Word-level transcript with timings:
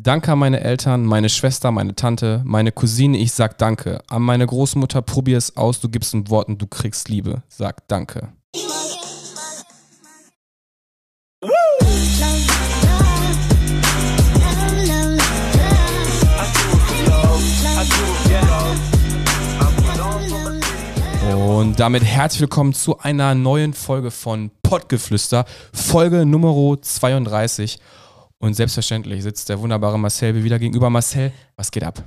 Danke 0.00 0.30
an 0.30 0.38
meine 0.38 0.60
Eltern, 0.60 1.04
meine 1.04 1.28
Schwester, 1.28 1.72
meine 1.72 1.96
Tante, 1.96 2.40
meine 2.44 2.70
Cousine, 2.70 3.18
ich 3.18 3.32
sag 3.32 3.58
Danke. 3.58 4.00
An 4.06 4.22
meine 4.22 4.46
Großmutter, 4.46 5.02
probier 5.02 5.36
es 5.36 5.56
aus, 5.56 5.80
du 5.80 5.88
gibst 5.88 6.14
ein 6.14 6.30
Wort 6.30 6.46
und 6.46 6.62
du 6.62 6.68
kriegst 6.68 7.08
Liebe. 7.08 7.42
Sag 7.48 7.88
Danke. 7.88 8.28
Und 21.36 21.80
damit 21.80 22.04
herzlich 22.04 22.42
willkommen 22.42 22.72
zu 22.72 23.00
einer 23.00 23.34
neuen 23.34 23.74
Folge 23.74 24.12
von 24.12 24.52
Pottgeflüster, 24.62 25.44
Folge 25.72 26.24
Nummer 26.24 26.80
32. 26.80 27.80
Und 28.40 28.54
selbstverständlich 28.54 29.22
sitzt 29.22 29.48
der 29.48 29.58
wunderbare 29.60 29.98
Marcel 29.98 30.34
wie 30.34 30.44
wieder 30.44 30.58
gegenüber. 30.58 30.88
Marcel, 30.90 31.32
was 31.56 31.70
geht 31.70 31.82
ab? 31.82 32.04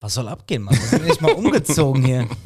Was 0.00 0.14
soll 0.14 0.28
abgehen, 0.28 0.62
Mann? 0.62 0.74
Wir 0.74 0.80
sind 0.98 1.04
echt 1.06 1.20
mal 1.22 1.32
umgezogen 1.32 2.04
hier. 2.04 2.26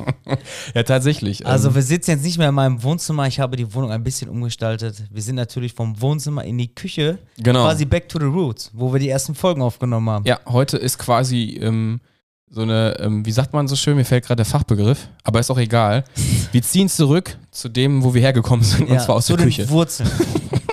Ja, 0.74 0.84
tatsächlich. 0.84 1.44
Also 1.44 1.68
ähm, 1.70 1.74
wir 1.74 1.82
sitzen 1.82 2.12
jetzt 2.12 2.22
nicht 2.22 2.38
mehr 2.38 2.48
in 2.50 2.54
meinem 2.54 2.80
Wohnzimmer. 2.84 3.26
Ich 3.26 3.40
habe 3.40 3.56
die 3.56 3.74
Wohnung 3.74 3.90
ein 3.90 4.04
bisschen 4.04 4.28
umgestaltet. 4.30 5.02
Wir 5.10 5.20
sind 5.22 5.34
natürlich 5.34 5.72
vom 5.74 6.00
Wohnzimmer 6.00 6.44
in 6.44 6.56
die 6.58 6.72
Küche. 6.72 7.18
Genau. 7.38 7.64
Quasi 7.64 7.84
back 7.84 8.08
to 8.08 8.20
the 8.20 8.26
roots, 8.26 8.70
wo 8.72 8.92
wir 8.92 9.00
die 9.00 9.08
ersten 9.08 9.34
Folgen 9.34 9.60
aufgenommen 9.62 10.08
haben. 10.08 10.24
ja, 10.24 10.38
heute 10.46 10.76
ist 10.76 10.98
quasi 10.98 11.58
ähm, 11.60 12.00
so 12.48 12.62
eine, 12.62 12.96
ähm, 13.00 13.26
wie 13.26 13.32
sagt 13.32 13.52
man 13.52 13.66
so 13.66 13.74
schön, 13.74 13.96
mir 13.96 14.04
fällt 14.04 14.24
gerade 14.24 14.36
der 14.36 14.46
Fachbegriff, 14.46 15.08
aber 15.24 15.40
ist 15.40 15.50
auch 15.50 15.58
egal. 15.58 16.04
Wir 16.52 16.62
ziehen 16.62 16.88
zurück 16.88 17.36
zu 17.50 17.68
dem, 17.68 18.02
wo 18.04 18.14
wir 18.14 18.20
hergekommen 18.22 18.64
sind, 18.64 18.88
und 18.88 18.94
Ja, 18.94 19.00
zwar 19.00 19.16
aus 19.16 19.26
zu 19.26 19.36
der 19.36 19.46
den 19.46 19.54
Küche. 19.54 19.68
Wurzeln. 19.68 20.08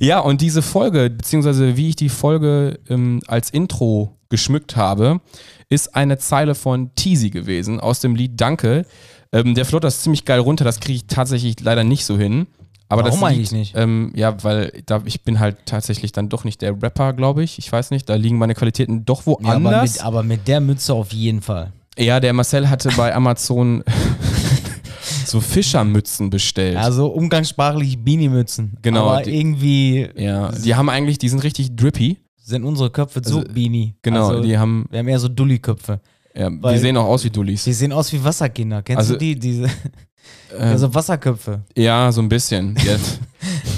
Ja, 0.00 0.20
und 0.20 0.40
diese 0.40 0.62
Folge, 0.62 1.10
beziehungsweise 1.10 1.76
wie 1.76 1.90
ich 1.90 1.96
die 1.96 2.08
Folge 2.08 2.78
ähm, 2.88 3.20
als 3.26 3.50
Intro 3.50 4.16
geschmückt 4.28 4.76
habe, 4.76 5.20
ist 5.68 5.94
eine 5.94 6.18
Zeile 6.18 6.54
von 6.54 6.94
Teasy 6.94 7.30
gewesen 7.30 7.80
aus 7.80 8.00
dem 8.00 8.14
Lied 8.14 8.40
Danke. 8.40 8.84
Ähm, 9.32 9.54
der 9.54 9.64
float 9.64 9.84
das 9.84 10.02
ziemlich 10.02 10.24
geil 10.24 10.40
runter, 10.40 10.64
das 10.64 10.80
kriege 10.80 10.96
ich 10.96 11.06
tatsächlich 11.06 11.60
leider 11.60 11.84
nicht 11.84 12.04
so 12.04 12.16
hin. 12.16 12.46
Aber 12.88 13.02
Warum 13.04 13.20
das 13.20 13.28
eigentlich 13.28 13.52
nicht? 13.52 13.74
Ähm, 13.76 14.12
ja, 14.14 14.42
weil 14.44 14.72
da, 14.86 15.02
ich 15.04 15.22
bin 15.24 15.40
halt 15.40 15.56
tatsächlich 15.66 16.12
dann 16.12 16.28
doch 16.28 16.44
nicht 16.44 16.62
der 16.62 16.80
Rapper, 16.80 17.14
glaube 17.14 17.42
ich. 17.42 17.58
Ich 17.58 17.70
weiß 17.70 17.90
nicht, 17.90 18.08
da 18.08 18.14
liegen 18.14 18.38
meine 18.38 18.54
Qualitäten 18.54 19.04
doch 19.04 19.26
Ja, 19.26 19.32
aber, 19.32 19.42
woanders. 19.42 19.94
mit, 19.94 20.04
aber 20.04 20.22
mit 20.22 20.46
der 20.46 20.60
Mütze 20.60 20.94
auf 20.94 21.12
jeden 21.12 21.42
Fall. 21.42 21.72
Ja, 21.98 22.20
der 22.20 22.32
Marcel 22.32 22.68
hatte 22.70 22.90
bei 22.96 23.12
Amazon 23.14 23.82
so 25.26 25.40
Fischermützen 25.40 26.30
bestellt. 26.30 26.76
Also 26.76 27.06
umgangssprachlich 27.08 27.98
Beanie-Mützen. 28.02 28.76
Genau, 28.82 29.08
Aber 29.10 29.22
die- 29.22 29.38
irgendwie 29.38 30.08
ja, 30.16 30.50
die 30.52 30.74
haben 30.74 30.88
eigentlich, 30.88 31.18
die 31.18 31.28
sind 31.28 31.42
richtig 31.42 31.74
drippy. 31.76 32.18
sind 32.42 32.64
unsere 32.64 32.90
Köpfe 32.90 33.20
so 33.24 33.38
Also, 33.40 33.52
Beanie. 33.52 33.94
Genau, 34.02 34.28
Also, 34.28 34.42
die 34.42 34.56
haben, 34.56 34.86
wir 34.90 35.00
haben 35.00 35.08
eher 35.08 35.18
so 35.18 35.28
Dulli-Köpfe. 35.28 36.00
ja, 36.34 36.48
die 36.50 36.62
weil- 36.62 36.78
sehen 36.78 36.96
auch 36.96 37.06
aus 37.06 37.24
wie 37.24 37.30
Dullis. 37.30 37.64
Die 37.64 37.72
sehen 37.72 37.92
aus 37.92 38.12
wie 38.12 38.22
Wasserkinder. 38.22 38.82
Kennst 38.82 38.98
Also, 38.98 39.12
du 39.14 39.18
die? 39.18 39.36
Diese 39.38 39.64
Äh, 40.56 40.62
also 40.62 40.92
Wasserköpfe. 40.94 41.62
ja, 41.76 42.10
so 42.12 42.20
ein 42.20 42.28
bisschen. 42.28 42.76
Jetzt. 42.84 43.20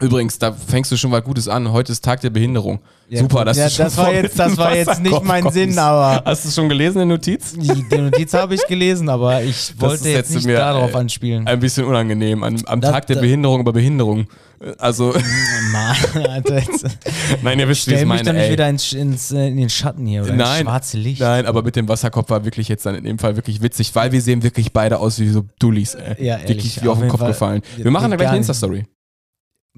Übrigens, 0.00 0.38
da 0.38 0.52
fängst 0.52 0.92
du 0.92 0.96
schon 0.96 1.10
mal 1.10 1.20
Gutes 1.22 1.48
an. 1.48 1.72
Heute 1.72 1.90
ist 1.90 2.04
Tag 2.04 2.20
der 2.20 2.30
Behinderung. 2.30 2.78
Ja, 3.08 3.18
Super, 3.20 3.44
dass 3.44 3.56
ja, 3.56 3.64
du 3.64 3.70
schon 3.72 3.84
das 3.86 3.96
war 3.96 4.12
jetzt, 4.12 4.38
das 4.38 4.56
war 4.56 4.76
jetzt 4.76 5.00
nicht 5.02 5.24
mein 5.24 5.42
kommst. 5.42 5.54
Sinn, 5.58 5.76
aber 5.78 6.22
Hast 6.24 6.44
du 6.44 6.50
schon 6.50 6.68
gelesen 6.68 7.00
in 7.00 7.08
der 7.08 7.16
Notiz? 7.16 7.54
die, 7.54 7.66
die 7.90 7.98
Notiz 7.98 8.32
habe 8.34 8.54
ich 8.54 8.64
gelesen, 8.68 9.08
aber 9.08 9.42
ich 9.42 9.72
wollte 9.80 10.08
jetzt 10.10 10.34
jetzt 10.34 10.46
nicht 10.46 10.56
darauf 10.56 10.92
äh, 10.92 10.96
anspielen. 10.98 11.46
Ein 11.48 11.58
bisschen 11.58 11.84
unangenehm. 11.86 12.42
An, 12.44 12.62
am 12.66 12.80
Das- 12.80 12.92
Tag 12.92 13.06
der 13.08 13.16
das- 13.16 13.22
Behinderung 13.22 13.60
über 13.60 13.72
Behinderung. 13.72 14.26
Äh, 14.60 14.72
Also, 14.78 15.14
Mann, 15.72 16.26
Alter, 16.28 16.58
jetzt 16.58 16.84
nein, 17.42 17.58
ihr 17.58 17.68
wisst, 17.68 17.86
wie 17.88 17.92
ich 17.92 17.96
stell 17.96 18.06
mich 18.06 18.08
meine. 18.08 18.22
doch 18.24 18.32
nicht 18.34 18.42
ey. 18.44 18.52
wieder 18.52 18.68
ins, 18.68 18.92
ins, 18.92 19.32
äh, 19.32 19.48
in 19.48 19.56
den 19.56 19.70
Schatten 19.70 20.06
hier 20.06 20.22
oder 20.22 20.34
Nein, 20.34 20.60
ins 20.60 20.68
schwarze 20.68 20.96
Licht. 20.98 21.20
Nein, 21.20 21.44
aber 21.46 21.62
mit 21.62 21.74
dem 21.74 21.88
Wasserkopf 21.88 22.30
war 22.30 22.44
wirklich 22.44 22.68
jetzt 22.68 22.86
dann 22.86 22.94
in 22.94 23.02
dem 23.04 23.18
Fall 23.18 23.34
wirklich 23.36 23.62
witzig, 23.62 23.92
weil 23.94 24.12
wir 24.12 24.20
sehen 24.22 24.42
wirklich 24.44 24.72
beide 24.72 24.98
aus 24.98 25.18
wie 25.18 25.28
so 25.30 25.44
Dullis, 25.58 25.94
ey. 25.94 26.24
Ja, 26.24 26.34
ehrlich, 26.36 26.48
Wirklich 26.48 26.84
wie 26.84 26.88
auf 26.88 27.00
den 27.00 27.08
Kopf 27.08 27.20
Fall. 27.20 27.28
gefallen. 27.30 27.62
Wir 27.76 27.90
machen 27.90 28.10
da 28.10 28.16
gleich 28.16 28.28
eine 28.28 28.38
nicht. 28.38 28.48
Insta-Story. 28.48 28.84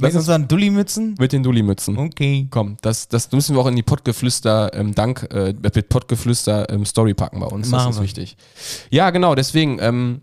Mit 0.01 0.15
unseren 0.15 0.49
Dulli-Mützen? 0.49 1.15
Mit 1.19 1.33
den 1.33 1.43
Dulli-Mützen. 1.43 1.99
Okay. 1.99 2.47
Komm, 2.51 2.77
das, 2.83 3.09
das 3.09 3.31
müssen 3.33 3.55
wir 3.55 3.61
auch 3.61 3.67
in 3.67 3.77
die 3.77 3.83
Pottgeflüster 3.83 4.73
ähm, 4.75 4.95
Dank, 4.95 5.29
äh, 5.33 5.55
mit 5.61 5.89
Pottgeflüster 5.89 6.71
ähm, 6.71 6.85
Story 6.85 7.15
packen 7.15 7.41
bei 7.41 7.47
uns. 7.47 7.69
Machen 7.69 7.87
das 7.87 7.97
ist 7.97 8.01
wir. 8.01 8.05
wichtig. 8.05 8.37
Ja, 8.91 9.11
genau, 9.11 9.35
deswegen, 9.35 9.79
ähm, 9.81 10.23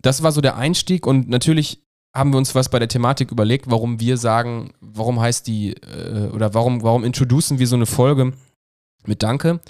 das 0.00 0.22
war 0.22 0.32
so 0.32 0.40
der 0.40 0.56
Einstieg 0.56 1.06
und 1.06 1.28
natürlich 1.28 1.82
haben 2.14 2.32
wir 2.32 2.38
uns 2.38 2.54
was 2.54 2.68
bei 2.68 2.78
der 2.78 2.88
Thematik 2.88 3.30
überlegt, 3.30 3.70
warum 3.70 4.00
wir 4.00 4.16
sagen, 4.16 4.72
warum 4.80 5.20
heißt 5.20 5.46
die, 5.46 5.74
äh, 5.74 6.30
oder 6.32 6.54
warum, 6.54 6.82
warum 6.82 7.04
introducen 7.04 7.58
wir 7.58 7.66
so 7.66 7.76
eine 7.76 7.86
Folge 7.86 8.32
mit 9.06 9.22
Danke. 9.22 9.60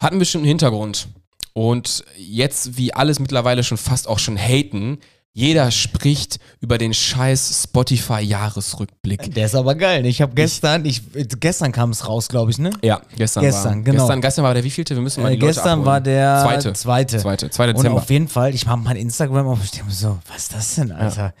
Hat 0.00 0.12
einen 0.12 0.20
bestimmten 0.20 0.46
Hintergrund. 0.46 1.08
Und 1.52 2.04
jetzt, 2.16 2.76
wie 2.76 2.94
alles 2.94 3.18
mittlerweile 3.18 3.64
schon 3.64 3.78
fast 3.78 4.06
auch 4.06 4.20
schon 4.20 4.36
haten, 4.36 4.98
jeder 5.38 5.70
spricht 5.70 6.40
über 6.60 6.78
den 6.78 6.92
scheiß 6.92 7.62
Spotify-Jahresrückblick. 7.62 9.32
Der 9.34 9.46
ist 9.46 9.54
aber 9.54 9.76
geil. 9.76 10.04
Ich 10.06 10.20
habe 10.20 10.34
gestern, 10.34 10.84
ich, 10.84 11.00
gestern 11.38 11.70
kam 11.70 11.90
es 11.90 12.08
raus, 12.08 12.28
glaube 12.28 12.50
ich, 12.50 12.58
ne? 12.58 12.70
Ja, 12.82 13.00
gestern, 13.16 13.44
Gestern, 13.44 13.76
war. 13.76 13.82
genau. 13.82 14.02
Gestern, 14.02 14.20
gestern 14.20 14.44
war 14.44 14.54
der 14.54 14.64
wievielte? 14.64 14.96
Wir 14.96 15.02
müssen 15.02 15.22
mal 15.22 15.28
Äh, 15.30 15.36
die 15.36 15.40
Leute 15.40 15.54
gestern 15.54 15.84
war 15.84 16.00
der 16.00 16.42
Zweite. 16.44 16.72
zweite. 16.72 17.18
Zweite, 17.18 17.50
2. 17.50 17.68
Und 17.68 17.76
Dezember. 17.76 17.98
auf 17.98 18.10
jeden 18.10 18.26
Fall, 18.26 18.52
ich 18.52 18.66
mache 18.66 18.78
mein 18.78 18.96
Instagram 18.96 19.46
auf 19.46 19.58
und 19.58 19.64
ich 19.64 19.70
denke 19.70 19.86
mir 19.86 19.92
so, 19.94 20.18
was 20.28 20.38
ist 20.38 20.54
das 20.54 20.74
denn, 20.74 20.90
Alter? 20.90 21.32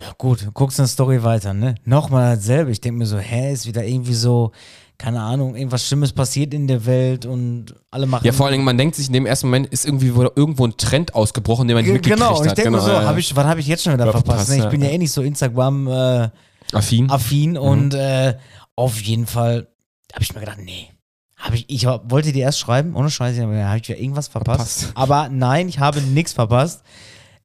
Ja. 0.00 0.12
gut, 0.16 0.48
guckst 0.54 0.78
eine 0.80 0.88
Story 0.88 1.22
weiter, 1.22 1.52
ne? 1.52 1.74
Nochmal 1.84 2.36
dasselbe. 2.36 2.70
Ich 2.70 2.80
denke 2.80 2.98
mir 2.98 3.06
so, 3.06 3.18
hä, 3.18 3.52
ist 3.52 3.66
wieder 3.66 3.84
irgendwie 3.84 4.14
so, 4.14 4.52
keine 4.98 5.20
Ahnung, 5.20 5.54
irgendwas 5.56 5.86
Schlimmes 5.86 6.12
passiert 6.12 6.54
in 6.54 6.66
der 6.66 6.86
Welt 6.86 7.26
und 7.26 7.74
alle 7.90 8.06
machen. 8.06 8.24
ja, 8.26 8.32
vor 8.32 8.46
allen 8.46 8.52
Dingen, 8.54 8.64
man 8.64 8.78
denkt 8.78 8.94
sich 8.96 9.06
in 9.08 9.12
dem 9.12 9.26
ersten 9.26 9.46
Moment, 9.48 9.66
ist 9.68 9.84
irgendwie 9.84 10.14
wo- 10.14 10.22
irgendwo 10.34 10.66
ein 10.66 10.76
Trend 10.76 11.14
ausgebrochen, 11.14 11.68
den 11.68 11.74
man 11.74 11.82
nicht 11.84 11.88
Ge- 11.88 11.94
mitgekriegt 11.94 12.18
Genau, 12.20 12.38
und 12.38 12.44
ich 12.44 12.50
hat. 12.50 12.58
denke 12.58 12.70
mir 12.70 12.80
so, 12.80 12.90
ja, 12.90 13.04
hab 13.04 13.16
ich, 13.18 13.34
was 13.36 13.44
habe 13.46 13.60
ich 13.60 13.66
jetzt 13.66 13.82
schon 13.84 13.92
wieder 13.92 14.10
verpasst? 14.10 14.48
Ne? 14.50 14.56
Ich 14.56 14.62
ja. 14.64 14.68
bin 14.70 14.82
ja 14.82 14.88
eh 14.88 14.98
nicht 14.98 15.12
so 15.12 15.22
Instagram 15.22 15.86
äh, 15.88 16.28
Affin. 16.72 17.10
affin 17.10 17.56
und 17.58 17.94
äh, 17.94 18.36
auf 18.74 19.00
jeden 19.02 19.26
Fall 19.26 19.68
habe 20.12 20.22
ich 20.22 20.32
mir 20.34 20.40
gedacht, 20.40 20.58
nee. 20.62 20.88
Hab 21.36 21.52
ich, 21.52 21.66
ich 21.68 21.84
hab- 21.84 22.10
wollte 22.10 22.32
dir 22.32 22.44
erst 22.44 22.58
schreiben, 22.58 22.96
ohne 22.96 23.10
Scheiße, 23.10 23.42
aber 23.42 23.62
habe 23.66 23.78
ich 23.78 23.86
ja 23.88 23.96
irgendwas 23.96 24.28
verpasst. 24.28 24.84
Verpasst. 24.84 24.92
Aber 24.96 25.28
nein, 25.28 25.68
ich 25.68 25.78
habe 25.78 26.00
nichts 26.00 26.32
verpasst. 26.32 26.82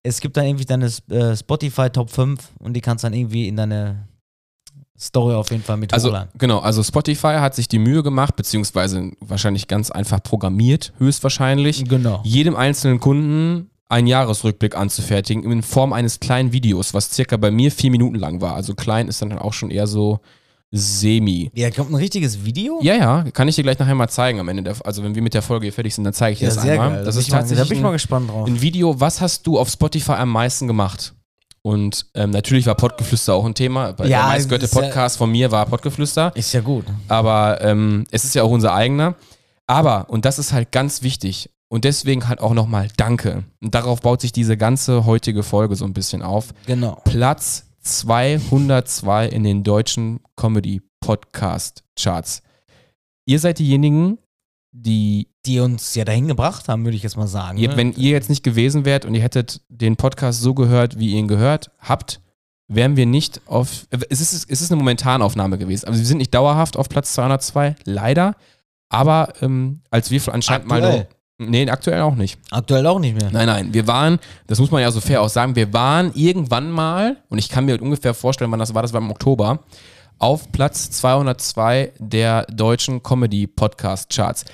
Es 0.03 0.21
gibt 0.21 0.37
dann 0.37 0.45
irgendwie 0.45 0.63
deine 0.65 0.89
äh, 1.09 1.35
Spotify 1.35 1.89
Top 1.89 2.09
5 2.09 2.39
und 2.59 2.73
die 2.73 2.81
kannst 2.81 3.03
dann 3.03 3.13
irgendwie 3.13 3.47
in 3.49 3.57
deine 3.57 4.07
Story 5.01 5.33
auf 5.33 5.49
jeden 5.49 5.63
Fall 5.63 5.77
mit 5.77 5.93
Also, 5.93 6.09
hochladen. 6.09 6.29
genau, 6.37 6.59
also 6.59 6.83
Spotify 6.83 7.37
hat 7.39 7.55
sich 7.55 7.67
die 7.67 7.79
Mühe 7.79 8.03
gemacht, 8.03 8.35
beziehungsweise 8.35 9.11
wahrscheinlich 9.19 9.67
ganz 9.67 9.89
einfach 9.89 10.21
programmiert, 10.21 10.93
höchstwahrscheinlich, 10.99 11.85
Genau. 11.85 12.21
jedem 12.23 12.55
einzelnen 12.55 12.99
Kunden 12.99 13.69
einen 13.89 14.07
Jahresrückblick 14.07 14.77
anzufertigen 14.77 15.43
in 15.51 15.63
Form 15.63 15.91
eines 15.91 16.19
kleinen 16.19 16.53
Videos, 16.53 16.93
was 16.93 17.11
circa 17.11 17.35
bei 17.37 17.51
mir 17.51 17.71
vier 17.71 17.91
Minuten 17.91 18.15
lang 18.15 18.39
war. 18.41 18.55
Also 18.55 18.73
klein 18.75 19.07
ist 19.07 19.21
dann 19.21 19.37
auch 19.37 19.53
schon 19.53 19.71
eher 19.71 19.87
so 19.87 20.19
semi. 20.73 21.51
Ja, 21.53 21.69
kommt 21.71 21.91
ein 21.91 21.95
richtiges 21.95 22.45
Video? 22.45 22.79
Ja, 22.81 22.95
ja, 22.95 23.23
kann 23.33 23.47
ich 23.49 23.55
dir 23.55 23.63
gleich 23.63 23.77
nachher 23.79 23.95
mal 23.95 24.07
zeigen 24.07 24.39
am 24.39 24.47
Ende 24.47 24.63
der, 24.63 24.75
also 24.85 25.03
wenn 25.03 25.15
wir 25.15 25.21
mit 25.21 25.33
der 25.33 25.41
Folge 25.41 25.65
hier 25.65 25.73
fertig 25.73 25.93
sind, 25.93 26.05
dann 26.05 26.13
zeige 26.13 26.33
ich 26.33 26.39
dir 26.39 26.47
Ja, 26.47 26.53
das 26.55 26.63
sehr 26.63 26.73
einmal. 26.73 26.89
geil. 26.91 27.03
Das 27.05 27.15
da 27.15 27.19
ist 27.19 27.25
bin 27.25 27.27
ich 27.27 27.31
mal- 27.31 27.37
da 27.37 27.41
tatsächlich 27.41 27.69
bin 27.69 27.77
ich 27.79 27.83
mal 27.83 27.91
gespannt 27.91 28.29
drauf. 28.29 28.47
ein 28.47 28.61
Video, 28.61 28.99
was 28.99 29.19
hast 29.19 29.45
du 29.47 29.59
auf 29.59 29.67
Spotify 29.69 30.13
am 30.13 30.29
meisten 30.29 30.67
gemacht? 30.67 31.13
Und 31.63 32.07
ähm, 32.15 32.31
natürlich 32.31 32.65
war 32.65 32.75
Pottgeflüster 32.75 33.33
auch 33.35 33.45
ein 33.45 33.53
Thema. 33.53 33.91
Bei 33.93 34.07
Ja, 34.07 34.19
der 34.21 34.27
meistgehörte 34.29 34.65
ist 34.65 34.73
ja- 34.73 34.81
Podcast 34.81 35.17
von 35.17 35.31
mir 35.31 35.51
war 35.51 35.65
Pottgeflüster. 35.67 36.31
Ist 36.35 36.53
ja 36.53 36.61
gut. 36.61 36.85
Aber 37.07 37.61
ähm, 37.61 38.05
es 38.11 38.23
ist 38.25 38.33
ja 38.33 38.43
auch 38.43 38.49
unser 38.49 38.73
eigener. 38.73 39.15
Aber, 39.67 40.09
und 40.09 40.25
das 40.25 40.39
ist 40.39 40.53
halt 40.53 40.71
ganz 40.71 41.01
wichtig, 41.03 41.49
und 41.69 41.85
deswegen 41.85 42.27
halt 42.27 42.41
auch 42.41 42.53
nochmal 42.53 42.89
Danke. 42.97 43.45
Und 43.61 43.73
darauf 43.73 44.01
baut 44.01 44.19
sich 44.19 44.33
diese 44.33 44.57
ganze 44.57 45.05
heutige 45.05 45.41
Folge 45.41 45.75
so 45.77 45.85
ein 45.85 45.93
bisschen 45.93 46.21
auf. 46.21 46.53
Genau. 46.65 46.99
Platz 47.05 47.63
202 47.79 49.27
in 49.27 49.43
den 49.45 49.63
deutschen 49.63 50.19
Comedy 50.35 50.81
Podcast 50.99 51.83
Charts. 51.97 52.41
Ihr 53.25 53.39
seid 53.39 53.59
diejenigen, 53.59 54.17
die, 54.73 55.29
Die 55.45 55.59
uns 55.59 55.95
ja 55.95 56.05
dahin 56.05 56.27
gebracht 56.27 56.67
haben, 56.69 56.83
würde 56.83 56.95
ich 56.95 57.03
jetzt 57.03 57.17
mal 57.17 57.27
sagen. 57.27 57.57
ihr, 57.57 57.69
ne? 57.69 57.77
wenn 57.77 57.93
ihr 57.93 58.11
jetzt 58.11 58.29
nicht 58.29 58.43
gewesen 58.43 58.85
wärt 58.85 59.05
und 59.05 59.15
ihr 59.15 59.21
hättet 59.21 59.61
den 59.69 59.95
Podcast 59.95 60.41
so 60.41 60.53
gehört, 60.53 60.99
wie 60.99 61.11
ihr 61.11 61.19
ihn 61.19 61.27
gehört 61.27 61.71
habt, 61.79 62.21
wären 62.67 62.95
wir 62.95 63.05
nicht 63.05 63.41
auf. 63.47 63.87
Es 64.09 64.21
ist, 64.21 64.49
es 64.49 64.61
ist 64.61 64.71
eine 64.71 64.77
Momentanaufnahme 64.77 65.57
gewesen. 65.57 65.87
Also 65.87 65.99
wir 65.99 66.05
sind 66.05 66.17
nicht 66.17 66.33
dauerhaft 66.33 66.77
auf 66.77 66.89
Platz 66.89 67.13
202, 67.13 67.75
leider. 67.85 68.35
Aber 68.89 69.33
ähm, 69.41 69.81
als 69.89 70.11
wir 70.11 70.21
anscheinend 70.33 70.67
mal. 70.67 70.83
Aktuell? 70.83 71.07
Nur, 71.39 71.49
nee, 71.49 71.69
aktuell 71.69 72.01
auch 72.01 72.15
nicht. 72.15 72.39
Aktuell 72.51 72.85
auch 72.87 72.99
nicht 72.99 73.19
mehr. 73.19 73.31
Nein, 73.31 73.47
nein, 73.47 73.73
wir 73.73 73.87
waren, 73.87 74.19
das 74.47 74.59
muss 74.59 74.71
man 74.71 74.81
ja 74.81 74.91
so 74.91 75.01
fair 75.01 75.21
auch 75.21 75.29
sagen, 75.29 75.55
wir 75.55 75.73
waren 75.73 76.11
irgendwann 76.13 76.69
mal, 76.69 77.17
und 77.29 77.37
ich 77.37 77.49
kann 77.49 77.65
mir 77.65 77.81
ungefähr 77.81 78.13
vorstellen, 78.13 78.51
wann 78.51 78.59
das 78.59 78.73
war, 78.73 78.81
das 78.81 78.93
war 78.93 79.01
im 79.01 79.09
Oktober, 79.09 79.59
auf 80.19 80.51
Platz 80.51 80.91
202 80.91 81.93
der 81.99 82.45
deutschen 82.45 83.01
Comedy-Podcast-Charts. 83.01 84.45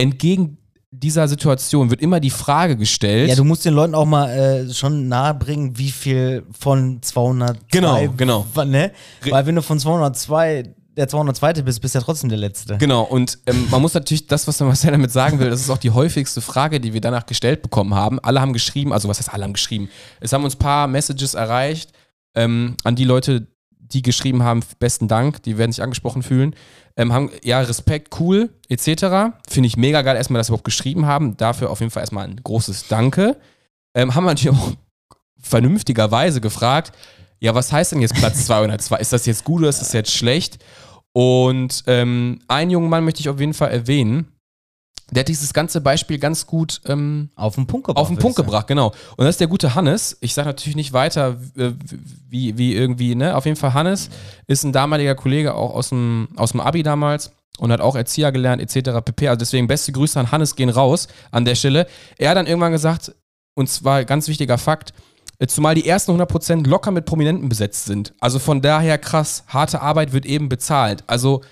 Entgegen 0.00 0.58
dieser 0.90 1.28
Situation 1.28 1.90
wird 1.90 2.00
immer 2.00 2.18
die 2.18 2.30
Frage 2.30 2.76
gestellt. 2.76 3.28
Ja, 3.28 3.36
du 3.36 3.44
musst 3.44 3.64
den 3.64 3.74
Leuten 3.74 3.94
auch 3.94 4.06
mal 4.06 4.28
äh, 4.28 4.74
schon 4.74 5.08
nahebringen, 5.08 5.78
wie 5.78 5.90
viel 5.90 6.44
von 6.58 7.00
202. 7.00 7.62
Genau, 7.70 8.08
genau. 8.16 8.46
Ne? 8.64 8.92
Weil 9.28 9.46
wenn 9.46 9.54
du 9.54 9.62
von 9.62 9.78
202 9.78 10.74
der 10.96 11.08
202. 11.08 11.62
bist, 11.62 11.80
bist 11.80 11.94
du 11.94 11.98
ja 11.98 12.04
trotzdem 12.04 12.28
der 12.28 12.38
Letzte. 12.38 12.76
Genau, 12.78 13.02
und 13.02 13.38
ähm, 13.46 13.68
man 13.70 13.80
muss 13.80 13.94
natürlich 13.94 14.26
das, 14.26 14.46
was 14.46 14.60
Marcel 14.60 14.90
damit 14.90 15.10
sagen 15.10 15.38
will, 15.38 15.48
das 15.48 15.60
ist 15.60 15.70
auch 15.70 15.78
die 15.78 15.90
häufigste 15.90 16.40
Frage, 16.40 16.80
die 16.80 16.92
wir 16.92 17.00
danach 17.00 17.26
gestellt 17.26 17.62
bekommen 17.62 17.94
haben. 17.94 18.18
Alle 18.18 18.40
haben 18.40 18.52
geschrieben, 18.52 18.92
also 18.92 19.08
was 19.08 19.18
heißt 19.18 19.32
alle 19.32 19.44
haben 19.44 19.52
geschrieben? 19.52 19.88
Es 20.20 20.32
haben 20.32 20.44
uns 20.44 20.56
ein 20.56 20.58
paar 20.58 20.88
Messages 20.88 21.34
erreicht 21.34 21.92
ähm, 22.34 22.76
an 22.84 22.96
die 22.96 23.04
Leute, 23.04 23.46
die 23.92 24.02
geschrieben 24.02 24.42
haben, 24.42 24.62
besten 24.78 25.08
Dank, 25.08 25.42
die 25.42 25.58
werden 25.58 25.72
sich 25.72 25.82
angesprochen 25.82 26.22
fühlen. 26.22 26.54
Ähm, 26.96 27.12
haben, 27.12 27.30
ja, 27.42 27.60
Respekt, 27.60 28.18
cool, 28.20 28.50
etc. 28.68 29.34
Finde 29.48 29.66
ich 29.66 29.76
mega 29.76 30.02
geil, 30.02 30.16
erstmal, 30.16 30.38
dass 30.38 30.48
sie 30.48 30.52
überhaupt 30.52 30.64
geschrieben 30.64 31.06
haben. 31.06 31.36
Dafür 31.36 31.70
auf 31.70 31.80
jeden 31.80 31.90
Fall 31.90 32.02
erstmal 32.02 32.26
ein 32.26 32.40
großes 32.42 32.88
Danke. 32.88 33.36
Ähm, 33.94 34.14
haben 34.14 34.24
wir 34.24 34.30
natürlich 34.30 34.56
auch 34.56 34.72
vernünftigerweise 35.40 36.40
gefragt, 36.40 36.92
ja, 37.40 37.54
was 37.54 37.72
heißt 37.72 37.92
denn 37.92 38.02
jetzt 38.02 38.14
Platz 38.14 38.44
202? 38.46 38.98
Ist 38.98 39.12
das 39.12 39.26
jetzt 39.26 39.44
gut 39.44 39.60
oder 39.60 39.70
ist 39.70 39.80
das 39.80 39.92
jetzt 39.92 40.12
schlecht? 40.12 40.58
Und 41.12 41.84
ähm, 41.86 42.40
einen 42.48 42.70
jungen 42.70 42.88
Mann 42.88 43.04
möchte 43.04 43.20
ich 43.20 43.28
auf 43.28 43.40
jeden 43.40 43.54
Fall 43.54 43.70
erwähnen. 43.70 44.28
Der 45.10 45.20
hat 45.20 45.28
dieses 45.28 45.52
ganze 45.52 45.80
Beispiel 45.80 46.18
ganz 46.18 46.46
gut 46.46 46.80
ähm, 46.86 47.30
Auf 47.34 47.56
den 47.56 47.66
Punkt 47.66 47.86
gebracht. 47.86 48.00
auf 48.00 48.08
den 48.08 48.18
Punkt 48.18 48.36
gebracht, 48.36 48.66
genau. 48.66 48.88
Und 49.16 49.24
das 49.24 49.30
ist 49.30 49.40
der 49.40 49.48
gute 49.48 49.74
Hannes. 49.74 50.16
Ich 50.20 50.34
sage 50.34 50.48
natürlich 50.48 50.76
nicht 50.76 50.92
weiter, 50.92 51.36
wie, 52.28 52.56
wie 52.56 52.74
irgendwie, 52.74 53.14
ne? 53.14 53.36
Auf 53.36 53.44
jeden 53.44 53.56
Fall 53.56 53.74
Hannes 53.74 54.08
ist 54.46 54.64
ein 54.64 54.72
damaliger 54.72 55.14
Kollege 55.14 55.54
auch 55.54 55.74
aus 55.74 55.88
dem, 55.88 56.28
aus 56.36 56.52
dem 56.52 56.60
Abi 56.60 56.82
damals 56.82 57.32
und 57.58 57.72
hat 57.72 57.80
auch 57.80 57.96
Erzieher 57.96 58.32
gelernt, 58.32 58.62
etc. 58.62 59.00
pp. 59.04 59.28
Also 59.28 59.38
deswegen 59.38 59.66
beste 59.66 59.92
Grüße 59.92 60.18
an 60.18 60.30
Hannes 60.30 60.56
gehen 60.56 60.70
raus 60.70 61.08
an 61.30 61.44
der 61.44 61.54
Stelle. 61.54 61.86
Er 62.16 62.30
hat 62.30 62.36
dann 62.36 62.46
irgendwann 62.46 62.72
gesagt, 62.72 63.12
und 63.54 63.68
zwar 63.68 64.04
ganz 64.04 64.28
wichtiger 64.28 64.58
Fakt, 64.58 64.92
äh, 65.38 65.46
zumal 65.46 65.74
die 65.74 65.86
ersten 65.86 66.12
100% 66.12 66.66
locker 66.66 66.90
mit 66.90 67.04
Prominenten 67.04 67.48
besetzt 67.48 67.84
sind. 67.84 68.14
Also 68.20 68.38
von 68.38 68.62
daher 68.62 68.96
krass, 68.98 69.44
harte 69.48 69.82
Arbeit 69.82 70.12
wird 70.12 70.24
eben 70.24 70.48
bezahlt. 70.48 71.04
Also 71.06 71.42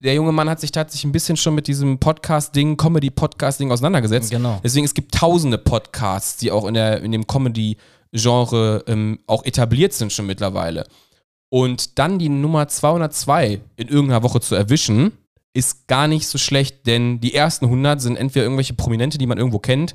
der 0.00 0.14
junge 0.14 0.32
Mann 0.32 0.48
hat 0.48 0.60
sich 0.60 0.72
tatsächlich 0.72 1.04
ein 1.04 1.12
bisschen 1.12 1.36
schon 1.36 1.54
mit 1.54 1.66
diesem 1.66 1.98
Podcast-Ding, 1.98 2.76
Comedy-Podcast-Ding 2.76 3.72
auseinandergesetzt. 3.72 4.30
Genau. 4.30 4.60
Deswegen, 4.62 4.84
es 4.84 4.94
gibt 4.94 5.14
tausende 5.14 5.58
Podcasts, 5.58 6.36
die 6.36 6.52
auch 6.52 6.66
in, 6.66 6.74
der, 6.74 7.02
in 7.02 7.10
dem 7.10 7.26
Comedy-Genre 7.26 8.84
ähm, 8.86 9.18
auch 9.26 9.44
etabliert 9.44 9.92
sind 9.92 10.12
schon 10.12 10.26
mittlerweile. 10.26 10.86
Und 11.50 11.98
dann 11.98 12.18
die 12.18 12.28
Nummer 12.28 12.68
202 12.68 13.60
in 13.76 13.88
irgendeiner 13.88 14.22
Woche 14.22 14.40
zu 14.40 14.54
erwischen, 14.54 15.12
ist 15.54 15.88
gar 15.88 16.06
nicht 16.06 16.28
so 16.28 16.38
schlecht, 16.38 16.86
denn 16.86 17.20
die 17.20 17.34
ersten 17.34 17.64
100 17.64 18.00
sind 18.00 18.16
entweder 18.16 18.44
irgendwelche 18.44 18.74
Prominente, 18.74 19.18
die 19.18 19.26
man 19.26 19.38
irgendwo 19.38 19.58
kennt, 19.58 19.94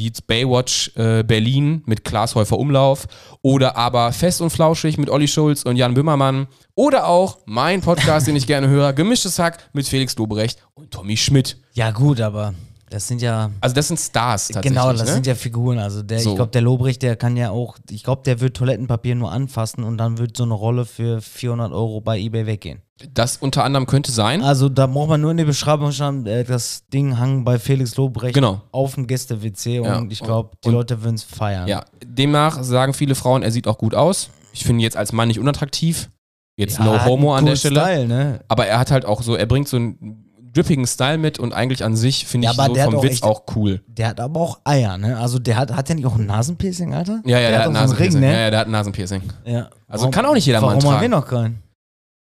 wie 0.00 0.10
Baywatch 0.26 0.92
äh, 0.96 1.22
Berlin 1.22 1.82
mit 1.84 2.04
Klaas 2.04 2.34
Häufer 2.34 2.58
Umlauf 2.58 3.06
oder 3.42 3.76
aber 3.76 4.12
Fest 4.12 4.40
und 4.40 4.48
Flauschig 4.48 4.96
mit 4.96 5.10
Olli 5.10 5.28
Schulz 5.28 5.62
und 5.62 5.76
Jan 5.76 5.92
Böhmermann 5.92 6.46
oder 6.74 7.06
auch 7.06 7.38
mein 7.44 7.82
Podcast, 7.82 8.26
den 8.26 8.36
ich 8.36 8.46
gerne 8.46 8.68
höre, 8.68 8.94
Gemischtes 8.94 9.38
Hack 9.38 9.58
mit 9.74 9.86
Felix 9.86 10.16
Lobrecht 10.16 10.58
und 10.72 10.90
Tommy 10.90 11.18
Schmidt. 11.18 11.58
Ja, 11.74 11.90
gut, 11.90 12.20
aber 12.20 12.54
das 12.90 13.08
sind 13.08 13.22
ja. 13.22 13.50
Also 13.60 13.74
das 13.74 13.88
sind 13.88 13.98
Stars 13.98 14.48
tatsächlich. 14.48 14.72
Genau, 14.72 14.92
das 14.92 15.06
ne? 15.06 15.12
sind 15.14 15.26
ja 15.26 15.34
Figuren. 15.34 15.78
Also 15.78 16.02
der, 16.02 16.18
So. 16.18 16.30
ich 16.30 16.36
glaube, 16.36 16.50
der 16.50 16.60
Lobrecht, 16.62 17.00
der 17.02 17.16
kann 17.16 17.36
ja 17.36 17.50
auch, 17.50 17.78
ich 17.88 18.04
glaube, 18.04 18.22
der 18.24 18.40
wird 18.40 18.56
Toilettenpapier 18.56 19.14
nur 19.14 19.32
anfassen 19.32 19.84
und 19.84 19.96
dann 19.96 20.18
wird 20.18 20.36
so 20.36 20.42
eine 20.44 20.54
Rolle 20.54 20.84
für 20.84 21.20
400 21.22 21.72
Euro 21.72 22.00
bei 22.00 22.18
eBay 22.18 22.46
weggehen. 22.46 22.82
Das 23.14 23.38
unter 23.38 23.64
anderem 23.64 23.86
könnte 23.86 24.12
sein. 24.12 24.42
Also 24.42 24.68
da 24.68 24.86
braucht 24.86 25.08
man 25.08 25.20
nur 25.22 25.30
in 25.30 25.38
die 25.38 25.44
Beschreibung 25.44 25.90
schreiben, 25.90 26.26
äh, 26.26 26.44
das 26.44 26.86
Ding 26.92 27.18
hang 27.18 27.44
bei 27.44 27.58
Felix 27.58 27.96
Lobrecht 27.96 28.34
Genau. 28.34 28.60
auf 28.72 28.94
dem 28.96 29.06
Gäste-WC 29.06 29.78
und 29.80 29.86
Ja, 29.86 30.04
ich 30.10 30.20
glaube, 30.20 30.50
die 30.62 30.68
und- 30.68 30.74
Leute 30.74 31.02
würden 31.02 31.14
es 31.14 31.22
feiern. 31.22 31.66
Ja, 31.66 31.84
demnach 32.04 32.62
sagen 32.62 32.92
viele 32.92 33.14
Frauen, 33.14 33.42
er 33.42 33.50
sieht 33.52 33.66
auch 33.66 33.78
gut 33.78 33.94
aus. 33.94 34.28
Ich 34.52 34.64
finde 34.64 34.80
ihn 34.80 34.84
jetzt 34.84 34.96
als 34.98 35.12
Mann 35.12 35.28
nicht 35.28 35.38
unattraktiv. 35.40 36.10
Jetzt 36.56 36.78
Ja, 36.78 36.84
no 36.84 37.04
homo 37.06 37.34
an 37.34 37.46
der 37.46 37.56
Stelle. 37.56 37.80
Style, 37.80 38.06
ne? 38.06 38.40
Aber 38.48 38.66
er 38.66 38.78
hat 38.78 38.90
halt 38.90 39.06
auch 39.06 39.22
so, 39.22 39.34
er 39.34 39.46
bringt 39.46 39.66
so 39.68 39.78
einen 39.78 40.26
drippigen 40.52 40.86
Style 40.86 41.18
mit 41.18 41.38
und 41.38 41.52
eigentlich 41.52 41.84
an 41.84 41.96
sich 41.96 42.26
finde 42.26 42.46
Ja, 42.46 42.50
ich 42.52 42.56
so 42.56 42.72
der 42.74 42.82
hat 42.84 42.90
vom 42.90 42.98
auch 42.98 43.02
Witz 43.04 43.12
echt- 43.12 43.22
auch 43.24 43.42
cool. 43.54 43.80
Der 43.86 44.08
hat 44.08 44.20
aber 44.20 44.40
auch 44.40 44.60
Eier, 44.64 44.98
ne? 44.98 45.16
Also 45.18 45.38
der 45.38 45.56
hat, 45.56 45.72
hat 45.74 45.88
der 45.88 45.96
nicht 45.96 46.06
auch 46.06 46.16
ein 46.16 46.26
Nasenpiercing, 46.26 46.94
Alter? 46.94 47.20
Ja, 47.24 47.38
ja, 47.38 47.50
der, 47.50 47.58
hat 47.60 47.66
auch 47.68 47.72
so 47.72 47.78
einen 47.78 47.82
Nasenpiercing. 47.88 48.20
Ring, 48.20 48.30
ne? 48.30 48.34
Ja, 48.36 48.40
ja, 48.42 48.50
der 48.50 48.60
hat 48.60 48.66
ein 48.66 48.72
Nasenpiercing. 48.72 49.22
Ja. 49.44 49.70
Also 49.88 50.10
kann 50.10 50.26
auch 50.26 50.34
nicht 50.34 50.46
jeder 50.46 50.60
warum 50.62 50.74
Mann 50.74 50.82
haben 50.84 50.90
tragen. 50.90 51.02
wir 51.02 51.08
noch 51.08 51.26
keinen? 51.26 51.62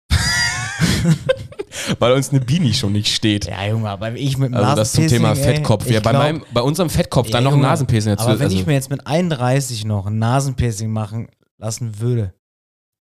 Weil 1.99 2.13
uns 2.13 2.29
eine 2.31 2.39
Beanie 2.39 2.73
schon 2.73 2.93
nicht 2.93 3.13
steht. 3.13 3.45
Ja, 3.45 3.65
Junge, 3.67 3.89
aber 3.89 4.13
ich 4.13 4.37
mit 4.37 4.49
dem 4.49 4.55
Also 4.55 4.75
das 4.75 4.93
zum 4.93 5.07
Thema 5.07 5.29
ey, 5.29 5.35
Fettkopf. 5.35 5.89
Ja, 5.89 5.99
bei, 5.99 6.13
meinem, 6.13 6.43
bei 6.53 6.61
unserem 6.61 6.89
Fettkopf 6.89 7.29
dann 7.29 7.43
Ja, 7.43 7.49
noch 7.49 7.57
ein 7.57 7.61
Nasenpiercing 7.61 8.13
dazu. 8.15 8.25
Aber 8.27 8.39
wenn 8.39 8.45
also, 8.45 8.57
ich 8.57 8.65
mir 8.65 8.73
jetzt 8.73 8.89
mit 8.89 9.05
31 9.05 9.85
noch 9.85 10.07
ein 10.07 10.17
Nasenpiercing 10.17 10.89
machen 10.89 11.27
lassen 11.57 11.99
würde, 11.99 12.33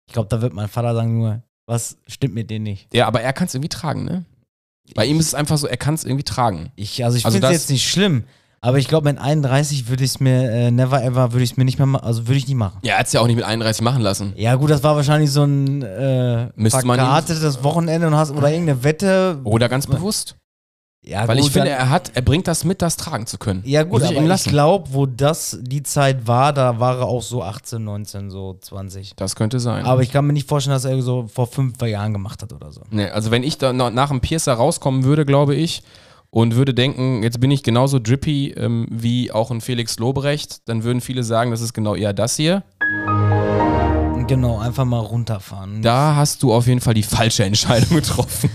ich 0.08 0.14
glaube, 0.14 0.28
da 0.28 0.40
wird 0.42 0.52
mein 0.52 0.68
Vater 0.68 0.94
sagen 0.94 1.16
nur, 1.18 1.42
was 1.66 1.96
stimmt 2.06 2.34
mit 2.34 2.50
dir 2.50 2.58
nicht? 2.60 2.92
ja, 2.94 3.06
aber 3.06 3.20
er 3.20 3.32
kann 3.32 3.46
es 3.46 3.54
irgendwie 3.54 3.68
tragen, 3.68 4.04
ne? 4.04 4.24
Bei 4.94 5.04
ihm 5.06 5.18
ist 5.20 5.26
es 5.26 5.34
einfach 5.34 5.58
so, 5.58 5.66
er 5.66 5.76
kann 5.76 5.94
es 5.94 6.04
irgendwie 6.04 6.24
tragen. 6.24 6.70
Ich, 6.76 7.04
also 7.04 7.16
ich 7.18 7.24
Also 7.26 7.36
finde 7.36 7.48
es 7.48 7.52
jetzt 7.54 7.70
nicht 7.70 7.88
schlimm, 7.88 8.24
aber 8.60 8.78
ich 8.78 8.88
glaube, 8.88 9.08
mit 9.10 9.18
31 9.20 9.88
würde 9.88 10.04
ich 10.04 10.10
es 10.10 10.20
mir, 10.20 10.50
äh, 10.50 10.70
never 10.70 11.02
ever, 11.02 11.32
würde 11.32 11.44
ich 11.44 11.52
es 11.52 11.56
mir 11.56 11.64
nicht 11.64 11.78
mehr, 11.78 11.86
ma- 11.86 11.98
also 11.98 12.26
würde 12.26 12.38
ich 12.38 12.48
nie 12.48 12.54
machen. 12.54 12.78
Ja, 12.82 12.94
er 12.94 12.98
hat 13.00 13.06
es 13.06 13.12
ja 13.12 13.20
auch 13.20 13.26
nicht 13.26 13.36
mit 13.36 13.44
31 13.44 13.82
machen 13.82 14.02
lassen. 14.02 14.32
Ja 14.36 14.54
gut, 14.54 14.70
das 14.70 14.82
war 14.82 14.96
wahrscheinlich 14.96 15.30
so 15.30 15.44
ein 15.44 15.82
äh, 15.82 16.48
verkartetes 16.70 17.62
Wochenende 17.62 18.06
und 18.06 18.14
hast 18.16 18.30
oder 18.32 18.50
irgendeine 18.50 18.82
Wette. 18.84 19.40
Oder 19.44 19.68
ganz 19.68 19.86
bewusst. 19.86 20.36
Ja, 21.08 21.28
Weil 21.28 21.36
gut, 21.36 21.46
ich 21.46 21.52
finde, 21.52 21.70
er 21.70 21.88
hat, 21.88 22.10
er 22.14 22.22
bringt 22.22 22.48
das 22.48 22.64
mit, 22.64 22.82
das 22.82 22.96
tragen 22.96 23.28
zu 23.28 23.38
können. 23.38 23.62
Ja 23.64 23.84
gut, 23.84 23.92
Muss 23.92 24.10
ich 24.10 24.16
aber 24.16 24.26
ihm 24.26 24.32
ich 24.32 24.44
glaube, 24.44 24.88
wo 24.90 25.06
das 25.06 25.56
die 25.62 25.84
Zeit 25.84 26.26
war, 26.26 26.52
da 26.52 26.80
war 26.80 26.98
er 26.98 27.06
auch 27.06 27.22
so 27.22 27.44
18, 27.44 27.82
19, 27.84 28.30
so 28.30 28.58
20. 28.60 29.14
Das 29.14 29.36
könnte 29.36 29.60
sein. 29.60 29.84
Aber 29.84 30.02
ich 30.02 30.10
kann 30.10 30.26
mir 30.26 30.32
nicht 30.32 30.48
vorstellen, 30.48 30.74
dass 30.74 30.84
er 30.84 31.00
so 31.02 31.28
vor 31.32 31.46
fünf 31.46 31.80
Jahren 31.80 32.12
gemacht 32.12 32.42
hat 32.42 32.52
oder 32.52 32.72
so. 32.72 32.80
Nee, 32.90 33.06
also 33.06 33.30
wenn 33.30 33.44
ich 33.44 33.56
da 33.56 33.72
nach 33.72 34.08
dem 34.08 34.20
Piercer 34.20 34.54
rauskommen 34.54 35.04
würde, 35.04 35.24
glaube 35.24 35.54
ich, 35.54 35.84
und 36.30 36.56
würde 36.56 36.74
denken, 36.74 37.22
jetzt 37.22 37.38
bin 37.38 37.52
ich 37.52 37.62
genauso 37.62 38.00
drippy 38.00 38.50
ähm, 38.56 38.88
wie 38.90 39.30
auch 39.30 39.52
ein 39.52 39.60
Felix 39.60 40.00
Lobrecht, 40.00 40.68
dann 40.68 40.82
würden 40.82 41.00
viele 41.00 41.22
sagen, 41.22 41.52
das 41.52 41.60
ist 41.60 41.72
genau 41.72 41.94
eher 41.94 42.14
das 42.14 42.34
hier. 42.34 42.64
Genau, 44.26 44.58
einfach 44.58 44.84
mal 44.84 44.98
runterfahren. 44.98 45.82
Da 45.82 46.16
hast 46.16 46.42
du 46.42 46.52
auf 46.52 46.66
jeden 46.66 46.80
Fall 46.80 46.94
die 46.94 47.04
falsche 47.04 47.44
Entscheidung 47.44 47.90
getroffen. 47.96 48.50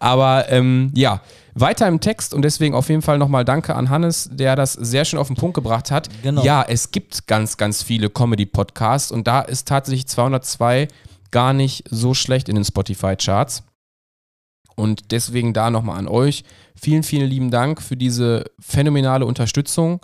Aber 0.00 0.50
ähm, 0.50 0.90
ja, 0.94 1.20
weiter 1.54 1.88
im 1.88 2.00
Text 2.00 2.34
und 2.34 2.42
deswegen 2.42 2.74
auf 2.74 2.88
jeden 2.88 3.02
Fall 3.02 3.18
nochmal 3.18 3.44
Danke 3.44 3.74
an 3.74 3.90
Hannes, 3.90 4.30
der 4.32 4.56
das 4.56 4.72
sehr 4.72 5.04
schön 5.04 5.18
auf 5.18 5.26
den 5.26 5.36
Punkt 5.36 5.54
gebracht 5.54 5.90
hat. 5.90 6.08
Genau. 6.22 6.42
Ja, 6.42 6.64
es 6.66 6.90
gibt 6.90 7.26
ganz, 7.26 7.56
ganz 7.56 7.82
viele 7.82 8.10
Comedy-Podcasts 8.10 9.10
und 9.10 9.26
da 9.26 9.40
ist 9.40 9.68
tatsächlich 9.68 10.06
202 10.06 10.88
gar 11.30 11.52
nicht 11.52 11.84
so 11.90 12.14
schlecht 12.14 12.48
in 12.48 12.54
den 12.54 12.64
Spotify-Charts. 12.64 13.64
Und 14.76 15.10
deswegen 15.10 15.52
da 15.52 15.70
nochmal 15.70 15.98
an 15.98 16.06
euch. 16.06 16.44
Vielen, 16.76 17.02
vielen 17.02 17.28
lieben 17.28 17.50
Dank 17.50 17.82
für 17.82 17.96
diese 17.96 18.44
phänomenale 18.60 19.26
Unterstützung. 19.26 20.00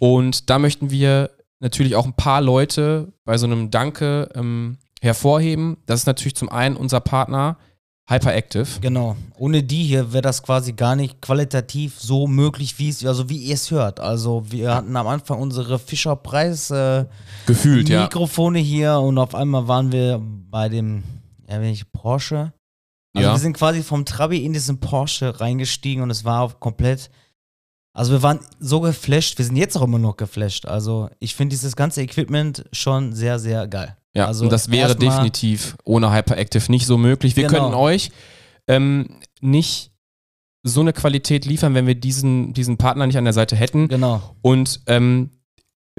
Und 0.00 0.50
da 0.50 0.58
möchten 0.58 0.90
wir 0.90 1.30
natürlich 1.60 1.94
auch 1.94 2.04
ein 2.04 2.14
paar 2.14 2.40
Leute 2.40 3.12
bei 3.24 3.38
so 3.38 3.46
einem 3.46 3.70
Danke 3.70 4.28
ähm, 4.34 4.78
hervorheben. 5.00 5.76
Das 5.86 6.00
ist 6.00 6.06
natürlich 6.06 6.34
zum 6.34 6.48
einen 6.48 6.76
unser 6.76 7.00
Partner 7.00 7.58
Hyperactive. 8.10 8.66
Genau. 8.80 9.16
Ohne 9.36 9.62
die 9.62 9.84
hier 9.84 10.12
wäre 10.12 10.22
das 10.22 10.42
quasi 10.42 10.72
gar 10.72 10.96
nicht 10.96 11.20
qualitativ 11.20 12.00
so 12.00 12.26
möglich, 12.26 12.78
wie 12.78 12.88
es, 12.88 13.04
also 13.04 13.28
wie 13.28 13.36
ihr 13.36 13.54
es 13.54 13.70
hört. 13.70 14.00
Also 14.00 14.50
wir 14.50 14.74
hatten 14.74 14.96
am 14.96 15.06
Anfang 15.06 15.38
unsere 15.40 15.78
Fischer 15.78 16.16
Preis 16.16 16.70
äh, 16.70 17.04
Gefühlt, 17.46 17.88
ja. 17.90 18.04
Mikrofone 18.04 18.60
hier 18.60 18.98
und 18.98 19.18
auf 19.18 19.34
einmal 19.34 19.68
waren 19.68 19.92
wir 19.92 20.22
bei 20.22 20.70
dem, 20.70 21.02
ja, 21.48 21.60
wenn 21.60 21.70
ich 21.70 21.92
Porsche. 21.92 22.52
Also 23.14 23.28
Ja. 23.28 23.34
wir 23.34 23.38
sind 23.40 23.52
quasi 23.56 23.82
vom 23.82 24.06
Trabi 24.06 24.42
in 24.44 24.54
diesen 24.54 24.80
Porsche 24.80 25.38
reingestiegen 25.38 26.02
und 26.02 26.10
es 26.10 26.24
war 26.24 26.50
komplett. 26.58 27.10
Also 27.94 28.12
wir 28.12 28.22
waren 28.22 28.40
so 28.58 28.80
geflasht, 28.80 29.36
wir 29.36 29.44
sind 29.44 29.56
jetzt 29.56 29.76
auch 29.76 29.82
immer 29.82 29.98
noch 29.98 30.16
geflasht. 30.16 30.64
Also 30.66 31.10
ich 31.18 31.34
finde 31.34 31.54
dieses 31.54 31.76
ganze 31.76 32.00
Equipment 32.00 32.64
schon 32.72 33.12
sehr, 33.12 33.38
sehr 33.38 33.66
geil. 33.66 33.96
Ja, 34.18 34.26
also 34.26 34.44
und 34.44 34.52
das 34.52 34.70
wäre 34.70 34.94
definitiv 34.96 35.76
ohne 35.84 36.12
Hyperactive 36.12 36.70
nicht 36.70 36.86
so 36.86 36.98
möglich. 36.98 37.36
Wir 37.36 37.46
Genau. 37.46 37.62
können 37.70 37.74
euch 37.74 38.10
ähm, 38.66 39.20
nicht 39.40 39.92
so 40.64 40.80
eine 40.80 40.92
Qualität 40.92 41.46
liefern, 41.46 41.74
wenn 41.74 41.86
wir 41.86 41.94
diesen, 41.94 42.52
diesen 42.52 42.76
Partner 42.76 43.06
nicht 43.06 43.16
an 43.16 43.24
der 43.24 43.32
Seite 43.32 43.56
hätten. 43.56 43.88
Genau. 43.88 44.20
Und 44.42 44.80
ähm, 44.86 45.30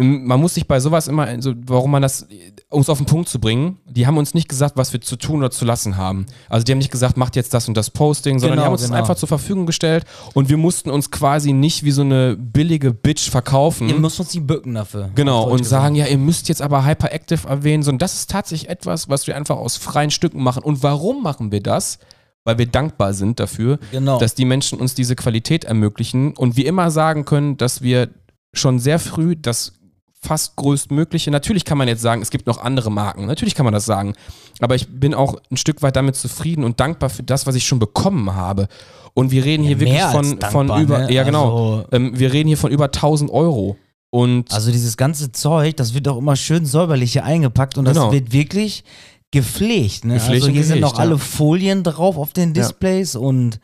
man 0.02 0.40
muss 0.40 0.54
sich 0.54 0.66
bei 0.66 0.80
sowas 0.80 1.08
immer, 1.10 1.42
so, 1.42 1.54
warum 1.66 1.92
man 1.92 2.02
das, 2.02 2.26
um 2.70 2.82
es 2.82 2.90
auf 2.90 3.00
den 3.00 3.06
Punkt 3.06 3.28
zu 3.28 3.40
bringen, 3.40 3.80
die 3.86 4.08
haben 4.08 4.18
uns 4.18 4.34
nicht 4.34 4.48
gesagt, 4.48 4.78
was 4.78 4.94
wir 4.94 5.02
zu 5.02 5.18
tun 5.18 5.40
oder 5.40 5.52
zu 5.52 5.66
lassen 5.66 5.98
haben. 5.98 6.26
Also 6.48 6.64
die 6.64 6.72
haben 6.72 6.78
nicht 6.78 6.92
gesagt, 6.92 7.18
macht 7.18 7.36
jetzt 7.36 7.54
das 7.54 7.68
und 7.68 7.76
das 7.76 7.90
Posting, 7.90 8.40
sondern 8.40 8.58
die 8.58 8.60
Genau, 8.60 8.66
haben 8.66 8.72
uns 8.74 8.82
das 8.82 8.90
genau. 8.92 9.00
einfach 9.02 9.16
zur 9.16 9.28
Verfügung 9.28 9.66
gestellt 9.66 10.06
und 10.34 10.48
wir 10.48 10.56
mussten 10.58 10.90
uns 10.90 11.12
quasi 11.12 11.52
nicht 11.52 11.84
wie 11.84 11.92
so 11.92 12.02
eine 12.02 12.38
billige 12.38 12.94
Bitch 12.94 13.30
verkaufen. 13.30 13.90
Ihr 13.90 14.00
müsst 14.00 14.20
uns 14.20 14.30
die 14.30 14.40
bücken 14.40 14.74
dafür. 14.74 15.10
Genau, 15.16 15.50
und 15.50 15.66
sagen, 15.66 15.96
ja, 15.96 16.06
ihr 16.06 16.18
müsst 16.18 16.48
jetzt 16.48 16.62
aber 16.62 16.86
Hyperactive 16.86 17.48
erwähnen, 17.48 17.84
sondern 17.84 18.00
das 18.00 18.14
ist 18.14 18.30
tatsächlich 18.30 18.70
etwas, 18.70 19.10
was 19.10 19.28
wir 19.28 19.36
einfach 19.36 19.58
aus 19.58 19.76
freien 19.76 20.12
Stücken 20.12 20.42
machen. 20.42 20.64
Und 20.64 20.82
warum 20.82 21.24
machen 21.24 21.52
wir 21.52 21.62
das? 21.62 22.00
Weil 22.46 22.58
wir 22.58 22.68
dankbar 22.68 23.14
sind 23.14 23.40
dafür, 23.40 23.80
Genau. 23.92 24.18
dass 24.18 24.34
die 24.34 24.46
Menschen 24.46 24.80
uns 24.80 24.96
diese 24.96 25.16
Qualität 25.18 25.66
ermöglichen 25.66 26.38
und 26.38 26.56
wir 26.56 26.66
immer 26.68 26.90
sagen 26.90 27.26
können, 27.26 27.58
dass 27.58 27.82
wir 27.82 28.10
schon 28.54 28.80
sehr 28.80 28.98
früh 28.98 29.36
das 29.36 29.74
fast 30.22 30.56
größtmögliche. 30.58 31.32
Natürlich 31.32 31.66
kann 31.66 31.78
man 31.78 31.88
jetzt 31.88 32.02
sagen, 32.02 32.22
es 32.22 32.30
gibt 32.30 32.46
noch 32.48 32.60
andere 32.62 32.92
Marken. 32.92 33.26
Natürlich 33.26 33.56
kann 33.56 33.64
man 33.64 33.74
das 33.74 33.86
sagen. 33.86 34.14
Aber 34.60 34.76
ich 34.76 34.88
bin 34.90 35.14
auch 35.14 35.36
ein 35.50 35.58
Stück 35.58 35.82
weit 35.82 35.96
damit 35.96 36.16
zufrieden 36.16 36.64
und 36.64 36.80
dankbar 36.80 37.10
für 37.10 37.24
das, 37.24 37.48
was 37.48 37.56
ich 37.56 37.66
schon 37.66 37.80
bekommen 37.80 38.36
habe. 38.36 38.68
Und 39.14 39.32
wir 39.32 39.44
reden 39.46 39.64
Ja, 39.64 39.70
hier 39.70 39.80
wirklich 39.80 40.02
von, 40.02 40.40
dankbar, 40.40 40.52
von 40.52 40.82
über, 40.82 41.00
ne? 41.00 41.12
ja 41.14 41.24
genau, 41.24 41.78
Also- 41.80 41.86
ähm, 41.94 42.20
wir 42.20 42.34
reden 42.34 42.48
hier 42.48 42.58
von 42.58 42.72
über 42.72 42.92
1000 42.92 43.32
Euro. 43.32 43.78
Und 44.12 44.52
Also 44.52 44.72
dieses 44.72 44.98
ganze 44.98 45.32
Zeug, 45.32 45.78
das 45.78 45.94
wird 45.94 46.08
auch 46.08 46.18
immer 46.18 46.36
schön 46.36 46.66
säuberlich 46.66 47.14
hier 47.14 47.24
eingepackt 47.24 47.78
und 47.78 47.86
das 47.86 47.94
Genau. 47.96 48.12
wird 48.12 48.34
wirklich 48.34 48.84
gepflegt. 49.32 50.06
Ne? 50.06 50.16
Gepflegt 50.16 50.44
also 50.44 50.52
hier 50.54 50.64
sind 50.64 50.80
gehegt, 50.80 50.94
noch 50.94 51.00
alle 51.00 51.12
ja. 51.12 51.18
Folien 51.18 51.84
drauf 51.84 52.18
auf 52.18 52.34
den 52.34 52.54
Displays 52.54 53.16
und 53.16 53.60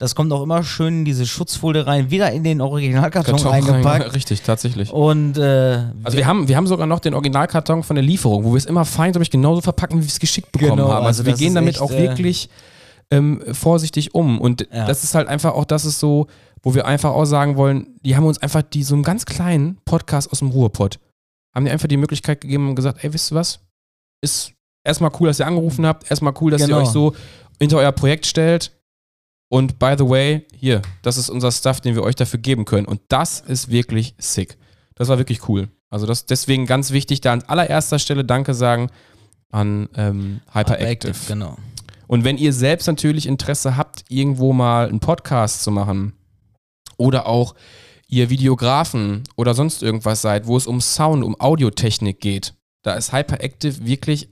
das 0.00 0.14
kommt 0.16 0.32
auch 0.32 0.42
immer 0.42 0.64
schön 0.64 1.00
in 1.00 1.04
diese 1.04 1.24
Schutzfolie 1.26 1.86
rein, 1.86 2.10
wieder 2.10 2.32
in 2.32 2.42
den 2.42 2.60
Originalkarton 2.60 3.36
Karton 3.36 3.50
rein- 3.52 3.62
eingepackt. 3.68 4.14
Richtig, 4.16 4.42
tatsächlich. 4.42 4.90
Und 4.92 5.36
äh, 5.38 5.84
Also 6.02 6.16
wir 6.18 6.26
haben, 6.26 6.48
wir 6.48 6.56
haben 6.56 6.66
sogar 6.66 6.86
noch 6.88 6.98
den 6.98 7.14
Originalkarton 7.14 7.82
von 7.84 7.94
der 7.96 8.02
Lieferung, 8.02 8.42
wo 8.44 8.50
wir 8.52 8.56
es 8.58 8.64
immer 8.64 8.84
fein, 8.84 9.12
glaube 9.12 9.22
ich, 9.22 9.30
genauso 9.30 9.60
verpacken, 9.60 9.98
wie 9.98 10.02
wir 10.02 10.08
es 10.08 10.18
geschickt 10.18 10.50
bekommen 10.50 10.72
Genau, 10.78 10.88
haben. 10.88 11.06
Also, 11.06 11.20
also 11.22 11.26
wir 11.26 11.34
gehen 11.34 11.54
damit 11.54 11.74
echt, 11.74 11.80
auch 11.82 11.90
äh, 11.92 11.98
wirklich 11.98 12.48
ähm, 13.10 13.42
vorsichtig 13.52 14.14
um. 14.14 14.40
Und 14.40 14.66
Ja. 14.72 14.86
das 14.86 15.04
ist 15.04 15.14
halt 15.14 15.28
einfach 15.28 15.52
auch, 15.54 15.64
das 15.64 15.84
ist 15.84 16.00
so, 16.00 16.26
wo 16.62 16.74
wir 16.74 16.86
einfach 16.86 17.10
auch 17.10 17.24
sagen 17.26 17.56
wollen, 17.56 17.98
die 18.04 18.16
haben 18.16 18.24
uns 18.26 18.38
einfach 18.38 18.62
die 18.62 18.82
so 18.82 18.94
einen 18.94 19.02
ganz 19.04 19.26
kleinen 19.26 19.78
Podcast 19.84 20.32
aus 20.32 20.38
dem 20.40 20.48
Ruhrpott, 20.48 20.98
haben 21.54 21.64
die 21.66 21.70
einfach 21.70 21.88
die 21.88 21.96
Möglichkeit 21.96 22.40
gegeben 22.40 22.68
und 22.70 22.74
gesagt, 22.74 23.04
ey, 23.04 23.12
wisst 23.12 23.32
ihr 23.32 23.34
was? 23.34 23.60
Ist 24.22 24.52
erstmal 24.84 25.10
cool, 25.20 25.28
dass 25.28 25.38
ihr 25.40 25.46
angerufen 25.46 25.84
habt, 25.86 26.10
erstmal 26.10 26.32
cool, 26.40 26.50
dass 26.52 26.62
Genau. 26.62 26.78
ihr 26.78 26.82
euch 26.84 26.88
so 26.88 27.14
hinter 27.58 27.76
euer 27.78 27.92
Projekt 27.92 28.24
stellt. 28.26 28.72
Und 29.52 29.80
by 29.80 29.96
the 29.98 30.08
way, 30.08 30.46
hier, 30.54 30.80
das 31.02 31.16
ist 31.16 31.28
unser 31.28 31.50
Stuff, 31.50 31.80
den 31.80 31.96
wir 31.96 32.04
euch 32.04 32.14
dafür 32.14 32.38
geben 32.38 32.64
können. 32.64 32.86
Und 32.86 33.00
das 33.08 33.40
ist 33.40 33.68
wirklich 33.68 34.14
sick. 34.16 34.56
Das 34.94 35.08
war 35.08 35.18
wirklich 35.18 35.48
cool. 35.48 35.68
Also 35.90 36.06
das 36.06 36.24
deswegen 36.24 36.66
ganz 36.66 36.92
wichtig, 36.92 37.20
da 37.20 37.32
an 37.32 37.42
allererster 37.42 37.98
Stelle 37.98 38.24
Danke 38.24 38.54
sagen 38.54 38.90
an 39.50 39.88
ähm, 39.96 40.40
Hyperactive. 40.52 41.16
Genau. 41.26 41.56
Und 42.06 42.22
wenn 42.22 42.38
ihr 42.38 42.52
selbst 42.52 42.86
natürlich 42.86 43.26
Interesse 43.26 43.76
habt, 43.76 44.04
irgendwo 44.08 44.52
mal 44.52 44.88
einen 44.88 45.00
Podcast 45.00 45.64
zu 45.64 45.72
machen 45.72 46.12
oder 46.96 47.26
auch 47.26 47.56
ihr 48.06 48.30
Videografen 48.30 49.24
oder 49.36 49.54
sonst 49.54 49.82
irgendwas 49.82 50.22
seid, 50.22 50.46
wo 50.46 50.56
es 50.56 50.68
um 50.68 50.80
Sound, 50.80 51.24
um 51.24 51.40
Audiotechnik 51.40 52.20
geht, 52.20 52.54
da 52.82 52.94
ist 52.94 53.12
Hyperactive 53.12 53.84
wirklich 53.84 54.28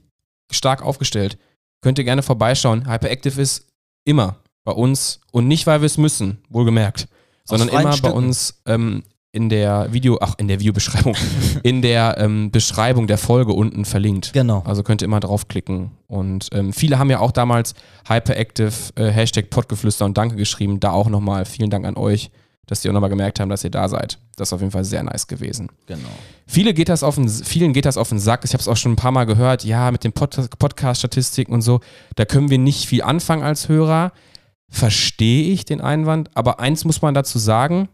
stark 0.49 0.81
aufgestellt. 0.81 1.37
Könnt 1.81 1.97
ihr 1.97 2.05
gerne 2.05 2.23
vorbeischauen. 2.23 2.89
Hyperactive 2.89 3.41
ist 3.41 3.67
immer 4.05 4.37
bei 4.69 4.75
uns 4.75 5.19
und 5.31 5.47
nicht, 5.47 5.65
weil 5.65 5.81
wir 5.81 5.87
es 5.87 5.97
müssen, 5.97 6.37
wohlgemerkt, 6.49 7.07
sondern 7.43 7.69
immer 7.69 7.83
bei 7.83 7.91
Stücken. 7.93 8.13
uns 8.13 8.61
ähm, 8.67 9.03
in 9.31 9.49
der 9.49 9.91
Video, 9.91 10.19
ach, 10.21 10.35
in 10.37 10.47
der 10.47 10.59
Videobeschreibung, 10.59 11.15
in 11.63 11.81
der 11.81 12.17
ähm, 12.19 12.51
Beschreibung 12.51 13.07
der 13.07 13.17
Folge 13.17 13.53
unten 13.53 13.85
verlinkt. 13.85 14.31
Genau. 14.33 14.61
Also 14.65 14.83
könnt 14.83 15.01
ihr 15.01 15.05
immer 15.05 15.19
draufklicken. 15.19 15.91
Und 16.07 16.49
ähm, 16.51 16.71
viele 16.71 16.99
haben 16.99 17.09
ja 17.09 17.19
auch 17.19 17.31
damals 17.31 17.73
Hyperactive 18.07 18.71
äh, 18.95 19.09
Hashtag 19.09 19.49
Podgeflüster 19.49 20.05
und 20.05 20.17
Danke 20.17 20.35
geschrieben. 20.35 20.79
Da 20.79 20.91
auch 20.91 21.09
nochmal 21.09 21.45
vielen 21.45 21.71
Dank 21.71 21.85
an 21.85 21.97
euch, 21.97 22.29
dass 22.67 22.81
die 22.81 22.89
auch 22.89 22.93
nochmal 22.93 23.09
gemerkt 23.09 23.39
haben, 23.39 23.49
dass 23.49 23.63
ihr 23.63 23.71
da 23.71 23.87
seid. 23.87 24.19
Das 24.35 24.49
ist 24.49 24.53
auf 24.53 24.61
jeden 24.61 24.71
Fall 24.71 24.85
sehr 24.85 25.01
nice 25.01 25.25
gewesen. 25.25 25.69
Genau. 25.87 26.09
Viele 26.45 26.75
geht 26.75 26.89
das 26.89 27.01
auf 27.01 27.15
den, 27.15 27.27
vielen 27.27 27.73
geht 27.73 27.85
das 27.85 27.97
auf 27.97 28.09
den 28.09 28.19
Sack. 28.19 28.45
Ich 28.45 28.53
habe 28.53 28.61
es 28.61 28.67
auch 28.67 28.77
schon 28.77 28.93
ein 28.93 28.97
paar 28.97 29.11
Mal 29.11 29.25
gehört. 29.25 29.63
Ja, 29.63 29.89
mit 29.89 30.03
den 30.03 30.13
Pod 30.13 30.37
Podcast-Statistiken 30.59 31.53
und 31.53 31.61
so, 31.61 31.81
da 32.15 32.25
können 32.25 32.49
wir 32.49 32.59
nicht 32.59 32.87
viel 32.87 33.01
anfangen 33.01 33.43
als 33.43 33.69
Hörer. 33.69 34.11
Verstehe 34.69 35.51
ich 35.51 35.65
den 35.65 35.81
Einwand. 35.81 36.29
Aber 36.35 36.59
eins 36.59 36.85
muss 36.85 37.01
man 37.01 37.13
dazu 37.13 37.39
sagen. 37.39 37.89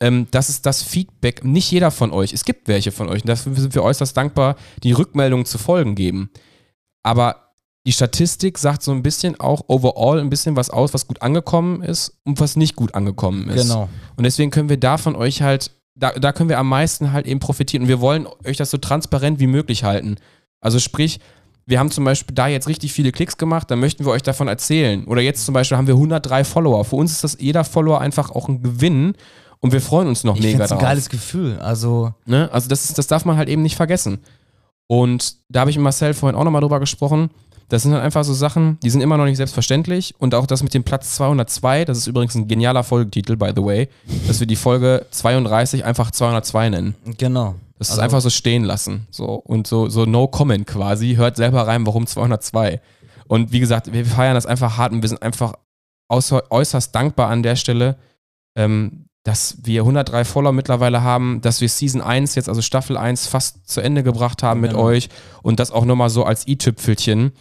Ähm, 0.00 0.26
das 0.32 0.48
ist 0.48 0.66
das 0.66 0.82
Feedback, 0.82 1.44
nicht 1.44 1.70
jeder 1.70 1.92
von 1.92 2.10
euch. 2.10 2.32
Es 2.32 2.44
gibt 2.44 2.66
welche 2.66 2.90
von 2.90 3.08
euch 3.08 3.22
und 3.22 3.28
dafür 3.28 3.54
sind 3.54 3.72
wir 3.72 3.84
äußerst 3.84 4.16
dankbar, 4.16 4.56
die 4.82 4.90
Rückmeldungen 4.90 5.46
zu 5.46 5.58
Folgen 5.58 5.94
geben. 5.94 6.30
Aber 7.04 7.52
die 7.86 7.92
Statistik 7.92 8.58
sagt 8.58 8.82
so 8.82 8.92
ein 8.92 9.02
bisschen 9.02 9.38
auch 9.38 9.62
overall 9.68 10.20
ein 10.20 10.30
bisschen 10.30 10.56
was 10.56 10.70
aus, 10.70 10.92
was 10.92 11.06
gut 11.06 11.22
angekommen 11.22 11.82
ist 11.82 12.18
und 12.24 12.40
was 12.40 12.56
nicht 12.56 12.74
gut 12.74 12.94
angekommen 12.94 13.48
ist. 13.48 13.68
Genau. 13.68 13.88
Und 14.16 14.24
deswegen 14.24 14.50
können 14.50 14.68
wir 14.68 14.76
da 14.76 14.98
von 14.98 15.16
euch 15.16 15.42
halt, 15.42 15.70
da, 15.94 16.10
da 16.12 16.32
können 16.32 16.48
wir 16.48 16.58
am 16.58 16.68
meisten 16.68 17.12
halt 17.12 17.26
eben 17.26 17.40
profitieren. 17.40 17.82
Und 17.82 17.88
wir 17.88 18.00
wollen 18.00 18.26
euch 18.44 18.56
das 18.56 18.70
so 18.70 18.78
transparent 18.78 19.40
wie 19.40 19.48
möglich 19.48 19.84
halten. 19.84 20.16
Also 20.60 20.78
sprich, 20.78 21.20
wir 21.66 21.78
haben 21.78 21.90
zum 21.90 22.04
Beispiel 22.04 22.34
da 22.34 22.48
jetzt 22.48 22.68
richtig 22.68 22.92
viele 22.92 23.12
Klicks 23.12 23.36
gemacht, 23.36 23.70
dann 23.70 23.80
möchten 23.80 24.04
wir 24.04 24.12
euch 24.12 24.22
davon 24.22 24.48
erzählen. 24.48 25.04
Oder 25.04 25.20
jetzt 25.22 25.44
zum 25.44 25.54
Beispiel 25.54 25.76
haben 25.76 25.86
wir 25.86 25.94
103 25.94 26.44
Follower. 26.44 26.84
Für 26.84 26.96
uns 26.96 27.12
ist 27.12 27.24
das 27.24 27.36
jeder 27.40 27.64
Follower 27.64 28.00
einfach 28.00 28.30
auch 28.30 28.48
ein 28.48 28.62
Gewinn 28.62 29.14
und 29.60 29.72
wir 29.72 29.80
freuen 29.80 30.08
uns 30.08 30.24
noch 30.24 30.36
Ich 30.36 30.42
mega 30.42 30.64
es 30.64 30.72
ein 30.72 30.78
drauf. 30.78 30.86
geiles 30.88 31.08
Gefühl. 31.08 31.58
Also, 31.60 32.12
Ne? 32.26 32.48
Also 32.52 32.68
das, 32.68 32.84
ist, 32.86 32.98
das 32.98 33.06
darf 33.06 33.24
man 33.24 33.36
halt 33.36 33.48
eben 33.48 33.62
nicht 33.62 33.76
vergessen. 33.76 34.18
Und 34.88 35.36
da 35.48 35.60
habe 35.60 35.70
ich 35.70 35.76
mit 35.76 35.84
Marcel 35.84 36.14
vorhin 36.14 36.38
auch 36.38 36.44
nochmal 36.44 36.60
drüber 36.60 36.80
gesprochen. 36.80 37.30
Das 37.68 37.82
sind 37.84 37.92
halt 37.94 38.02
einfach 38.02 38.24
so 38.24 38.34
Sachen, 38.34 38.78
die 38.82 38.90
sind 38.90 39.00
immer 39.00 39.16
noch 39.16 39.24
nicht 39.24 39.38
selbstverständlich. 39.38 40.14
Und 40.18 40.34
auch 40.34 40.46
das 40.46 40.62
mit 40.62 40.74
dem 40.74 40.84
Platz 40.84 41.14
202, 41.14 41.86
das 41.86 41.96
ist 41.96 42.06
übrigens 42.06 42.34
ein 42.34 42.46
genialer 42.48 42.82
Folgetitel, 42.84 43.36
by 43.36 43.52
the 43.56 43.62
way, 43.64 43.88
dass 44.26 44.40
wir 44.40 44.46
die 44.46 44.56
Folge 44.56 45.06
32 45.10 45.84
einfach 45.84 46.10
202 46.10 46.68
nennen. 46.68 46.94
genau. 47.16 47.54
Das 47.82 47.88
ist 47.88 47.92
Also- 47.94 48.02
einfach 48.02 48.20
so 48.20 48.30
stehen 48.30 48.64
lassen. 48.64 49.06
So, 49.10 49.26
und 49.34 49.66
so, 49.66 49.88
so 49.88 50.04
no 50.06 50.28
comment 50.28 50.66
quasi. 50.66 51.14
Hört 51.16 51.36
selber 51.36 51.66
rein, 51.66 51.84
warum 51.86 52.06
202. 52.06 52.80
Und 53.26 53.52
wie 53.52 53.60
gesagt, 53.60 53.92
wir 53.92 54.04
feiern 54.06 54.34
das 54.34 54.46
einfach 54.46 54.76
hart 54.76 54.92
und 54.92 55.02
wir 55.02 55.08
sind 55.08 55.22
einfach 55.22 55.54
äußer, 56.08 56.42
äußerst 56.50 56.94
dankbar 56.94 57.28
an 57.28 57.42
der 57.42 57.56
Stelle, 57.56 57.96
ähm, 58.56 59.06
dass 59.24 59.58
wir 59.62 59.84
103 59.84 60.24
Follower 60.24 60.52
mittlerweile 60.52 61.02
haben, 61.02 61.40
dass 61.40 61.60
wir 61.60 61.68
Season 61.68 62.00
1 62.02 62.34
jetzt, 62.34 62.48
also 62.48 62.60
Staffel 62.60 62.96
1, 62.96 63.26
fast 63.28 63.68
zu 63.68 63.80
Ende 63.80 64.02
gebracht 64.02 64.42
haben 64.42 64.60
mit 64.60 64.72
Genau. 64.72 64.82
euch 64.82 65.08
und 65.42 65.60
das 65.60 65.70
auch 65.70 65.84
nochmal 65.84 66.10
so 66.10 66.24
als 66.24 66.46
i-Tüpfelchen. 66.48 67.32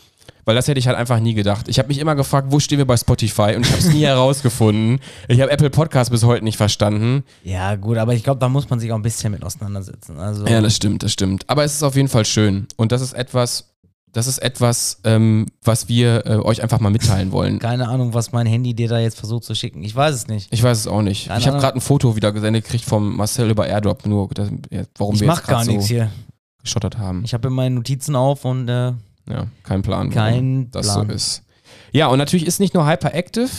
Weil 0.51 0.58
das 0.58 0.67
hätte 0.67 0.79
ich 0.81 0.88
halt 0.88 0.98
einfach 0.98 1.22
nie 1.22 1.34
gedacht. 1.34 1.70
Ich 1.70 1.79
habe 1.79 1.88
mich 1.88 1.98
immer 1.98 2.13
gefragt, 2.13 2.48
wo 2.51 2.60
stehen 2.60 2.77
wir 2.77 2.86
bei 2.86 2.98
Spotify 2.98 3.53
und 3.55 3.65
ich 3.65 3.72
habe 3.72 3.79
es 3.79 3.93
nie 3.93 4.01
herausgefunden. 4.05 5.00
Ich 5.29 5.39
habe 5.39 5.50
Apple 5.50 5.70
Podcast 5.70 6.12
bis 6.12 6.25
heute 6.25 6.43
nicht 6.43 6.58
verstanden. 6.58 7.24
Ja, 7.46 7.77
gut, 7.77 7.98
aber 7.98 8.13
ich 8.15 8.22
glaube, 8.25 8.41
da 8.41 8.50
muss 8.50 8.70
man 8.70 8.77
sich 8.81 8.91
auch 8.91 8.98
ein 8.98 9.01
bisschen 9.01 9.31
mit 9.31 9.46
auseinandersetzen. 9.46 10.20
Also, 10.20 10.46
Ja, 10.46 10.60
das 10.60 10.75
stimmt, 10.75 11.03
das 11.03 11.13
stimmt. 11.13 11.50
Aber 11.50 11.63
es 11.63 11.74
ist 11.75 11.84
auf 11.84 11.96
jeden 11.96 12.10
Fall 12.10 12.25
schön. 12.25 12.67
Und 12.75 12.91
das 12.91 13.01
ist 13.01 13.13
etwas, 13.13 13.74
das 14.12 14.27
ist 14.27 14.39
etwas, 14.39 15.00
ähm, 15.05 15.46
was 15.63 15.88
wir 15.88 16.25
äh, 16.25 16.36
euch 16.36 16.62
einfach 16.62 16.81
mal 16.81 16.89
mitteilen 16.89 17.31
wollen. 17.31 17.60
keine 17.60 17.88
Ahnung, 17.88 18.13
was 18.13 18.34
mein 18.34 18.46
Handy 18.46 18.74
dir 18.74 18.89
da 18.89 19.00
jetzt 19.00 19.17
versucht 19.17 19.46
zu 19.46 19.55
schicken. 19.55 19.86
Ich 19.86 19.96
weiß 19.96 20.13
es 20.13 20.27
nicht. 20.27 20.50
Ich 20.51 20.62
weiß 20.62 20.77
es 20.79 20.88
auch 20.88 21.01
nicht. 21.01 21.29
Keine 21.29 21.39
ich 21.39 21.48
habe 21.48 21.60
gerade 21.60 21.77
ein 21.77 21.81
Foto 21.81 22.17
wieder 22.17 22.34
gesendet 22.34 22.65
gekriegt 22.65 22.84
vom 22.84 23.15
Marcel 23.15 23.50
über 23.50 23.67
Airdrop, 23.67 24.05
nur 24.05 24.27
das, 24.34 24.50
ja, 24.70 24.81
warum 24.98 25.15
Ich 25.15 25.22
wir 25.22 25.27
mach 25.27 25.38
jetzt 25.38 25.48
gar 25.48 25.63
so 25.63 25.72
nichts 25.72 25.88
hier. 25.88 26.12
geschottert 26.62 26.98
haben. 26.98 27.22
Ich 27.24 27.34
habe 27.34 27.50
meine 27.50 27.74
Notizen 27.74 28.17
auf 28.17 28.43
und 28.43 28.67
äh, 28.67 28.91
Ja, 29.30 29.48
kein 29.63 29.82
Plan. 29.82 30.08
warum 30.08 30.12
Kein 30.13 30.72
das 30.72 30.88
Plan. 30.94 31.08
so 31.08 31.13
ist. 31.13 31.44
Ja, 31.92 32.08
und 32.08 32.18
natürlich 32.18 32.46
ist 32.46 32.60
nicht 32.60 32.74
nur 32.74 32.88
Hyperactive 32.88 33.50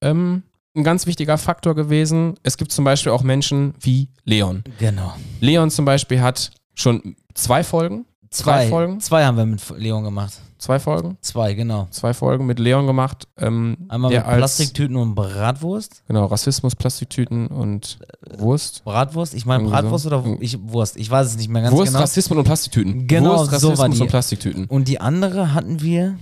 ähm, 0.00 0.42
ein 0.74 0.84
ganz 0.84 1.06
wichtiger 1.06 1.38
Faktor 1.38 1.74
gewesen. 1.74 2.34
Es 2.42 2.56
gibt 2.56 2.72
zum 2.72 2.84
Beispiel 2.84 3.12
auch 3.12 3.22
Menschen 3.22 3.74
wie 3.80 4.08
Leon. 4.24 4.64
genau. 4.78 5.14
Leon 5.40 5.70
zum 5.70 5.84
Beispiel 5.84 6.20
hat 6.20 6.50
schon 6.74 7.16
zwei 7.34 7.62
Folgen. 7.64 8.06
Zwei 8.32 8.68
Folgen? 8.68 9.00
Zwei 9.00 9.24
haben 9.24 9.36
wir 9.36 9.44
mit 9.46 9.60
Leon 9.76 10.04
gemacht. 10.04 10.34
Zwei 10.58 10.78
Folgen? 10.78 11.16
Zwei, 11.20 11.54
genau. 11.54 11.88
Zwei 11.90 12.14
Folgen 12.14 12.46
mit 12.46 12.58
Leon 12.60 12.86
gemacht. 12.86 13.26
Ähm, 13.38 13.76
Einmal 13.88 14.12
mit 14.12 14.22
Plastiktüten 14.22 14.94
und 14.96 15.14
Bratwurst. 15.14 16.04
Genau, 16.06 16.26
Rassismus, 16.26 16.76
Plastiktüten 16.76 17.48
und 17.48 17.98
Wurst. 18.38 18.84
Bratwurst? 18.84 19.34
Ich 19.34 19.46
meine 19.46 19.64
Bratwurst 19.64 20.04
so. 20.04 20.10
oder 20.10 20.36
ich, 20.40 20.58
Wurst? 20.62 20.96
Ich 20.96 21.10
weiß 21.10 21.26
es 21.28 21.36
nicht 21.38 21.48
mehr 21.48 21.62
ganz 21.62 21.74
Wurst, 21.74 21.88
genau. 21.92 22.00
Rassismus 22.00 22.38
und 22.38 22.44
Plastiktüten. 22.44 23.06
Genau, 23.08 23.30
Wurst, 23.38 23.44
so 23.46 23.50
Rassismus 23.68 23.78
war 23.78 23.88
die. 23.88 24.00
und 24.00 24.08
Plastiktüten. 24.08 24.64
Und 24.66 24.86
die 24.86 25.00
andere 25.00 25.52
hatten 25.54 25.80
wir. 25.80 26.16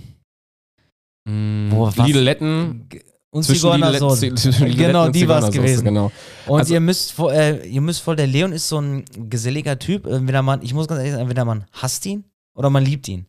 Mm, 1.27 1.71
Boah, 1.71 1.95
was- 1.95 2.07
Lidletten. 2.07 2.89
Und 3.31 3.43
Zigeunersoße. 3.43 4.31
Genau, 4.31 5.09
die 5.11 5.29
war 5.29 5.43
es 5.43 5.51
gewesen. 5.53 5.85
Genau. 5.85 6.11
Und 6.47 6.61
Also- 6.61 6.73
ihr 6.75 6.81
müsst 6.81 7.13
voll, 7.13 7.33
äh, 7.35 7.67
ihr 7.67 7.81
müsst 7.83 8.01
voll, 8.01 8.17
der 8.17 8.27
Leon 8.27 8.53
ist 8.53 8.69
so 8.69 8.81
ein 8.81 9.05
geselliger 9.29 9.79
Typ. 9.79 10.07
Entweder 10.07 10.43
man, 10.43 10.63
ich 10.63 10.73
muss 10.73 10.89
ganz 10.89 10.99
ehrlich 10.99 11.13
sagen, 11.13 11.23
entweder 11.23 11.45
man 11.45 11.65
hasst 11.73 12.07
ihn 12.07 12.25
oder 12.55 12.71
man 12.71 12.85
liebt 12.85 13.07
ihn. 13.09 13.27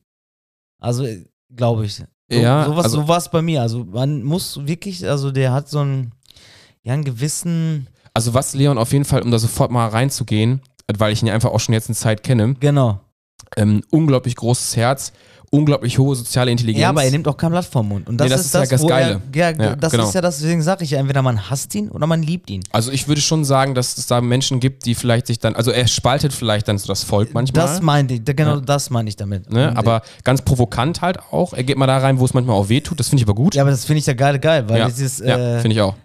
Also, 0.80 1.06
glaube 1.54 1.86
ich. 1.86 1.96
So, 1.96 2.04
Ja, 2.30 2.66
sowas, 2.66 2.86
also- 2.86 3.02
so 3.02 3.08
war 3.08 3.18
es 3.18 3.30
bei 3.30 3.42
mir. 3.42 3.62
Also 3.62 3.84
man 3.86 4.24
muss 4.24 4.66
wirklich, 4.66 5.08
also 5.08 5.32
der 5.32 5.52
hat 5.52 5.68
so 5.68 5.80
einen, 5.80 6.14
ja, 6.84 6.94
einen 6.94 7.04
gewissen, 7.04 7.88
Also 8.14 8.34
was 8.34 8.54
Leon 8.54 8.78
auf 8.78 8.94
jeden 8.94 9.06
Fall, 9.06 9.22
um 9.22 9.32
da 9.32 9.40
sofort 9.40 9.70
mal 9.72 9.88
reinzugehen, 9.88 10.62
weil 10.98 11.12
ich 11.14 11.22
ihn 11.22 11.30
einfach 11.30 11.52
auch 11.52 11.60
schon 11.60 11.74
jetzt 11.74 11.90
eine 11.90 11.96
Zeit 11.96 12.24
kenne, 12.24 12.56
genau. 12.60 13.00
ähm, 13.58 13.84
unglaublich 13.92 14.36
großes 14.36 14.76
Herz, 14.78 15.12
unglaublich 15.52 15.98
hohe 15.98 16.16
soziale 16.16 16.52
Intelligenz. 16.52 16.82
Ja, 16.82 16.90
aber 16.90 17.04
er 17.04 17.12
nimmt 17.12 17.28
auch 17.28 17.38
kein 17.38 17.52
Blatt 17.52 17.66
vom 17.66 17.88
Mund. 17.88 18.08
Und 18.08 18.18
das, 18.18 18.26
Nee, 18.26 18.30
das 18.32 18.42
ist 18.42 18.46
ist 18.48 18.54
ja 18.54 18.60
das, 18.62 18.70
das 18.70 18.82
wo 18.82 18.88
Geile. 18.88 19.22
Er, 19.34 19.52
ja, 19.54 19.64
Ja, 19.70 19.76
das 19.76 19.92
genau. 19.92 20.08
ist 20.08 20.14
ja 20.14 20.22
das, 20.22 20.40
deswegen 20.40 20.62
sage 20.62 20.84
ich 20.84 20.92
ja, 20.92 21.00
entweder 21.00 21.22
man 21.22 21.50
hasst 21.50 21.74
ihn 21.76 21.90
oder 21.90 22.06
man 22.08 22.22
liebt 22.24 22.50
ihn. 22.50 22.62
Also 22.72 22.92
ich 22.92 23.08
würde 23.08 23.22
schon 23.22 23.46
sagen, 23.46 23.76
dass 23.76 23.98
es 23.98 24.08
da 24.08 24.22
Menschen 24.22 24.60
gibt, 24.60 24.86
die 24.86 24.96
vielleicht 24.96 25.28
sich 25.28 25.40
dann, 25.40 25.56
also 25.56 25.72
er 25.72 25.88
spaltet 25.88 26.34
vielleicht 26.34 26.68
dann 26.68 26.78
so 26.78 26.88
das 26.88 27.04
Volk 27.04 27.34
manchmal. 27.34 27.66
Das 27.66 27.82
meinte 27.82 28.14
ich, 28.16 28.26
genau 28.26 28.56
Ja. 28.56 28.62
das 28.62 28.90
meine 28.90 29.10
ich 29.10 29.16
damit. 29.16 29.52
ne? 29.52 29.76
Aber 29.76 30.02
ganz 30.24 30.42
provokant 30.42 31.02
halt 31.02 31.20
auch. 31.32 31.54
Er 31.54 31.64
geht 31.64 31.78
mal 31.78 31.88
da 31.88 31.98
rein, 31.98 32.20
wo 32.20 32.26
es 32.26 32.34
manchmal 32.34 32.56
auch 32.56 32.70
weh 32.70 32.82
tut. 32.82 33.00
Das 33.00 33.10
finde 33.10 33.22
ich 33.24 33.28
aber 33.28 33.36
gut. 33.36 33.56
ja, 33.56 33.64
aber 33.64 33.72
das 33.72 33.86
finde 33.86 34.00
ich 34.00 34.06
ja 34.06 34.14
geil, 34.14 34.40
geil, 34.40 34.66
weil 34.70 34.80
Ja, 34.80 34.88
dieses, 34.88 35.20
ja 35.20 35.38
äh, 35.58 35.60
finde 35.62 35.76
ich 35.76 35.82
auch. 35.82 35.96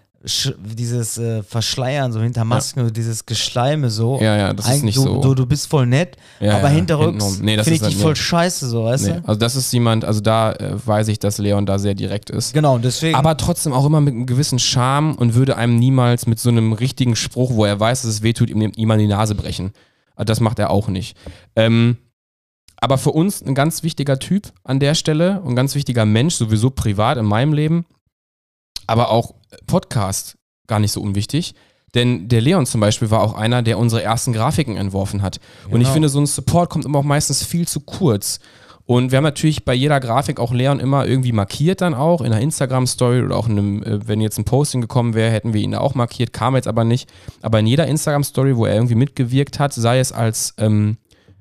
Dieses 0.57 1.17
äh, 1.17 1.43
Verschleiern, 1.43 2.11
so 2.11 2.19
hinter 2.19 2.43
Masken, 2.45 2.91
dieses 2.91 3.25
Geschleime 3.25 3.89
so. 3.89 4.19
Ja, 4.19 4.35
ja, 4.35 4.53
das 4.53 4.65
ist 4.65 4.71
Eigentlich, 4.71 4.83
nicht 4.83 4.97
du, 4.97 5.03
so. 5.03 5.21
Du, 5.21 5.35
du 5.35 5.45
bist 5.45 5.67
voll 5.67 5.85
nett, 5.85 6.17
Ja, 6.39 6.57
aber 6.57 6.69
ja, 6.69 6.75
hinterrücks. 6.75 7.39
Nee, 7.39 7.57
finde 7.57 7.61
ist 7.61 7.81
ich 7.81 7.81
dich 7.81 7.97
voll 7.97 8.15
scheiße, 8.15 8.67
so, 8.67 8.85
weißt 8.85 9.05
Nee, 9.05 9.13
du? 9.13 9.27
also 9.27 9.39
das 9.39 9.55
ist 9.55 9.71
jemand, 9.71 10.03
also 10.03 10.21
da 10.21 10.53
äh, 10.53 10.73
weiß 10.83 11.07
ich, 11.09 11.19
dass 11.19 11.37
Leon 11.37 11.65
da 11.65 11.77
sehr 11.77 11.93
direkt 11.93 12.29
ist. 12.29 12.53
Genau, 12.53 12.77
deswegen. 12.77 13.15
Aber 13.15 13.37
trotzdem 13.37 13.73
auch 13.73 13.85
immer 13.85 14.01
mit 14.01 14.13
einem 14.13 14.25
gewissen 14.25 14.57
Charme 14.59 15.15
und 15.15 15.35
würde 15.35 15.57
einem 15.57 15.77
niemals 15.77 16.25
mit 16.25 16.39
so 16.39 16.49
einem 16.49 16.73
richtigen 16.73 17.15
Spruch, 17.15 17.53
wo 17.53 17.65
er 17.65 17.79
weiß, 17.79 18.01
dass 18.01 18.11
es 18.11 18.21
wehtut, 18.23 18.49
ihm, 18.49 18.71
ihm 18.75 18.91
an 18.91 18.99
die 18.99 19.07
Nase 19.07 19.35
brechen. 19.35 19.71
Also 20.15 20.25
das 20.25 20.39
macht 20.39 20.59
er 20.59 20.71
auch 20.71 20.87
nicht. 20.87 21.15
Ähm, 21.55 21.97
aber 22.77 22.97
für 22.97 23.11
uns 23.11 23.41
ein 23.41 23.55
ganz 23.55 23.83
wichtiger 23.83 24.19
Typ 24.19 24.51
an 24.63 24.79
der 24.79 24.95
Stelle 24.95 25.41
und 25.41 25.53
ein 25.53 25.55
ganz 25.55 25.75
wichtiger 25.75 26.05
Mensch, 26.05 26.35
sowieso 26.35 26.69
privat 26.69 27.17
in 27.17 27.25
meinem 27.25 27.53
Leben, 27.53 27.85
aber 28.87 29.09
auch 29.11 29.33
Podcast 29.67 30.37
gar 30.67 30.79
nicht 30.79 30.91
so 30.91 31.01
unwichtig. 31.01 31.53
Denn 31.93 32.27
der 32.27 32.41
Leon 32.41 32.65
zum 32.65 32.81
Beispiel 32.81 33.09
war 33.09 33.21
auch 33.21 33.35
einer, 33.35 33.61
der 33.61 33.79
unsere 33.79 34.03
ersten 34.03 34.33
Grafiken 34.33 34.75
entworfen 34.75 35.21
hat. 35.21 35.39
Und 35.69 35.79
ich 35.79 35.87
Genau. 35.87 35.93
finde, 35.93 36.09
so 36.09 36.19
ein 36.19 36.25
Support 36.25 36.69
kommt 36.69 36.83
immer 36.85 36.99
auch 36.99 37.03
meistens 37.03 37.43
viel 37.43 37.67
zu 37.67 37.79
kurz. 37.79 38.39
Und 38.87 39.11
wir 39.11 39.17
haben 39.17 39.23
natürlich 39.23 39.65
bei 39.65 39.73
jeder 39.73 39.99
Grafik 39.99 40.39
auch 40.39 40.51
Leon 40.53 40.79
immer 40.79 41.07
irgendwie 41.07 41.31
markiert 41.31 41.81
dann 41.81 41.93
auch, 41.95 42.19
in 42.21 42.27
einer 42.27 42.41
Instagram-Story 42.41 43.21
oder 43.23 43.35
auch 43.37 43.47
in 43.47 43.57
einem, 43.57 43.83
äh, 43.83 44.07
wenn 44.07 44.21
jetzt 44.21 44.37
ein 44.37 44.45
Posting 44.45 44.81
gekommen 44.81 45.13
wäre, 45.15 45.31
hätten 45.31 45.53
wir 45.53 45.61
ihn 45.61 45.71
da 45.71 45.79
auch 45.79 45.95
markiert, 45.95 46.33
kam 46.33 46.55
jetzt 46.55 46.67
aber 46.67 46.83
nicht. 46.83 47.09
Aber 47.41 47.59
in 47.59 47.65
jeder 47.65 47.87
Instagram-Story, 47.87 48.57
wo 48.57 48.65
er 48.65 48.75
irgendwie 48.75 48.95
mitgewirkt 48.95 49.59
hat, 49.59 49.73
sei 49.73 49.99
es 49.99 50.11
als, 50.11 50.53
ähm, 50.57 50.97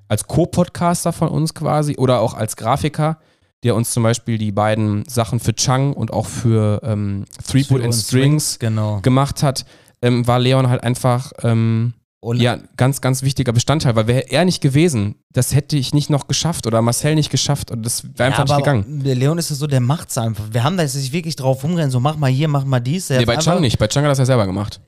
als 0.08 0.26
Co-Podcaster 0.26 1.12
von 1.12 1.28
uns 1.28 1.52
quasi 1.52 1.96
oder 1.98 2.20
auch 2.20 2.32
als 2.34 2.56
Grafiker, 2.56 3.18
der 3.64 3.74
uns 3.74 3.90
zum 3.92 4.02
Beispiel 4.02 4.38
die 4.38 4.52
beiden 4.52 5.04
Sachen 5.08 5.40
für 5.40 5.54
Chang 5.54 5.92
und 5.94 6.12
auch 6.12 6.26
für 6.26 6.80
ähm, 6.84 7.24
Three 7.48 7.64
Foot 7.64 7.82
and 7.82 7.94
Strings 7.94 8.58
Genau. 8.58 9.00
gemacht 9.00 9.42
hat, 9.42 9.64
ähm, 10.02 10.26
war 10.26 10.38
Leon 10.38 10.68
halt 10.68 10.82
einfach 10.84 11.32
ähm, 11.42 11.94
ja, 12.34 12.56
ganz, 12.78 13.02
ganz 13.02 13.22
wichtiger 13.22 13.52
Bestandteil, 13.52 13.96
weil 13.96 14.06
wäre 14.06 14.30
er 14.30 14.46
nicht 14.46 14.62
gewesen, 14.62 15.16
das 15.32 15.54
hätte 15.54 15.76
ich 15.76 15.92
nicht 15.92 16.08
noch 16.08 16.26
geschafft 16.26 16.66
oder 16.66 16.80
Marcel 16.80 17.14
nicht 17.16 17.30
geschafft 17.30 17.70
und 17.70 17.84
das 17.84 18.04
wäre 18.16 18.28
einfach 18.28 18.48
ja, 18.48 18.56
nicht 18.56 18.64
gegangen. 18.64 19.00
Leon 19.02 19.36
ist 19.36 19.50
ja 19.50 19.56
so, 19.56 19.66
der 19.66 19.80
macht's 19.80 20.16
einfach. 20.16 20.44
Wir 20.50 20.64
haben 20.64 20.76
da 20.78 20.82
jetzt 20.84 20.94
nicht 20.94 21.12
wirklich 21.12 21.36
drauf 21.36 21.62
rumrennen, 21.62 21.90
so 21.90 22.00
mach 22.00 22.16
mal 22.16 22.30
hier, 22.30 22.48
mach 22.48 22.64
mal 22.64 22.80
dies. 22.80 23.10
Nee, 23.10 23.24
bei 23.26 23.36
Chang 23.36 23.60
nicht. 23.60 23.78
Bei 23.78 23.88
Chang 23.88 24.04
hat 24.04 24.08
er 24.08 24.12
das 24.12 24.18
ja 24.20 24.24
selber 24.26 24.46
gemacht. 24.46 24.80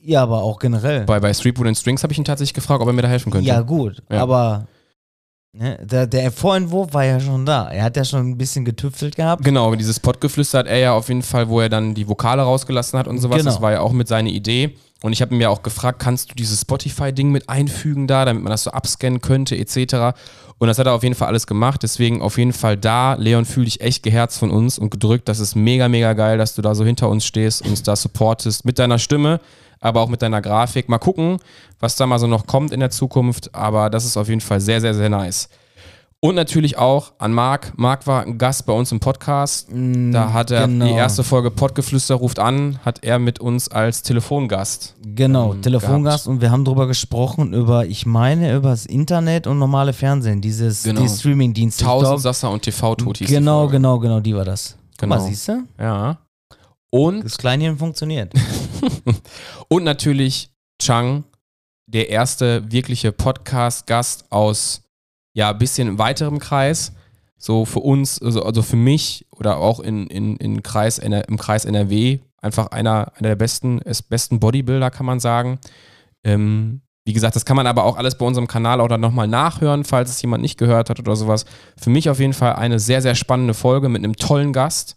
Ja, 0.00 0.22
aber 0.22 0.44
auch 0.44 0.60
generell. 0.60 1.04
Bei, 1.06 1.18
bei 1.18 1.34
Street 1.34 1.58
Food 1.58 1.66
and 1.66 1.76
Strings 1.76 2.04
habe 2.04 2.12
ich 2.12 2.18
ihn 2.18 2.24
tatsächlich 2.24 2.54
gefragt, 2.54 2.80
ob 2.80 2.86
er 2.88 2.92
mir 2.92 3.02
da 3.02 3.08
helfen 3.08 3.32
könnte. 3.32 3.48
Ja, 3.48 3.62
gut, 3.62 4.04
Ja. 4.08 4.22
aber 4.22 4.68
ne, 5.56 5.78
der, 5.82 6.06
der 6.06 6.30
Vorentwurf 6.30 6.92
war 6.94 7.04
ja 7.04 7.20
schon 7.20 7.46
da. 7.46 7.68
Er 7.68 7.84
hat 7.84 7.96
ja 7.96 8.04
schon 8.04 8.30
ein 8.30 8.38
bisschen 8.38 8.64
getüftelt 8.64 9.16
gehabt. 9.16 9.44
Genau, 9.44 9.74
dieses 9.74 10.00
Pottgeflüster 10.00 10.60
hat 10.60 10.66
er 10.66 10.78
ja 10.78 10.92
auf 10.92 11.08
jeden 11.08 11.22
Fall, 11.22 11.48
wo 11.48 11.60
er 11.60 11.68
dann 11.68 11.94
die 11.94 12.08
Vokale 12.08 12.42
rausgelassen 12.42 12.98
hat 12.98 13.08
und 13.08 13.18
sowas. 13.18 13.38
Genau. 13.38 13.50
Das 13.50 13.60
war 13.60 13.72
ja 13.72 13.80
auch 13.80 13.92
mit 13.92 14.08
seiner 14.08 14.30
Idee. 14.30 14.76
Und 15.02 15.12
ich 15.12 15.20
habe 15.20 15.34
ihn 15.34 15.40
ja 15.40 15.50
auch 15.50 15.62
gefragt, 15.62 15.98
kannst 15.98 16.30
du 16.30 16.34
dieses 16.34 16.62
Spotify-Ding 16.62 17.30
mit 17.30 17.48
einfügen 17.48 18.06
da, 18.06 18.24
damit 18.24 18.42
man 18.42 18.50
das 18.50 18.64
so 18.64 18.70
abscannen 18.70 19.20
könnte, 19.20 19.56
etc. 19.56 20.16
Und 20.58 20.68
das 20.68 20.78
hat 20.78 20.86
er 20.86 20.94
auf 20.94 21.02
jeden 21.02 21.14
Fall 21.14 21.28
alles 21.28 21.46
gemacht. 21.46 21.82
Deswegen 21.82 22.22
auf 22.22 22.38
jeden 22.38 22.54
Fall 22.54 22.76
da. 22.78 23.14
Leon, 23.14 23.44
fühl 23.44 23.66
dich 23.66 23.82
echt 23.82 24.02
geherzt 24.02 24.38
von 24.38 24.50
uns 24.50 24.78
und 24.78 24.90
gedrückt. 24.90 25.28
Das 25.28 25.38
ist 25.38 25.54
mega, 25.54 25.88
mega 25.88 26.14
geil, 26.14 26.38
dass 26.38 26.54
du 26.54 26.62
da 26.62 26.74
so 26.74 26.84
hinter 26.84 27.10
uns 27.10 27.26
stehst, 27.26 27.64
uns 27.66 27.82
da 27.82 27.94
supportest 27.94 28.64
mit 28.64 28.78
deiner 28.78 28.98
Stimme, 28.98 29.40
aber 29.86 30.00
auch 30.02 30.08
mit 30.08 30.20
deiner 30.22 30.42
Grafik. 30.42 30.88
Mal 30.88 30.98
gucken, 30.98 31.38
was 31.80 31.96
da 31.96 32.06
mal 32.06 32.18
so 32.18 32.26
noch 32.26 32.46
kommt 32.46 32.72
in 32.72 32.80
der 32.80 32.90
Zukunft. 32.90 33.54
Aber 33.54 33.88
das 33.90 34.04
ist 34.04 34.16
auf 34.16 34.28
jeden 34.28 34.40
Fall 34.40 34.60
sehr, 34.60 34.80
sehr, 34.80 34.94
sehr 34.94 35.08
nice. 35.08 35.48
Und 36.18 36.34
natürlich 36.34 36.78
auch 36.78 37.12
an 37.18 37.32
Marc. 37.32 37.74
Marc 37.76 38.06
war 38.06 38.22
ein 38.22 38.38
Gast 38.38 38.64
bei 38.66 38.72
uns 38.72 38.90
im 38.90 39.00
Podcast. 39.00 39.68
Da 39.70 40.32
hat 40.32 40.50
er 40.50 40.66
genau. 40.66 40.86
die 40.86 40.92
erste 40.92 41.22
Folge 41.22 41.50
Pottgeflüster 41.50 42.14
ruft 42.14 42.38
an, 42.38 42.78
hat 42.84 43.04
er 43.04 43.18
mit 43.18 43.38
uns 43.38 43.68
als 43.68 44.02
Telefongast. 44.02 44.96
Genau, 45.04 45.52
ähm, 45.52 45.62
Telefongast 45.62 46.24
gehabt. 46.24 46.34
und 46.34 46.40
wir 46.40 46.50
haben 46.50 46.64
drüber 46.64 46.86
gesprochen, 46.86 47.52
über, 47.52 47.84
ich 47.86 48.06
meine, 48.06 48.54
über 48.56 48.70
das 48.70 48.86
Internet 48.86 49.46
und 49.46 49.58
normale 49.58 49.92
Fernsehen, 49.92 50.40
dieses 50.40 50.82
Genau. 50.82 51.02
die 51.02 51.08
Streaming-Dienste. 51.08 51.84
Tausend 51.84 52.20
Sasser 52.20 52.50
und 52.50 52.62
TV-Tot 52.62 53.18
hieß 53.18 53.28
die 53.28 53.34
Genau, 53.34 53.68
genau, 53.68 53.98
genau, 53.98 54.18
die 54.18 54.34
war 54.34 54.44
das. 54.46 54.76
Guck 54.98 55.10
mal, 55.10 55.16
Genau. 55.18 55.28
siehst 55.28 55.48
du? 55.48 55.62
Ja. 55.78 56.18
Und, 56.96 57.24
Das 57.24 57.38
Kleinchen 57.38 57.78
funktioniert. 57.78 58.32
und 59.68 59.84
natürlich 59.84 60.50
Chang, 60.80 61.24
der 61.86 62.08
erste 62.10 62.70
wirkliche 62.70 63.12
Podcast-Gast 63.12 64.30
aus 64.30 64.82
ja, 65.34 65.50
ein 65.50 65.58
bisschen 65.58 65.98
weiterem 65.98 66.38
Kreis. 66.38 66.92
So 67.38 67.64
für 67.66 67.80
uns, 67.80 68.20
also, 68.22 68.42
also 68.42 68.62
für 68.62 68.76
mich 68.76 69.26
oder 69.30 69.58
auch 69.58 69.80
in, 69.80 70.06
in, 70.06 70.36
in 70.36 70.62
Kreis, 70.62 70.98
im 70.98 71.36
Kreis 71.36 71.64
NRW, 71.66 72.20
einfach 72.40 72.68
einer, 72.68 73.12
einer 73.16 73.28
der 73.28 73.36
besten, 73.36 73.80
es- 73.84 74.02
besten 74.02 74.40
Bodybuilder, 74.40 74.90
kann 74.90 75.04
man 75.06 75.20
sagen. 75.20 75.58
Ähm, 76.24 76.80
wie 77.04 77.12
gesagt, 77.12 77.36
das 77.36 77.44
kann 77.44 77.56
man 77.56 77.66
aber 77.66 77.84
auch 77.84 77.96
alles 77.96 78.16
bei 78.18 78.26
unserem 78.26 78.48
Kanal 78.48 78.80
auch 78.80 78.88
dann 78.88 79.00
nochmal 79.00 79.28
nachhören, 79.28 79.84
falls 79.84 80.10
es 80.10 80.22
jemand 80.22 80.42
nicht 80.42 80.58
gehört 80.58 80.90
hat 80.90 80.98
oder 80.98 81.14
sowas. 81.14 81.44
Für 81.76 81.90
mich 81.90 82.08
auf 82.10 82.18
jeden 82.18 82.32
Fall 82.32 82.54
eine 82.54 82.80
sehr, 82.80 83.02
sehr 83.02 83.14
spannende 83.14 83.54
Folge 83.54 83.88
mit 83.88 84.02
einem 84.02 84.16
tollen 84.16 84.52
Gast. 84.52 84.95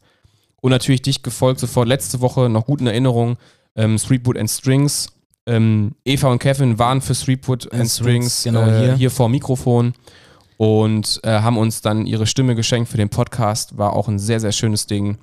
Und 0.62 0.72
natürlich 0.72 1.02
dich 1.02 1.24
gefolgt 1.24 1.60
sofort 1.60 1.88
letzte 1.88 2.22
Woche, 2.22 2.50
noch 2.50 2.66
gut 2.66 2.82
in 2.82 2.88
Erinnerung, 2.88 3.38
ähm, 3.76 3.98
Streetwood 3.98 4.38
and 4.38 4.50
Strings. 4.50 5.08
Ähm, 5.46 5.96
Eva 6.06 6.30
und 6.30 6.40
Kevin 6.40 6.78
waren 6.78 7.02
für 7.02 7.16
Streetwood 7.16 7.66
and, 7.72 7.82
And 7.82 7.90
Strings, 7.90 8.42
Strings, 8.42 8.44
genau, 8.44 8.68
äh, 8.68 8.80
hier. 8.86 8.96
hier 8.96 9.12
vor 9.12 9.30
Mikrofon 9.30 9.94
und 10.58 11.22
äh, 11.24 11.30
haben 11.40 11.58
uns 11.58 11.82
dann 11.82 12.06
ihre 12.06 12.28
Stimme 12.28 12.54
geschenkt 12.56 12.90
für 12.90 12.98
den 12.98 13.10
Podcast. 13.10 13.78
War 13.78 13.94
auch 13.94 14.08
ein 14.08 14.20
sehr, 14.20 14.40
sehr 14.40 14.52
schönes 14.52 14.86
Ding. 14.88 15.18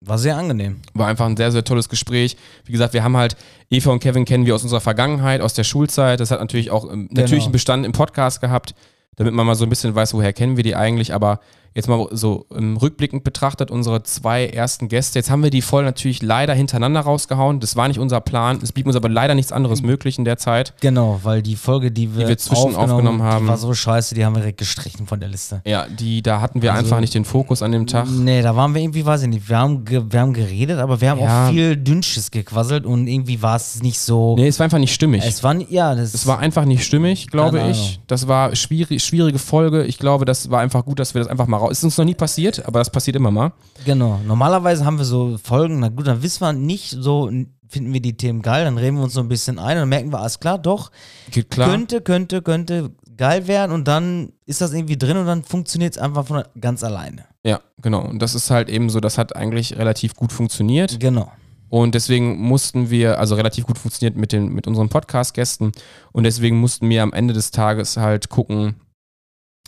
War 0.00 0.18
sehr 0.18 0.36
angenehm. 0.36 0.80
War 0.94 1.06
einfach 1.06 1.26
ein 1.26 1.36
sehr, 1.36 1.52
sehr 1.52 1.62
tolles 1.62 1.88
Gespräch. 1.88 2.36
Wie 2.64 2.72
gesagt, 2.72 2.92
wir 2.94 3.04
haben 3.04 3.16
halt, 3.16 3.36
Eva 3.70 3.92
und 3.92 4.00
Kevin 4.00 4.24
kennen 4.24 4.46
wir 4.46 4.54
aus 4.54 4.64
unserer 4.64 4.80
Vergangenheit, 4.80 5.40
aus 5.42 5.54
der 5.54 5.62
Schulzeit. 5.64 6.18
Das 6.18 6.30
hat 6.32 6.40
natürlich 6.40 6.70
auch 6.70 6.90
ähm, 6.90 7.08
natürlich 7.12 7.30
Genau. 7.30 7.44
einen 7.44 7.52
Bestand 7.52 7.86
im 7.86 7.92
Podcast 7.92 8.40
gehabt, 8.40 8.74
damit 9.16 9.32
man 9.34 9.46
mal 9.46 9.54
so 9.54 9.64
ein 9.64 9.68
bisschen 9.70 9.94
weiß, 9.94 10.14
woher 10.14 10.32
kennen 10.32 10.56
wir 10.56 10.64
die 10.64 10.74
eigentlich. 10.74 11.14
Aber 11.14 11.38
jetzt 11.74 11.88
mal 11.88 12.06
so 12.10 12.46
rückblickend 12.50 13.24
betrachtet, 13.24 13.70
unsere 13.70 14.02
zwei 14.02 14.46
ersten 14.46 14.88
Gäste. 14.88 15.18
Jetzt 15.18 15.30
haben 15.30 15.42
wir 15.42 15.50
die 15.50 15.62
voll 15.62 15.84
natürlich 15.84 16.22
leider 16.22 16.54
hintereinander 16.54 17.00
rausgehauen. 17.00 17.60
Das 17.60 17.76
war 17.76 17.88
nicht 17.88 17.98
unser 17.98 18.20
Plan. 18.20 18.58
Es 18.62 18.72
blieb 18.72 18.86
uns 18.86 18.96
aber 18.96 19.08
leider 19.08 19.34
nichts 19.34 19.52
anderes 19.52 19.82
möglich 19.82 20.18
in 20.18 20.24
der 20.24 20.36
Zeit. 20.38 20.74
Genau, 20.80 21.20
weil 21.22 21.42
die 21.42 21.56
Folge, 21.56 21.90
die 21.90 22.16
wir, 22.16 22.28
wir 22.28 22.38
zwischen 22.38 22.74
aufgenommen 22.74 23.22
haben. 23.22 23.44
die 23.44 23.48
war 23.48 23.56
so 23.58 23.72
scheiße, 23.74 24.14
die 24.14 24.24
haben 24.24 24.34
wir 24.34 24.40
direkt 24.40 24.58
gestrichen 24.58 25.06
von 25.06 25.20
der 25.20 25.28
Liste. 25.28 25.62
Ja, 25.64 25.86
die, 25.88 26.22
da 26.22 26.40
hatten 26.40 26.62
wir 26.62 26.72
Also- 26.72 26.84
einfach 26.86 27.00
nicht 27.00 27.14
den 27.14 27.24
Fokus 27.24 27.62
an 27.62 27.72
dem 27.72 27.86
Tag. 27.86 28.06
Nee, 28.10 28.42
da 28.42 28.54
waren 28.56 28.74
wir 28.74 28.82
irgendwie, 28.82 29.04
weiß 29.04 29.22
ich 29.22 29.28
nicht, 29.28 29.48
wir 29.48 29.58
haben, 29.58 29.84
wir 29.88 30.20
haben 30.20 30.32
geredet, 30.32 30.78
aber 30.78 31.00
wir 31.00 31.10
haben 31.10 31.20
Ja. 31.20 31.46
auch 31.46 31.50
viel 31.50 31.76
Dünnsches 31.76 32.30
gequasselt 32.30 32.84
und 32.86 33.06
irgendwie 33.06 33.40
war 33.42 33.56
es 33.56 33.82
nicht 33.82 33.98
so. 33.98 34.34
Nee, 34.36 34.48
es 34.48 34.58
war 34.58 34.64
einfach 34.64 34.78
nicht 34.78 34.92
stimmig. 34.94 35.22
Es 35.24 35.42
war, 35.42 35.54
ja, 35.70 35.94
das 35.94 36.14
Es 36.14 36.26
war 36.26 36.38
einfach 36.38 36.64
nicht 36.64 36.84
stimmig, 36.84 37.28
glaube 37.28 37.60
ich. 37.70 38.00
Das 38.06 38.28
war 38.28 38.54
schwierig, 38.56 39.02
schwierige 39.02 39.38
Folge. 39.38 39.84
Ich 39.84 39.98
glaube, 39.98 40.24
das 40.24 40.50
war 40.50 40.60
einfach 40.60 40.84
gut, 40.84 40.98
dass 40.98 41.14
wir 41.14 41.20
das 41.20 41.28
einfach 41.28 41.46
mal 41.46 41.61
raus. 41.62 41.72
Ist 41.72 41.84
uns 41.84 41.98
noch 41.98 42.04
nie 42.04 42.14
passiert, 42.14 42.64
aber 42.66 42.78
das 42.78 42.90
passiert 42.90 43.16
immer 43.16 43.30
mal. 43.30 43.52
Genau. 43.84 44.20
Normalerweise 44.26 44.84
haben 44.84 44.98
wir 44.98 45.04
so 45.04 45.38
Folgen, 45.42 45.80
na 45.80 45.88
gut, 45.88 46.06
dann 46.06 46.22
wissen 46.22 46.40
wir 46.40 46.52
nicht 46.52 46.90
so, 46.90 47.30
finden 47.68 47.92
wir 47.92 48.00
die 48.00 48.16
Themen 48.16 48.42
geil, 48.42 48.64
dann 48.64 48.78
reden 48.78 48.96
wir 48.96 49.04
uns 49.04 49.14
so 49.14 49.20
ein 49.20 49.28
bisschen 49.28 49.58
ein 49.58 49.76
und 49.76 49.82
dann 49.82 49.88
merken 49.88 50.12
wir, 50.12 50.20
alles 50.20 50.40
klar, 50.40 50.58
doch, 50.58 50.90
Geht 51.30 51.50
klar. 51.50 51.70
könnte, 51.70 52.00
könnte, 52.00 52.42
könnte 52.42 52.90
geil 53.16 53.46
werden 53.46 53.72
und 53.72 53.88
dann 53.88 54.32
ist 54.46 54.60
das 54.60 54.72
irgendwie 54.72 54.98
drin 54.98 55.16
und 55.16 55.26
dann 55.26 55.42
funktioniert 55.44 55.94
es 55.94 55.98
einfach 55.98 56.26
von 56.26 56.42
ganz 56.60 56.84
alleine. 56.84 57.24
Ja, 57.44 57.60
genau. 57.80 58.02
Und 58.02 58.20
das 58.20 58.34
ist 58.34 58.50
halt 58.50 58.68
eben 58.68 58.90
so, 58.90 59.00
das 59.00 59.18
hat 59.18 59.34
eigentlich 59.34 59.76
relativ 59.76 60.14
gut 60.14 60.32
funktioniert. 60.32 61.00
Genau. 61.00 61.30
Und 61.68 61.94
deswegen 61.94 62.38
mussten 62.38 62.90
wir, 62.90 63.18
also 63.18 63.34
relativ 63.34 63.66
gut 63.66 63.78
funktioniert 63.78 64.14
mit, 64.16 64.32
den, 64.32 64.52
mit 64.52 64.66
unseren 64.66 64.90
Podcast-Gästen. 64.90 65.72
Und 66.12 66.24
deswegen 66.24 66.58
mussten 66.58 66.88
wir 66.90 67.02
am 67.02 67.14
Ende 67.14 67.32
des 67.32 67.50
Tages 67.50 67.96
halt 67.96 68.28
gucken, 68.28 68.74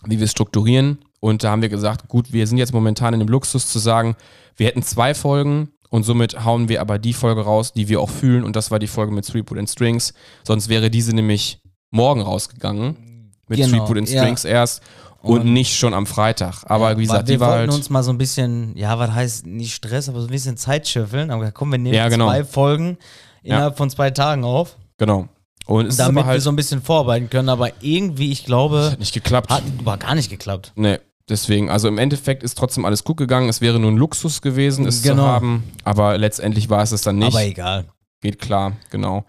wie 0.05 0.19
wir 0.19 0.25
es 0.25 0.31
strukturieren. 0.31 0.99
Und 1.25 1.43
da 1.43 1.51
haben 1.53 1.63
wir 1.63 1.71
gesagt, 1.71 2.07
gut, 2.09 2.35
wir 2.35 2.47
sind 2.47 2.59
jetzt 2.59 2.75
momentan 2.75 3.15
in 3.15 3.21
dem 3.21 3.29
Luxus 3.31 3.67
zu 3.69 3.79
sagen, 3.79 4.15
wir 4.57 4.67
hätten 4.67 4.83
zwei 4.83 5.15
Folgen 5.15 5.71
und 5.89 6.03
somit 6.03 6.45
hauen 6.45 6.69
wir 6.69 6.83
aber 6.83 6.99
die 6.99 7.15
Folge 7.15 7.41
raus, 7.41 7.73
die 7.73 7.89
wir 7.89 8.03
auch 8.03 8.11
fühlen. 8.11 8.45
Und 8.45 8.57
das 8.57 8.71
war 8.71 8.79
die 8.79 8.87
Folge 8.89 9.11
mit 9.11 9.27
Threepwood 9.27 9.57
and 9.59 9.71
Strings. 9.71 10.13
Sonst 10.43 10.69
wäre 10.69 10.91
diese 10.91 11.15
nämlich 11.15 11.63
morgen 11.91 12.21
rausgegangen. 12.21 13.33
Mit 13.49 13.59
Genau, 13.59 13.71
Threepwood 13.79 13.97
and 13.97 14.11
ja. 14.11 14.21
Strings 14.21 14.45
erst. 14.45 14.83
Und, 15.23 15.41
Und- 15.41 15.53
nicht 15.55 15.75
schon 15.79 15.95
am 15.95 16.05
Freitag. 16.05 16.65
Aber 16.67 16.91
Ja, 16.91 16.99
wie 16.99 17.03
gesagt, 17.05 17.27
wir 17.29 17.37
die 17.37 17.41
war 17.41 17.53
wollten 17.53 17.71
halt. 17.71 17.79
uns 17.81 17.89
mal 17.89 18.03
so 18.03 18.11
ein 18.11 18.19
bisschen, 18.19 18.77
ja, 18.77 18.99
was 18.99 19.11
heißt 19.13 19.47
nicht 19.47 19.73
Stress, 19.75 20.11
aber 20.11 20.21
so 20.21 20.27
ein 20.27 20.31
bisschen 20.31 20.59
Zeit 20.59 20.87
schöffeln. 20.87 21.31
Aber 21.31 21.51
komm, 21.53 21.71
wir 21.73 21.79
nehmen 21.79 21.95
Ja, 21.95 22.11
genau. 22.11 22.27
zwei 22.29 22.45
Folgen 22.45 22.99
innerhalb 23.43 23.79
von 23.79 23.89
zwei 23.89 24.11
Tagen 24.11 24.45
auf, 24.45 24.77
Genau. 24.99 25.27
Und 25.67 25.87
ist 25.87 25.99
damit 25.99 26.27
halt 26.27 26.37
wir 26.37 26.41
so 26.43 26.51
ein 26.51 26.57
bisschen 26.57 26.83
vorarbeiten 26.83 27.31
können. 27.31 27.49
Aber 27.49 27.71
irgendwie, 27.81 28.31
ich 28.31 28.45
glaube, 28.45 28.91
hat 28.93 28.99
nicht 28.99 29.15
geklappt. 29.15 29.49
hat 29.51 29.63
war 29.87 29.97
gar 29.97 30.15
nicht 30.15 30.29
geklappt. 30.29 30.73
Nee, 30.77 30.99
deswegen, 31.29 31.71
also 31.71 31.89
im 31.89 31.99
Endeffekt 31.99 32.43
ist 32.43 32.57
trotzdem 32.59 32.85
alles 32.85 33.05
gut 33.05 33.17
gegangen. 33.17 33.49
Es 33.49 33.61
wäre 33.61 33.79
nur 33.79 33.91
ein 33.91 33.97
Luxus 33.97 34.43
gewesen, 34.43 34.87
es 34.87 35.03
Genau. 35.03 35.23
zu 35.25 35.29
haben, 35.29 35.65
aber 35.85 36.19
letztendlich 36.19 36.69
war 36.71 36.83
es 36.83 36.93
es 36.93 37.03
dann 37.03 37.17
nicht. 37.19 37.29
Aber 37.35 37.45
egal. 37.45 37.85
Geht 38.21 38.39
klar, 38.39 38.73
genau. 38.91 39.25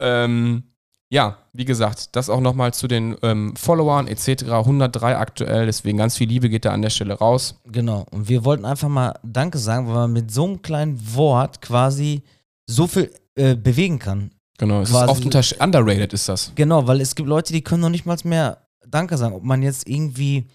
Ähm, 0.00 0.64
ja, 1.10 1.38
wie 1.52 1.64
gesagt, 1.64 2.16
das 2.16 2.28
auch 2.28 2.40
nochmal 2.40 2.74
zu 2.74 2.88
den 2.88 3.16
ähm, 3.22 3.54
Followern 3.56 4.08
etc. 4.08 4.44
103 4.50 5.16
aktuell, 5.16 5.66
deswegen 5.66 5.98
ganz 5.98 6.16
viel 6.16 6.28
Liebe 6.28 6.48
geht 6.48 6.64
da 6.64 6.72
an 6.72 6.82
der 6.82 6.90
Stelle 6.90 7.14
raus. 7.14 7.60
Genau. 7.66 8.04
Und 8.10 8.28
wir 8.28 8.44
wollten 8.44 8.64
einfach 8.64 8.88
mal 8.88 9.14
Danke 9.22 9.58
sagen, 9.58 9.86
weil 9.86 9.94
man 9.94 10.12
mit 10.12 10.32
so 10.32 10.44
einem 10.44 10.62
kleinen 10.62 10.98
Wort 11.14 11.60
quasi 11.62 12.22
so 12.66 12.86
viel 12.86 13.10
äh, 13.36 13.54
bewegen 13.54 13.98
kann. 13.98 14.30
Genau, 14.58 14.80
es 14.80 14.88
ist 14.90 14.94
Quasi- 14.96 15.10
oft 15.10 15.24
untersch- 15.24 15.62
underrated 15.62 16.12
ist 16.12 16.28
das. 16.28 16.52
Genau, 16.54 16.86
weil 16.86 17.00
es 17.00 17.14
gibt 17.14 17.28
Leute, 17.28 17.52
die 17.52 17.62
können 17.62 17.82
noch 17.82 17.90
nicht 17.90 18.06
mal 18.06 18.16
mehr 18.24 18.58
Danke 18.88 19.16
sagen. 19.16 19.34
Ob 19.34 19.42
man 19.44 19.62
jetzt 19.62 19.88
irgendwie 19.88 20.46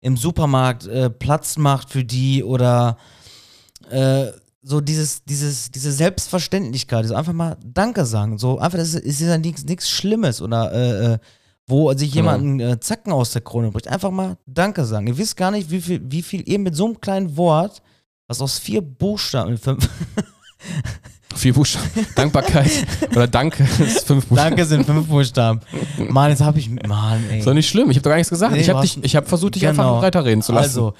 im 0.00 0.16
Supermarkt 0.16 0.86
äh, 0.86 1.10
Platz 1.10 1.56
macht 1.56 1.90
für 1.90 2.04
die 2.04 2.42
oder 2.42 2.96
äh, 3.90 4.26
so 4.62 4.80
dieses, 4.80 5.24
dieses, 5.24 5.70
diese 5.70 5.92
Selbstverständlichkeit, 5.92 7.02
also 7.02 7.14
einfach 7.14 7.32
mal 7.32 7.56
Danke 7.64 8.04
sagen. 8.04 8.38
So 8.38 8.58
einfach, 8.58 8.78
das 8.78 8.94
ist, 8.94 9.04
ist 9.04 9.20
ja 9.20 9.38
nichts 9.38 9.88
Schlimmes 9.88 10.40
oder 10.40 10.72
äh, 10.72 11.14
äh, 11.14 11.18
wo 11.66 11.92
sich 11.94 12.12
Genau. 12.12 12.32
jemand 12.32 12.42
einen 12.42 12.60
äh, 12.60 12.80
Zacken 12.80 13.12
aus 13.12 13.32
der 13.32 13.42
Krone 13.42 13.70
bricht. 13.70 13.88
Einfach 13.88 14.10
mal 14.10 14.36
Danke 14.46 14.84
sagen. 14.84 15.06
Ihr 15.06 15.18
wisst 15.18 15.36
gar 15.36 15.50
nicht, 15.50 15.70
wie 15.70 15.80
viel, 15.80 16.00
wie 16.04 16.22
viel 16.22 16.48
ihr 16.48 16.58
mit 16.58 16.76
so 16.76 16.86
einem 16.86 17.00
kleinen 17.00 17.36
Wort, 17.36 17.82
was 18.26 18.40
aus 18.40 18.58
vier 18.58 18.82
Buchstaben, 18.82 19.58
fünf, 19.58 19.88
Vier 21.34 21.52
Buchstaben. 21.54 21.88
Dankbarkeit 22.14 22.70
oder 23.10 23.26
Danke 23.26 23.66
ist 23.78 24.06
fünf 24.06 24.26
Buchstaben. 24.26 24.50
Danke 24.50 24.64
sind 24.64 24.86
fünf 24.86 25.06
Buchstaben. 25.06 25.60
Mann, 26.08 26.30
jetzt 26.30 26.42
hab 26.42 26.56
ich, 26.56 26.68
Mann, 26.70 27.24
ey. 27.30 27.38
Ist 27.38 27.46
doch 27.46 27.54
nicht 27.54 27.68
schlimm, 27.68 27.90
ich 27.90 27.96
habe 27.96 28.02
doch 28.04 28.10
gar 28.10 28.16
nichts 28.16 28.30
gesagt. 28.30 28.52
Nee, 28.52 28.60
ich 28.60 28.68
habe 28.70 28.86
habe 28.86 29.26
versucht, 29.26 29.54
dich 29.54 29.62
Genau. 29.62 29.70
einfach 29.96 30.02
weiterreden 30.02 30.42
zu 30.42 30.52
lassen. 30.52 30.64
Also, 30.64 30.94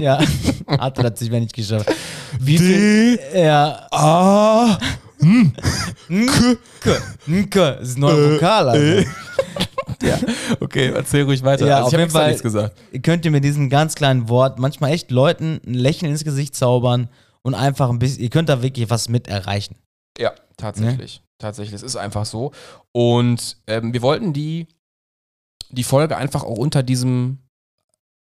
ja, 0.00 0.18
hat 0.68 0.98
er 0.98 1.04
tatsächlich 1.04 1.40
nicht 1.40 1.54
geschafft. 1.54 1.90
Wie 2.38 2.58
viel? 2.58 3.18
Ja. 3.34 3.86
Ah, 3.90 4.78
Nke. 6.08 6.58
Nke. 7.26 7.76
Das 7.80 7.88
ist 7.88 7.96
ein 7.96 8.00
neuer 8.00 8.32
Vokal, 8.34 8.68
also. 8.68 8.84
ja. 10.02 10.18
Okay, 10.60 10.92
erzähl 10.94 11.22
ruhig 11.24 11.42
weiter. 11.44 11.66
Ja, 11.66 11.76
also 11.76 11.86
auf 11.86 11.92
ich 11.92 11.94
habe 11.94 12.02
jeden 12.02 12.12
Fall. 12.12 12.26
nichts 12.28 12.42
gesagt. 12.42 12.76
Könnt 13.02 13.24
ihr 13.24 13.30
mit 13.30 13.44
diesem 13.44 13.70
ganz 13.70 13.94
kleinen 13.94 14.28
Wort 14.28 14.58
manchmal 14.58 14.92
echt 14.92 15.10
Leuten 15.10 15.60
ein 15.66 15.74
Lächeln 15.74 16.10
ins 16.10 16.24
Gesicht 16.24 16.54
zaubern 16.56 17.08
und 17.42 17.54
einfach 17.54 17.90
ein 17.90 17.98
bisschen, 17.98 18.22
ihr 18.22 18.30
könnt 18.30 18.48
da 18.48 18.62
wirklich 18.62 18.90
was 18.90 19.08
mit 19.08 19.28
erreichen. 19.28 19.76
Ja, 20.18 20.32
tatsächlich. 20.56 21.22
Tatsächlich, 21.38 21.74
es 21.74 21.82
ist 21.82 21.96
einfach 21.96 22.24
so. 22.24 22.52
Und 22.92 23.56
ähm, 23.66 23.92
wir 23.92 24.02
wollten 24.02 24.32
die, 24.32 24.68
die 25.70 25.84
Folge 25.84 26.16
einfach 26.16 26.44
auch 26.44 26.58
unter 26.58 26.82
diesem, 26.82 27.38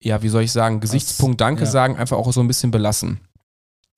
ja, 0.03 0.23
wie 0.23 0.29
soll 0.29 0.43
ich 0.43 0.53
sagen, 0.53 0.81
Gesichtspunkt 0.81 1.41
Danke 1.41 1.65
ja. 1.65 1.71
sagen, 1.71 1.97
einfach 1.97 2.17
auch 2.17 2.33
so 2.33 2.41
ein 2.41 2.49
bisschen 2.49 2.71
belassen. 2.71 3.21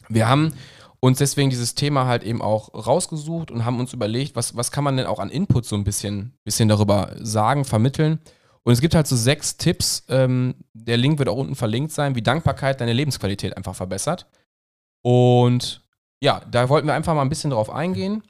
Wir 0.09 0.29
haben 0.29 0.53
uns 0.99 1.19
deswegen 1.19 1.51
dieses 1.51 1.75
Thema 1.75 2.07
halt 2.07 2.23
eben 2.23 2.43
auch 2.43 2.75
rausgesucht 2.75 3.51
und 3.51 3.65
haben 3.65 3.81
uns 3.81 3.93
überlegt, 3.93 4.37
was, 4.37 4.57
was 4.57 4.71
kann 4.71 4.85
man 4.85 4.97
denn 4.97 5.07
auch 5.07 5.19
an 5.19 5.31
Input 5.31 5.67
so 5.67 5.77
ein 5.77 5.85
bisschen, 5.85 6.39
bisschen 6.45 6.69
darüber 6.69 7.15
sagen, 7.21 7.65
vermitteln. 7.65 8.19
Und 8.65 8.73
es 8.73 8.81
gibt 8.81 8.95
halt 8.95 9.09
so 9.09 9.17
sechs 9.17 9.57
Tipps, 9.57 10.05
ähm, 10.09 10.55
der 10.73 10.97
Link 10.97 11.19
wird 11.19 11.29
auch 11.29 11.37
unten 11.37 11.57
verlinkt 11.57 11.93
sein, 11.93 12.15
wie 12.15 12.23
Dankbarkeit 12.23 12.81
deine 12.81 12.93
Lebensqualität 12.93 13.57
einfach 13.57 13.75
verbessert. 13.75 14.27
Und 15.03 15.83
ja, 16.23 16.41
da 16.51 16.69
wollten 16.69 16.87
wir 16.87 16.95
einfach 16.95 17.15
mal 17.15 17.23
ein 17.23 17.29
bisschen 17.29 17.51
drauf 17.51 17.71
eingehen. 17.71 18.23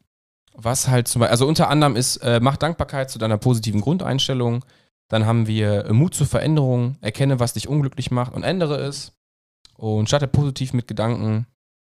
Was 0.54 0.88
halt 0.88 1.08
zum 1.08 1.20
Beispiel, 1.20 1.32
also 1.32 1.46
unter 1.46 1.68
anderem 1.68 1.96
ist, 1.96 2.16
äh, 2.18 2.40
mach 2.40 2.56
Dankbarkeit 2.56 3.11
zu 3.11 3.18
deiner 3.18 3.38
positiven 3.38 3.80
Grundeinstellung. 3.80 4.64
Dann 5.08 5.26
haben 5.26 5.46
wir 5.46 5.87
äh, 5.87 5.92
Mut 5.92 6.14
zur 6.14 6.26
Veränderung, 6.26 6.96
erkenne, 7.00 7.40
was 7.40 7.54
dich 7.54 7.68
unglücklich 7.68 8.11
macht 8.11 8.35
und 8.35 8.42
ändere 8.42 8.76
es. 8.76 9.12
Und 9.76 10.08
starte 10.08 10.28
positiv 10.28 10.74
mit 10.74 10.87
Gedanken, 10.87 11.46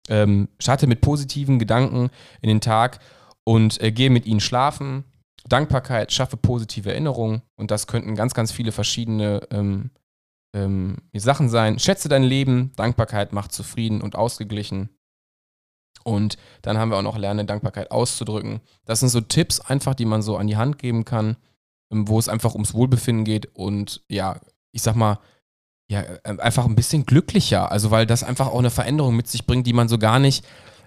ähm, 0.08 0.48
starte 0.58 0.86
mit 0.86 1.00
positiven 1.00 1.58
Gedanken 1.58 2.10
in 2.40 2.48
den 2.48 2.60
Tag 2.60 2.98
und 3.44 3.80
äh, 3.82 3.92
gehe 3.92 4.10
mit 4.10 4.26
ihnen 4.26 4.40
schlafen. 4.40 5.04
Dankbarkeit, 5.46 6.10
schaffe 6.12 6.36
positive 6.36 6.90
Erinnerungen 6.90 7.42
und 7.56 7.70
das 7.70 7.86
könnten 7.86 8.14
ganz, 8.14 8.34
ganz 8.34 8.50
viele 8.50 8.72
verschiedene 8.72 9.46
ähm, 9.50 9.90
ähm, 10.54 10.96
Sachen 11.14 11.48
sein. 11.50 11.78
Schätze 11.78 12.08
dein 12.08 12.22
Leben, 12.22 12.72
Dankbarkeit 12.76 13.32
macht 13.32 13.52
zufrieden 13.52 14.00
und 14.00 14.16
ausgeglichen. 14.16 14.88
Und 16.04 16.36
dann 16.62 16.78
haben 16.78 16.90
wir 16.90 16.98
auch 16.98 17.02
noch 17.02 17.18
Lerne 17.18 17.44
Dankbarkeit 17.44 17.90
auszudrücken. 17.90 18.60
Das 18.84 19.00
sind 19.00 19.08
so 19.08 19.20
Tipps 19.20 19.60
einfach, 19.60 19.94
die 19.94 20.04
man 20.04 20.22
so 20.22 20.36
an 20.36 20.46
die 20.46 20.56
Hand 20.56 20.78
geben 20.78 21.04
kann, 21.04 21.36
ähm, 21.90 22.08
wo 22.08 22.18
es 22.18 22.28
einfach 22.28 22.54
ums 22.54 22.74
Wohlbefinden 22.74 23.24
geht 23.24 23.46
und 23.54 24.02
ja, 24.08 24.40
ich 24.72 24.82
sag 24.82 24.96
mal, 24.96 25.18
ja, 25.88 26.02
äh, 26.02 26.38
einfach 26.38 26.66
ein 26.66 26.74
bisschen 26.74 27.06
glücklicher. 27.06 27.70
Also, 27.70 27.90
weil 27.90 28.06
das 28.06 28.22
einfach 28.22 28.48
auch 28.48 28.58
eine 28.58 28.70
Veränderung 28.70 29.16
mit 29.16 29.28
sich 29.28 29.46
bringt, 29.46 29.66
die 29.66 29.72
man 29.72 29.88
so 29.88 29.98
gar 29.98 30.18
nicht, 30.18 30.44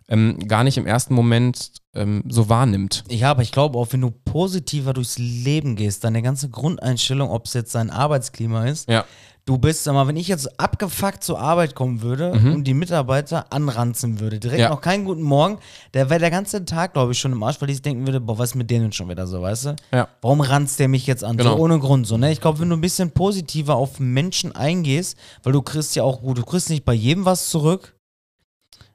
ähm, 0.08 0.39
gar 0.47 0.63
nicht 0.63 0.77
im 0.77 0.88
ersten 0.88 1.13
Moment 1.13 1.71
ähm, 1.93 2.23
so 2.27 2.49
wahrnimmt. 2.49 3.03
Ja, 3.10 3.32
aber 3.32 3.41
ich 3.41 3.51
glaube 3.51 3.77
auch, 3.77 3.91
wenn 3.91 4.01
du 4.01 4.12
positiver 4.12 4.93
durchs 4.93 5.17
Leben 5.17 5.75
gehst, 5.75 6.03
deine 6.03 6.21
ganze 6.21 6.49
Grundeinstellung, 6.49 7.30
ob 7.30 7.45
es 7.45 7.53
jetzt 7.53 7.75
dein 7.75 7.89
Arbeitsklima 7.89 8.65
ist, 8.65 8.89
Ja. 8.89 9.06
Du 9.47 9.57
bist, 9.57 9.83
sag 9.86 9.93
mal, 9.93 10.05
wenn 10.07 10.17
ich 10.17 10.27
jetzt 10.27 10.60
abgefuckt 10.60 11.23
zur 11.23 11.39
Arbeit 11.39 11.73
kommen 11.73 12.01
würde 12.03 12.36
Mhm. 12.36 12.53
und 12.53 12.63
die 12.65 12.73
Mitarbeiter 12.75 13.45
anranzen 13.51 14.19
würde, 14.19 14.39
direkt 14.39 14.60
Ja. 14.62 14.69
noch 14.69 14.81
keinen 14.81 15.05
guten 15.05 15.23
Morgen, 15.23 15.57
der 15.95 16.10
wäre 16.12 16.19
der 16.19 16.29
ganze 16.29 16.63
Tag, 16.65 16.93
glaube 16.93 17.13
ich, 17.13 17.19
schon 17.19 17.31
im 17.31 17.41
Arsch, 17.41 17.60
weil 17.62 17.69
ich 17.71 17.81
denken 17.81 18.05
würde, 18.05 18.19
boah, 18.19 18.38
was 18.38 18.49
ist 18.51 18.55
mit 18.55 18.69
denen 18.69 18.91
schon 18.91 19.10
wieder 19.10 19.25
so, 19.25 19.41
weißt 19.41 19.65
du? 19.65 19.75
Ja. 19.93 20.07
Warum 20.21 20.41
ranzt 20.41 20.79
der 20.79 20.89
mich 20.89 21.07
jetzt 21.07 21.23
an? 21.23 21.38
Genau. 21.38 21.55
So 21.55 21.63
ohne 21.63 21.79
Grund, 21.79 22.05
so, 22.05 22.17
ne? 22.17 22.31
Ich 22.31 22.41
glaube, 22.41 22.60
wenn 22.60 22.69
du 22.69 22.75
ein 22.75 22.81
bisschen 22.81 23.10
positiver 23.12 23.75
auf 23.75 23.99
Menschen 23.99 24.53
eingehst, 24.55 25.17
weil 25.43 25.53
du 25.53 25.62
kriegst 25.62 25.95
ja 25.95 26.03
auch 26.03 26.21
gut, 26.21 26.38
du 26.38 26.43
kriegst 26.43 26.69
nicht 26.69 26.86
bei 26.86 26.93
jedem 26.93 27.25
was 27.25 27.49
zurück, 27.49 27.95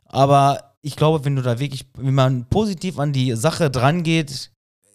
aber 0.05 0.75
ich 0.83 0.97
glaube, 0.97 1.25
wenn 1.25 1.37
du 1.37 1.43
da 1.43 1.59
wirklich, 1.59 1.87
wenn 1.97 2.15
man 2.15 2.45
positiv 2.47 2.99
an 2.99 3.13
die 3.13 3.35
Sache 3.37 3.71
dran 3.71 4.03
geht, 4.03 4.51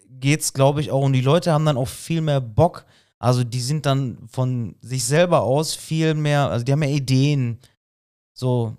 geht's, 0.10 0.54
glaube 0.54 0.82
ich, 0.82 0.92
auch. 0.92 1.02
Und 1.02 1.14
die 1.14 1.22
Leute 1.22 1.52
haben 1.52 1.66
dann 1.66 1.78
auch 1.78 1.88
viel 1.88 2.22
mehr 2.22 2.42
Bock. 2.42 2.86
Also 3.20 3.44
die 3.44 3.62
sind 3.62 3.86
dann 3.86 4.18
von 4.28 4.76
sich 4.82 5.04
selber 5.04 5.42
aus 5.42 5.74
viel 5.74 6.14
mehr, 6.14 6.50
also 6.50 6.64
die 6.64 6.72
haben 6.72 6.80
mehr 6.80 6.92
Ideen. 6.92 7.60
So, 8.34 8.78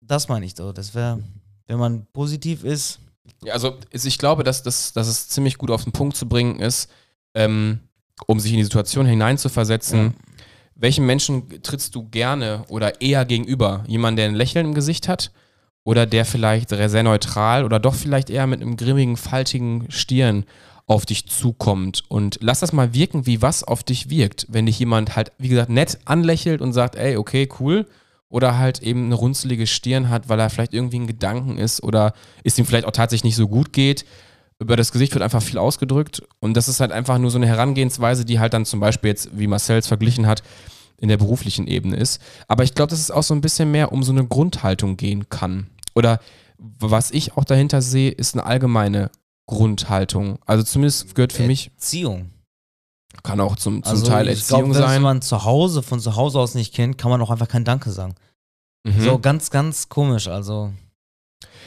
das 0.00 0.28
meine 0.28 0.46
ich 0.46 0.54
so. 0.56 0.72
Das 0.72 0.94
wäre, 0.94 1.22
wenn 1.66 1.78
man 1.78 2.06
positiv 2.12 2.64
ist. 2.64 2.98
Ja, 3.42 3.54
also 3.54 3.76
ich 3.92 4.18
glaube, 4.18 4.42
dass, 4.42 4.62
das, 4.62 4.92
dass 4.92 5.06
es 5.06 5.28
ziemlich 5.28 5.58
gut 5.58 5.70
auf 5.70 5.84
den 5.84 5.92
Punkt 5.92 6.16
zu 6.16 6.28
bringen 6.28 6.60
ist, 6.60 6.90
ähm, 7.34 7.80
um 8.26 8.40
sich 8.40 8.52
in 8.52 8.58
die 8.58 8.64
Situation 8.64 9.06
hineinzuversetzen. 9.06 10.14
Welchen 10.74 11.06
Menschen 11.06 11.62
trittst 11.62 11.94
du 11.94 12.08
gerne 12.08 12.64
oder 12.68 13.00
eher 13.00 13.24
gegenüber? 13.24 13.84
Jemand, 13.86 14.18
der 14.18 14.26
ein 14.26 14.34
Lächeln 14.34 14.66
im 14.66 14.74
Gesicht 14.74 15.08
hat? 15.08 15.30
Oder 15.86 16.06
der 16.06 16.24
vielleicht 16.24 16.70
sehr 16.70 16.88
sehr 16.88 17.02
neutral 17.02 17.62
oder 17.62 17.78
doch 17.78 17.94
vielleicht 17.94 18.30
eher 18.30 18.46
mit 18.46 18.62
einem 18.62 18.78
grimmigen, 18.78 19.18
faltigen 19.18 19.90
Stirn 19.90 20.46
auf 20.86 21.06
dich 21.06 21.28
zukommt? 21.28 22.02
Und 22.08 22.38
lass 22.40 22.60
das 22.60 22.72
mal 22.72 22.94
wirken, 22.94 23.26
wie 23.26 23.42
was 23.42 23.64
auf 23.64 23.82
dich 23.82 24.10
wirkt. 24.10 24.46
Wenn 24.48 24.66
dich 24.66 24.78
jemand 24.78 25.16
halt, 25.16 25.32
wie 25.38 25.48
gesagt, 25.48 25.70
nett 25.70 25.98
anlächelt 26.04 26.60
und 26.60 26.72
sagt, 26.72 26.96
ey, 26.96 27.16
okay, 27.16 27.48
cool. 27.60 27.86
Oder 28.28 28.58
halt 28.58 28.82
eben 28.82 29.06
eine 29.06 29.14
runzelige 29.14 29.66
Stirn 29.66 30.08
hat, 30.08 30.28
weil 30.28 30.40
er 30.40 30.50
vielleicht 30.50 30.74
irgendwie 30.74 30.98
ein 30.98 31.06
Gedanken 31.06 31.56
ist 31.56 31.82
oder 31.82 32.14
es 32.42 32.58
ihm 32.58 32.66
vielleicht 32.66 32.86
auch 32.86 32.90
tatsächlich 32.90 33.24
nicht 33.24 33.36
so 33.36 33.46
gut 33.46 33.72
geht. 33.72 34.04
Über 34.58 34.76
das 34.76 34.92
Gesicht 34.92 35.14
wird 35.14 35.22
einfach 35.22 35.42
viel 35.42 35.58
ausgedrückt 35.58 36.22
und 36.40 36.54
das 36.56 36.68
ist 36.68 36.80
halt 36.80 36.90
einfach 36.90 37.18
nur 37.18 37.30
so 37.30 37.38
eine 37.38 37.46
Herangehensweise, 37.46 38.24
die 38.24 38.38
halt 38.38 38.54
dann 38.54 38.64
zum 38.64 38.80
Beispiel 38.80 39.10
jetzt, 39.10 39.30
wie 39.38 39.46
Marcel 39.46 39.78
es 39.78 39.86
verglichen 39.86 40.26
hat, 40.26 40.42
in 40.96 41.08
der 41.08 41.16
beruflichen 41.16 41.66
Ebene 41.66 41.96
ist. 41.96 42.20
Aber 42.48 42.64
ich 42.64 42.74
glaube, 42.74 42.90
dass 42.90 43.00
es 43.00 43.10
auch 43.10 43.22
so 43.22 43.34
ein 43.34 43.40
bisschen 43.40 43.70
mehr 43.70 43.92
um 43.92 44.02
so 44.02 44.12
eine 44.12 44.26
Grundhaltung 44.26 44.96
gehen 44.96 45.28
kann. 45.28 45.66
Oder 45.94 46.20
was 46.58 47.10
ich 47.10 47.36
auch 47.36 47.44
dahinter 47.44 47.82
sehe, 47.82 48.10
ist 48.10 48.34
eine 48.34 48.46
allgemeine 48.46 49.10
Grundhaltung. 49.46 50.38
Also 50.46 50.62
zumindest 50.64 51.14
gehört 51.14 51.32
für 51.32 51.46
mich, 51.46 51.70
Erziehung. 51.74 52.30
kann 53.22 53.40
auch 53.40 53.56
zum, 53.56 53.82
zum 53.82 53.90
Also 53.92 54.06
Teil 54.06 54.28
Erziehung 54.28 54.72
glaub, 54.72 54.74
wenn 54.74 54.88
sein. 54.88 55.02
man 55.02 55.22
zu 55.22 55.44
Hause, 55.44 55.82
von 55.82 56.00
zu 56.00 56.16
Hause 56.16 56.38
aus 56.38 56.54
nicht 56.54 56.74
kennt, 56.74 56.98
kann 56.98 57.10
man 57.10 57.20
auch 57.20 57.30
einfach 57.30 57.48
kein 57.48 57.64
Danke 57.64 57.90
sagen. 57.90 58.14
Mhm. 58.84 59.00
So 59.00 59.18
ganz, 59.18 59.50
ganz 59.50 59.88
komisch. 59.88 60.28
Also. 60.28 60.72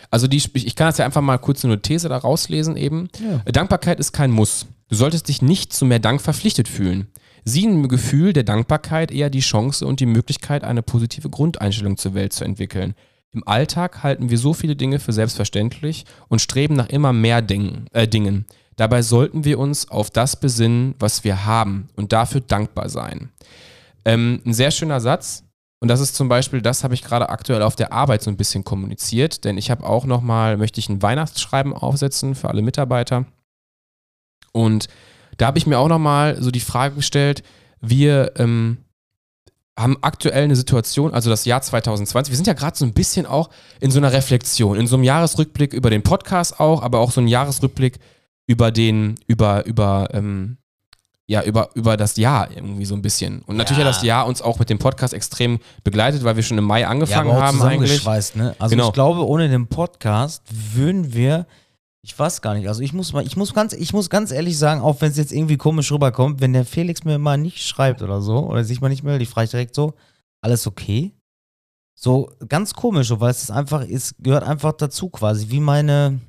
Also 0.10 0.28
die, 0.28 0.38
ich 0.38 0.56
ich 0.56 0.76
kann 0.76 0.88
das 0.88 0.98
ja 0.98 1.06
einfach 1.06 1.22
mal 1.22 1.38
kurz 1.38 1.66
eine 1.66 1.82
These 1.82 2.10
da 2.10 2.18
rauslesen 2.18 2.78
eben. 2.78 3.10
Ja. 3.20 3.40
Dankbarkeit 3.52 4.00
ist 4.00 4.13
kein 4.13 4.32
Muss. 4.32 4.68
Du 4.88 4.96
solltest 4.96 5.28
dich 5.28 5.42
nicht 5.42 5.74
zu 5.74 5.86
mehr 5.86 6.00
Dank 6.00 6.22
verpflichtet 6.22 6.68
fühlen. 6.68 7.08
Sieh 7.44 7.66
im 7.66 7.88
Gefühl 7.88 8.34
der 8.34 8.44
Dankbarkeit 8.44 9.12
eher 9.12 9.30
die 9.30 9.40
Chance 9.40 9.86
und 9.86 10.00
die 10.00 10.06
Möglichkeit, 10.06 10.63
eine 10.63 10.82
positive 10.82 11.30
Grundeinstellung 11.30 11.98
zur 11.98 12.13
Welt 12.13 12.34
zu 12.34 12.44
entwickeln. 12.44 12.94
Im 13.38 13.47
Alltag 13.47 14.02
halten 14.02 14.32
wir 14.32 14.39
so 14.39 14.56
viele 14.56 14.76
Dinge 14.76 14.97
für 14.97 15.13
selbstverständlich 15.13 16.06
und 16.28 16.41
streben 16.41 16.73
nach 16.73 16.89
immer 16.89 17.13
mehr 17.13 17.43
Dingen, 17.43 17.86
äh, 17.93 18.08
Dingen. 18.08 18.47
Dabei 18.78 19.04
sollten 19.04 19.45
wir 19.45 19.60
uns 19.60 19.91
auf 19.91 20.10
das 20.10 20.39
besinnen, 20.39 20.95
was 20.97 21.23
wir 21.23 21.45
haben 21.45 21.88
und 21.95 22.13
dafür 22.13 22.41
dankbar 22.41 22.89
sein. 22.89 23.30
Ähm, 24.06 24.41
ein 24.43 24.56
sehr 24.56 24.71
schöner 24.71 25.00
Satz. 25.00 25.43
Und 25.80 25.89
das 25.89 26.00
ist 26.00 26.15
zum 26.15 26.30
Beispiel, 26.30 26.63
das 26.63 26.84
habe 26.84 26.95
ich 26.95 27.04
gerade 27.04 27.30
aktuell 27.30 27.62
auf 27.62 27.76
der 27.76 27.93
Arbeit 27.93 28.23
so 28.23 28.32
ein 28.32 28.38
bisschen 28.38 28.63
kommuniziert, 28.63 29.43
denn 29.43 29.60
ich 29.60 29.69
habe 29.69 29.86
auch 29.86 30.06
nochmal, 30.06 30.58
möchte 30.58 30.80
ich 30.80 30.89
ein 30.89 31.04
Weihnachtsschreiben 31.04 31.73
aufsetzen 31.73 32.34
für 32.34 32.50
alle 32.50 32.63
Mitarbeiter. 32.63 33.26
Und 34.52 34.88
da 35.38 35.45
habe 35.45 35.60
ich 35.60 35.67
mir 35.67 35.78
auch 35.78 35.89
nochmal 35.89 36.41
so 36.41 36.50
die 36.50 36.60
Frage 36.60 36.95
gestellt, 36.95 37.43
wir 37.82 38.32
ähm, 38.38 38.80
haben 39.78 39.98
aktuell 40.02 40.44
eine 40.46 40.56
Situation, 40.56 41.13
also 41.13 41.30
das 41.30 41.46
Jahr 41.46 41.62
2020, 41.62 42.32
wir 42.32 42.36
sind 42.36 42.48
ja 42.48 42.54
gerade 42.54 42.76
so 42.78 42.84
ein 42.84 42.94
bisschen 42.94 43.26
auch 43.28 43.50
in 43.80 43.92
so 43.92 44.00
einer 44.00 44.12
Reflexion, 44.12 44.76
in 44.78 44.88
so 44.88 44.96
einem 44.96 45.04
Jahresrückblick 45.04 45.72
über 45.74 45.90
den 45.92 46.02
Podcast 46.02 46.60
auch, 46.60 46.82
aber 46.82 47.00
auch 47.00 47.12
so 47.12 47.22
ein 47.22 47.28
Jahresrückblick 47.28 48.00
über 48.48 48.72
den, 48.72 49.16
über, 49.28 49.66
über, 49.68 50.10
ähm, 50.13 50.58
ja, 51.28 51.44
über, 51.44 51.70
über 51.76 51.96
das 51.98 52.16
Jahr 52.18 52.50
irgendwie 52.56 52.86
so 52.86 52.96
ein 52.96 53.02
bisschen. 53.02 53.42
Und 53.42 53.58
natürlich 53.58 53.80
Ja. 53.84 53.86
hat 53.90 53.96
das 53.96 54.02
Jahr 54.04 54.26
uns 54.26 54.42
auch 54.42 54.58
mit 54.60 54.70
dem 54.70 54.80
Podcast 54.80 55.13
extrem 55.13 55.60
begleitet, 55.84 56.24
weil 56.24 56.38
wir 56.38 56.44
schon 56.44 56.58
im 56.58 56.63
Mai 56.63 56.88
angefangen 56.88 57.30
aber 57.30 57.40
auch 57.40 57.44
haben 57.44 57.62
eigentlich. 57.62 58.04
Ne? 58.36 58.56
Also 58.58 58.74
Genau. 58.76 58.88
ich 58.88 58.94
glaube, 58.94 59.28
ohne 59.28 59.50
den 59.50 59.68
Podcast 59.68 60.42
würden 60.74 61.13
wir, 61.13 61.46
ich 62.08 62.17
weiß 62.17 62.41
gar 62.41 62.54
nicht, 62.54 62.70
also 62.70 62.82
ich 62.82 62.93
muss 62.93 63.12
mal, 63.12 63.26
ich 63.26 63.36
muss 63.36 63.54
ganz, 63.54 63.74
ich 63.74 63.91
muss 63.91 64.10
ganz 64.10 64.32
ehrlich 64.32 64.58
sagen, 64.58 64.80
auch 64.80 65.02
wenn 65.02 65.12
es 65.12 65.17
jetzt 65.17 65.34
irgendwie 65.34 65.58
komisch 65.58 65.91
rüberkommt, 65.91 66.39
wenn 66.39 66.54
der 66.54 66.63
Felix 66.63 67.04
mir 67.04 67.20
mal 67.20 67.38
nicht 67.38 67.62
schreibt 67.67 68.02
oder 68.02 68.22
so, 68.22 68.48
oder 68.48 68.63
sich 68.63 68.80
mal 68.80 68.88
nicht 68.88 69.04
meldet, 69.04 69.24
ich 69.24 69.30
frage 69.30 69.50
direkt 69.50 69.76
so, 69.76 69.93
alles 70.39 70.65
okay? 70.65 71.12
So 72.00 72.32
ganz 72.48 72.74
komisch, 72.74 73.10
so, 73.10 73.20
weil 73.20 73.32
es 73.32 73.43
ist 73.43 73.52
einfach, 73.52 73.86
es 73.86 74.15
gehört 74.20 74.46
einfach 74.46 74.72
dazu 74.72 75.10
quasi, 75.10 75.50
wie 75.50 75.60
meine 75.60 76.22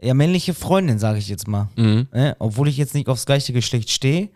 ja, 0.00 0.14
männliche 0.14 0.54
Freundin, 0.54 1.00
sage 1.00 1.18
ich 1.18 1.28
jetzt 1.28 1.48
mal. 1.48 1.68
Mhm. 1.74 2.06
Ne? 2.12 2.36
Obwohl 2.38 2.68
ich 2.68 2.76
jetzt 2.76 2.94
nicht 2.94 3.08
aufs 3.08 3.26
gleiche 3.26 3.52
Geschlecht 3.52 3.90
stehe, 3.90 4.30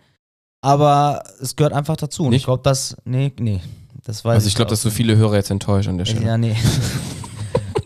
aber 0.61 1.23
es 1.41 1.55
gehört 1.55 1.73
einfach 1.73 1.97
dazu. 1.97 2.25
Und 2.25 2.31
Nicht? 2.31 2.41
ich 2.41 2.47
glaube, 2.47 2.65
das, 2.65 2.97
nee, 3.05 3.33
nee, 3.39 3.61
das 4.03 4.25
weiß 4.25 4.35
Also 4.35 4.49
ich 4.49 4.57
glaube, 4.57 4.71
dass 4.71 4.83
so 4.83 4.91
viele 4.91 5.17
Hörer 5.17 5.37
jetzt 5.37 5.53
enttäuscht 5.53 5.89
an 5.89 5.99
der 5.99 6.05
Stelle. 6.05 6.27
Ja, 6.27 6.37
nee. 6.37 6.57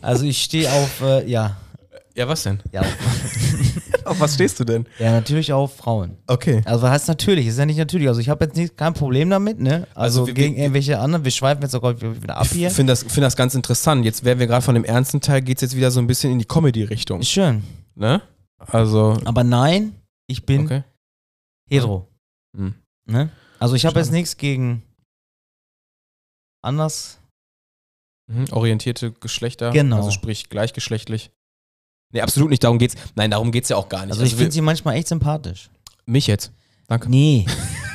Also 0.02 0.24
ich 0.24 0.42
stehe 0.42 0.66
auf, 0.72 1.02
äh, 1.02 1.28
ja, 1.30 1.58
Ja, 2.20 2.28
was 2.28 2.42
denn? 2.42 2.62
ja, 2.70 2.82
auf, 4.04 4.20
was 4.20 4.34
stehst 4.34 4.60
du 4.60 4.64
denn? 4.64 4.86
ja, 4.98 5.10
natürlich 5.12 5.54
auf 5.54 5.74
Frauen. 5.76 6.18
Okay. 6.26 6.60
Also 6.66 6.86
heißt 6.86 7.08
natürlich, 7.08 7.46
ist 7.46 7.58
ja 7.58 7.64
nicht 7.64 7.78
natürlich. 7.78 8.08
Also 8.08 8.20
ich 8.20 8.28
habe 8.28 8.44
jetzt 8.44 8.56
nicht, 8.56 8.76
kein 8.76 8.92
Problem 8.92 9.30
damit, 9.30 9.58
ne? 9.58 9.86
Also, 9.94 10.20
Also 10.20 10.26
wir- 10.26 10.34
gegen 10.34 10.54
wir- 10.56 10.64
irgendwelche 10.64 10.98
anderen, 10.98 11.24
wir 11.24 11.30
schweifen 11.30 11.62
jetzt 11.62 11.74
auch 11.74 11.82
wieder 11.98 12.36
ab 12.36 12.44
Ich 12.44 12.52
hier. 12.52 12.70
finde 12.70 12.92
das, 12.92 13.04
find 13.04 13.24
das 13.24 13.36
ganz 13.36 13.54
interessant. 13.54 14.04
Jetzt 14.04 14.22
wären 14.22 14.38
wir 14.38 14.46
gerade 14.46 14.62
von 14.62 14.74
dem 14.74 14.84
ernsten 14.84 15.22
Teil, 15.22 15.40
geht 15.40 15.56
es 15.56 15.62
jetzt 15.62 15.76
wieder 15.76 15.90
so 15.90 15.98
ein 16.00 16.06
bisschen 16.06 16.30
in 16.30 16.38
die 16.38 16.44
Comedy-Richtung. 16.44 17.20
Ist 17.20 17.30
schön. 17.30 17.64
Ne? 17.94 18.20
Also, 18.58 19.16
Aber 19.24 19.42
nein, 19.42 19.94
ich 20.26 20.44
bin 20.44 20.66
okay. 20.66 20.84
hetero. 21.70 22.06
Hm. 22.54 22.74
Ne? 23.06 23.30
Also 23.58 23.74
ich 23.76 23.86
habe 23.86 23.98
jetzt 23.98 24.12
nichts 24.12 24.36
gegen 24.36 24.82
anders. 26.62 27.18
Mhm. 28.30 28.44
Orientierte 28.52 29.12
Geschlechter. 29.12 29.70
Genau. 29.70 29.96
Also 29.96 30.10
sprich 30.10 30.48
gleichgeschlechtlich. 30.50 31.30
Nee, 32.12 32.20
absolut 32.20 32.50
nicht. 32.50 32.62
Darum 32.64 32.78
geht's. 32.78 32.94
Nein, 33.14 33.30
darum 33.30 33.52
geht's 33.52 33.68
ja 33.68 33.76
auch 33.76 33.88
gar 33.88 34.02
nicht. 34.04 34.12
Also 34.12 34.24
ich 34.24 34.32
wir- 34.32 34.38
finde 34.38 34.52
sie 34.52 34.60
manchmal 34.60 34.96
echt 34.96 35.08
sympathisch. 35.08 35.70
mich 36.06 36.26
jetzt. 36.26 36.52
Danke. 36.88 37.08
Nee. 37.08 37.46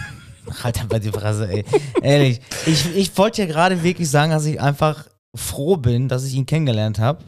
halt 0.63 0.79
einfach 0.79 0.99
die 0.99 1.11
Fresse, 1.11 1.49
ey. 1.49 1.65
Ehrlich. 2.01 2.39
Ich, 2.65 2.95
ich 2.95 3.17
wollte 3.17 3.41
ja 3.41 3.47
gerade 3.47 3.83
wirklich 3.83 4.09
sagen, 4.09 4.31
dass 4.31 4.45
ich 4.45 4.61
einfach 4.61 5.07
froh 5.35 5.75
bin, 5.75 6.07
dass 6.07 6.23
ich 6.23 6.33
ihn 6.33 6.45
kennengelernt 6.45 6.99
habe. 6.99 7.23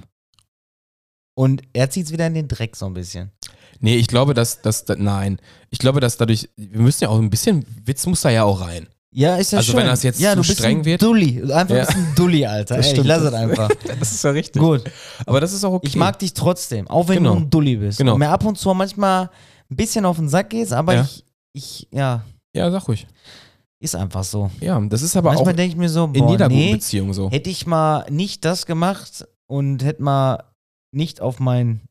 Und 1.36 1.62
er 1.73 1.89
zieht 1.89 2.06
es 2.08 2.12
wieder 2.12 2.26
in 2.28 2.34
den 2.34 2.47
Dreck 2.47 2.76
so 2.76 2.86
ein 2.86 2.93
bisschen. 2.93 3.32
Nee, 3.80 3.95
ich 3.97 4.08
glaube, 4.08 4.34
dass, 4.34 4.62
dass, 4.62 4.86
dass 4.86 4.97
nein. 4.97 5.39
Ich 5.69 5.78
glaube, 5.80 6.00
dass 6.00 6.17
dadurch, 6.17 6.50
wir 6.56 6.80
müssen 6.82 7.04
ja 7.04 7.10
auch 7.10 7.19
ein 7.19 7.30
bisschen, 7.30 7.65
Witz 7.86 8.06
muss 8.08 8.21
da 8.21 8.30
ja 8.30 8.43
auch 8.43 8.62
rein. 8.62 8.88
Ja, 9.13 9.38
ist 9.38 9.52
ja 9.52 9.60
Also 9.60 9.72
schön. 9.72 9.80
wenn 9.82 9.88
das 9.88 10.04
jetzt 10.04 10.20
ja, 10.20 10.32
zu 10.32 10.38
du 10.38 10.41
bist 10.48 10.60
streng 10.60 10.80
ein 10.80 10.86
wird? 10.86 11.02
Dulli. 11.02 11.41
Einfach 11.52 11.76
Ja. 11.76 11.82
ein 11.82 11.88
bisschen 11.88 12.15
Dulli, 12.15 12.46
Alter. 12.46 12.78
Das 12.78 12.88
Ey, 12.91 13.00
ich 13.00 13.06
lass 13.06 13.22
es 13.24 13.34
einfach. 13.34 13.70
Das 14.00 14.12
ist 14.12 14.24
ja 14.24 14.32
richtig. 14.32 14.62
Gut. 14.62 14.84
Aber 15.26 15.39
das 15.39 15.54
ist 15.54 15.63
auch 15.63 15.74
okay. 15.74 15.88
Ich 15.88 15.96
mag 15.96 16.20
dich 16.20 16.34
trotzdem, 16.34 16.88
auch 16.88 17.08
wenn 17.08 17.17
Genau. 17.20 17.34
du 17.36 17.39
ein 17.41 17.50
Dulli 17.50 17.78
bist. 17.78 17.98
Genau. 17.98 18.13
Und 18.13 18.20
mir 18.20 18.30
ab 18.30 18.46
und 18.46 18.58
zu 18.58 18.74
manchmal 18.74 19.30
ein 19.72 19.76
bisschen 19.76 20.06
auf 20.06 20.17
den 20.17 20.30
Sack 20.30 20.50
gehst, 20.50 20.74
aber 20.74 20.93
Ja. 20.96 21.02
ich, 21.04 21.24
ich, 21.54 21.88
ja, 21.91 22.24
Ja, 22.54 22.70
sag 22.70 22.88
ruhig. 22.88 23.08
ist 23.80 23.96
einfach 23.96 24.24
so. 24.24 24.52
Ja, 24.60 24.80
das 24.82 25.02
ist 25.02 25.15
aber 25.15 25.30
manchmal 25.30 25.54
auch 25.54 25.56
denke 25.56 25.72
ich 25.72 25.78
mir 25.78 25.89
so, 25.89 26.06
in 26.06 26.13
boah, 26.13 26.32
jeder 26.32 26.48
nee, 26.50 26.65
guten 26.67 26.78
Beziehung 26.80 27.13
so. 27.13 27.30
hätte 27.32 27.50
ich 27.50 27.65
mal 27.65 28.06
nicht 28.10 28.43
das 28.43 28.65
gemacht 28.65 29.26
und 29.48 29.84
hätte 29.84 30.04
mal 30.04 30.43
nicht 30.91 31.22
auf 31.22 31.39
mein 31.39 31.82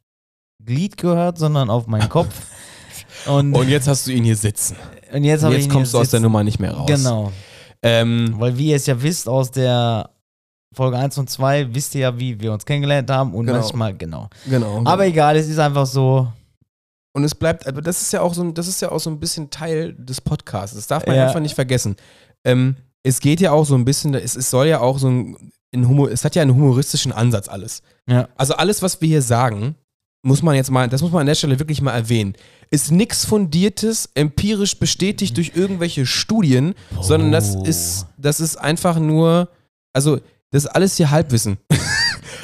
Glied 0.65 0.97
gehört, 0.97 1.39
sondern 1.39 1.71
auf 1.71 1.87
meinen 1.87 2.09
Kopf. 2.09 2.35
Und, 3.27 3.55
Und 3.55 3.69
jetzt 3.69 3.89
hast 3.89 4.07
du 4.07 4.13
ihn 4.13 4.25
hier 4.25 4.37
sitzen. 4.37 4.77
Und 5.13 5.25
jetzt, 5.25 5.45
ich 5.45 5.51
Jetzt 5.51 5.71
kommst 5.71 5.95
du 5.95 5.99
aus 5.99 6.11
der. 6.11 6.21
Nummer 6.21 6.43
nicht 6.45 6.59
mehr 6.59 6.73
raus. 6.73 6.87
Genau. 6.87 7.33
Ähm, 7.83 8.35
Weil 8.39 8.57
wie 8.59 8.69
ihr 8.71 8.77
es 8.77 8.87
ja 8.87 9.01
wisst 9.01 9.29
aus 9.29 9.51
der 9.51 10.11
Folge 10.75 10.99
1 10.99 11.17
und 11.19 11.31
2, 11.31 11.75
wisst 11.75 11.95
ihr 11.95 12.01
ja, 12.03 12.19
wie 12.19 12.39
wir 12.41 12.53
uns 12.53 12.65
kennengelernt 12.67 13.11
haben 13.11 13.35
und 13.35 13.47
Genau. 13.47 13.59
manchmal, 13.61 13.95
genau. 13.95 14.29
genau. 14.49 14.83
Aber 14.85 15.07
egal, 15.07 15.37
es 15.37 15.49
ist 15.49 15.59
einfach 15.59 15.87
so. 15.87 16.27
Und 17.15 17.25
es 17.25 17.35
bleibt, 17.35 17.67
aber 17.67 17.81
das 17.81 18.03
ist 18.03 18.13
ja 18.13 18.21
auch 18.21 18.35
so, 18.35 18.43
ein- 18.43 18.53
das 18.55 18.69
ist 18.69 18.83
ja 18.83 18.91
auch 18.93 18.99
so 19.01 19.09
ein 19.09 19.19
bisschen 19.19 19.49
Teil 19.51 19.95
des 19.95 20.21
Podcasts. 20.21 20.77
Das 20.77 20.87
darf 20.87 21.07
man 21.07 21.17
Ja. 21.17 21.27
einfach 21.27 21.41
nicht 21.41 21.55
vergessen. 21.55 21.97
Ähm, 22.45 22.77
es 23.03 23.21
geht 23.21 23.41
ja 23.41 23.53
auch 23.53 23.65
so 23.65 23.75
ein 23.75 23.85
bisschen, 23.85 24.15
es, 24.15 24.37
es 24.37 24.51
soll 24.51 24.67
ja 24.67 24.81
auch 24.81 24.99
so 24.99 25.09
ein, 25.09 25.53
ein 25.75 25.89
Humor, 25.89 26.11
es 26.11 26.25
hat 26.25 26.35
ja 26.35 26.43
einen 26.43 26.55
humoristischen 26.55 27.13
Ansatz 27.13 27.49
alles. 27.49 27.83
Ja. 28.09 28.29
Also 28.37 28.55
alles, 28.55 28.83
was 28.83 29.01
wir 29.01 29.09
hier 29.09 29.23
sagen, 29.23 29.77
muss 30.27 30.43
man 30.43 30.57
jetzt 30.57 30.71
mal, 30.71 30.89
das 30.89 31.03
muss 31.03 31.13
man 31.13 31.21
an 31.21 31.27
der 31.27 31.35
Stelle 31.37 31.59
wirklich 31.59 31.81
mal 31.81 31.93
erwähnen, 31.93 32.35
ist 32.71 32.91
nichts 32.91 33.25
Fundiertes, 33.25 34.11
empirisch 34.15 34.77
bestätigt 34.79 35.37
durch 35.37 35.53
irgendwelche 35.55 36.05
Studien, 36.05 36.75
sondern 37.01 37.31
das 37.31 37.55
Oh. 37.57 37.63
ist, 37.65 38.07
das 38.19 38.41
ist 38.41 38.57
einfach 38.57 38.99
nur, 38.99 39.49
also 39.93 40.19
das 40.51 40.65
ist 40.65 40.69
alles 40.71 40.97
hier 40.97 41.11
Halbwissen. 41.11 41.59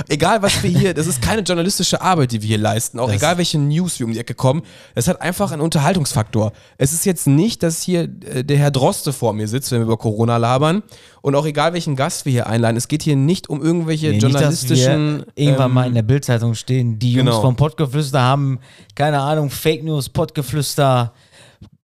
egal 0.09 0.43
was 0.43 0.63
wir 0.63 0.71
hier, 0.71 0.95
das 0.95 1.07
ist 1.07 1.21
keine 1.23 1.43
journalistische 1.43 2.01
Arbeit, 2.01 2.33
die 2.33 2.43
wir 2.43 2.49
hier 2.49 2.59
leisten, 2.59 2.99
auch 2.99 3.07
Das- 3.09 3.17
egal 3.17 3.39
welche 3.39 3.59
News 3.59 3.99
wir 3.99 4.07
um 4.07 4.13
die 4.13 4.19
Ecke 4.19 4.35
kommen, 4.35 4.63
es 4.95 5.09
hat 5.09 5.21
einfach 5.21 5.53
einen 5.53 5.63
Unterhaltungsfaktor. 5.63 6.53
Es 6.79 6.93
ist 6.93 7.05
jetzt 7.07 7.27
nicht, 7.27 7.63
dass 7.63 7.83
hier 7.83 8.03
äh, 8.25 8.45
der 8.45 8.57
Herr 8.59 8.71
Droste 8.71 9.13
vor 9.13 9.33
mir 9.33 9.49
sitzt, 9.49 9.71
wenn 9.73 9.81
wir 9.81 9.87
über 9.87 9.97
Corona 9.97 10.37
labern 10.37 10.83
und 11.21 11.35
auch 11.35 11.47
egal 11.47 11.73
welchen 11.73 11.97
Gast 11.97 12.25
wir 12.25 12.33
hier 12.33 12.47
einladen, 12.47 12.77
es 12.77 12.89
geht 12.89 13.03
hier 13.03 13.17
nicht 13.17 13.49
um 13.49 13.63
irgendwelche 13.63 14.07
Nee, 14.07 14.13
nicht, 14.15 14.23
journalistischen 14.23 15.19
wir 15.19 15.27
irgendwann 15.45 15.71
ähm, 15.71 15.75
mal 15.75 15.87
in 15.87 15.95
der 15.95 16.03
Bildzeitung 16.03 16.55
stehen. 16.55 16.99
Die 16.99 17.13
Jungs 17.13 17.31
genau. 17.31 17.41
vom 17.41 17.57
Pottgeflüster 17.57 18.21
haben, 18.21 18.59
keine 18.95 19.21
Ahnung, 19.21 19.51
Fake 19.51 19.85
News, 19.85 20.09
Pottgeflüster, 20.09 21.13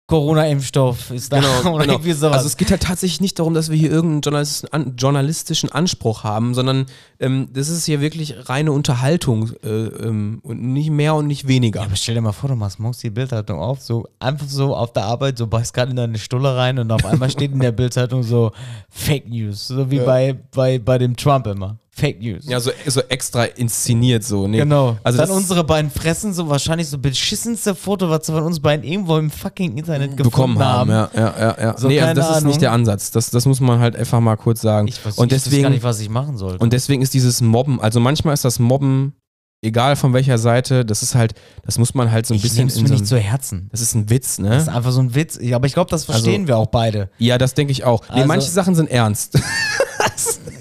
Corona-Impfstoff 0.08 1.10
ist 1.10 1.30
da 1.32 1.40
Genau, 1.40 1.50
oder 1.74 1.84
genau. 1.84 1.94
irgendwie 1.96 2.12
sowas. 2.12 2.38
Also 2.38 2.46
es 2.46 2.56
geht 2.56 2.70
halt 2.70 2.82
tatsächlich 2.82 3.20
nicht 3.20 3.38
darum, 3.38 3.52
dass 3.52 3.70
wir 3.70 3.76
hier 3.76 3.90
irgendeinen 3.90 4.96
journalistischen 4.96 5.70
Anspruch 5.70 6.24
haben, 6.24 6.54
sondern 6.54 6.86
ähm, 7.20 7.48
das 7.52 7.68
ist 7.68 7.84
hier 7.86 8.00
wirklich 8.00 8.48
reine 8.48 8.72
Unterhaltung 8.72 9.50
äh, 9.64 9.68
ähm, 9.68 10.38
und 10.42 10.62
nicht 10.62 10.90
mehr 10.90 11.14
und 11.14 11.26
nicht 11.26 11.48
weniger. 11.48 11.80
ja, 11.80 11.86
aber 11.86 11.96
stell 11.96 12.14
dir 12.14 12.20
mal 12.20 12.32
vor, 12.32 12.48
du 12.48 12.54
machst 12.56 12.78
morgens 12.78 12.98
die 12.98 13.10
Bildzeitung 13.10 13.58
auf, 13.58 13.80
so 13.82 14.06
einfach 14.20 14.46
so 14.48 14.74
auf 14.76 14.92
der 14.92 15.04
Arbeit, 15.04 15.38
so 15.38 15.46
beißt 15.46 15.74
gerade 15.74 15.90
in 15.90 15.96
deine 15.96 16.18
Stulle 16.18 16.56
rein 16.56 16.78
und 16.78 16.90
auf 16.92 17.04
einmal 17.04 17.30
steht 17.30 17.52
in 17.52 17.60
der 17.60 17.72
Bildzeitung 17.72 18.22
so 18.22 18.52
Fake 18.88 19.28
News, 19.28 19.68
so 19.68 19.90
wie 19.90 19.96
Ja. 19.96 20.04
bei, 20.04 20.36
bei, 20.54 20.78
bei 20.78 20.98
dem 20.98 21.16
Trump 21.16 21.46
immer. 21.46 21.76
Fake 21.90 22.20
News. 22.22 22.44
Ja, 22.46 22.60
so, 22.60 22.70
so 22.86 23.00
extra 23.08 23.42
inszeniert 23.44 24.22
so. 24.22 24.46
Nee. 24.46 24.58
Genau. 24.58 24.96
Also 25.02 25.18
Dann 25.18 25.30
unsere 25.30 25.64
beiden 25.64 25.90
Fressen, 25.90 26.32
so 26.32 26.48
wahrscheinlich 26.48 26.86
so 26.86 26.96
beschissenste 26.96 27.74
Foto, 27.74 28.08
was 28.08 28.24
sie 28.24 28.32
von 28.32 28.44
uns 28.44 28.60
beiden 28.60 28.84
irgendwo 28.86 29.16
im 29.16 29.32
fucking 29.32 29.76
Internet 29.76 30.16
gefunden 30.16 30.30
bekommen 30.30 30.58
haben. 30.60 30.92
haben. 30.92 31.10
Ja, 31.12 31.20
ja, 31.20 31.40
ja. 31.40 31.56
ja. 31.60 31.76
So, 31.76 31.88
nee, 31.88 32.00
also 32.00 32.14
das 32.14 32.30
ist 32.30 32.36
Ahnung. 32.36 32.48
nicht 32.50 32.62
der 32.62 32.70
Ansatz. 32.70 33.10
Das, 33.10 33.30
das 33.30 33.44
muss 33.46 33.58
man 33.58 33.80
halt 33.80 33.96
einfach 33.96 34.20
mal 34.20 34.36
kurz 34.36 34.60
sagen. 34.60 34.86
Ich 34.86 35.04
weiß, 35.04 35.18
und 35.18 35.32
ich 35.32 35.38
weiß 35.38 35.42
gar 35.44 35.50
deswegen 35.50 35.70
nicht, 35.72 35.82
was 35.82 35.98
ich 35.98 36.08
machen 36.08 36.36
sollte. 36.38 36.58
und 36.62 36.72
deswegen 36.72 37.02
ist 37.02 37.07
dieses 37.14 37.40
Mobben, 37.40 37.80
also 37.80 38.00
manchmal 38.00 38.34
ist 38.34 38.44
das 38.44 38.58
Mobben, 38.58 39.14
egal 39.62 39.96
von 39.96 40.12
welcher 40.12 40.38
Seite, 40.38 40.84
das 40.84 41.02
ist 41.02 41.14
halt, 41.14 41.34
das 41.64 41.78
muss 41.78 41.94
man 41.94 42.12
halt 42.12 42.26
so 42.26 42.34
ein 42.34 42.36
ich 42.36 42.42
bisschen 42.42 42.68
in 42.68 42.82
mir 42.82 42.88
so 42.88 42.94
nicht 42.94 43.06
zu 43.06 43.18
Herzen. 43.18 43.68
Das 43.72 43.80
ist 43.80 43.94
ein 43.94 44.08
Witz, 44.10 44.38
ne? 44.38 44.50
Das 44.50 44.62
ist 44.64 44.68
einfach 44.68 44.92
so 44.92 45.00
ein 45.00 45.14
Witz. 45.14 45.38
Aber 45.52 45.66
ich 45.66 45.72
glaube, 45.74 45.90
das 45.90 46.04
verstehen 46.04 46.46
wir 46.46 46.56
auch 46.56 46.68
beide. 46.68 47.10
Ja, 47.18 47.38
das 47.38 47.54
denke 47.54 47.72
ich 47.72 47.84
auch. 47.84 48.02
Nee, 48.08 48.14
Also- 48.16 48.26
manche 48.28 48.50
Sachen 48.50 48.74
sind 48.74 48.90
ernst. 48.90 49.38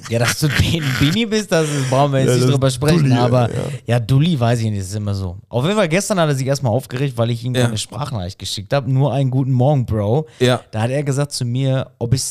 Ja, 0.10 0.19
dass 0.19 0.39
du 0.39 0.47
ein 0.47 0.83
Bini 1.01 1.25
bist, 1.25 1.51
das 1.51 1.69
ist- 1.69 1.89
brauchen 1.89 2.13
wir 2.13 2.19
jetzt 2.21 2.29
Ja, 2.29 2.36
nicht 2.38 2.49
drüber 2.49 2.69
sprechen. 2.71 2.99
Dulli, 2.99 3.13
aber 3.15 3.49
ja. 3.51 3.57
ja. 3.88 3.99
Dulli 3.99 4.39
weiß 4.39 4.60
ich 4.60 4.65
nicht, 4.67 4.79
das 4.79 4.88
ist 4.88 4.95
immer 4.95 5.13
so. 5.13 5.38
Auf 5.49 5.65
jeden 5.65 5.75
Fall, 5.75 5.89
gestern 5.89 6.17
hat 6.17 6.29
er 6.29 6.36
sich 6.36 6.47
erstmal 6.47 6.71
aufgeregt, 6.71 7.17
weil 7.17 7.29
ich 7.29 7.43
ihm 7.43 7.53
Ja. 7.53 7.63
keine 7.63 7.77
Sprachnachricht 7.77 8.39
geschickt 8.39 8.73
habe. 8.73 8.89
Nur 8.89 9.12
einen 9.12 9.29
guten 9.31 9.51
Morgen, 9.51 9.86
Bro. 9.86 10.27
ja. 10.39 10.62
Da 10.71 10.83
hat 10.83 10.91
er 10.91 11.03
gesagt 11.03 11.33
zu 11.33 11.43
mir, 11.43 11.91
ob 11.99 12.13
ich 12.13 12.21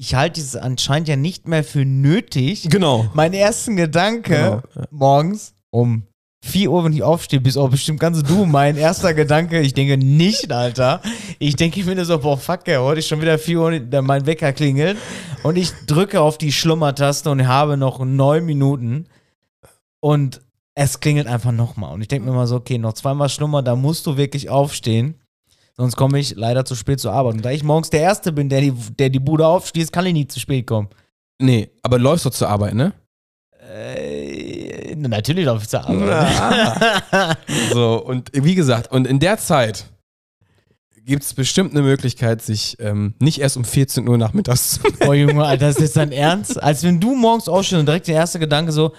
ich 0.00 0.14
halte 0.14 0.40
es 0.40 0.56
anscheinend 0.56 1.08
ja 1.08 1.16
nicht 1.16 1.46
mehr 1.46 1.62
für 1.62 1.84
nötig. 1.84 2.70
Genau. 2.70 3.10
Mein 3.12 3.34
ersten 3.34 3.76
Gedanke 3.76 4.62
Genau, 4.72 4.86
morgens 4.90 5.52
um 5.68 6.04
4 6.42 6.70
Uhr, 6.70 6.84
wenn 6.84 6.94
ich 6.94 7.02
aufstehe, 7.02 7.38
bist 7.38 7.58
auch 7.58 7.68
bestimmt 7.68 8.00
ganz 8.00 8.22
du. 8.22 8.46
Mein 8.46 8.78
erster 8.78 9.12
Gedanke, 9.12 9.60
ich 9.60 9.74
denke 9.74 9.98
nicht, 9.98 10.50
Alter. 10.50 11.02
Ich 11.38 11.54
denke 11.56 11.84
mir 11.84 11.94
nur 11.94 12.06
so, 12.06 12.18
boah, 12.18 12.38
fuck, 12.38 12.66
ey, 12.66 12.76
heute 12.76 13.00
ist 13.00 13.08
schon 13.08 13.20
wieder 13.20 13.38
4 13.38 13.60
Uhr, 13.60 13.78
mein 14.00 14.24
Wecker 14.24 14.54
klingelt. 14.54 14.96
Und 15.42 15.58
ich 15.58 15.70
drücke 15.86 16.22
auf 16.22 16.38
die 16.38 16.50
Schlummertaste 16.50 17.30
und 17.30 17.46
habe 17.46 17.76
noch 17.76 18.02
neun 18.02 18.46
Minuten. 18.46 19.06
Und 20.00 20.40
es 20.74 21.00
klingelt 21.00 21.26
einfach 21.26 21.52
nochmal. 21.52 21.92
Und 21.92 22.00
ich 22.00 22.08
denke 22.08 22.26
mir 22.26 22.34
mal 22.34 22.46
so, 22.46 22.56
okay, 22.56 22.78
noch 22.78 22.94
zweimal 22.94 23.28
Schlummer, 23.28 23.62
da 23.62 23.76
musst 23.76 24.06
du 24.06 24.16
wirklich 24.16 24.48
aufstehen. 24.48 25.19
Sonst 25.80 25.96
komme 25.96 26.18
ich 26.18 26.34
leider 26.36 26.66
zu 26.66 26.74
spät 26.74 27.00
zur 27.00 27.14
Arbeit. 27.14 27.36
Und 27.36 27.42
da 27.42 27.50
ich 27.52 27.64
morgens 27.64 27.88
der 27.88 28.02
Erste 28.02 28.32
bin, 28.32 28.50
der 28.50 28.60
die, 28.60 28.72
der 28.98 29.08
die 29.08 29.18
Bude 29.18 29.46
aufschließt, 29.46 29.90
kann 29.90 30.04
ich 30.04 30.12
nie 30.12 30.26
zu 30.26 30.38
spät 30.38 30.66
kommen. 30.66 30.90
Nee, 31.40 31.70
aber 31.82 31.98
läufst 31.98 32.26
du 32.26 32.28
zur 32.28 32.50
Arbeit, 32.50 32.74
ne? 32.74 32.92
Äh, 33.58 34.94
natürlich 34.96 35.46
laufe 35.46 35.62
ich 35.62 35.70
zur 35.70 35.88
Arbeit. 35.88 37.38
So, 37.72 37.94
und 38.04 38.30
wie 38.34 38.54
gesagt, 38.54 38.92
und 38.92 39.06
in 39.06 39.20
der 39.20 39.38
Zeit 39.38 39.86
gibt 41.06 41.22
es 41.22 41.32
bestimmt 41.32 41.70
eine 41.72 41.80
Möglichkeit, 41.80 42.42
sich 42.42 42.76
ähm, 42.78 43.14
nicht 43.18 43.40
erst 43.40 43.56
um 43.56 43.64
14 43.64 44.06
Uhr 44.06 44.18
nachmittags 44.18 44.72
zu 44.72 44.82
Boah, 44.98 45.14
Junge, 45.14 45.46
Alter, 45.46 45.70
ist 45.70 45.80
das 45.80 45.94
dein 45.94 46.12
Ernst? 46.12 46.62
Als 46.62 46.82
wenn 46.82 47.00
du 47.00 47.14
morgens 47.14 47.48
aufstehst 47.48 47.80
und 47.80 47.86
direkt 47.86 48.06
der 48.06 48.16
erste 48.16 48.38
Gedanke 48.38 48.72
so, 48.72 48.92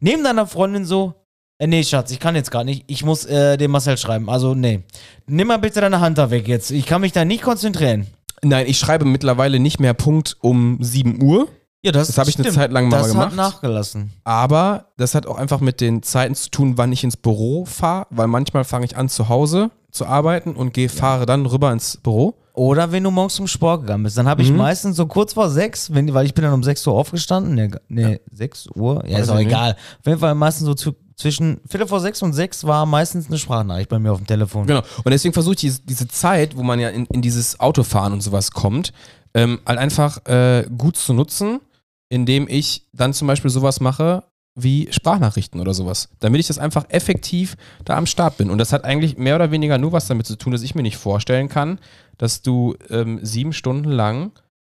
neben 0.00 0.24
deiner 0.24 0.48
Freundin 0.48 0.86
so, 0.86 1.14
Äh, 1.58 1.66
nee, 1.66 1.82
Schatz, 1.84 2.10
ich 2.10 2.20
kann 2.20 2.34
jetzt 2.34 2.50
gar 2.50 2.64
nicht. 2.64 2.84
Ich 2.86 3.04
muss 3.04 3.24
äh, 3.24 3.56
dem 3.56 3.70
Marcel 3.70 3.96
schreiben. 3.96 4.28
Also, 4.28 4.54
nee. 4.54 4.82
Nimm 5.26 5.48
mal 5.48 5.56
bitte 5.58 5.80
deine 5.80 6.00
Hand 6.00 6.18
da 6.18 6.30
weg 6.30 6.46
jetzt. 6.48 6.70
Ich 6.70 6.84
kann 6.86 7.00
mich 7.00 7.12
da 7.12 7.24
nicht 7.24 7.42
konzentrieren. 7.42 8.06
Nein, 8.42 8.66
ich 8.68 8.78
schreibe 8.78 9.04
mittlerweile 9.06 9.58
nicht 9.58 9.80
mehr 9.80 9.94
Punkt 9.94 10.36
um 10.42 10.76
7 10.82 11.22
Uhr, 11.22 11.48
Ja, 11.82 11.92
das, 11.92 12.08
Das 12.08 12.18
habe 12.18 12.28
ich 12.28 12.38
eine. 12.38 12.50
Zeit 12.50 12.70
lang 12.72 12.88
mal 12.88 12.98
das 12.98 13.08
gemacht. 13.12 13.28
hat 13.30 13.36
nachgelassen. 13.36 14.12
aber 14.24 14.86
das 14.98 15.14
hat 15.14 15.26
auch 15.26 15.38
einfach 15.38 15.60
mit 15.60 15.80
den 15.80 16.02
Zeiten 16.02 16.34
zu 16.34 16.50
tun, 16.50 16.76
wann 16.76 16.92
ich 16.92 17.02
ins 17.04 17.16
Büro 17.16 17.64
fahre, 17.64 18.06
weil 18.10 18.26
manchmal 18.26 18.64
fange 18.64 18.84
ich 18.84 18.96
an 18.96 19.08
zu 19.08 19.28
Hause 19.30 19.70
zu 19.90 20.04
arbeiten 20.04 20.54
und 20.54 20.74
gehe, 20.74 20.90
fahre 20.90 21.24
dann 21.24 21.46
rüber 21.46 21.72
ins 21.72 21.96
Büro. 21.96 22.34
Oder 22.52 22.92
wenn 22.92 23.02
du 23.04 23.10
morgens 23.10 23.34
zum 23.36 23.46
Sport 23.46 23.82
gegangen 23.82 24.02
bist. 24.04 24.18
Dann 24.18 24.28
habe 24.28 24.42
ich 24.42 24.50
Mhm. 24.50 24.58
meistens 24.58 24.96
so 24.96 25.06
kurz 25.06 25.32
vor 25.32 25.48
sechs, 25.48 25.92
wenn, 25.94 26.12
weil 26.12 26.26
ich 26.26 26.34
bin 26.34 26.44
dann 26.44 26.52
um 26.54 26.62
6 26.62 26.86
Uhr 26.86 26.94
aufgestanden. 26.94 27.54
Nee, 27.54 27.70
nee 27.88 28.20
6 28.32 28.68
Uhr? 28.74 29.02
Ja, 29.06 29.16
Weiß 29.16 29.22
ist 29.24 29.28
auch 29.30 29.36
nicht. 29.36 29.46
egal. 29.46 29.72
Auf 30.00 30.06
jeden 30.06 30.18
Fall 30.18 30.34
meistens 30.34 30.66
so 30.66 30.74
zu, 30.74 30.94
zwischen 31.16 31.60
Viertel 31.66 31.88
vor 31.88 32.00
sechs 32.00 32.22
und 32.22 32.34
sechs 32.34 32.64
war 32.64 32.86
meistens 32.86 33.26
eine 33.26 33.38
Sprachnachricht 33.38 33.88
bei 33.88 33.98
mir 33.98 34.12
auf 34.12 34.18
dem 34.18 34.26
Telefon. 34.26 34.66
Genau. 34.66 34.82
Und 35.02 35.10
deswegen 35.10 35.32
versuche 35.32 35.54
ich 35.54 35.60
diese, 35.60 35.80
diese 35.82 36.08
Zeit, 36.08 36.56
wo 36.56 36.62
man 36.62 36.78
ja 36.78 36.90
in, 36.90 37.06
in 37.06 37.22
dieses 37.22 37.58
Autofahren 37.58 38.12
und 38.12 38.20
sowas 38.20 38.50
kommt, 38.50 38.92
ähm, 39.34 39.60
halt 39.66 39.78
einfach 39.78 40.24
äh, 40.26 40.66
gut 40.76 40.96
zu 40.96 41.14
nutzen, 41.14 41.60
indem 42.08 42.46
ich 42.48 42.86
dann 42.92 43.14
zum 43.14 43.26
Beispiel 43.28 43.50
sowas 43.50 43.80
mache 43.80 44.24
wie 44.58 44.88
Sprachnachrichten 44.90 45.60
oder 45.60 45.74
sowas. 45.74 46.08
Damit 46.20 46.40
ich 46.40 46.46
das 46.46 46.58
einfach 46.58 46.86
effektiv 46.88 47.56
da 47.84 47.96
am 47.96 48.06
Start 48.06 48.38
bin. 48.38 48.50
Und 48.50 48.58
das 48.58 48.72
hat 48.72 48.84
eigentlich 48.84 49.18
mehr 49.18 49.36
oder 49.36 49.50
weniger 49.50 49.76
nur 49.76 49.92
was 49.92 50.06
damit 50.06 50.26
zu 50.26 50.36
tun, 50.36 50.52
dass 50.52 50.62
ich 50.62 50.74
mir 50.74 50.82
nicht 50.82 50.96
vorstellen 50.96 51.48
kann, 51.48 51.78
dass 52.16 52.40
du 52.40 52.74
ähm, 52.88 53.20
sieben 53.22 53.52
Stunden 53.52 53.90
lang 53.90 54.32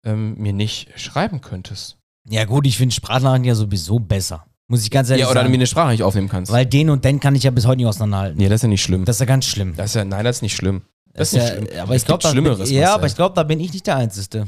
ähm, 0.05 0.35
mir 0.37 0.53
nicht 0.53 0.91
schreiben 0.97 1.41
könntest. 1.41 1.97
Ja, 2.29 2.45
gut, 2.45 2.67
ich 2.67 2.77
finde 2.77 2.95
Sprachnachrichten 2.95 3.45
ja 3.45 3.55
sowieso 3.55 4.01
besser. 4.01 4.48
Muss 4.71 4.83
ich 4.83 4.91
ganz 4.91 5.09
ehrlich 5.09 5.25
Ja, 5.25 5.31
oder 5.31 5.41
sagen. 5.41 5.51
mir 5.51 5.57
eine 5.57 5.67
Sprachnachricht 5.67 6.03
aufnehmen 6.03 6.29
kannst. 6.29 6.53
Weil 6.53 6.67
den 6.67 6.91
und 6.91 7.05
den 7.05 7.21
kann 7.21 7.35
ich 7.35 7.43
ja 7.43 7.51
bis 7.51 7.67
heute 7.67 7.79
nicht 7.79 7.87
auseinanderhalten. 7.87 8.37
nee, 8.39 8.49
das 8.49 8.57
ist 8.57 8.63
ja 8.63 8.69
nicht 8.69 8.83
schlimm. 8.83 9.05
Das 9.07 9.17
ist 9.17 9.21
ja 9.21 9.27
ganz 9.27 9.47
schlimm. 9.47 9.75
Das 9.77 9.87
ist 9.91 9.95
ja, 9.95 10.05
nein, 10.05 10.25
das 10.25 10.37
ist 10.37 10.43
nicht 10.43 10.55
schlimm. 10.57 10.83
Das, 11.15 11.31
Das 11.31 11.33
ist 11.33 11.33
nicht 11.35 11.43
ja, 11.43 11.57
schlimm. 11.69 11.83
Aber 11.83 11.97
ich 11.97 12.05
glaube, 12.05 12.29
Schlimmeres, 12.29 12.71
ja, 12.71 12.81
Marcel. 12.81 12.95
aber 12.95 13.07
ich 13.07 13.15
glaube, 13.17 13.35
da 13.35 13.43
bin 13.45 13.61
ich 13.61 13.73
nicht 13.73 13.87
der 13.87 13.97
Einzige. 13.97 14.47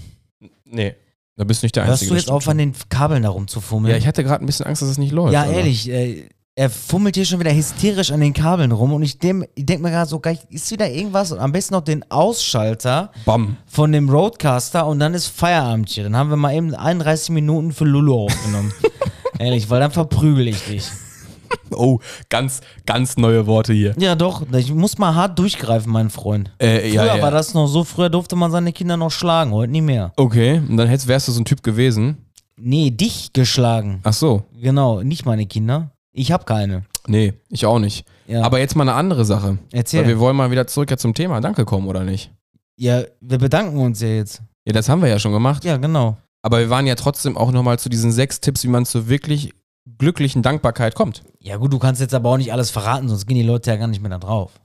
Nee, 0.64 0.94
da 1.36 1.44
bist 1.44 1.62
du 1.62 1.66
nicht 1.66 1.74
der 1.76 1.84
Hörst 1.86 2.02
Einzige. 2.02 2.10
du 2.10 2.14
das 2.16 2.24
jetzt 2.24 2.30
auf, 2.30 2.46
an 2.48 2.58
den 2.58 2.74
Kabeln 2.90 3.22
da 3.22 3.30
rumzufummeln? 3.30 3.90
Ja, 3.92 3.96
ich 3.98 4.06
hatte 4.06 4.22
gerade 4.22 4.44
ein 4.44 4.46
bisschen 4.46 4.66
Angst, 4.66 4.82
dass 4.82 4.88
es 4.90 4.98
nicht 4.98 5.12
läuft. 5.12 5.32
Ja, 5.32 5.44
aber- 5.44 5.52
ehrlich, 5.54 5.88
äh, 5.90 6.28
er 6.54 6.68
fummelt 6.68 7.14
hier 7.16 7.24
schon 7.24 7.40
wieder 7.40 7.54
hysterisch 7.54 8.10
an 8.10 8.20
den 8.20 8.34
Kabeln 8.34 8.72
rum 8.72 8.92
und 8.92 9.02
ich, 9.02 9.18
dem, 9.18 9.44
ich 9.54 9.64
denke 9.64 9.82
mir 9.84 9.90
gerade 9.90 10.08
so, 10.10 10.18
gleich 10.18 10.40
ist 10.50 10.70
wieder 10.70 10.90
irgendwas 10.90 11.32
und 11.32 11.38
am 11.38 11.52
besten 11.52 11.72
noch 11.74 11.80
den 11.84 12.04
Ausschalter 12.10 13.10
Bam. 13.24 13.56
von 13.66 13.90
dem 13.92 14.10
Roadcaster 14.10 14.86
und 14.86 14.98
dann 14.98 15.14
ist 15.14 15.28
Feierabend 15.28 15.88
hier. 15.88 16.04
Dann 16.04 16.16
haben 16.16 16.28
wir 16.28 16.36
mal 16.36 16.54
eben 16.54 16.74
31 16.74 17.30
Minuten 17.30 17.72
für 17.72 17.84
Lulu 17.86 18.26
aufgenommen. 18.26 18.74
ehrlich, 19.40 19.68
weil 19.70 19.80
dann 19.80 19.90
verprügel 19.90 20.48
ich 20.48 20.62
dich. 20.64 20.84
Oh, 21.72 21.98
ganz, 22.28 22.60
ganz 22.86 23.16
neue 23.16 23.44
Worte 23.46 23.72
hier. 23.72 23.94
Ja, 23.98 24.14
doch, 24.14 24.42
ich 24.52 24.72
muss 24.72 24.98
mal 24.98 25.16
hart 25.16 25.36
durchgreifen, 25.36 25.90
mein 25.90 26.08
Freund. 26.10 26.52
Äh, 26.58 26.80
Früher 26.80 27.06
ja, 27.06 27.16
ja. 27.16 27.22
war 27.22 27.32
das 27.32 27.54
noch 27.54 27.66
so, 27.66 27.82
früher 27.82 28.08
durfte 28.08 28.36
man 28.36 28.52
seine 28.52 28.72
Kinder 28.72 28.96
noch 28.96 29.10
schlagen, 29.10 29.50
heute 29.52 29.72
nicht 29.72 29.82
mehr. 29.82 30.12
Okay, 30.16 30.62
und 30.68 30.76
dann 30.76 30.86
hättest, 30.86 31.08
wärst 31.08 31.26
du 31.26 31.32
so 31.32 31.40
ein 31.40 31.44
Typ 31.44 31.64
gewesen. 31.64 32.18
Nee, 32.56 32.90
dich 32.90 33.32
geschlagen. 33.32 34.00
Ach 34.04 34.12
so. 34.12 34.44
Genau, 34.60 35.02
nicht 35.02 35.26
meine 35.26 35.46
Kinder. 35.46 35.90
Ich 36.12 36.30
habe 36.30 36.44
keine. 36.44 36.84
Nee, 37.08 37.34
ich 37.48 37.66
auch 37.66 37.80
nicht. 37.80 38.04
Ja. 38.28 38.42
Aber 38.42 38.60
jetzt 38.60 38.76
mal 38.76 38.82
eine 38.84 38.94
andere 38.94 39.24
Sache. 39.24 39.58
Erzähl. 39.72 40.02
Weil 40.02 40.08
wir 40.08 40.18
wollen 40.20 40.36
mal 40.36 40.52
wieder 40.52 40.66
zurück 40.68 40.90
ja 40.90 40.96
zum 40.96 41.14
Thema 41.14 41.40
Danke 41.40 41.64
kommen, 41.64 41.88
oder 41.88 42.04
nicht? 42.04 42.30
ja, 42.76 43.02
wir 43.20 43.38
bedanken 43.38 43.78
uns 43.78 44.00
ja 44.00 44.08
jetzt. 44.08 44.40
Ja, 44.64 44.72
das 44.72 44.88
haben 44.88 45.02
wir 45.02 45.08
ja 45.08 45.18
schon 45.18 45.32
gemacht. 45.32 45.64
Ja, 45.64 45.76
genau. 45.76 46.16
Aber 46.42 46.58
wir 46.58 46.70
waren 46.70 46.86
ja 46.86 46.94
trotzdem 46.94 47.36
auch 47.36 47.52
nochmal 47.52 47.78
zu 47.78 47.88
diesen 47.88 48.12
sechs 48.12 48.40
Tipps, 48.40 48.64
wie 48.64 48.68
man 48.68 48.86
zur 48.86 49.08
wirklich 49.08 49.52
glücklichen 49.98 50.42
Dankbarkeit 50.42 50.94
kommt. 50.94 51.22
Ja, 51.40 51.56
gut, 51.56 51.72
du 51.72 51.78
kannst 51.78 52.00
jetzt 52.00 52.14
aber 52.14 52.30
auch 52.30 52.36
nicht 52.36 52.52
alles 52.52 52.70
verraten, 52.70 53.08
sonst 53.08 53.26
gehen 53.26 53.36
die 53.36 53.42
Leute 53.42 53.70
ja 53.70 53.76
gar 53.76 53.86
nicht 53.86 54.00
mehr 54.00 54.10
da 54.10 54.18
drauf. 54.18 54.60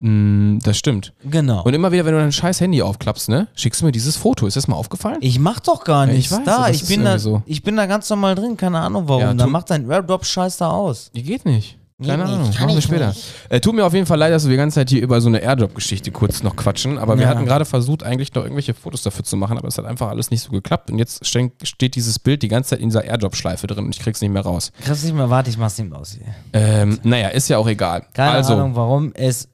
Mm, 0.00 0.58
das 0.58 0.76
stimmt. 0.76 1.14
Genau. 1.24 1.62
Und 1.62 1.72
immer 1.72 1.90
wieder, 1.90 2.04
wenn 2.04 2.12
du 2.12 2.20
dein 2.20 2.32
scheiß 2.32 2.60
Handy 2.60 2.82
aufklappst, 2.82 3.28
ne, 3.28 3.48
schickst 3.54 3.80
du 3.80 3.86
mir 3.86 3.92
dieses 3.92 4.16
Foto. 4.16 4.46
Ist 4.46 4.56
das 4.56 4.68
mal 4.68 4.76
aufgefallen? 4.76 5.18
ich 5.20 5.38
mach 5.38 5.60
doch 5.60 5.84
gar 5.84 6.04
Ja, 6.04 6.10
ich 6.12 6.16
nichts 6.16 6.32
weiß, 6.32 6.44
da. 6.44 6.68
Ich 6.68 6.86
bin 6.86 7.04
da, 7.04 7.18
so. 7.18 7.42
ich 7.46 7.62
bin 7.62 7.76
da 7.76 7.86
ganz 7.86 8.10
normal 8.10 8.34
drin, 8.34 8.56
keine 8.56 8.80
Ahnung 8.80 9.08
warum. 9.08 9.22
Ja, 9.22 9.34
Dann 9.34 9.50
macht 9.50 9.70
dein 9.70 9.88
Airdrop-Scheiß 9.90 10.58
da 10.58 10.70
aus. 10.70 11.10
Die 11.14 11.22
geht 11.22 11.46
nicht. 11.46 11.78
Keine 12.04 12.24
nicht, 12.24 12.32
Ahnung, 12.34 12.50
machen 12.50 12.74
wir 12.74 12.80
später. 12.82 13.08
nicht. 13.08 13.24
Äh, 13.48 13.58
tut 13.60 13.74
mir 13.74 13.86
auf 13.86 13.94
jeden 13.94 14.04
Fall 14.04 14.18
leid, 14.18 14.30
dass 14.30 14.44
wir 14.44 14.50
die 14.50 14.56
ganze 14.58 14.74
Zeit 14.74 14.90
hier 14.90 15.00
über 15.02 15.18
so 15.22 15.28
eine 15.28 15.38
Airdrop-Geschichte 15.40 16.10
kurz 16.10 16.42
noch 16.42 16.54
quatschen, 16.54 16.98
aber 16.98 17.16
wir 17.16 17.22
Ja. 17.24 17.30
hatten 17.30 17.46
gerade 17.46 17.64
versucht, 17.64 18.02
eigentlich 18.02 18.34
noch 18.34 18.42
irgendwelche 18.42 18.74
Fotos 18.74 19.02
dafür 19.02 19.24
zu 19.24 19.38
machen, 19.38 19.56
aber 19.56 19.68
es 19.68 19.78
hat 19.78 19.86
einfach 19.86 20.08
alles 20.10 20.30
nicht 20.30 20.42
so 20.42 20.50
geklappt 20.50 20.90
und 20.90 20.98
jetzt 20.98 21.24
steht 21.26 21.94
dieses 21.94 22.18
Bild 22.18 22.42
die 22.42 22.48
ganze 22.48 22.70
Zeit 22.70 22.80
in 22.80 22.90
dieser 22.90 23.04
Airdrop-Schleife 23.04 23.66
drin 23.66 23.86
und 23.86 23.94
ich 23.94 24.00
krieg's 24.02 24.20
nicht 24.20 24.30
mehr 24.30 24.42
raus. 24.42 24.72
Krass 24.82 25.02
nicht 25.04 25.14
mehr, 25.14 25.30
warte, 25.30 25.48
ich 25.48 25.56
mach's 25.56 25.78
ihm 25.78 25.90
aus 25.94 26.12
hier. 26.12 26.34
Ähm, 26.52 26.98
naja, 27.02 27.28
ist 27.28 27.48
ja 27.48 27.56
auch 27.56 27.66
egal. 27.68 28.04
Keine 28.12 28.32
also, 28.32 28.52
Ahnung 28.54 28.74
warum. 28.76 29.12
Es 29.14 29.48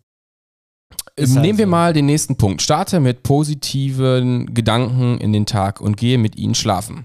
Ist 1.14 1.35
nehmen 1.35 1.44
halt 1.46 1.59
wir 1.59 1.66
mal 1.68 1.92
den 1.92 2.07
nächsten 2.07 2.37
Punkt. 2.37 2.61
Starte 2.61 2.98
mit 2.98 3.22
positiven 3.22 4.52
Gedanken 4.52 5.18
in 5.18 5.33
den 5.33 5.46
Tag 5.46 5.81
und 5.81 5.96
gehe 5.96 6.18
mit 6.18 6.35
ihnen 6.37 6.57
schlafen. 6.57 7.05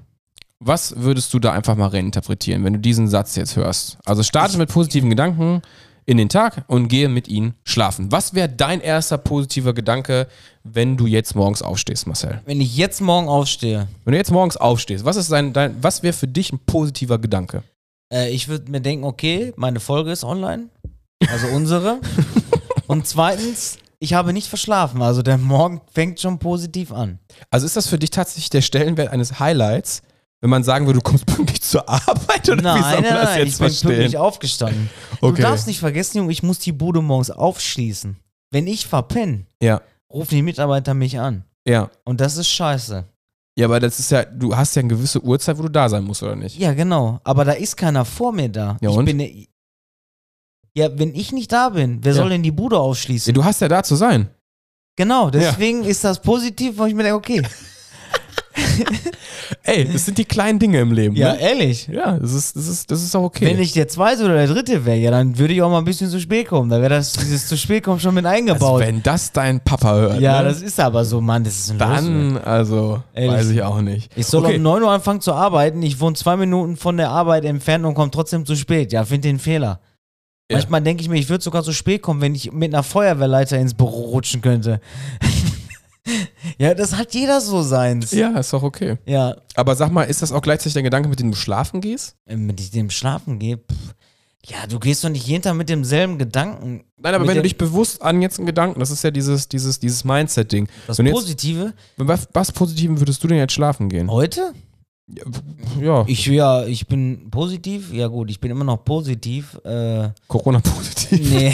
Was 0.60 0.96
würdest 0.98 1.34
du 1.34 1.39
da 1.39 1.52
einfach 1.52 1.76
mal 1.76 1.88
reinterpretieren, 1.89 2.63
wenn 2.63 2.74
du 2.74 2.80
diesen 2.80 3.08
Satz 3.08 3.36
jetzt 3.36 3.56
hörst? 3.56 3.98
Also 4.06 4.24
starte 4.24 4.58
mit 4.58 4.70
positiven 4.70 5.10
Gedanken 5.10 5.62
in 6.06 6.17
den 6.17 6.30
Tag 6.30 6.63
und 6.67 6.88
gehe 6.88 7.10
mit 7.10 7.28
ihnen 7.28 7.54
schlafen. 7.63 8.12
Was 8.12 8.34
wäre 8.34 8.50
dein 8.50 8.82
erster 8.82 9.17
positiver 9.17 9.74
Gedanke, 9.74 10.28
wenn 10.63 10.98
du 10.98 11.06
jetzt 11.06 11.36
morgens 11.36 11.62
aufstehst, 11.62 12.08
Marcel? 12.08 12.41
wenn 12.46 12.60
ich 12.62 12.76
jetzt 12.76 13.02
morgen 13.02 13.28
aufstehe, 13.28 13.88
Wenn 14.06 14.13
du 14.13 14.17
jetzt 14.17 14.32
morgens 14.32 14.58
aufstehst, 14.58 15.06
was 15.06 15.15
ist 15.17 15.32
dein, 15.32 15.54
dein 15.54 15.76
was 15.84 16.02
wäre 16.02 16.13
für 16.13 16.28
dich 16.28 16.52
ein 16.52 16.60
positiver 16.65 17.20
Gedanke? 17.20 17.62
äh, 18.12 18.30
ich 18.32 18.48
würde 18.48 18.72
mir 18.72 18.82
denken, 18.82 19.04
okay, 19.04 19.54
meine 19.58 19.80
Folge 19.80 20.12
ist 20.12 20.24
online. 20.24 20.70
Also 21.30 21.48
unsere. 21.48 22.00
Und 22.88 23.06
zweitens, 23.06 23.78
ich 24.00 24.13
habe 24.13 24.32
nicht 24.34 24.48
verschlafen. 24.48 25.02
Also 25.02 25.22
der 25.22 25.38
Morgen 25.38 25.82
fängt 25.91 26.20
schon 26.22 26.39
positiv 26.39 26.91
an. 26.93 27.20
Also 27.52 27.65
ist 27.65 27.76
das 27.76 27.88
für 27.88 28.00
dich 28.00 28.12
tatsächlich 28.12 28.50
der 28.50 28.62
Stellenwert 28.62 29.10
eines 29.10 29.39
Highlights, 29.39 30.04
wenn 30.41 30.50
man 30.50 30.63
sagen 30.63 30.86
würde, 30.86 31.00
du 31.00 31.04
kommst 31.04 31.26
pünktlich 31.36 31.62
zur 31.62 31.88
Arbeit 31.89 32.47
oder 32.50 32.60
wie 32.60 32.63
Nein, 32.63 32.82
soll 32.84 32.91
nein, 33.02 33.04
man 33.04 33.13
das 33.13 33.30
nein, 33.30 33.39
jetzt 33.39 33.47
ich 33.54 33.58
bin 33.60 33.67
verstehen? 33.67 33.89
pünktlich 33.89 34.17
aufgestanden. 34.17 34.89
Okay. 35.21 35.36
Du 35.36 35.41
darfst 35.41 35.67
nicht 35.67 35.80
vergessen, 35.80 36.17
Junge, 36.19 36.32
ich 36.32 36.43
muss 36.43 36.60
die 36.60 36.71
Bude 36.71 37.02
morgens 37.02 37.32
aufschließen. 37.32 38.17
Wenn 38.52 38.67
ich 38.67 38.88
verpenne, 38.88 39.45
Ja, 39.62 39.82
rufen 40.12 40.36
die 40.36 40.41
Mitarbeiter 40.41 40.93
mich 40.93 41.19
an. 41.19 41.43
ja. 41.67 41.89
Und 42.06 42.21
das 42.21 42.38
ist 42.38 42.47
scheiße. 42.50 43.04
Ja, 43.58 43.65
aber 43.65 43.80
das 43.80 43.97
ist 44.00 44.12
ja, 44.12 44.23
du 44.23 44.56
hast 44.56 44.76
ja 44.76 44.82
eine 44.82 44.89
gewisse 44.89 45.19
Uhrzeit, 45.23 45.58
wo 45.58 45.63
du 45.63 45.69
da 45.69 45.89
sein 45.89 46.04
musst, 46.04 46.21
oder 46.21 46.36
nicht? 46.36 46.58
Ja, 46.60 46.73
genau. 46.73 47.19
Aber 47.23 47.43
da 47.43 47.54
ist 47.54 47.76
keiner 47.76 48.06
vor 48.06 48.32
mir 48.32 48.50
da. 48.50 48.78
Ja, 48.82 48.91
ich 48.91 48.95
und? 48.95 49.06
bin. 49.06 49.47
Ja, 50.76 50.89
wenn 51.00 51.15
ich 51.15 51.32
nicht 51.32 51.52
da 51.52 51.69
bin, 51.69 52.04
wer 52.04 52.12
Ja. 52.13 52.17
soll 52.21 52.30
denn 52.30 52.43
die 52.43 52.52
Bude 52.52 52.76
Ja, 52.76 52.82
aufschließen? 52.84 53.34
du 53.34 53.43
hast 53.43 53.60
ja 53.62 53.67
da 53.67 53.82
zu 53.82 53.95
sein. 53.95 54.30
genau, 54.95 55.30
deswegen 55.32 55.84
ist 55.84 56.04
das 56.04 56.21
positiv, 56.21 56.78
wo 56.78 56.86
ich 56.86 56.93
mir 56.93 57.02
denke, 57.04 57.17
okay. 57.17 57.41
Ey, 59.63 59.86
das 59.91 60.06
sind 60.06 60.17
die 60.17 60.26
kleinen 60.26 60.60
Dinge 60.60 60.80
im 60.80 60.91
Leben. 60.91 61.15
Ja, 61.15 61.34
ne? 61.34 61.41
ehrlich. 61.41 61.88
ja 61.88 62.17
das, 62.17 62.34
ist, 62.34 62.56
das, 62.56 62.67
ist, 62.67 62.91
das 62.91 63.04
ist 63.04 63.15
auch 63.15 63.24
okay. 63.24 63.46
Wenn 63.46 63.60
ich 63.60 63.74
der 63.74 63.88
zweite 63.88 64.26
oder 64.26 64.36
der 64.36 64.48
dritte 64.48 64.86
wäre, 64.86 64.98
ja, 64.98 65.12
dann 65.12 65.38
würde 65.38 65.54
ich 65.54 65.62
auch 65.62 65.70
mal 65.70 65.80
ein 65.80 65.86
bisschen 65.86 66.10
zu 66.10 66.20
spät 66.20 66.48
kommen. 66.48 66.70
Da 66.70 66.80
wäre 66.80 66.89
das 66.89 67.13
dieses 67.13 67.48
zu 67.48 67.58
spät 67.58 67.84
kommen 67.84 68.00
schon 68.00 68.13
mit 68.13 68.26
also, 68.26 68.38
eingebaut. 68.38 68.82
wenn 68.82 69.04
das 69.04 69.32
dein 69.32 69.60
Papa 69.60 69.93
hört, 69.96 70.20
ja, 70.20 70.41
ne? 70.41 70.50
das 70.50 70.62
ist 70.62 70.80
aber 70.80 71.06
so, 71.06 71.22
Mann, 71.22 71.43
das 71.43 71.58
ist 71.58 71.72
ein 71.72 71.80
Los, 71.80 71.88
dann, 71.89 72.38
also, 72.38 73.04
Ehrlich. 73.13 73.32
weiß 73.32 73.50
ich 73.50 73.62
auch 73.62 73.82
nicht. 73.82 74.12
Ich 74.15 74.28
soll 74.28 74.46
okay. 74.46 74.58
um 74.58 74.62
9 74.62 74.84
Uhr 74.84 74.91
anfangen 74.91 75.22
zu 75.22 75.34
arbeiten. 75.34 75.82
Ich 75.82 76.00
wohne 76.00 76.15
zwei 76.15 76.38
Minuten 76.38 76.78
von 76.78 76.98
der 76.98 77.10
Arbeit 77.10 77.46
entfernt 77.46 77.86
und 77.86 77.93
komme 77.93 78.12
trotzdem 78.12 78.46
zu 78.46 78.56
spät. 78.56 78.91
Ja, 78.91 79.06
finde 79.06 79.28
den 79.28 79.39
Fehler. 79.39 79.80
Ja. 80.50 80.58
Manchmal 80.58 80.82
denke 80.82 81.02
ich 81.02 81.10
mir, 81.10 81.20
ich 81.20 81.28
würde 81.28 81.43
sogar 81.43 81.62
zu 81.62 81.74
spät 81.74 82.02
kommen, 82.02 82.22
wenn 82.22 82.34
ich 82.34 82.54
mit 82.54 82.74
einer 82.74 82.84
Feuerwehrleiter 82.84 83.58
ins 83.58 83.74
Büro 83.74 84.12
rutschen 84.12 84.41
könnte. 84.41 84.80
ja, 86.58 86.74
das 86.74 86.96
hat 86.96 87.13
jeder 87.13 87.41
so 87.41 87.62
seins. 87.62 88.12
Ja, 88.12 88.38
ist 88.38 88.54
doch 88.54 88.63
okay. 88.63 88.98
Ja, 89.06 89.36
Aber 89.56 89.76
sag 89.76 89.91
mal, 89.91 90.04
ist 90.04 90.22
das 90.22 90.32
auch 90.32 90.41
gleichzeitig 90.41 90.74
der 90.74 90.84
Gedanke, 90.84 91.10
mit 91.10 91.20
dem 91.20 91.32
du 91.32 91.38
schlafen 91.38 91.82
gehst? 91.82 92.15
wenn 92.26 92.54
ich 92.58 92.72
dem 92.72 92.89
schlafen 92.89 93.39
gehe, 93.39 93.58
pff. 93.58 93.96
ja, 94.46 94.58
du 94.70 94.80
gehst 94.80 95.04
doch 95.04 95.10
nicht 95.10 95.28
jeden 95.28 95.41
Tag 95.41 95.56
mit 95.56 95.70
demselben 95.70 96.17
Gedanken. 96.17 96.84
Nein, 97.00 97.13
aber 97.13 97.26
Mit 97.26 97.30
wenn 97.30 97.38
du 97.38 97.43
dich 97.43 97.58
bewusst 97.58 98.02
an 98.02 98.22
jetzt 98.22 98.39
einen 98.39 98.46
Gedanken, 98.48 98.80
das 98.80 98.89
ist 98.91 99.04
ja 99.04 99.12
dieses, 99.12 99.48
dieses, 99.50 99.80
dieses 99.80 100.04
Mindset-Ding. 100.04 100.67
Das 100.88 100.98
Wenn 100.98 101.06
du 101.06 101.12
jetzt- 101.12 101.22
Positive, 101.22 101.74
Was, 101.98 102.28
was 102.34 102.52
Positiven 102.52 103.00
würdest 103.00 103.24
du 103.24 103.28
denn 103.28 103.38
jetzt 103.38 103.54
schlafen 103.54 103.89
gehen? 103.89 104.10
heute? 104.10 104.54
Ja, 105.10 105.24
Ja, 105.82 106.04
Ich, 106.08 106.26
ja, 106.26 106.65
ich 106.65 106.86
bin 106.88 107.30
positiv. 107.30 107.93
Ja, 107.93 108.08
gut, 108.08 108.30
ich 108.30 108.41
bin 108.41 108.52
immer 108.52 108.65
noch 108.65 108.84
positiv. 108.84 109.58
Äh, 109.63 110.10
Corona-positiv. 110.28 111.32
Nee. 111.32 111.54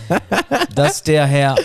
Dass 0.74 1.02
der 1.02 1.26
Herr 1.26 1.56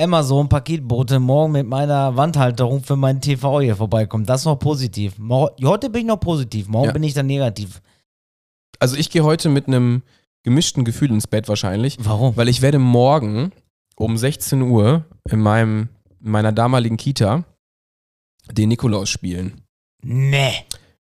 Amazon-Paketbote 0.00 1.18
morgen 1.20 1.52
mit 1.52 1.66
meiner 1.66 2.16
Wandhalterung 2.16 2.82
für 2.82 2.96
meinen 2.96 3.20
TV 3.20 3.60
hier 3.60 3.76
vorbeikommt. 3.76 4.28
Das 4.28 4.42
ist 4.42 4.44
noch 4.46 4.56
positiv. 4.58 5.14
Heute 5.62 5.90
bin 5.90 6.02
ich 6.02 6.06
noch 6.06 6.20
positiv, 6.20 6.68
morgen 6.68 6.86
Ja. 6.86 6.92
bin 6.92 7.02
ich 7.02 7.14
dann 7.14 7.26
negativ. 7.26 7.80
Also 8.78 8.96
ich 8.96 9.10
gehe 9.10 9.24
heute 9.24 9.48
mit 9.48 9.66
einem 9.68 10.02
gemischten 10.42 10.84
Gefühl 10.84 11.10
ins 11.10 11.26
Bett 11.26 11.48
wahrscheinlich, 11.48 11.98
Warum? 12.00 12.36
weil 12.36 12.48
ich 12.48 12.62
werde 12.62 12.78
morgen 12.78 13.52
um 13.96 14.16
16 14.16 14.62
Uhr 14.62 15.04
in 15.30 15.40
meinem, 15.40 15.88
in 16.24 16.30
meiner 16.30 16.52
damaligen 16.52 16.96
Kita 16.96 17.44
den 18.50 18.70
Nikolaus 18.70 19.10
spielen. 19.10 19.60
Nee. 20.02 20.54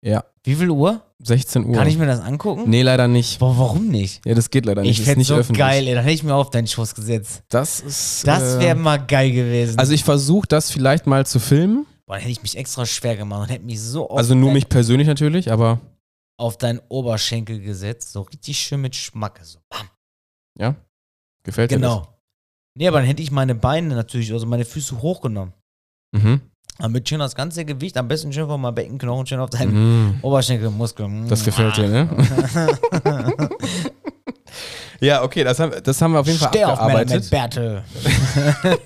Ja. 0.01 0.25
Wie 0.43 0.55
viel 0.55 0.69
Uhr? 0.69 1.01
16 1.23 1.65
Uhr. 1.65 1.75
Kann 1.75 1.87
ich 1.87 1.97
mir 1.97 2.05
das 2.05 2.19
angucken? 2.19 2.69
Nee, 2.69 2.81
leider 2.81 3.07
nicht. 3.07 3.39
Boah, 3.39 3.57
warum 3.57 3.87
nicht? 3.87 4.25
Ja, 4.25 4.33
das 4.33 4.49
geht 4.49 4.65
leider 4.65 4.81
nicht. 4.81 4.99
Ich 4.99 5.05
fände 5.05 5.19
nicht 5.19 5.27
so 5.27 5.35
öffentlich. 5.35 5.59
geil, 5.59 5.87
ey. 5.87 5.93
Dann 5.95 6.03
hätte 6.03 6.15
ich 6.15 6.23
mir 6.23 6.33
auf 6.35 6.49
deinen 6.49 6.67
Schoß 6.67 6.95
gesetzt. 6.95 7.43
Das 7.49 7.79
ist. 7.79 8.27
Das 8.27 8.55
äh, 8.55 8.59
wäre 8.59 8.75
mal 8.75 8.97
geil 8.97 9.31
gewesen. 9.31 9.77
Also 9.77 9.93
ich 9.93 10.03
versuche 10.03 10.47
das 10.47 10.71
vielleicht 10.71 11.07
mal 11.07 11.25
zu 11.25 11.39
filmen. 11.39 11.85
Boah, 12.05 12.15
dann 12.15 12.21
hätte 12.21 12.31
ich 12.31 12.41
mich 12.41 12.57
extra 12.57 12.85
schwer 12.85 13.15
gemacht 13.15 13.41
und 13.41 13.53
hätte 13.53 13.65
mich 13.65 13.81
so 13.81 14.09
auf, 14.09 14.17
Also 14.17 14.35
nur 14.35 14.51
mich 14.51 14.67
persönlich 14.67 15.07
natürlich, 15.07 15.51
aber 15.51 15.79
auf 16.37 16.57
deinen 16.57 16.81
Oberschenkel 16.89 17.59
gesetzt. 17.61 18.11
So 18.11 18.21
richtig 18.21 18.57
schön 18.57 18.81
mit 18.81 18.95
Schmack. 18.95 19.39
So, 19.43 19.59
bam. 19.69 19.87
ja. 20.57 20.75
Gefällt 21.43 21.71
dir 21.71 21.75
Genau. 21.75 22.07
Nee, 22.75 22.87
aber 22.87 22.99
dann 22.99 23.07
hätte 23.07 23.21
ich 23.21 23.31
meine 23.31 23.55
Beine 23.55 23.95
natürlich, 23.95 24.31
also 24.31 24.45
meine 24.45 24.65
Füße 24.65 25.01
hochgenommen. 25.01 25.53
das? 26.11 26.23
Mhm. 26.23 26.41
Damit 26.79 27.07
schön 27.07 27.19
das 27.19 27.35
ganze 27.35 27.63
Gewicht, 27.63 27.95
am 27.97 28.07
besten 28.07 28.33
schön 28.33 28.47
von 28.47 28.59
meinem 28.59 28.73
Beckenknochen, 28.73 29.27
schön 29.27 29.39
auf 29.39 29.51
deinen 29.51 29.73
Mhm. 30.07 30.15
Oberschenkelmuskel. 30.23 31.07
Mm. 31.07 31.27
Das 31.27 31.45
gefällt 31.45 31.77
dir, 31.77 31.87
ne? 31.87 32.09
ja, 34.99 35.21
okay, 35.23 35.43
das 35.43 35.59
haben, 35.59 35.73
das 35.83 36.01
haben 36.01 36.13
wir 36.13 36.19
auf 36.21 36.25
jeden 36.27 36.39
Fall 36.39 36.49
Steh 36.49 36.65
auf 36.65 36.79
Männer 36.81 36.99
mit 37.05 37.13
abgearbeitet. 37.13 37.29
Bärte. 37.29 37.83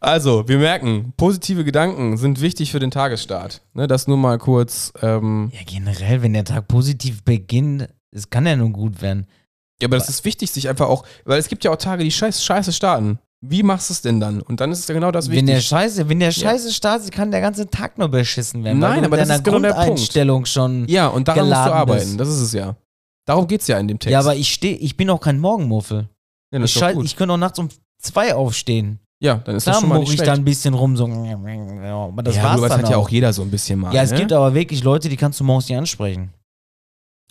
Also, 0.00 0.46
wir 0.46 0.58
merken, 0.58 1.14
positive 1.16 1.64
Gedanken 1.64 2.18
sind 2.18 2.42
wichtig 2.42 2.70
für 2.70 2.78
den 2.78 2.90
Tagesstart. 2.90 3.62
Ne, 3.72 3.86
das 3.86 4.06
nur 4.06 4.18
mal 4.18 4.36
kurz. 4.36 4.92
Ähm, 5.00 5.50
Ja, 5.54 5.60
generell, 5.64 6.20
wenn 6.20 6.34
der 6.34 6.44
Tag 6.44 6.68
positiv 6.68 7.24
beginnt, 7.24 7.88
es 8.10 8.28
kann 8.28 8.44
ja 8.46 8.54
nur 8.54 8.68
gut 8.68 9.00
werden. 9.00 9.26
ja, 9.80 9.88
aber 9.88 9.96
das 9.96 10.10
ist 10.10 10.26
wichtig, 10.26 10.50
sich 10.50 10.68
einfach 10.68 10.88
auch, 10.88 11.04
weil 11.24 11.38
es 11.38 11.48
gibt 11.48 11.64
ja 11.64 11.70
auch 11.70 11.76
Tage, 11.76 12.04
die 12.04 12.10
scheiß, 12.10 12.44
scheiße 12.44 12.74
starten. 12.74 13.18
Wie 13.46 13.62
machst 13.62 13.90
du 13.90 13.92
es 13.94 14.00
denn 14.02 14.20
dann? 14.20 14.40
Und 14.40 14.60
dann 14.60 14.72
ist 14.72 14.80
es 14.80 14.88
ja 14.88 14.94
genau 14.94 15.10
das 15.10 15.30
Wenn 15.30 15.46
der. 15.46 15.60
Scheiße, 15.60 16.08
wenn 16.08 16.20
der 16.20 16.30
Scheiße 16.30 16.72
startet, 16.72 17.12
kann 17.12 17.30
der 17.30 17.40
ganze 17.40 17.68
Tag 17.68 17.98
nur 17.98 18.08
beschissen 18.08 18.64
werden. 18.64 18.78
Nein, 18.78 19.04
aber 19.04 19.16
das 19.18 19.28
ist 19.28 19.44
genau 19.44 19.58
der 19.60 19.74
Punkt. 19.74 20.48
Schon. 20.48 20.86
Ja, 20.88 21.08
und 21.08 21.28
daran 21.28 21.48
musst 21.48 21.66
du 21.66 21.72
arbeiten. 21.72 22.04
bist. 22.04 22.20
Das 22.20 22.28
ist 22.28 22.40
es 22.40 22.52
ja. 22.52 22.76
Darum 23.26 23.46
geht 23.46 23.60
es 23.62 23.66
ja 23.68 23.78
in 23.78 23.88
dem 23.88 23.98
Text. 23.98 24.12
Ja, 24.12 24.20
aber 24.20 24.34
ich 24.36 24.48
stehe, 24.52 24.76
ich 24.76 24.96
bin 24.96 25.08
auch 25.10 25.20
kein 25.20 25.38
Morgenmuffel. 25.38 26.08
ja, 26.52 26.58
das 26.58 26.74
Ich, 26.74 26.80
ist 26.82 26.94
gut. 26.94 27.04
ich 27.04 27.16
könnte 27.16 27.34
auch 27.34 27.38
nachts 27.38 27.58
um 27.58 27.68
zwei 27.98 28.34
aufstehen. 28.34 28.98
ja, 29.20 29.36
dann 29.36 29.56
ist 29.56 29.66
das 29.66 29.72
Klar 29.72 29.80
schon 29.80 29.88
mal 29.88 29.98
nicht 30.00 30.08
ich 30.10 30.14
schlecht. 30.16 30.28
da 30.28 30.34
ein 30.34 30.44
bisschen 30.44 30.74
rum, 30.74 30.96
so. 30.96 31.06
Ja, 31.08 31.94
aber 31.96 32.22
das 32.22 32.36
ja, 32.36 32.42
war's 32.44 32.52
aber 32.58 32.68
das 32.68 32.76
dann 32.76 32.84
hat 32.84 32.90
ja 32.90 32.96
auch. 32.98 33.04
auch 33.04 33.08
jeder 33.08 33.32
so 33.32 33.42
ein 33.42 33.50
bisschen 33.50 33.78
mal. 33.80 33.94
Ja, 33.94 34.02
es 34.02 34.10
ne? 34.10 34.18
gibt 34.18 34.32
aber 34.32 34.52
wirklich 34.54 34.82
Leute, 34.84 35.08
die 35.08 35.16
kannst 35.16 35.40
du 35.40 35.44
morgens 35.44 35.68
nicht 35.68 35.78
ansprechen. 35.78 36.30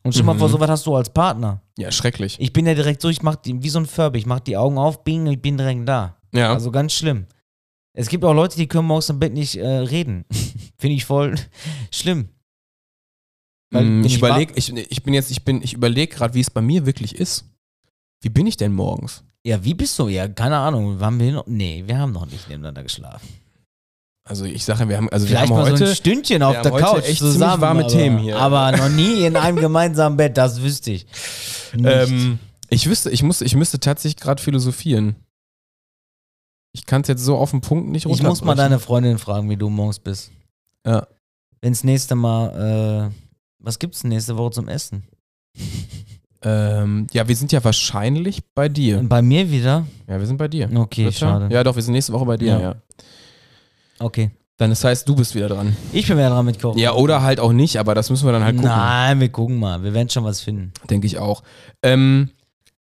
Und 0.03 0.21
mal 0.25 0.33
Mhm. 0.33 0.39
vor, 0.39 0.49
sowas 0.49 0.69
hast 0.69 0.85
du 0.85 0.95
als 0.95 1.09
Partner. 1.09 1.61
Ja, 1.77 1.91
schrecklich. 1.91 2.37
Ich 2.39 2.51
bin 2.51 2.65
ja 2.65 2.73
direkt 2.73 3.01
so, 3.01 3.07
ich 3.09 3.21
mach 3.21 3.35
die, 3.37 3.61
wie 3.63 3.69
so 3.69 3.79
ein 3.79 3.85
Furby, 3.85 4.19
ich 4.19 4.25
mach 4.25 4.41
die 4.41 4.57
Augen 4.57 4.77
auf, 4.77 5.03
bing, 5.03 5.25
ich 5.27 5.41
bin 5.41 5.57
direkt 5.57 5.87
da. 5.87 6.17
Ja. 6.33 6.53
Also 6.53 6.71
ganz 6.71 6.93
schlimm. 6.93 7.25
Es 7.95 8.09
gibt 8.09 8.25
auch 8.25 8.33
Leute, 8.33 8.57
die 8.57 8.67
können 8.67 8.87
morgens 8.87 9.09
im 9.09 9.19
Bett 9.19 9.33
nicht 9.33 9.55
äh, 9.55 9.65
reden. 9.67 10.25
Finde 10.77 10.95
ich 10.95 11.05
voll 11.05 11.35
schlimm. 11.91 12.29
Weil, 13.71 13.85
Mm, 13.85 14.01
ich 14.01 14.13
ich 14.13 14.17
überlege, 14.19 14.53
ich, 14.55 14.71
ich 14.75 15.03
bin 15.03 15.13
jetzt, 15.13 15.31
ich 15.31 15.43
bin, 15.45 15.61
ich 15.61 15.73
überlege 15.73 16.13
gerade, 16.15 16.33
wie 16.33 16.41
es 16.41 16.49
bei 16.51 16.61
mir 16.61 16.85
wirklich 16.85 17.15
ist. 17.15 17.45
Wie 18.21 18.29
bin 18.29 18.45
ich 18.45 18.57
denn 18.57 18.73
morgens? 18.73 19.23
Ja, 19.45 19.63
wie 19.63 19.73
bist 19.73 19.97
du? 19.99 20.07
Ja, 20.09 20.27
keine 20.27 20.57
Ahnung. 20.57 20.99
Haben 20.99 21.19
wir 21.19 21.31
noch? 21.33 21.47
Nee, 21.47 21.83
wir 21.85 21.97
haben 21.97 22.11
noch 22.13 22.25
nicht 22.25 22.47
nebeneinander 22.49 22.83
geschlafen. 22.83 23.27
Also 24.25 24.45
ich 24.45 24.63
sage, 24.63 24.87
wir 24.87 24.95
haben, 24.97 25.09
also 25.09 25.25
Vielleicht 25.27 25.49
wir 25.49 25.55
haben 25.55 25.63
mal 25.63 25.69
heute, 25.71 25.77
so 25.85 25.85
ein 25.91 25.95
Stündchen 25.95 26.43
auf 26.43 26.61
der 26.61 26.71
Couch 26.71 27.03
echt 27.05 27.19
zusammen. 27.19 27.61
warme 27.61 27.81
aber, 27.81 27.89
Themen 27.89 28.19
hier. 28.19 28.37
Aber 28.37 28.71
noch 28.71 28.87
nie 28.89 29.25
in 29.25 29.35
einem 29.35 29.57
gemeinsamen 29.57 30.15
Bett, 30.15 30.37
das 30.37 30.61
wüsste 30.61 30.91
ich. 30.91 31.05
Ähm, 31.75 32.37
ich 32.69 32.87
wüsste, 32.87 33.09
ich 33.09 33.23
muss, 33.23 33.41
ich 33.41 33.55
müsste 33.55 33.79
tatsächlich 33.79 34.21
gerade 34.21 34.39
philosophieren. 34.39 35.15
Ich 36.71 36.85
kann 36.85 37.01
es 37.01 37.07
jetzt 37.07 37.23
so 37.25 37.35
auf 37.35 37.49
den 37.49 37.61
Punkt 37.61 37.89
nicht 37.89 38.03
ich 38.05 38.09
muss 38.09 38.21
mal 38.21 38.29
runterbrechen. 38.29 38.57
deine 38.57 38.79
Freundin 38.79 39.17
fragen, 39.17 39.49
wie 39.49 39.57
du 39.57 39.69
morgens 39.71 39.97
bist. 39.97 40.29
Ja. 40.85 41.07
Wenn's 41.61 41.83
nächste 41.83 42.13
Mal, 42.13 43.09
äh, 43.11 43.15
was 43.57 43.79
gibt's 43.79 44.03
nächste 44.03 44.37
Woche 44.37 44.51
zum 44.51 44.67
Essen? 44.67 45.01
Ähm, 46.43 47.07
ja, 47.13 47.27
wir 47.27 47.35
sind 47.35 47.51
ja 47.51 47.63
wahrscheinlich 47.63 48.41
bei 48.53 48.69
dir. 48.69 49.01
Bei 49.01 49.21
mir 49.21 49.49
wieder? 49.49 49.87
Ja, 50.07 50.19
wir 50.19 50.27
sind 50.27 50.37
bei 50.37 50.47
dir. 50.47 50.69
Okay, 50.75 51.05
Bitte? 51.05 51.17
schade. 51.17 51.47
Ja, 51.51 51.63
doch, 51.63 51.75
wir 51.75 51.81
sind 51.81 51.93
nächste 51.93 52.13
Woche 52.13 52.25
bei 52.25 52.37
dir, 52.37 52.47
Ja. 52.53 52.59
ja. 52.59 52.75
Okay. 54.03 54.31
Dann 54.57 54.69
das 54.69 54.83
heißt, 54.83 55.09
du 55.09 55.15
bist 55.15 55.33
wieder 55.33 55.49
dran. 55.49 55.75
Ich 55.91 56.07
bin 56.07 56.17
wieder 56.17 56.29
dran 56.29 56.45
mit 56.45 56.61
Kochen. 56.61 56.77
Ja, 56.77 56.93
oder 56.93 57.23
halt 57.23 57.39
auch 57.39 57.53
nicht, 57.53 57.77
aber 57.77 57.95
das 57.95 58.09
müssen 58.09 58.25
wir 58.27 58.31
dann 58.33 58.43
halt 58.43 58.55
gucken. 58.55 58.69
Nein, 58.69 59.19
wir 59.19 59.29
gucken 59.29 59.57
mal. 59.59 59.81
Wir 59.83 59.93
werden 59.93 60.09
schon 60.09 60.23
was 60.23 60.41
finden. 60.41 60.71
Denke 60.89 61.07
ich 61.07 61.17
auch. 61.17 61.41
Ähm, 61.81 62.29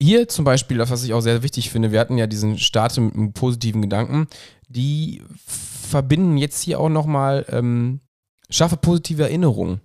hier 0.02 0.28
zum 0.28 0.44
Beispiel, 0.44 0.78
das, 0.78 0.90
was 0.90 1.04
ich 1.04 1.14
auch 1.14 1.22
sehr 1.22 1.44
wichtig 1.44 1.70
finde, 1.70 1.92
wir 1.92 2.00
hatten 2.00 2.18
ja 2.18 2.28
diesen 2.28 2.58
Start 2.58 2.98
mit 2.98 3.16
einem 3.16 3.34
positiven 3.34 3.82
Gedanken, 3.82 4.28
die 4.68 5.22
verbinden 5.46 6.38
jetzt 6.38 6.62
hier 6.62 6.80
auch 6.80 6.90
nochmal, 6.90 7.46
ähm, 7.50 8.02
schaffe 8.50 8.78
positive 8.78 9.24
Erinnerungen. 9.24 9.80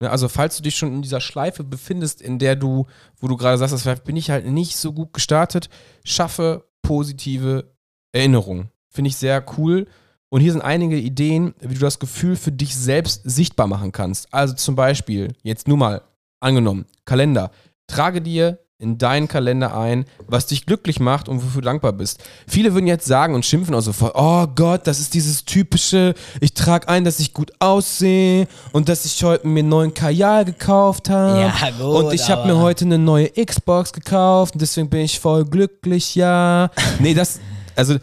Ne, 0.00 0.10
Also 0.10 0.28
falls 0.28 0.56
du 0.56 0.62
dich 0.62 0.76
schon 0.76 0.92
in 0.92 1.02
dieser 1.02 1.20
Schleife 1.20 1.64
befindest, 1.64 2.20
in 2.20 2.38
der 2.38 2.56
du, 2.56 2.86
wo 3.18 3.28
du 3.28 3.36
gerade 3.36 3.56
sagst, 3.56 3.86
das 3.86 4.00
bin 4.00 4.16
ich 4.16 4.30
halt 4.30 4.46
nicht 4.46 4.76
so 4.76 4.92
gut 4.92 5.14
gestartet, 5.14 5.70
schaffe 6.04 6.68
positive 6.82 7.72
Erinnerungen. 8.12 8.68
Finde 8.90 9.08
ich 9.08 9.16
sehr 9.16 9.42
cool. 9.56 9.86
Und 10.32 10.40
hier 10.40 10.52
sind 10.52 10.62
einige 10.62 10.96
Ideen, 10.96 11.52
wie 11.60 11.74
du 11.74 11.80
das 11.80 11.98
Gefühl 11.98 12.36
für 12.36 12.52
dich 12.52 12.74
selbst 12.74 13.20
sichtbar 13.22 13.66
machen 13.66 13.92
kannst. 13.92 14.32
Also 14.32 14.54
zum 14.54 14.74
Beispiel, 14.74 15.34
jetzt 15.42 15.68
nur 15.68 15.76
mal 15.76 16.00
angenommen, 16.40 16.86
Kalender. 17.04 17.50
Trage 17.86 18.22
dir 18.22 18.58
in 18.78 18.96
deinen 18.96 19.28
Kalender 19.28 19.76
ein, 19.76 20.06
was 20.26 20.46
dich 20.46 20.64
glücklich 20.64 21.00
macht 21.00 21.28
und 21.28 21.42
wofür 21.42 21.60
du 21.60 21.66
dankbar 21.66 21.92
bist. 21.92 22.24
Viele 22.48 22.72
würden 22.72 22.86
jetzt 22.86 23.04
sagen 23.04 23.34
und 23.34 23.44
schimpfen 23.44 23.74
auch 23.74 23.82
sofort, 23.82 24.14
oh 24.14 24.46
Gott, 24.46 24.86
das 24.86 25.00
ist 25.00 25.12
dieses 25.12 25.44
typische, 25.44 26.14
ich 26.40 26.54
trage 26.54 26.88
ein, 26.88 27.04
dass 27.04 27.20
ich 27.20 27.34
gut 27.34 27.52
aussehe 27.58 28.48
und 28.72 28.88
dass 28.88 29.04
ich 29.04 29.22
heute 29.22 29.46
mir 29.46 29.58
einen 29.60 29.68
neuen 29.68 29.92
Kajal 29.92 30.46
gekauft 30.46 31.10
habe. 31.10 31.40
Ja, 31.40 31.70
gut, 31.78 32.04
Und 32.04 32.14
ich 32.14 32.30
habe 32.30 32.46
mir 32.46 32.58
heute 32.58 32.86
eine 32.86 32.96
neue 32.96 33.28
Xbox 33.28 33.92
gekauft 33.92 34.54
und 34.54 34.62
deswegen 34.62 34.88
bin 34.88 35.00
ich 35.00 35.20
voll 35.20 35.44
glücklich, 35.44 36.14
ja. 36.14 36.70
Nee, 37.00 37.12
das, 37.12 37.38
also, 37.76 37.98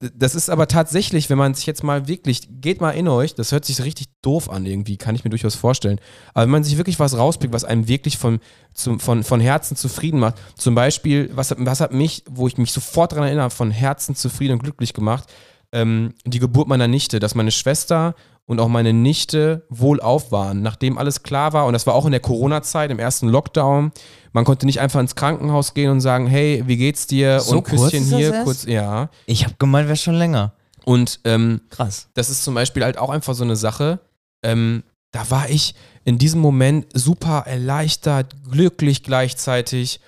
das 0.00 0.34
ist 0.34 0.50
aber 0.50 0.68
tatsächlich, 0.68 1.30
wenn 1.30 1.38
man 1.38 1.54
sich 1.54 1.64
jetzt 1.64 1.82
mal 1.82 2.06
wirklich, 2.06 2.48
geht 2.60 2.82
mal 2.82 2.90
in 2.90 3.08
euch, 3.08 3.34
das 3.34 3.52
hört 3.52 3.64
sich 3.64 3.82
richtig 3.82 4.08
doof 4.20 4.50
an 4.50 4.66
irgendwie, 4.66 4.98
kann 4.98 5.14
ich 5.14 5.24
mir 5.24 5.30
durchaus 5.30 5.54
vorstellen. 5.54 5.98
Aber 6.34 6.42
wenn 6.44 6.50
man 6.50 6.64
sich 6.64 6.76
wirklich 6.76 7.00
was 7.00 7.16
rauspickt, 7.16 7.54
was 7.54 7.64
einem 7.64 7.88
wirklich 7.88 8.18
von, 8.18 8.40
zum, 8.74 9.00
von, 9.00 9.24
von 9.24 9.40
Herzen 9.40 9.74
zufrieden 9.76 10.20
macht, 10.20 10.34
zum 10.58 10.74
Beispiel, 10.74 11.30
was, 11.34 11.50
hat- 11.50 11.58
was 11.60 11.80
hat 11.80 11.92
mich, 11.92 12.22
wo 12.30 12.46
ich 12.46 12.58
mich 12.58 12.70
sofort 12.72 13.12
daran 13.12 13.24
erinnere, 13.24 13.48
von 13.48 13.70
Herzen 13.70 14.14
zufrieden 14.14 14.54
und 14.54 14.62
glücklich 14.62 14.92
gemacht, 14.92 15.32
ähm, 15.72 16.12
die 16.26 16.38
Geburt 16.38 16.68
meiner 16.68 16.88
Nichte, 16.88 17.18
dass 17.18 17.34
meine 17.34 17.50
Schwester 17.50 18.14
und 18.44 18.60
auch 18.60 18.68
meine 18.68 18.92
Nichte 18.92 19.64
wohlauf 19.70 20.32
waren, 20.32 20.60
nachdem 20.60 20.98
alles 20.98 21.22
klar 21.22 21.54
war. 21.54 21.64
Und 21.64 21.72
das 21.72 21.86
war 21.86 21.94
auch 21.94 22.04
in 22.04 22.10
der 22.10 22.20
Corona-Zeit, 22.20 22.90
im 22.90 22.98
ersten 22.98 23.28
Lockdown. 23.28 23.92
Man 24.32 24.44
konnte 24.44 24.66
nicht 24.66 24.80
einfach 24.80 25.00
ins 25.00 25.14
Krankenhaus 25.14 25.74
gehen 25.74 25.90
und 25.90 26.00
sagen, 26.00 26.26
hey, 26.26 26.62
wie 26.66 26.76
geht's 26.76 27.06
dir? 27.06 27.40
So 27.40 27.56
und 27.58 27.64
Küsschen 27.64 27.80
kurz 27.80 27.92
das 27.92 28.18
hier, 28.18 28.32
erst? 28.32 28.44
kurz, 28.44 28.64
ja. 28.64 29.10
Ich 29.26 29.44
habe 29.44 29.54
gemeint, 29.58 29.88
wäre 29.88 29.96
schon 29.96 30.14
länger. 30.14 30.54
Und 30.84 31.20
ähm, 31.24 31.60
Krass. 31.70 32.08
das 32.14 32.30
ist 32.30 32.44
zum 32.44 32.54
Beispiel 32.54 32.84
halt 32.84 32.98
auch 32.98 33.10
einfach 33.10 33.34
so 33.34 33.44
eine 33.44 33.56
Sache. 33.56 34.00
Ähm, 34.42 34.82
da 35.12 35.30
war 35.30 35.50
ich 35.50 35.74
in 36.04 36.18
diesem 36.18 36.40
Moment 36.40 36.86
super 36.94 37.44
erleichtert, 37.46 38.34
glücklich 38.50 39.02
gleichzeitig 39.02 40.00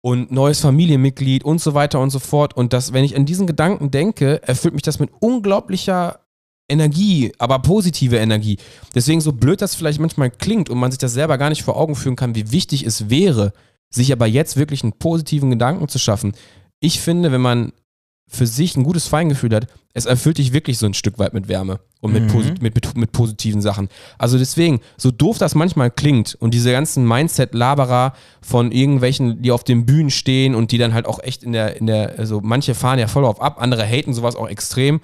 und 0.00 0.32
neues 0.32 0.60
Familienmitglied 0.60 1.44
und 1.44 1.60
so 1.60 1.74
weiter 1.74 2.00
und 2.00 2.10
so 2.10 2.18
fort. 2.18 2.56
Und 2.56 2.72
das, 2.72 2.92
wenn 2.92 3.04
ich 3.04 3.16
an 3.16 3.26
diesen 3.26 3.46
Gedanken 3.46 3.90
denke, 3.90 4.42
erfüllt 4.42 4.74
mich 4.74 4.82
das 4.82 4.98
mit 4.98 5.10
unglaublicher 5.20 6.20
Energie, 6.68 7.32
aber 7.38 7.58
positive 7.58 8.16
Energie. 8.16 8.58
Deswegen, 8.94 9.20
so 9.20 9.32
blöd 9.32 9.60
das 9.60 9.74
vielleicht 9.74 10.00
manchmal 10.00 10.30
klingt 10.30 10.70
und 10.70 10.78
man 10.78 10.90
sich 10.90 10.98
das 10.98 11.12
selber 11.12 11.38
gar 11.38 11.50
nicht 11.50 11.62
vor 11.62 11.76
Augen 11.76 11.94
führen 11.94 12.16
kann, 12.16 12.34
wie 12.34 12.50
wichtig 12.50 12.84
es 12.84 13.10
wäre, 13.10 13.52
sich 13.94 14.12
aber 14.12 14.26
jetzt 14.26 14.56
wirklich 14.56 14.82
einen 14.82 14.92
positiven 14.94 15.50
Gedanken 15.50 15.88
zu 15.88 15.98
schaffen. 15.98 16.32
Ich 16.80 17.00
finde, 17.00 17.30
wenn 17.32 17.40
man 17.40 17.72
für 18.28 18.46
sich 18.46 18.76
ein 18.76 18.84
gutes 18.84 19.08
Feingefühl 19.08 19.54
hat, 19.54 19.66
es 19.92 20.06
erfüllt 20.06 20.38
dich 20.38 20.54
wirklich 20.54 20.78
so 20.78 20.86
ein 20.86 20.94
Stück 20.94 21.18
weit 21.18 21.34
mit 21.34 21.48
Wärme 21.48 21.80
und 22.00 22.14
mit, 22.14 22.22
Mhm. 22.22 22.28
posi 22.28 22.54
mit, 22.62 22.74
mit, 22.74 22.96
mit 22.96 23.12
positiven 23.12 23.60
Sachen. 23.60 23.90
Also 24.16 24.38
deswegen, 24.38 24.80
so 24.96 25.10
doof 25.10 25.36
das 25.36 25.54
manchmal 25.54 25.90
klingt 25.90 26.34
und 26.40 26.54
diese 26.54 26.72
ganzen 26.72 27.06
Mindset-Laberer 27.06 28.14
von 28.40 28.72
irgendwelchen, 28.72 29.42
die 29.42 29.50
auf 29.50 29.64
den 29.64 29.84
Bühnen 29.84 30.10
stehen 30.10 30.54
und 30.54 30.72
die 30.72 30.78
dann 30.78 30.94
halt 30.94 31.04
auch 31.04 31.22
echt 31.22 31.42
in 31.42 31.52
der, 31.52 31.76
in 31.76 31.86
der, 31.86 32.18
also 32.18 32.40
manche 32.42 32.74
fahren 32.74 32.98
ja 32.98 33.06
voll 33.06 33.26
auf 33.26 33.42
ab, 33.42 33.60
andere 33.60 33.86
haten 33.86 34.14
sowas 34.14 34.34
auch 34.34 34.48
extrem. 34.48 35.00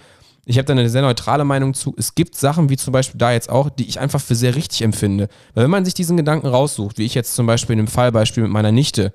Ich 0.48 0.56
habe 0.56 0.64
da 0.64 0.72
eine 0.72 0.88
sehr 0.88 1.02
neutrale 1.02 1.44
Meinung 1.44 1.74
zu. 1.74 1.94
Es 1.98 2.14
gibt 2.14 2.34
Sachen, 2.34 2.70
wie 2.70 2.76
zum 2.76 2.92
Beispiel 2.92 3.18
da 3.18 3.32
jetzt 3.32 3.50
auch, 3.50 3.68
die 3.68 3.86
ich 3.86 4.00
einfach 4.00 4.20
für 4.20 4.34
sehr 4.34 4.54
richtig 4.54 4.82
empfinde. 4.82 5.28
Weil 5.54 5.64
wenn 5.64 5.70
man 5.70 5.84
sich 5.84 5.94
diesen 5.94 6.16
Gedanken 6.16 6.46
raussucht, 6.46 6.96
wie 6.96 7.04
ich 7.04 7.14
jetzt 7.14 7.34
zum 7.34 7.46
Beispiel 7.46 7.74
in 7.74 7.84
dem 7.84 7.86
Fallbeispiel 7.86 8.42
mit 8.42 8.52
meiner 8.52 8.72
Nichte, 8.72 9.12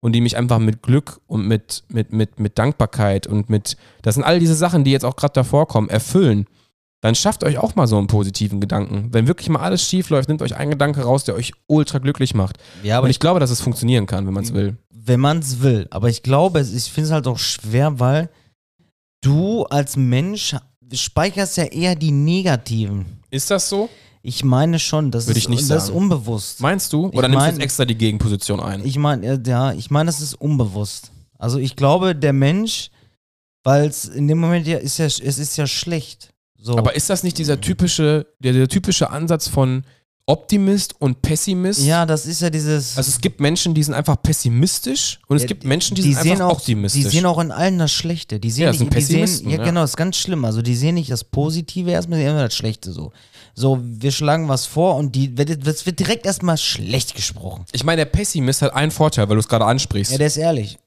und 0.00 0.12
die 0.12 0.20
mich 0.20 0.36
einfach 0.36 0.58
mit 0.58 0.82
Glück 0.82 1.20
und 1.28 1.46
mit, 1.46 1.84
mit, 1.88 2.12
mit, 2.12 2.40
mit 2.40 2.58
Dankbarkeit 2.58 3.28
und 3.28 3.48
mit, 3.48 3.76
das 4.02 4.16
sind 4.16 4.24
all 4.24 4.40
diese 4.40 4.56
Sachen, 4.56 4.82
die 4.82 4.90
jetzt 4.90 5.04
auch 5.04 5.14
gerade 5.14 5.32
davor 5.32 5.68
kommen, 5.68 5.88
erfüllen, 5.88 6.46
dann 7.00 7.14
schafft 7.14 7.44
euch 7.44 7.58
auch 7.58 7.76
mal 7.76 7.86
so 7.86 7.98
einen 7.98 8.08
positiven 8.08 8.60
Gedanken. 8.60 9.08
Wenn 9.12 9.28
wirklich 9.28 9.48
mal 9.48 9.60
alles 9.60 9.82
schief 9.88 10.10
läuft, 10.10 10.28
nehmt 10.28 10.42
euch 10.42 10.56
einen 10.56 10.72
Gedanke 10.72 11.02
raus, 11.02 11.22
der 11.22 11.36
euch 11.36 11.52
ultra 11.68 11.98
glücklich 11.98 12.34
macht. 12.34 12.58
Ja, 12.82 12.98
und 12.98 13.10
ich 13.10 13.20
glaube, 13.20 13.38
dass 13.38 13.50
es 13.50 13.60
funktionieren 13.60 14.06
kann, 14.06 14.26
wenn 14.26 14.34
man 14.34 14.42
es 14.44 14.52
will. 14.52 14.76
wenn 14.90 15.20
man 15.20 15.38
es 15.38 15.62
will. 15.62 15.86
Aber 15.90 16.08
ich 16.08 16.24
glaube, 16.24 16.60
ich 16.60 16.92
finde 16.92 17.06
es 17.06 17.12
halt 17.12 17.28
auch 17.28 17.38
schwer, 17.38 18.00
weil 18.00 18.28
du 19.20 19.64
als 19.64 19.96
Mensch 19.96 20.56
speicherst 20.92 21.56
ja 21.56 21.64
eher 21.64 21.94
die 21.94 22.10
negativen. 22.10 23.06
Ist 23.30 23.50
das 23.50 23.68
so? 23.68 23.88
Ich 24.22 24.44
meine 24.44 24.78
schon, 24.78 25.10
das, 25.10 25.26
Würde 25.26 25.38
ist, 25.38 25.44
ich 25.44 25.48
nicht 25.48 25.68
das 25.70 25.84
ist 25.84 25.86
sagen. 25.88 25.98
unbewusst. 25.98 26.60
Meinst 26.60 26.92
du? 26.92 27.08
Ich 27.08 27.14
Oder 27.18 27.28
nimmst 27.28 27.40
du 27.42 27.46
mein- 27.46 27.54
jetzt 27.54 27.62
extra 27.64 27.84
die 27.84 27.96
Gegenposition 27.96 28.60
ein? 28.60 28.84
Ich 28.86 28.96
meine, 28.96 29.42
ja, 29.44 29.72
ich 29.72 29.90
meine, 29.90 30.06
das 30.06 30.20
ist 30.20 30.34
unbewusst. 30.34 31.10
Also 31.38 31.58
ich 31.58 31.74
glaube, 31.74 32.14
der 32.14 32.32
Mensch, 32.32 32.90
weil 33.64 33.86
es 33.88 34.04
in 34.04 34.28
dem 34.28 34.38
Moment 34.38 34.66
ja 34.66 34.78
ist 34.78 34.98
ja, 34.98 35.06
es 35.06 35.18
ist 35.18 35.56
ja 35.56 35.66
schlecht. 35.66 36.32
So. 36.56 36.78
Aber 36.78 36.94
ist 36.94 37.10
das 37.10 37.24
nicht 37.24 37.38
dieser 37.38 37.60
typische, 37.60 38.26
der, 38.38 38.52
der 38.52 38.68
typische 38.68 39.10
Ansatz 39.10 39.48
von 39.48 39.82
Optimist 40.26 40.94
und 41.00 41.20
Pessimist? 41.20 41.80
ja, 41.82 42.06
das 42.06 42.26
ist 42.26 42.40
ja 42.42 42.48
dieses. 42.48 42.96
Also 42.96 43.08
es 43.08 43.20
gibt 43.20 43.40
Menschen, 43.40 43.74
die 43.74 43.82
sind 43.82 43.94
einfach 43.94 44.16
pessimistisch 44.22 45.18
und 45.26 45.36
es 45.36 45.42
Ja, 45.42 45.48
gibt 45.48 45.64
Menschen, 45.64 45.96
die, 45.96 46.02
sind 46.02 46.18
sehen 46.22 46.32
einfach 46.32 46.46
auch, 46.46 46.52
optimistisch. 46.58 47.02
Die 47.02 47.08
sehen 47.08 47.26
auch 47.26 47.38
in 47.40 47.50
allen 47.50 47.78
das 47.78 47.90
Schlechte. 47.92 48.38
Die 48.38 48.50
sehen 48.50 48.62
Ja, 48.64 48.68
das 48.70 48.78
nicht, 48.78 48.92
sind 48.92 48.94
die 48.96 49.00
sehen, 49.04 49.20
Pessimisten, 49.20 49.50
ja, 49.50 49.58
ja. 49.58 49.64
genau, 49.64 49.80
das 49.80 49.90
ist 49.90 49.96
ganz 49.96 50.16
schlimm. 50.16 50.44
Also 50.44 50.62
die 50.62 50.76
sehen 50.76 50.94
nicht 50.94 51.10
das 51.10 51.24
Positive 51.24 51.90
erstmal, 51.90 52.18
die 52.20 52.24
sehen 52.24 52.32
immer 52.34 52.44
das 52.44 52.54
Schlechte 52.54 52.92
so. 52.92 53.12
So, 53.54 53.80
wir 53.82 54.12
schlagen 54.12 54.48
was 54.48 54.64
vor 54.66 54.94
und 54.96 55.14
die, 55.16 55.36
wird- 55.36 55.66
das 55.66 55.84
wird 55.86 55.98
direkt 55.98 56.24
erstmal 56.24 56.56
schlecht 56.56 57.14
gesprochen. 57.16 57.64
ich 57.72 57.82
meine, 57.84 57.96
der 58.02 58.06
Pessimist 58.06 58.62
hat 58.62 58.72
einen 58.74 58.92
Vorteil, 58.92 59.28
weil 59.28 59.36
du 59.36 59.40
es 59.40 59.48
gerade 59.48 59.64
ansprichst. 59.66 60.12
Ja, 60.12 60.18
der 60.18 60.28
ist 60.28 60.36
ehrlich. 60.36 60.78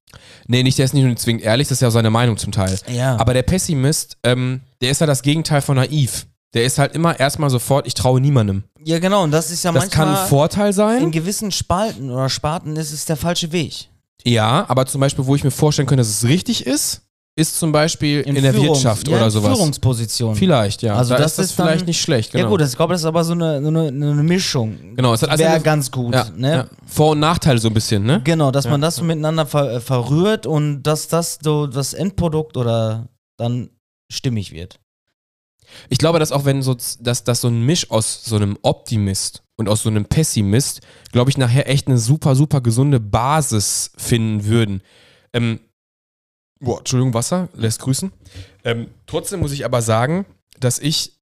nee, 0.47 0.63
nicht, 0.63 0.77
der 0.77 0.85
ist 0.85 0.93
nicht 0.93 1.03
nur 1.03 1.15
zwingend 1.17 1.43
ehrlich, 1.43 1.67
das 1.67 1.77
ist 1.77 1.81
ja 1.81 1.89
auch 1.89 1.91
seine 1.91 2.09
Meinung 2.09 2.37
zum 2.37 2.53
Teil. 2.53 2.79
Ja. 2.91 3.17
Aber 3.17 3.33
der 3.33 3.43
Pessimist, 3.43 4.17
ähm, 4.23 4.61
der 4.81 4.91
ist 4.91 5.01
ja 5.01 5.05
das 5.07 5.21
Gegenteil 5.23 5.61
von 5.61 5.75
naiv. 5.75 6.25
Der 6.55 6.63
ist 6.65 6.79
halt 6.79 6.95
immer 6.95 7.19
erstmal 7.19 7.49
sofort, 7.49 7.85
ich 7.85 7.93
traue 7.93 8.19
niemandem. 8.21 8.63
Ja, 8.83 8.97
genau, 8.99 9.23
und 9.23 9.31
das 9.31 9.51
ist 9.51 9.63
ja 9.63 9.71
Das 9.71 9.89
kann 9.91 10.07
manchmal 10.07 10.23
ein 10.23 10.29
Vorteil 10.29 10.67
in 10.67 10.73
sein. 10.73 11.11
gewissen 11.11 11.51
Spalten 11.51 12.09
oder 12.09 12.29
Sparten 12.29 12.75
ist 12.77 12.91
es 12.93 13.05
der 13.05 13.17
falsche 13.17 13.51
Weg. 13.51 13.89
Ja, 14.23 14.65
aber 14.67 14.85
zum 14.87 15.01
Beispiel, 15.01 15.25
wo 15.27 15.35
ich 15.35 15.43
mir 15.43 15.51
vorstellen 15.51 15.87
könnte, 15.87 16.01
dass 16.01 16.09
es 16.09 16.23
richtig 16.23 16.65
ist, 16.65 17.01
ist 17.37 17.59
zum 17.59 17.73
Beispiel 17.73 18.21
in, 18.21 18.35
der 18.35 18.53
Führungs- 18.53 18.61
Wirtschaft 18.75 19.07
ja, 19.09 19.17
oder 19.17 19.25
in 19.25 19.31
sowas. 19.31 19.57
Führungsposition. 19.57 20.35
Vielleicht, 20.37 20.81
ja. 20.83 20.95
Also 20.95 21.13
da 21.15 21.19
das 21.19 21.31
ist 21.33 21.37
das 21.39 21.45
ist 21.47 21.59
dann- 21.59 21.67
vielleicht 21.67 21.85
nicht 21.87 21.99
schlecht. 21.99 22.31
Genau. 22.31 22.45
Ja 22.45 22.49
gut, 22.49 22.61
das, 22.61 22.69
ich 22.71 22.77
glaube, 22.77 22.93
das 22.93 23.01
ist 23.01 23.05
aber 23.05 23.25
so 23.25 23.33
eine, 23.33 23.57
eine, 23.57 23.87
eine 23.89 24.23
Mischung. 24.23 24.95
genau, 24.95 25.13
es 25.13 25.21
hat 25.21 25.29
also 25.31 25.43
Wäre 25.43 25.59
ganz 25.59 25.91
gut. 25.91 26.13
ja, 26.15 26.27
ne? 26.35 26.51
ja. 26.51 26.65
Vor- 26.85 27.11
und 27.11 27.19
Nachteile 27.19 27.59
so 27.59 27.67
ein 27.67 27.73
bisschen, 27.73 28.05
ne? 28.05 28.21
Genau, 28.23 28.51
dass 28.51 28.65
man 28.69 28.79
das 28.79 28.95
so 28.95 29.03
miteinander 29.03 29.45
ver 29.45 29.73
äh, 29.73 29.79
verrührt 29.81 30.45
und 30.45 30.83
dass 30.83 31.09
das 31.09 31.37
so 31.43 31.67
das 31.67 31.93
Endprodukt 31.93 32.55
oder 32.55 33.09
dann 33.37 33.69
stimmig 34.09 34.53
wird. 34.53 34.79
Ich 35.89 35.97
glaube, 35.97 36.19
dass 36.19 36.31
auch 36.31 36.45
wenn 36.45 36.61
so, 36.61 36.75
dass, 36.99 37.23
dass 37.23 37.41
so 37.41 37.47
ein 37.47 37.61
Misch 37.61 37.91
aus 37.91 38.23
so 38.25 38.35
einem 38.35 38.57
Optimist 38.61 39.43
und 39.55 39.69
aus 39.69 39.83
so 39.83 39.89
einem 39.89 40.05
Pessimist, 40.05 40.81
glaube 41.11 41.29
ich, 41.29 41.37
nachher 41.37 41.69
echt 41.69 41.87
eine 41.87 41.97
super, 41.97 42.35
super 42.35 42.61
gesunde 42.61 42.99
Basis 42.99 43.91
finden 43.97 44.45
würden. 44.45 44.81
Ähm, 45.33 45.59
boah, 46.59 46.79
Entschuldigung, 46.79 47.13
Wasser, 47.13 47.49
lässt 47.53 47.79
grüßen. 47.79 48.11
Ähm, 48.63 48.87
trotzdem 49.05 49.39
muss 49.39 49.51
ich 49.51 49.65
aber 49.65 49.81
sagen, 49.81 50.25
dass 50.59 50.79
ich, 50.79 51.19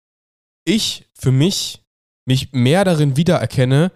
ich 0.65 1.09
für 1.13 1.31
mich, 1.31 1.83
mich 2.25 2.51
mehr 2.53 2.85
darin 2.85 3.17
wiedererkenne, 3.17 3.91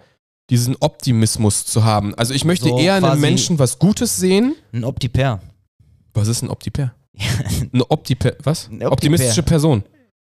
diesen 0.50 0.76
Optimismus 0.80 1.66
zu 1.66 1.84
haben. 1.84 2.16
Also 2.16 2.34
ich 2.34 2.46
möchte 2.46 2.70
So 2.70 2.80
eher 2.80 2.98
in 2.98 3.04
einem 3.04 3.22
Menschen 3.22 3.60
was 3.60 3.80
Gutes 3.80 4.16
sehen. 4.18 4.56
Ein 4.72 4.86
Optiper. 4.86 5.42
Was 6.14 6.28
ist 6.28 6.42
ein 6.42 6.50
Optiper? 6.50 6.94
Eine 7.74 7.90
Optiper, 7.90 8.34
was? 8.44 8.68
Ein 8.68 8.76
Optiper. 8.76 8.92
Optimistische 8.92 9.44
Person. 9.44 9.84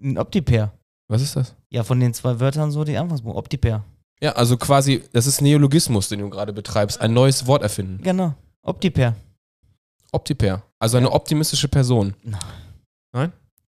Ein 0.03 0.17
Optiper. 0.17 0.73
Was 1.07 1.21
ist 1.21 1.35
das? 1.35 1.55
Ja, 1.69 1.83
von 1.83 1.99
den 1.99 2.13
zwei 2.13 2.39
Wörtern 2.39 2.71
so 2.71 2.83
die 2.83 2.97
Anfangsbuchstaben. 2.97 3.37
Optiper. 3.37 3.83
Ja, 4.21 4.33
also 4.33 4.57
quasi, 4.57 5.03
das 5.11 5.27
ist 5.27 5.41
Neologismus, 5.41 6.09
den 6.09 6.19
du 6.19 6.29
gerade 6.29 6.53
betreibst. 6.53 6.99
Ein 7.01 7.13
neues 7.13 7.47
Wort 7.47 7.63
erfinden. 7.63 8.01
Genau. 8.03 8.33
Optiper. 8.61 9.15
Optiper. 10.11 10.63
Also 10.79 10.97
eine 10.97 11.11
optimistische 11.11 11.67
Person. 11.67 12.13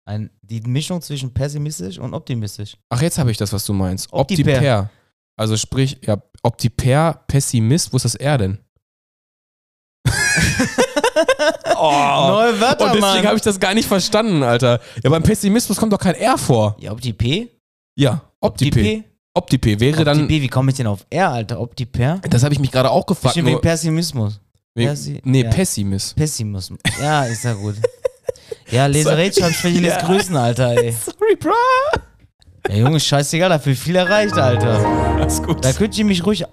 Ein, 0.05 0.29
die 0.41 0.61
Mischung 0.61 1.01
zwischen 1.01 1.34
pessimistisch 1.34 1.97
und 1.97 2.13
optimistisch. 2.13 2.77
Ach, 2.89 3.01
jetzt 3.01 3.17
habe 3.17 3.31
ich 3.31 3.38
das, 3.38 3.53
was 3.53 3.65
du 3.65 3.73
meinst. 3.73 4.11
Optiper. 4.11 4.51
Optiper. 4.51 4.89
Also 5.36 5.57
sprich, 5.57 5.97
ja, 6.03 6.21
Optiper, 6.43 7.23
Pessimist, 7.27 7.91
wo 7.93 7.97
ist 7.97 8.05
das 8.05 8.15
R 8.15 8.38
denn? 8.38 8.57
oh. 11.78 11.91
Neue 12.28 12.59
Wörter, 12.59 12.86
Und 12.86 12.95
deswegen 13.01 13.26
habe 13.28 13.36
ich 13.36 13.41
das 13.41 13.59
gar 13.59 13.74
nicht 13.74 13.88
verstanden, 13.88 14.43
Alter. 14.43 14.80
Ja, 15.03 15.09
beim 15.09 15.24
Pessimismus 15.24 15.78
kommt 15.78 15.93
doch 15.93 15.99
kein 15.99 16.15
R 16.15 16.38
vor. 16.38 16.76
Ja, 16.80 16.91
Optipe? 16.91 17.49
Ja, 17.95 18.21
Optipe. 18.39 18.80
Optipe? 18.80 19.03
Optipe 19.36 19.80
wäre 19.80 20.03
dann. 20.03 20.24
Optipe, 20.24 20.41
wie 20.43 20.47
komme 20.47 20.71
ich 20.71 20.78
denn 20.78 20.88
auf 20.88 21.05
R, 21.09 21.30
Alter? 21.32 21.59
Optiper? 21.59 22.19
Das 22.30 22.43
habe 22.43 22.53
ich 22.53 22.59
mich 22.59 22.71
gerade 22.71 22.89
auch 22.91 23.05
gefragt. 23.05 23.34
Bestimmt 23.36 23.47
wegen 23.47 23.61
Pessimismus. 23.61 24.39
wegen, 24.76 24.89
Persi- 24.91 25.21
nee, 25.24 25.43
ja. 25.43 25.49
Pessimist. 25.49 26.15
Pessimismus. 26.15 26.80
Ja, 27.01 27.26
ist 27.26 27.43
ja 27.43 27.53
gut. 27.53 27.76
Ja, 28.69 28.86
Leserechtschreibschwäche 28.88 29.82
Ja. 29.82 29.97
grüßen, 30.05 30.36
Alter, 30.36 30.69
ey. 30.78 30.91
Sorry, 30.91 31.36
bro. 31.39 31.51
Ja, 32.69 32.76
Junge, 32.76 32.99
scheißegal, 32.99 33.49
dafür 33.49 33.76
viel 33.76 33.95
erreicht, 33.95 34.34
Alter. 34.38 34.86
Alles 35.17 35.41
gut. 35.43 35.65
Da 35.65 35.74
könnt 35.74 35.97
ihr 35.97 36.05
mich 36.05 36.26
ruhig 36.26 36.45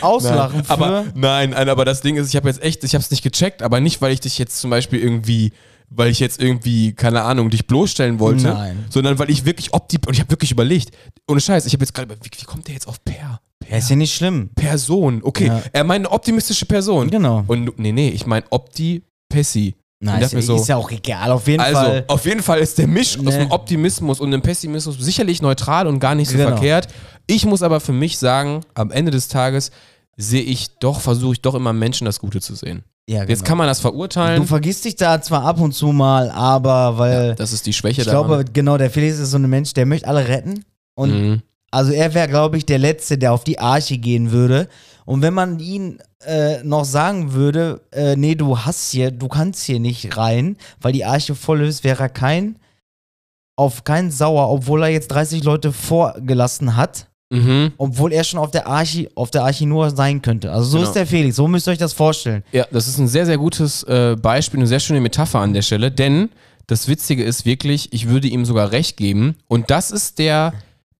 auslachen 0.00 0.56
Nein, 0.56 0.64
für. 0.64 0.70
aber 0.72 1.04
nein, 1.14 1.50
nein, 1.50 1.68
aber 1.68 1.84
das 1.84 2.00
Ding 2.00 2.16
ist, 2.16 2.28
ich 2.28 2.36
habe 2.36 2.48
jetzt 2.48 2.62
echt, 2.62 2.82
ich 2.84 2.94
habe 2.94 3.02
es 3.02 3.10
nicht 3.10 3.22
gecheckt, 3.22 3.62
aber 3.62 3.80
nicht, 3.80 4.00
weil 4.02 4.12
ich 4.12 4.20
dich 4.20 4.38
jetzt 4.38 4.58
zum 4.60 4.70
Beispiel 4.70 4.98
irgendwie, 5.00 5.52
weil 5.90 6.10
ich 6.10 6.20
jetzt 6.20 6.40
irgendwie, 6.40 6.92
keine 6.94 7.22
Ahnung, 7.22 7.50
dich 7.50 7.66
bloßstellen 7.66 8.18
wollte, 8.18 8.48
Nein. 8.48 8.84
sondern 8.90 9.18
weil 9.18 9.30
ich 9.30 9.44
wirklich 9.44 9.74
opti 9.74 9.98
und 10.06 10.14
ich 10.14 10.20
habe 10.20 10.30
wirklich 10.30 10.50
überlegt, 10.50 10.96
ohne 11.28 11.40
Scheiß, 11.40 11.66
ich 11.66 11.72
habe 11.74 11.82
jetzt 11.84 11.94
gerade, 11.94 12.14
wie, 12.22 12.30
wie 12.40 12.44
kommt 12.44 12.66
der 12.66 12.74
jetzt 12.74 12.88
auf 12.88 13.04
Per? 13.04 13.40
ja, 13.70 13.76
ist 13.76 13.90
ja 13.90 13.96
nicht 13.96 14.14
schlimm. 14.14 14.50
Person, 14.54 15.20
okay, 15.22 15.46
Ja. 15.46 15.62
er 15.72 15.84
meint 15.84 16.04
eine 16.06 16.12
optimistische 16.14 16.66
Person. 16.66 17.10
Genau. 17.10 17.44
Und 17.46 17.78
nee, 17.78 17.92
nee, 17.92 18.08
ich 18.08 18.26
meine 18.26 18.44
Opti-Pessi. 18.50 19.62
Nein, 19.64 19.81
Und 20.02 20.20
ist, 20.20 20.34
mir 20.34 20.42
so- 20.42 20.56
ist 20.56 20.68
ja 20.68 20.76
auch 20.76 20.90
egal, 20.90 21.30
auf 21.30 21.46
jeden 21.46 21.62
Also, 21.62 21.76
Fall. 21.80 22.04
auf 22.08 22.24
jeden 22.24 22.42
Fall 22.42 22.58
ist 22.58 22.76
der 22.78 22.88
Misch 22.88 23.16
aus 23.18 23.24
Nee. 23.24 23.38
dem 23.38 23.50
Optimismus 23.52 24.18
und 24.20 24.30
dem 24.32 24.42
Pessimismus 24.42 24.96
sicherlich 24.98 25.40
neutral 25.42 25.86
und 25.86 26.00
gar 26.00 26.14
nicht 26.14 26.28
so 26.30 26.36
Genau. 26.36 26.50
verkehrt. 26.50 26.88
Ich 27.28 27.46
muss 27.46 27.62
aber 27.62 27.78
für 27.80 27.92
mich 27.92 28.18
sagen, 28.18 28.62
am 28.74 28.90
Ende 28.90 29.10
des 29.12 29.28
Tages 29.28 29.70
sehe 30.16 30.42
ich 30.42 30.78
doch, 30.78 31.00
versuche 31.00 31.34
ich 31.34 31.40
doch 31.42 31.54
immer 31.54 31.70
im 31.70 31.78
Menschen 31.78 32.04
das 32.04 32.18
Gute 32.18 32.40
zu 32.40 32.54
sehen. 32.54 32.82
Ja, 33.08 33.20
genau. 33.20 33.30
Jetzt 33.30 33.44
kann 33.44 33.58
man 33.58 33.66
das 33.66 33.80
verurteilen. 33.80 34.40
Du 34.42 34.46
vergisst 34.46 34.84
dich 34.84 34.96
da 34.96 35.20
zwar 35.22 35.44
ab 35.44 35.60
und 35.60 35.72
zu 35.72 35.88
mal, 35.92 36.30
aber 36.30 36.98
weil 36.98 37.34
das 37.34 37.52
ist 37.52 37.66
die 37.66 37.72
Schwäche 37.72 38.02
ich 38.02 38.08
glaube, 38.08 38.44
genau, 38.52 38.76
der 38.78 38.90
Felix 38.90 39.18
ist 39.18 39.30
so 39.30 39.38
ein 39.38 39.48
Mensch, 39.48 39.72
der 39.74 39.86
möchte 39.86 40.06
alle 40.08 40.26
retten. 40.28 40.64
Und 40.94 41.10
Mhm. 41.12 41.42
also 41.70 41.92
er 41.92 42.12
wäre, 42.14 42.28
glaube 42.28 42.56
ich, 42.58 42.66
der 42.66 42.78
Letzte, 42.78 43.18
der 43.18 43.32
auf 43.32 43.44
die 43.44 43.58
Arche 43.58 43.98
gehen 43.98 44.30
würde. 44.30 44.68
Und 45.04 45.22
wenn 45.22 45.34
man 45.34 45.58
ihn 45.58 45.98
äh, 46.24 46.62
noch 46.62 46.84
sagen 46.84 47.32
würde, 47.32 47.80
äh, 47.92 48.16
nee, 48.16 48.34
du 48.34 48.58
hast 48.58 48.90
hier, 48.92 49.10
du 49.10 49.28
kannst 49.28 49.64
hier 49.64 49.80
nicht 49.80 50.16
rein, 50.16 50.56
weil 50.80 50.92
die 50.92 51.04
Arche 51.04 51.34
voll 51.34 51.62
ist, 51.62 51.84
wäre 51.84 52.04
er 52.04 52.08
kein, 52.08 52.56
auf 53.56 53.84
keinen 53.84 54.10
sauer, 54.10 54.48
obwohl 54.50 54.82
er 54.82 54.88
jetzt 54.88 55.08
30 55.08 55.44
Leute 55.44 55.72
vorgelassen 55.72 56.76
hat. 56.76 57.08
Mhm. 57.32 57.72
Obwohl 57.78 58.12
er 58.12 58.24
schon 58.24 58.38
auf 58.38 58.50
der 58.50 58.66
Arche, 58.66 59.10
auf 59.14 59.30
der 59.30 59.44
Arche 59.44 59.66
nur 59.66 59.90
sein 59.90 60.20
könnte. 60.20 60.52
Also 60.52 60.64
so 60.68 60.76
Genau. 60.78 60.88
ist 60.88 60.94
der 60.96 61.06
Felix, 61.06 61.36
so 61.36 61.48
müsst 61.48 61.66
ihr 61.66 61.72
euch 61.72 61.78
das 61.78 61.94
vorstellen. 61.94 62.44
Ja, 62.52 62.66
das 62.70 62.86
ist 62.88 62.98
ein 62.98 63.08
sehr, 63.08 63.24
sehr 63.24 63.38
gutes 63.38 63.82
äh, 63.84 64.16
Beispiel, 64.20 64.60
eine 64.60 64.66
sehr 64.66 64.80
schöne 64.80 65.00
Metapher 65.00 65.38
an 65.38 65.54
der 65.54 65.62
Stelle, 65.62 65.90
denn 65.90 66.28
das 66.66 66.88
Witzige 66.88 67.24
ist 67.24 67.46
wirklich, 67.46 67.90
ich 67.92 68.08
würde 68.08 68.28
ihm 68.28 68.44
sogar 68.44 68.70
recht 68.72 68.98
geben 68.98 69.36
und 69.48 69.70
das 69.70 69.90
ist 69.90 70.18
der, 70.18 70.52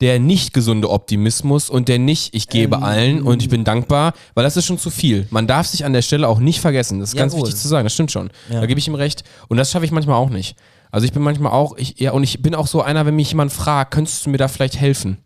der 0.03 0.19
nicht 0.19 0.53
gesunde 0.53 0.91
Optimismus 0.91 1.71
und 1.71 1.89
der 1.89 1.99
nicht, 1.99 2.35
ich 2.35 2.49
gebe 2.49 2.77
Ähm, 2.77 2.83
allen 2.83 3.23
und 3.23 3.41
ich 3.41 3.49
bin 3.49 3.63
dankbar, 3.65 4.13
weil 4.35 4.43
das 4.45 4.57
ist 4.57 4.67
schon 4.67 4.77
zu 4.77 4.91
viel. 4.91 5.27
Man 5.31 5.47
darf 5.47 5.69
sich 5.69 5.85
an 5.85 5.93
der 5.93 6.03
Stelle 6.03 6.27
auch 6.29 6.41
nicht 6.41 6.61
vergessen. 6.61 6.99
Das 7.01 7.11
ist 7.11 7.15
Ja, 7.15 7.21
ganz 7.21 7.35
wichtig 7.37 7.55
zu 7.57 7.69
sagen, 7.69 7.85
das 7.85 7.95
stimmt 7.95 8.11
schon. 8.11 8.31
Ja. 8.51 8.61
Da 8.61 8.67
gebe 8.67 8.79
ich 8.81 8.89
ihm 8.89 8.97
recht 8.97 9.23
und 9.49 9.57
das 9.57 9.71
schaffe 9.71 9.85
ich 9.85 9.93
manchmal 9.93 10.17
auch 10.17 10.29
nicht. 10.29 10.57
Also 10.91 11.07
ich 11.07 11.13
bin 11.13 11.23
manchmal 11.23 11.53
auch, 11.53 11.77
ich, 11.79 11.99
ja, 12.01 12.11
und 12.11 12.23
ich 12.25 12.43
bin 12.43 12.55
auch 12.55 12.67
so 12.67 12.83
einer, 12.83 13.07
wenn 13.07 13.17
mich 13.17 13.31
jemand 13.31 13.53
fragt, 13.53 13.93
könntest 13.95 14.27
du 14.27 14.31
mir 14.31 14.37
da 14.39 14.49
vielleicht 14.49 14.77
helfen? 14.79 15.19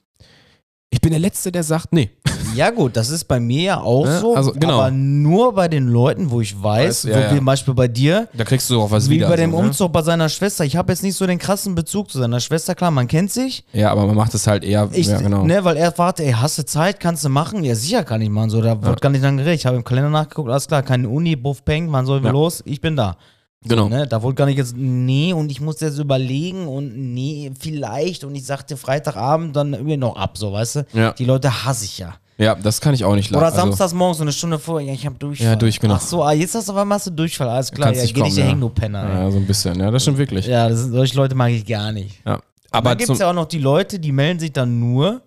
Ich 0.91 1.01
bin 1.01 1.11
der 1.11 1.21
Letzte, 1.21 1.51
der 1.51 1.63
sagt, 1.65 1.93
nee. 1.93 2.11
Ja, 2.57 2.71
gut, 2.71 2.97
das 2.97 3.11
ist 3.11 3.25
bei 3.25 3.39
mir 3.39 3.63
ja 3.63 3.81
auch 3.81 4.07
Ja, 4.07 4.19
so. 4.21 4.35
also, 4.35 4.53
genau. 4.53 4.81
Aber 4.81 4.91
nur 4.91 5.55
bei 5.55 5.69
den 5.69 5.89
Leuten, 5.89 6.31
wo 6.31 6.41
ich 6.41 6.61
weiß, 6.61 7.03
so 7.03 7.09
wie 7.11 7.37
zum 7.37 7.45
Beispiel 7.45 7.75
bei 7.75 7.89
dir, 7.89 8.29
Da 8.35 8.45
kriegst 8.45 8.69
du 8.71 8.81
auch 8.81 8.91
was 8.91 9.09
wie 9.09 9.17
wieder. 9.17 9.29
bei 9.29 9.37
dem 9.37 9.53
so, 9.53 9.61
ne? 9.61 9.67
Umzug 9.69 9.93
bei 9.93 10.03
seiner 10.03 10.29
Schwester. 10.29 10.65
Ich 10.65 10.77
habe 10.77 10.93
jetzt 10.93 11.03
nicht 11.03 11.15
so 11.17 11.27
den 11.27 11.39
krassen 11.39 11.75
Bezug 11.75 12.11
zu 12.11 12.19
seiner 12.19 12.41
Schwester. 12.41 12.75
Klar, 12.75 12.91
man 12.91 13.07
kennt 13.09 13.31
sich. 13.31 13.65
Ja, 13.73 13.91
aber 13.93 14.07
man 14.07 14.17
macht 14.17 14.35
es 14.35 14.47
halt 14.47 14.65
eher, 14.65 14.89
Ich, 14.93 15.07
ja 15.07 15.19
genau. 15.21 15.45
ne, 15.45 15.63
weil 15.65 15.77
er 15.77 15.93
fragte, 15.93 16.25
ey, 16.25 16.33
hast 16.33 16.59
du 16.59 16.65
Zeit, 16.65 16.99
kannst 17.01 17.25
du 17.25 17.29
machen? 17.29 17.63
Ja, 17.65 17.75
sicher 17.75 18.03
kann 18.05 18.21
ich 18.23 18.31
machen. 18.31 18.51
So, 18.51 18.61
da 18.61 18.83
wird 18.83 19.01
gar 19.01 19.11
nicht 19.11 19.23
lange 19.23 19.39
geredet. 19.43 19.61
Ich 19.61 19.67
habe 19.67 19.77
im 19.77 19.85
Kalender 19.85 20.11
nachgeguckt, 20.11 20.49
alles 20.51 20.67
klar, 20.67 20.83
keine 20.83 21.09
Uni, 21.09 21.37
Buff 21.37 21.65
Peng, 21.65 21.91
wir 21.91 22.03
Ja. 22.23 22.31
los? 22.31 22.63
Ich 22.65 22.81
bin 22.81 22.97
da. 22.97 23.17
genau. 23.65 23.89
Ne, 23.89 24.07
da 24.07 24.23
wurde 24.23 24.35
gar 24.37 24.47
nicht 24.47 24.59
jetzt, 24.59 24.75
nee, 24.77 25.33
und 25.33 25.51
ich 25.51 25.61
muss 25.61 25.81
jetzt 25.81 25.99
überlegen 25.99 26.69
und 26.69 26.97
nee, 27.15 27.51
vielleicht. 27.59 28.23
Und 28.23 28.35
ich 28.37 28.47
sagte 28.47 28.77
Freitagabend 28.77 29.57
dann 29.57 29.73
irgendwie 29.75 29.97
noch 29.97 30.15
ab, 30.17 30.39
so, 30.39 30.53
weißt 30.53 30.77
du? 30.77 30.87
Ja. 30.93 31.13
Die 31.13 31.25
Leute 31.25 31.65
hasse 31.65 31.85
ich 31.85 31.99
ja. 31.99 32.15
Ja, 32.39 32.55
das 32.55 32.81
kann 32.81 32.93
ich 32.95 33.05
auch 33.05 33.15
nicht 33.15 33.31
Oder 33.31 33.41
leiden. 33.41 33.55
Also, 33.55 33.67
samstags 33.69 33.95
morgens 33.95 34.19
so 34.19 34.25
eine 34.25 34.33
Stunde 34.33 34.59
vor, 34.59 34.81
ja, 34.81 34.93
ich 34.93 35.07
habe 35.07 35.17
Durchfall. 35.19 35.47
Ja, 35.47 35.57
durch, 35.57 35.81
genau. 35.81 35.95
Ach 35.95 36.01
so, 36.01 36.23
ah, 36.23 36.33
jetzt 36.33 36.55
hast 36.55 36.69
du 36.69 36.73
auf 36.73 36.79
einmal 36.79 36.97
hast 36.97 37.07
du 37.07 37.11
Durchfall, 37.11 37.49
alles 37.49 37.73
klar. 37.73 37.89
Kannst 37.89 38.03
Ja, 38.03 38.13
geh 38.13 38.23
nicht 38.23 38.37
kommen, 38.37 38.61
hier 38.81 38.91
ja. 38.93 39.31
so 39.31 39.39
ein 39.39 39.47
bisschen, 39.47 39.81
ja, 39.81 39.91
das 39.91 40.03
stimmt 40.03 40.19
wirklich. 40.19 40.47
Ja, 40.47 40.69
das 40.69 40.81
sind, 40.81 40.93
solche 40.93 41.17
Leute 41.17 41.35
mag 41.35 41.51
ich 41.51 41.65
gar 41.65 41.93
nicht. 41.93 42.21
Ja. 42.27 42.35
Aber 42.35 42.43
Aber 42.73 42.89
dann 42.91 42.99
gibt 42.99 43.11
es 43.11 43.19
ja 43.21 43.31
auch 43.31 43.35
noch 43.35 43.47
die 43.47 43.59
Leute, 43.59 43.99
die 43.99 44.13
melden 44.13 44.39
sich 44.39 44.53
dann 44.53 44.79
nur, 44.79 45.23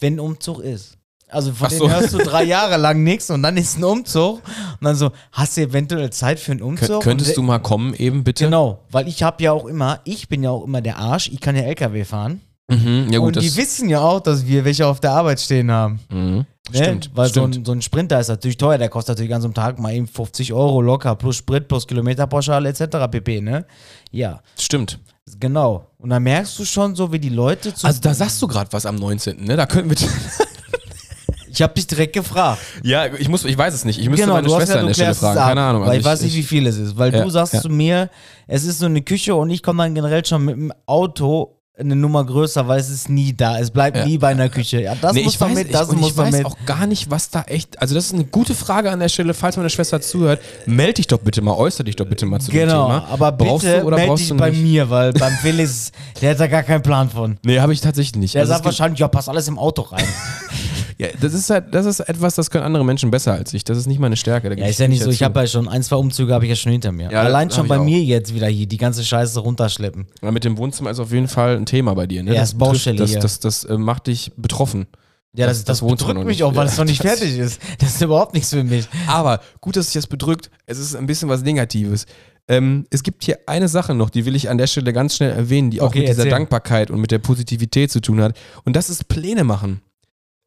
wenn 0.00 0.14
ein 0.14 0.20
Umzug 0.20 0.60
ist. 0.60 0.96
Also 1.28 1.52
von 1.52 1.66
Ach 1.66 1.70
denen 1.70 1.80
so. 1.80 1.90
hörst 1.90 2.12
du 2.14 2.18
drei 2.24 2.44
Jahre 2.44 2.76
lang 2.76 3.04
nichts 3.04 3.30
und 3.30 3.42
dann 3.42 3.56
ist 3.56 3.78
ein 3.78 3.84
Umzug. 3.84 4.36
Und 4.36 4.84
dann 4.84 4.96
so, 4.96 5.10
hast 5.32 5.56
du 5.56 5.60
eventuell 5.60 6.10
Zeit 6.10 6.40
für 6.40 6.52
einen 6.52 6.62
Umzug? 6.62 6.88
könnt, 6.88 7.02
könntest 7.02 7.36
du 7.36 7.42
mal 7.42 7.58
kommen 7.58 7.94
eben, 7.94 8.24
bitte? 8.24 8.44
Genau, 8.44 8.80
weil 8.90 9.06
ich 9.08 9.22
habe 9.22 9.42
ja 9.42 9.52
auch 9.52 9.66
immer, 9.66 10.00
ich 10.04 10.28
bin 10.28 10.42
ja 10.42 10.50
auch 10.50 10.64
immer 10.64 10.80
der 10.80 10.96
Arsch, 10.96 11.28
ich 11.28 11.40
kann 11.40 11.54
ja 11.54 11.62
LKW 11.62 12.04
fahren. 12.04 12.40
Mhm. 12.70 13.12
Ja, 13.12 13.18
gut, 13.18 13.36
und 13.36 13.42
die 13.42 13.56
wissen 13.56 13.88
ja 13.88 14.00
auch, 14.00 14.20
dass 14.20 14.46
wir 14.46 14.64
welche 14.64 14.86
auf 14.86 15.00
der 15.00 15.12
Arbeit 15.12 15.40
stehen 15.40 15.70
haben. 15.70 16.00
mhm. 16.10 16.44
Ne? 16.72 16.84
Stimmt. 16.84 17.10
Weil 17.14 17.28
stimmt. 17.28 17.54
So, 17.54 17.60
ein, 17.60 17.64
so 17.64 17.72
ein 17.72 17.82
Sprinter 17.82 18.20
ist 18.20 18.28
natürlich 18.28 18.56
teuer, 18.56 18.78
der 18.78 18.88
kostet 18.88 19.16
natürlich 19.16 19.30
ganz 19.30 19.44
am 19.44 19.52
Tag 19.54 19.80
mal 19.80 19.92
eben 19.92 20.06
50 20.06 20.52
Euro 20.52 20.80
locker, 20.80 21.16
plus 21.16 21.34
Sprit, 21.36 21.66
plus 21.66 21.84
Kilometerpauschale 21.84 22.68
etc. 22.68 23.08
pp. 23.10 23.40
Ne? 23.40 23.66
Ja, 24.12 24.40
stimmt. 24.56 25.00
genau. 25.40 25.88
Und 25.98 26.10
dann 26.10 26.22
merkst 26.22 26.56
du 26.60 26.64
schon 26.64 26.94
so, 26.94 27.12
wie 27.12 27.18
die 27.18 27.28
Leute 27.30 27.74
zu. 27.74 27.86
Also 27.88 28.00
da 28.00 28.14
sagst 28.14 28.40
du 28.40 28.46
gerade 28.46 28.70
was 28.72 28.86
am 28.86 28.94
19., 28.96 29.42
ne? 29.44 29.56
Da 29.56 29.66
könnten 29.66 29.90
wir. 29.90 29.96
ich 31.52 31.60
habe 31.62 31.74
dich 31.74 31.86
direkt 31.88 32.12
gefragt. 32.12 32.60
ja, 32.84 33.06
ich 33.14 33.28
muss, 33.28 33.44
ich 33.44 33.58
weiß 33.58 33.74
es 33.74 33.84
nicht. 33.84 33.98
Ich 33.98 34.08
müsste 34.08 34.28
meine 34.28 34.42
Genau, 34.42 34.54
hast 34.54 34.60
Schwester 34.62 34.74
ja, 34.76 34.80
an 34.82 34.86
der 34.86 34.94
Stelle 34.94 35.14
fragen. 35.14 35.38
ab, 35.38 35.48
Keine 35.48 35.60
Ahnung. 35.62 35.82
Weil 35.82 35.88
Also 35.88 35.98
ich, 36.00 36.04
weiß 36.06 36.22
nicht, 36.22 36.36
wie 36.36 36.42
viel 36.44 36.66
es 36.68 36.76
ist. 36.76 36.96
Weil 36.96 37.12
Ja, 37.12 37.24
du 37.24 37.30
sagst 37.30 37.54
ja. 37.54 37.60
zu 37.62 37.68
mir, 37.68 38.10
es 38.46 38.64
ist 38.64 38.78
so 38.78 38.86
eine 38.86 39.02
Küche 39.02 39.34
und 39.34 39.50
ich 39.50 39.62
komme 39.62 39.82
dann 39.82 39.94
generell 39.94 40.24
schon 40.24 40.44
mit 40.44 40.54
dem 40.56 40.72
Auto 40.86 41.56
eine 41.80 41.96
Nummer 41.96 42.24
größer, 42.24 42.68
weil 42.68 42.78
es 42.78 42.90
ist 42.90 43.08
nie 43.08 43.32
da. 43.34 43.58
Es 43.58 43.70
bleibt 43.70 43.96
Ja. 43.96 44.04
nie 44.06 44.18
bei 44.18 44.28
einer 44.28 44.48
Küche. 44.48 44.80
Ja, 44.82 44.94
das 45.00 45.14
nee, 45.14 45.24
muss 45.24 45.40
weiß, 45.40 45.54
mit, 45.54 45.74
das 45.74 45.88
ich, 45.90 45.96
muss 45.98 46.10
ich 46.10 46.16
weiß 46.16 46.32
mit. 46.36 46.46
auch 46.46 46.56
gar 46.66 46.86
nicht, 46.86 47.10
was 47.10 47.30
da 47.30 47.42
echt. 47.42 47.80
Also, 47.80 47.94
das 47.94 48.06
ist 48.06 48.14
eine 48.14 48.24
gute 48.24 48.54
Frage 48.54 48.90
an 48.90 49.00
der 49.00 49.08
Stelle. 49.08 49.34
Falls 49.34 49.56
meine 49.56 49.70
Schwester 49.70 50.00
zuhört, 50.00 50.40
melde 50.66 50.94
dich 50.94 51.06
doch 51.06 51.18
bitte 51.18 51.42
mal, 51.42 51.54
äußere 51.54 51.84
dich 51.84 51.96
doch 51.96 52.06
bitte 52.06 52.26
mal 52.26 52.40
zu 52.40 52.50
Genau, 52.50 52.88
dem 52.88 53.00
Thema. 53.00 53.08
aber 53.12 53.32
brauchst 53.32 53.64
bitte 53.66 53.80
du 53.80 53.86
oder 53.86 53.96
melde 53.96 54.08
brauchst 54.10 54.22
dich 54.24 54.28
du 54.30 54.36
bei 54.36 54.52
mir, 54.52 54.90
weil 54.90 55.12
beim 55.12 55.32
Felix, 55.42 55.92
der 56.20 56.30
hat 56.32 56.40
da 56.40 56.46
gar 56.46 56.62
keinen 56.62 56.82
Plan 56.82 57.10
von. 57.10 57.38
Nee, 57.42 57.58
habe 57.60 57.72
ich 57.72 57.80
tatsächlich 57.80 58.16
nicht. 58.20 58.34
Der 58.34 58.42
Also, 58.42 58.52
sagt 58.52 58.64
wahrscheinlich, 58.64 59.00
ja, 59.00 59.08
passt 59.08 59.28
alles 59.28 59.48
im 59.48 59.58
Auto 59.58 59.82
rein. 59.82 60.04
ja, 61.00 61.08
das 61.20 61.32
ist 61.34 61.48
halt, 61.50 61.74
das 61.74 61.86
ist 61.86 62.00
etwas, 62.00 62.34
das 62.34 62.50
können 62.50 62.64
andere 62.64 62.84
Menschen 62.84 63.10
besser 63.10 63.32
als 63.32 63.54
ich. 63.54 63.64
Das 63.64 63.78
ist 63.78 63.86
nicht 63.86 63.98
meine 63.98 64.16
Stärke. 64.16 64.50
Da 64.50 64.56
Ja, 64.56 64.66
ist 64.66 64.78
ja 64.78 64.86
nicht 64.88 65.02
so. 65.02 65.10
Ich 65.10 65.18
dazu. 65.18 65.24
habe 65.30 65.40
ja 65.40 65.46
schon 65.46 65.68
ein, 65.68 65.82
zwei 65.82 65.96
Umzüge 65.96 66.34
habe 66.34 66.44
ich 66.44 66.50
ja 66.50 66.56
schon 66.56 66.72
hinter 66.72 66.92
mir. 66.92 67.10
Ja, 67.10 67.22
Allein 67.22 67.50
schon 67.50 67.64
ich 67.64 67.68
bei 67.68 67.78
mir 67.78 68.02
jetzt 68.02 68.34
wieder 68.34 68.48
hier 68.48 68.66
die 68.66 68.76
ganze 68.76 69.04
Scheiße 69.04 69.40
runterschleppen. 69.40 70.06
Ja, 70.22 70.30
mit 70.30 70.44
dem 70.44 70.58
Wohnzimmer 70.58 70.90
ist 70.90 70.98
auf 71.00 71.12
jeden 71.12 71.28
Fall 71.28 71.56
ein 71.56 71.66
Thema 71.66 71.94
bei 71.94 72.06
dir. 72.06 72.22
Ne? 72.22 72.34
Ja, 72.34 72.40
das 72.40 72.50
ist 72.52 72.58
Baustelle 72.58 72.96
trifft- 72.98 73.00
das, 73.02 73.10
hier. 73.10 73.20
das, 73.20 73.40
das, 73.40 73.64
äh, 73.64 73.78
macht 73.78 74.06
dich 74.08 74.32
betroffen. 74.36 74.86
Ja, 75.34 75.46
das, 75.46 75.64
Das- 75.64 75.78
das, 75.80 75.88
das 75.88 75.88
bedrückt 76.06 76.26
mich 76.26 76.42
auch, 76.42 76.54
weil 76.54 76.66
es 76.66 76.76
noch 76.76 76.84
nicht 76.84 77.02
das- 77.04 77.18
fertig 77.18 77.38
ist. 77.38 77.60
Das 77.78 77.94
ist 77.94 78.02
überhaupt 78.02 78.34
nichts 78.34 78.50
für 78.50 78.64
mich. 78.64 78.86
Aber 79.06 79.40
gut, 79.60 79.76
dass 79.76 79.86
sich 79.86 79.94
das 79.94 80.06
bedrückt. 80.06 80.50
Es 80.66 80.78
ist 80.78 80.94
ein 80.96 81.06
bisschen 81.06 81.28
was 81.28 81.42
Negatives. 81.42 82.06
Ähm, 82.48 82.84
es 82.90 83.04
gibt 83.04 83.22
hier 83.22 83.38
eine 83.46 83.68
Sache 83.68 83.94
noch, 83.94 84.10
die 84.10 84.26
will 84.26 84.34
ich 84.34 84.50
an 84.50 84.58
der 84.58 84.66
Stelle 84.66 84.92
ganz 84.92 85.14
schnell 85.14 85.30
erwähnen, 85.30 85.70
die 85.70 85.80
auch 85.80 85.86
Okay, 85.86 86.00
mit 86.00 86.08
dieser 86.08 86.18
erzähl. 86.22 86.30
Dankbarkeit 86.32 86.90
und 86.90 87.00
mit 87.00 87.12
der 87.12 87.20
Positivität 87.20 87.92
zu 87.92 88.00
tun 88.00 88.20
hat. 88.20 88.36
Und 88.64 88.74
das 88.74 88.90
ist 88.90 89.06
Pläne 89.08 89.44
machen. 89.44 89.82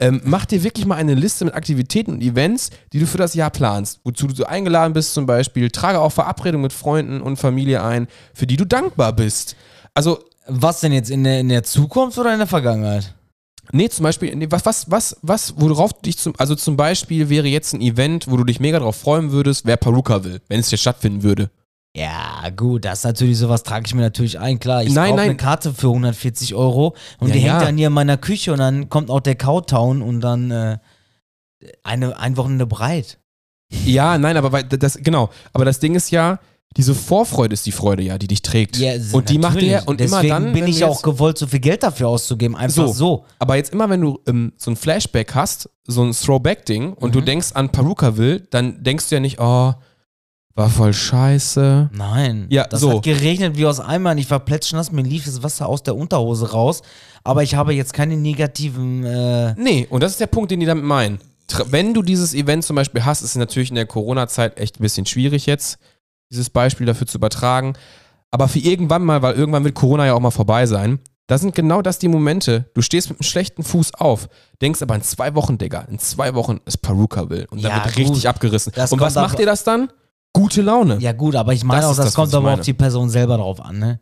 Ähm, 0.03 0.19
mach 0.25 0.45
dir 0.45 0.61
wirklich 0.65 0.85
mal 0.85 0.95
eine 0.95 1.13
Liste 1.13 1.45
mit 1.45 1.53
Aktivitäten 1.53 2.11
und 2.11 2.21
Events, 2.21 2.71
die 2.91 2.99
du 2.99 3.07
für 3.07 3.17
das 3.17 3.35
Jahr 3.35 3.49
planst, 3.49 4.01
wozu 4.03 4.27
du 4.27 4.35
so 4.35 4.43
eingeladen 4.43 4.91
bist 4.91 5.13
zum 5.13 5.25
Beispiel. 5.25 5.69
Trage 5.71 6.01
auch 6.01 6.11
Verabredungen 6.11 6.63
mit 6.63 6.73
Freunden 6.73 7.21
und 7.21 7.37
Familie 7.37 7.81
ein, 7.81 8.07
für 8.33 8.45
die 8.45 8.57
du 8.57 8.65
dankbar 8.65 9.13
bist. 9.13 9.55
Also 9.93 10.19
Was 10.45 10.81
denn 10.81 10.91
jetzt 10.91 11.09
in 11.09 11.23
der, 11.23 11.39
in 11.39 11.47
der 11.47 11.63
Zukunft 11.63 12.17
oder 12.17 12.33
in 12.33 12.39
der 12.39 12.47
Vergangenheit? 12.47 13.13
Nee, 13.71 13.87
zum 13.87 14.03
Beispiel, 14.03 14.35
nee, 14.35 14.47
was, 14.49 14.65
was, 14.65 14.91
was, 14.91 15.15
was, 15.21 15.53
worauf 15.55 15.93
du 15.93 16.01
dich 16.01 16.17
zum, 16.17 16.33
also 16.37 16.53
zum 16.55 16.75
Beispiel 16.75 17.29
wäre 17.29 17.47
jetzt 17.47 17.73
ein 17.73 17.79
Event, 17.79 18.29
wo 18.29 18.35
du 18.35 18.43
dich 18.43 18.59
mega 18.59 18.79
drauf 18.79 18.97
freuen 18.97 19.31
würdest, 19.31 19.65
wer 19.65 19.77
Paruka 19.77 20.25
will, 20.25 20.41
wenn 20.49 20.59
es 20.59 20.67
hier 20.67 20.77
stattfinden 20.77 21.23
würde. 21.23 21.49
Ja, 21.95 22.49
gut, 22.55 22.85
das 22.85 22.99
ist 22.99 23.03
natürlich 23.05 23.37
sowas, 23.37 23.61
trage 23.61 23.85
ich 23.85 23.93
mir 23.93 24.01
natürlich 24.01 24.39
ein. 24.39 24.57
Klar, 24.59 24.83
ich 24.83 24.93
Nein, 24.93 25.09
kaufe 25.11 25.17
nein. 25.17 25.29
eine 25.29 25.37
Karte 25.37 25.73
für 25.73 25.89
140 25.89 26.55
Euro 26.55 26.95
und 27.19 27.27
Ja, 27.27 27.33
die 27.35 27.41
ja. 27.41 27.53
hängt 27.53 27.67
dann 27.67 27.77
hier 27.77 27.87
in 27.87 27.93
meiner 27.93 28.17
Küche 28.17 28.51
und 28.51 28.57
dann 28.59 28.89
kommt 28.89 29.11
auch 29.11 29.19
der 29.19 29.35
Cowtown 29.35 30.01
und 30.01 30.21
dann 30.21 30.49
äh, 30.49 30.77
eine, 31.83 32.17
ein 32.17 32.35
Wochenende 32.35 32.65
breit. 32.65 33.19
Ja, 33.85 34.17
nein, 34.17 34.37
aber 34.37 34.51
weil, 34.51 34.63
das, 34.63 34.97
genau. 35.01 35.29
Aber 35.53 35.65
das 35.65 35.79
Ding 35.79 35.93
ist 35.93 36.09
ja, 36.09 36.39
diese 36.77 36.95
Vorfreude 36.95 37.53
ist 37.53 37.65
die 37.67 37.71
Freude 37.71 38.01
ja, 38.01 38.17
die 38.17 38.27
dich 38.27 38.41
trägt. 38.41 38.77
Ja, 38.77 38.93
und 39.11 39.29
die 39.29 39.37
macht 39.37 39.61
dir, 39.61 39.83
und 39.85 39.99
Deswegen 39.99 40.23
immer 40.25 40.33
dann. 40.33 40.53
bin 40.53 40.63
wenn 40.63 40.69
ich 40.71 40.79
du 40.79 40.85
auch 40.87 40.93
jetzt- 40.93 41.03
gewollt, 41.03 41.37
so 41.37 41.45
viel 41.45 41.59
Geld 41.59 41.83
dafür 41.83 42.07
auszugeben. 42.09 42.55
Einfach 42.55 42.87
So. 42.87 42.91
so. 42.91 43.25
Aber 43.37 43.55
jetzt 43.55 43.71
immer, 43.71 43.87
wenn 43.91 44.01
du 44.01 44.19
ähm, 44.27 44.53
so 44.57 44.71
ein 44.71 44.75
Flashback 44.75 45.35
hast, 45.35 45.69
so 45.85 46.03
ein 46.03 46.11
Throwback-Ding, 46.11 46.93
und 46.93 47.13
du 47.13 47.21
Mhm. 47.21 47.25
denkst 47.25 47.51
an 47.53 47.69
Perukaville, 47.71 48.39
dann 48.49 48.83
denkst 48.83 49.09
du 49.09 49.15
ja 49.15 49.21
nicht, 49.21 49.39
oh, 49.39 49.73
war 50.55 50.69
voll 50.69 50.93
scheiße. 50.93 51.89
Nein. 51.93 52.45
Ja, 52.49 52.65
das 52.65 52.81
so. 52.81 52.93
hat 52.97 53.03
geregnet 53.03 53.57
wie 53.57 53.65
aus 53.65 53.79
Eimern. 53.79 54.17
Ich 54.17 54.29
war 54.29 54.39
plätschnass, 54.39 54.91
mir 54.91 55.01
lief 55.01 55.25
das 55.25 55.41
Wasser 55.41 55.67
aus 55.67 55.81
der 55.83 55.95
Unterhose 55.95 56.51
raus. 56.51 56.81
Aber 57.23 57.41
ich 57.43 57.55
habe 57.55 57.73
jetzt 57.73 57.93
keine 57.93 58.17
negativen. 58.17 59.03
Äh, 59.03 59.55
Nee, 59.57 59.87
und 59.89 60.03
das 60.03 60.11
ist 60.11 60.19
der 60.19 60.27
Punkt, 60.27 60.51
den 60.51 60.59
die 60.59 60.65
damit 60.65 60.83
meinen. 60.83 61.19
Wenn 61.67 61.93
du 61.93 62.01
dieses 62.01 62.33
Event 62.33 62.63
zum 62.63 62.75
Beispiel 62.75 63.03
hast, 63.03 63.21
ist 63.21 63.31
es 63.31 63.35
natürlich 63.35 63.69
in 63.69 63.75
der 63.75 63.85
Corona-Zeit 63.85 64.57
echt 64.59 64.79
ein 64.79 64.83
bisschen 64.83 65.05
schwierig 65.05 65.45
jetzt, 65.45 65.77
dieses 66.31 66.49
Beispiel 66.49 66.85
dafür 66.85 67.07
zu 67.07 67.17
übertragen. 67.17 67.73
Aber 68.31 68.47
für 68.47 68.59
irgendwann 68.59 69.03
mal, 69.03 69.21
weil 69.21 69.35
irgendwann 69.35 69.63
wird 69.63 69.75
Corona 69.75 70.05
ja 70.05 70.13
auch 70.13 70.19
mal 70.19 70.31
vorbei 70.31 70.65
sein, 70.65 70.99
da 71.27 71.37
sind 71.37 71.55
genau 71.55 71.81
das 71.81 71.99
die 71.99 72.07
Momente. 72.07 72.69
Du 72.73 72.81
stehst 72.81 73.09
mit 73.09 73.19
einem 73.19 73.23
schlechten 73.23 73.63
Fuß 73.63 73.93
auf, 73.95 74.27
denkst 74.61 74.81
aber 74.81 74.95
in 74.95 75.01
zwei 75.03 75.35
Wochen, 75.35 75.57
Digga, 75.57 75.81
in 75.81 75.99
zwei 75.99 76.33
Wochen 76.33 76.59
ist 76.65 76.77
Perukaville 76.77 77.47
und 77.49 77.63
dann 77.63 77.71
Ja, 77.71 77.85
wird 77.85 77.97
richtig 77.97 78.27
abgerissen. 78.27 78.73
Das 78.75 78.91
und 78.91 78.99
was 78.99 79.15
macht 79.15 79.37
dir 79.39 79.45
das 79.45 79.63
dann? 79.63 79.89
Gute 80.33 80.61
Laune. 80.63 80.97
Ja. 80.99 81.11
gut, 81.11 81.35
aber 81.35 81.53
ich 81.53 81.63
meine 81.63 81.81
Das 81.81 81.99
auch, 81.99 82.03
das, 82.03 82.13
kommt 82.15 82.33
aber 82.33 82.55
auf 82.55 82.61
die 82.61 82.73
Person 82.73 83.09
selber 83.09 83.37
drauf 83.37 83.61
an, 83.61 83.77
ne? 83.77 83.99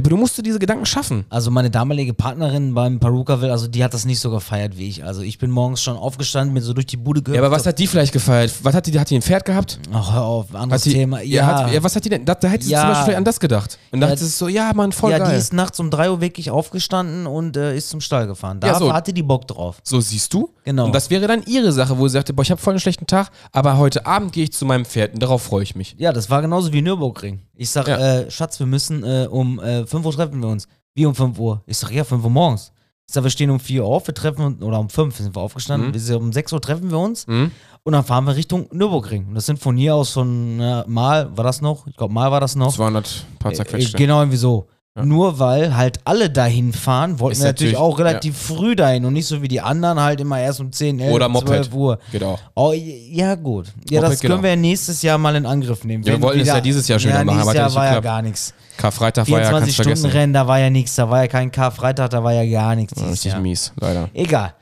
Aber 0.00 0.10
du 0.10 0.16
musst 0.16 0.36
dir 0.38 0.42
diese 0.42 0.58
Gedanken 0.58 0.86
schaffen. 0.86 1.24
Also 1.30 1.50
meine 1.50 1.70
damalige 1.70 2.14
Partnerin 2.14 2.74
beim 2.74 2.98
Perukaville, 3.00 3.52
also 3.52 3.66
die 3.68 3.82
hat 3.84 3.94
das 3.94 4.04
nicht 4.04 4.18
so 4.20 4.30
gefeiert 4.30 4.76
wie 4.78 4.88
ich. 4.88 5.04
Also 5.04 5.22
ich 5.22 5.38
bin 5.38 5.50
morgens 5.50 5.82
schon 5.82 5.96
aufgestanden, 5.96 6.54
bin 6.54 6.62
so 6.62 6.72
durch 6.72 6.86
die 6.86 6.96
Bude 6.96 7.22
gehört. 7.22 7.36
Ja, 7.40 7.46
aber 7.46 7.54
was 7.54 7.66
hat 7.66 7.78
die 7.78 7.86
vielleicht 7.86 8.12
gefeiert? 8.12 8.52
Was 8.62 8.74
hat 8.74 8.86
die, 8.86 8.98
hat 8.98 9.08
die 9.10 9.16
ein 9.16 9.22
Pferd 9.22 9.44
gehabt? 9.44 9.78
Ach, 9.92 10.12
hör 10.12 10.22
auf, 10.24 10.54
anderes 10.54 10.82
die, 10.82 10.92
Thema. 10.92 11.20
ja. 11.20 11.34
Ja, 11.34 11.46
hat, 11.66 11.72
ja, 11.72 11.82
was 11.82 11.94
hat 11.96 12.04
die 12.04 12.08
denn? 12.08 12.24
Da, 12.24 12.34
da 12.34 12.48
hätte 12.48 12.64
sie 12.64 12.72
Ja. 12.72 12.80
zum 12.82 12.88
Beispiel 12.90 13.14
an 13.14 13.24
das 13.24 13.38
gedacht. 13.40 13.78
Und 13.92 14.00
Ja, 14.00 14.08
dachte 14.08 14.24
sie 14.24 14.30
so, 14.30 14.48
ja, 14.48 14.72
Mann, 14.74 14.92
voll 14.92 15.10
ja 15.10 15.18
geil. 15.18 15.30
die 15.32 15.36
ist 15.38 15.52
nachts 15.52 15.78
um 15.80 15.90
3 15.90 16.10
Uhr 16.10 16.20
wirklich 16.20 16.50
aufgestanden 16.50 17.26
und 17.26 17.56
äh, 17.56 17.76
ist 17.76 17.88
zum 17.90 18.00
Stall 18.00 18.26
gefahren. 18.26 18.60
Da 18.60 18.68
Ja, 18.68 18.78
so. 18.78 18.92
hatte 18.92 19.12
die 19.12 19.22
Bock 19.22 19.46
drauf. 19.46 19.78
So 19.84 20.00
siehst 20.00 20.32
du. 20.34 20.50
Genau. 20.64 20.86
Und 20.86 20.94
das 20.94 21.10
wäre 21.10 21.26
dann 21.26 21.42
ihre 21.46 21.72
Sache, 21.72 21.98
wo 21.98 22.08
sie 22.08 22.12
sagte, 22.14 22.32
boah, 22.32 22.42
ich 22.42 22.50
habe 22.50 22.60
voll 22.60 22.72
einen 22.72 22.80
schlechten 22.80 23.06
Tag, 23.06 23.30
aber 23.52 23.76
heute 23.78 24.06
Abend 24.06 24.32
gehe 24.32 24.44
ich 24.44 24.52
zu 24.52 24.64
meinem 24.64 24.84
Pferd 24.84 25.14
und 25.14 25.22
darauf 25.22 25.42
freue 25.42 25.62
ich 25.62 25.74
mich. 25.76 25.94
Ja, 25.98 26.12
das 26.12 26.30
war 26.30 26.40
genauso 26.42 26.72
wie 26.72 26.82
Nürburgring. 26.82 27.40
Ich 27.56 27.70
sag, 27.70 27.86
Ja. 27.88 27.96
äh, 27.98 28.30
Schatz, 28.30 28.58
wir 28.58 28.66
müssen 28.66 29.02
äh, 29.04 29.26
um 29.30 29.60
äh, 29.60 29.86
5 29.86 30.04
Uhr 30.06 30.12
treffen 30.12 30.40
wir 30.42 30.48
uns. 30.48 30.66
Wie 30.94 31.06
um 31.06 31.14
5 31.14 31.38
Uhr? 31.38 31.62
Ich 31.66 31.78
sag, 31.78 31.90
ja, 31.92 32.04
5 32.04 32.22
Uhr 32.24 32.30
morgens. 32.30 32.72
Ich 33.06 33.12
sag, 33.14 33.22
wir 33.22 33.30
stehen 33.30 33.50
um 33.50 33.60
4 33.60 33.82
Uhr 33.84 33.88
auf, 33.94 34.06
wir 34.06 34.14
treffen 34.14 34.42
uns, 34.44 34.62
oder 34.62 34.80
um 34.80 34.88
5 34.88 35.16
sind 35.16 35.36
wir 35.36 35.40
aufgestanden, 35.42 35.90
Mhm. 35.90 35.94
wir 35.94 36.00
sind 36.00 36.16
um 36.16 36.32
6 36.32 36.52
Uhr 36.52 36.60
treffen 36.60 36.90
wir 36.90 36.98
uns 36.98 37.26
Mhm. 37.26 37.50
und 37.82 37.92
dann 37.92 38.02
fahren 38.04 38.24
wir 38.24 38.34
Richtung 38.34 38.66
Nürburgring. 38.72 39.26
Und 39.28 39.34
das 39.34 39.46
sind 39.46 39.58
von 39.58 39.76
hier 39.76 39.94
aus 39.94 40.10
von 40.10 40.58
äh, 40.58 40.84
Mal, 40.86 41.36
war 41.36 41.44
das 41.44 41.60
noch? 41.60 41.86
Ich 41.86 41.96
glaube, 41.96 42.14
Mal 42.14 42.30
war 42.32 42.40
das 42.40 42.56
noch. 42.56 42.74
200 42.74 43.24
paar 43.38 43.52
Äh, 43.52 43.56
zerquetschte. 43.56 43.96
genau, 43.98 44.20
irgendwie 44.20 44.38
so. 44.38 44.66
Ja. 44.96 45.04
Nur 45.04 45.40
weil 45.40 45.76
halt 45.76 45.98
alle 46.04 46.30
dahin 46.30 46.72
fahren, 46.72 47.18
wollten 47.18 47.32
Ist 47.32 47.40
wir 47.40 47.46
natürlich 47.48 47.72
natürlich- 47.72 47.92
auch 47.94 47.98
relativ 47.98 48.38
früh 48.38 48.76
dahin 48.76 49.04
und 49.04 49.12
nicht 49.14 49.26
so 49.26 49.42
wie 49.42 49.48
die 49.48 49.60
anderen 49.60 49.98
halt 50.00 50.20
immer 50.20 50.38
erst 50.38 50.60
um 50.60 50.70
10, 50.70 51.00
11, 51.00 51.12
Oder 51.12 51.28
Moped. 51.28 51.48
12 51.48 51.72
Uhr. 51.74 51.98
Genau. 52.12 52.38
Oh, 52.54 52.72
ja, 52.72 53.34
gut. 53.34 53.66
Ja, 53.90 54.00
Moped 54.02 54.12
das 54.12 54.20
können 54.20 54.34
auch. 54.38 54.42
wir 54.44 54.54
nächstes 54.54 55.02
Jahr 55.02 55.18
mal 55.18 55.34
in 55.34 55.46
Angriff 55.46 55.82
nehmen. 55.82 56.04
Ja, 56.04 56.12
wir 56.12 56.22
wollten 56.22 56.40
es 56.40 56.46
ja 56.46 56.60
dieses 56.60 56.86
Jahr 56.86 57.00
schon 57.00 57.10
ja, 57.10 57.24
machen, 57.24 57.40
aber 57.40 57.52
ja 57.54 57.62
Jahr 57.62 57.74
war 57.74 57.86
ja 57.86 57.98
gar 57.98 58.22
nichts. 58.22 58.54
Karfreitag 58.76 59.28
war 59.28 59.40
ja, 59.40 59.46
24 59.48 59.50
kannst 59.50 59.74
Stunden 59.74 59.98
vergessen. 60.00 60.16
Rennen, 60.16 60.32
da 60.32 60.46
war 60.46 60.58
ja 60.60 60.70
nichts. 60.70 60.94
Da 60.94 61.10
war 61.10 61.22
ja 61.22 61.26
kein 61.26 61.50
Karfreitag, 61.50 62.10
da 62.10 62.22
war 62.22 62.32
ja 62.32 62.48
gar 62.48 62.76
nichts. 62.76 62.94
Ja, 62.96 63.08
richtig 63.08 63.32
Jahr. 63.32 63.40
mies, 63.40 63.72
leider. 63.80 64.08
Egal. 64.14 64.54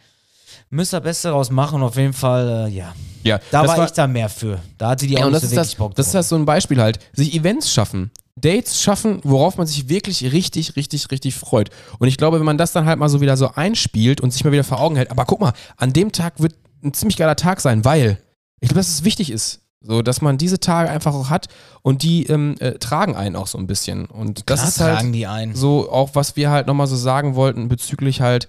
Müsst 0.70 0.94
ihr 0.94 1.00
Beste 1.00 1.28
draus 1.28 1.50
machen, 1.50 1.82
auf 1.82 1.96
jeden 1.96 2.14
Fall, 2.14 2.68
äh, 2.68 2.74
ja. 2.74 2.94
Ja, 3.22 3.38
Da 3.50 3.62
das 3.64 3.76
war, 3.76 3.84
ich 3.84 3.92
da 3.92 4.06
mehr 4.06 4.30
für. 4.30 4.58
Da 4.78 4.88
hatte 4.90 5.06
die 5.06 5.16
auch 5.18 5.20
Ja, 5.20 5.26
nicht 5.26 5.34
das 5.36 5.42
so 5.42 5.46
ist, 5.48 5.52
wirklich 5.52 5.68
das, 5.72 5.74
Bock 5.76 5.94
das 5.94 6.06
ist 6.06 6.14
drauf. 6.14 6.18
das 6.20 6.28
so 6.30 6.36
ein 6.36 6.44
Beispiel 6.46 6.80
halt. 6.80 6.98
Sich 7.12 7.34
Events 7.34 7.70
schaffen. 7.70 8.10
Dates 8.40 8.80
schaffen, 8.80 9.20
worauf 9.24 9.58
man 9.58 9.66
sich 9.66 9.88
wirklich 9.88 10.32
richtig, 10.32 10.76
richtig, 10.76 11.10
richtig 11.10 11.34
freut. 11.34 11.70
Und 11.98 12.08
ich 12.08 12.16
glaube, 12.16 12.38
wenn 12.38 12.46
man 12.46 12.58
das 12.58 12.72
dann 12.72 12.86
halt 12.86 12.98
mal 12.98 13.08
so 13.08 13.20
wieder 13.20 13.36
so 13.36 13.50
einspielt 13.54 14.20
und 14.20 14.32
sich 14.32 14.44
mal 14.44 14.52
wieder 14.52 14.64
vor 14.64 14.80
Augen 14.80 14.96
hält, 14.96 15.10
aber 15.10 15.24
guck 15.26 15.40
mal, 15.40 15.52
an 15.76 15.92
dem 15.92 16.12
Tag 16.12 16.40
wird 16.40 16.54
ein 16.82 16.94
ziemlich 16.94 17.16
geiler 17.16 17.36
Tag 17.36 17.60
sein, 17.60 17.84
weil 17.84 18.18
ich 18.60 18.68
glaube, 18.68 18.80
dass 18.80 18.88
es 18.88 19.04
wichtig 19.04 19.30
ist, 19.30 19.60
so 19.80 20.02
dass 20.02 20.22
man 20.22 20.38
diese 20.38 20.60
Tage 20.60 20.88
einfach 20.88 21.14
auch 21.14 21.28
hat 21.28 21.48
und 21.82 22.02
die 22.02 22.24
ähm, 22.26 22.54
äh, 22.60 22.72
tragen 22.78 23.16
einen 23.16 23.36
auch 23.36 23.46
so 23.46 23.58
ein 23.58 23.66
bisschen. 23.66 24.06
Und 24.06 24.48
das 24.48 24.60
Klar 24.60 24.68
ist 24.68 24.80
halt 24.80 24.94
tragen 24.96 25.12
die 25.12 25.26
ein. 25.26 25.54
so 25.54 25.90
auch, 25.90 26.10
was 26.14 26.36
wir 26.36 26.50
halt 26.50 26.66
nochmal 26.66 26.86
so 26.86 26.96
sagen 26.96 27.34
wollten 27.34 27.68
bezüglich 27.68 28.20
halt 28.20 28.48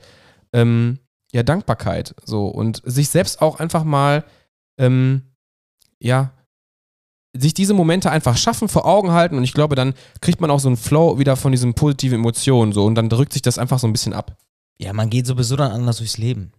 ähm, 0.54 1.00
ja 1.32 1.44
Dankbarkeit 1.44 2.16
so 2.24 2.48
und 2.48 2.82
sich 2.86 3.10
selbst 3.10 3.42
auch 3.42 3.60
einfach 3.60 3.84
mal 3.84 4.24
ähm, 4.78 5.24
ja 6.00 6.32
sich 7.36 7.54
diese 7.54 7.74
Momente 7.74 8.12
einfach 8.12 8.38
schaffen, 8.38 8.70
vor 8.70 8.86
Augen 8.86 9.12
halten 9.12 9.38
und 9.38 9.44
ich 9.44 9.54
glaube, 9.54 9.76
dann 9.76 9.94
kriegt 10.22 10.40
man 10.40 10.52
auch 10.52 10.60
so 10.60 10.68
einen 10.70 10.78
Flow 10.78 11.18
wieder 11.18 11.36
von 11.36 11.52
diesen 11.52 11.74
positiven 11.74 12.20
Emotionen 12.20 12.72
so 12.74 12.86
und 12.86 12.96
dann 12.96 13.10
drückt 13.10 13.34
sich 13.34 13.42
das 13.42 13.58
einfach 13.58 13.80
so 13.80 13.88
ein 13.88 13.94
bisschen 13.94 14.14
ab. 14.14 14.38
Ja, 14.78 14.94
man 14.94 15.10
geht 15.10 15.26
sowieso 15.28 15.56
dann 15.56 15.72
anders 15.72 15.98
durchs 15.98 16.18
Leben. 16.18 16.52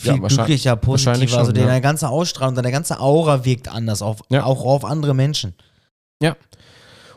Ja, 0.00 0.12
Viel 0.14 0.22
wahrscheinlich- 0.22 0.36
glücklicher, 0.62 0.78
wahrscheinlich 0.86 1.30
positiver. 1.30 1.38
Also 1.40 1.50
schon, 1.52 1.60
ja. 1.60 1.66
deine 1.66 1.80
ganze 1.80 2.08
Ausstrahlung, 2.08 2.54
deine 2.54 2.70
ganze 2.72 3.00
Aura 3.00 3.44
wirkt 3.44 3.68
anders, 3.68 4.02
auf, 4.02 4.22
Ja. 4.28 4.44
auch 4.44 4.64
auf 4.64 4.84
andere 4.84 5.14
Menschen. 5.14 5.54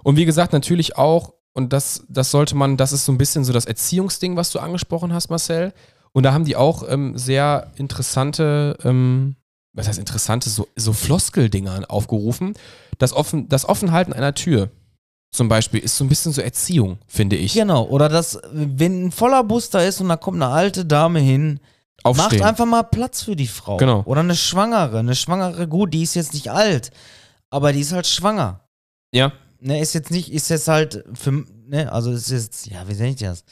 Und 0.04 0.16
wie 0.16 0.26
gesagt, 0.26 0.52
natürlich 0.52 0.98
auch, 0.98 1.34
und 1.54 1.74
das, 1.74 2.04
das 2.10 2.32
sollte 2.32 2.56
man, 2.56 2.76
das 2.76 2.92
ist 2.92 3.06
so 3.06 3.12
ein 3.12 3.20
bisschen 3.20 3.44
so 3.44 3.54
das 3.54 3.66
Erziehungsding, 3.66 4.36
was 4.36 4.50
du 4.52 4.58
angesprochen 4.58 5.14
hast, 5.14 5.30
Marcel. 5.30 5.74
Und 6.12 6.24
da 6.24 6.34
haben 6.34 6.44
die 6.44 6.56
auch 6.56 6.84
ähm, 6.90 7.16
sehr 7.20 7.72
interessante, 7.76 8.78
ähm, 8.84 9.36
was 9.74 9.88
heißt 9.88 10.00
interessante, 10.00 10.50
so, 10.50 10.68
so 10.76 10.94
Floskeldinger 10.94 11.86
aufgerufen. 11.90 12.54
Das, 12.98 13.14
offen, 13.14 13.48
das 13.50 13.68
Offenhalten 13.68 14.14
einer 14.14 14.34
Tür. 14.34 14.70
zum 15.32 15.48
Beispiel 15.48 15.80
ist 15.80 15.98
so 15.98 16.04
ein 16.04 16.10
bisschen 16.10 16.34
so 16.34 16.42
Erziehung, 16.42 16.98
finde 17.08 17.38
ich. 17.38 17.54
Genau, 17.54 17.86
oder 17.86 18.10
das, 18.10 18.40
wenn 18.52 19.06
ein 19.06 19.12
voller 19.12 19.44
Bus 19.44 19.70
da 19.70 19.82
ist 19.82 20.02
und 20.02 20.10
da 20.10 20.18
kommt 20.18 20.42
eine 20.42 20.52
alte 20.52 20.86
Dame 20.86 21.20
hin, 21.20 21.60
Aufstehen. 22.04 22.40
macht 22.40 22.42
einfach 22.50 22.66
mal 22.66 22.84
Platz 22.84 23.22
für 23.24 23.36
die 23.36 23.48
Frau. 23.48 23.78
Genau. 23.78 24.02
Oder 24.06 24.22
eine 24.22 24.36
Schwangere. 24.36 25.00
Eine 25.00 25.16
Schwangere, 25.16 25.68
gut, 25.68 25.94
die 25.94 26.04
ist 26.04 26.16
jetzt 26.16 26.34
nicht 26.34 26.50
alt, 26.52 26.92
aber 27.50 27.72
die 27.74 27.82
ist 27.82 27.94
halt 27.94 28.08
schwanger. 28.08 28.62
ja. 29.14 29.32
Ne, 29.64 29.80
ist 29.80 29.94
jetzt 29.94 30.10
nicht, 30.10 30.34
ist 30.34 30.50
jetzt 30.50 30.68
halt 30.68 31.04
für, 31.14 31.46
ne, 31.68 31.92
also 31.92 32.12
ist 32.12 32.32
jetzt, 32.32 32.66
ja, 32.66 32.88
wie 32.88 32.94
nenne 32.96 33.10
ich 33.10 33.18
das? 33.18 33.44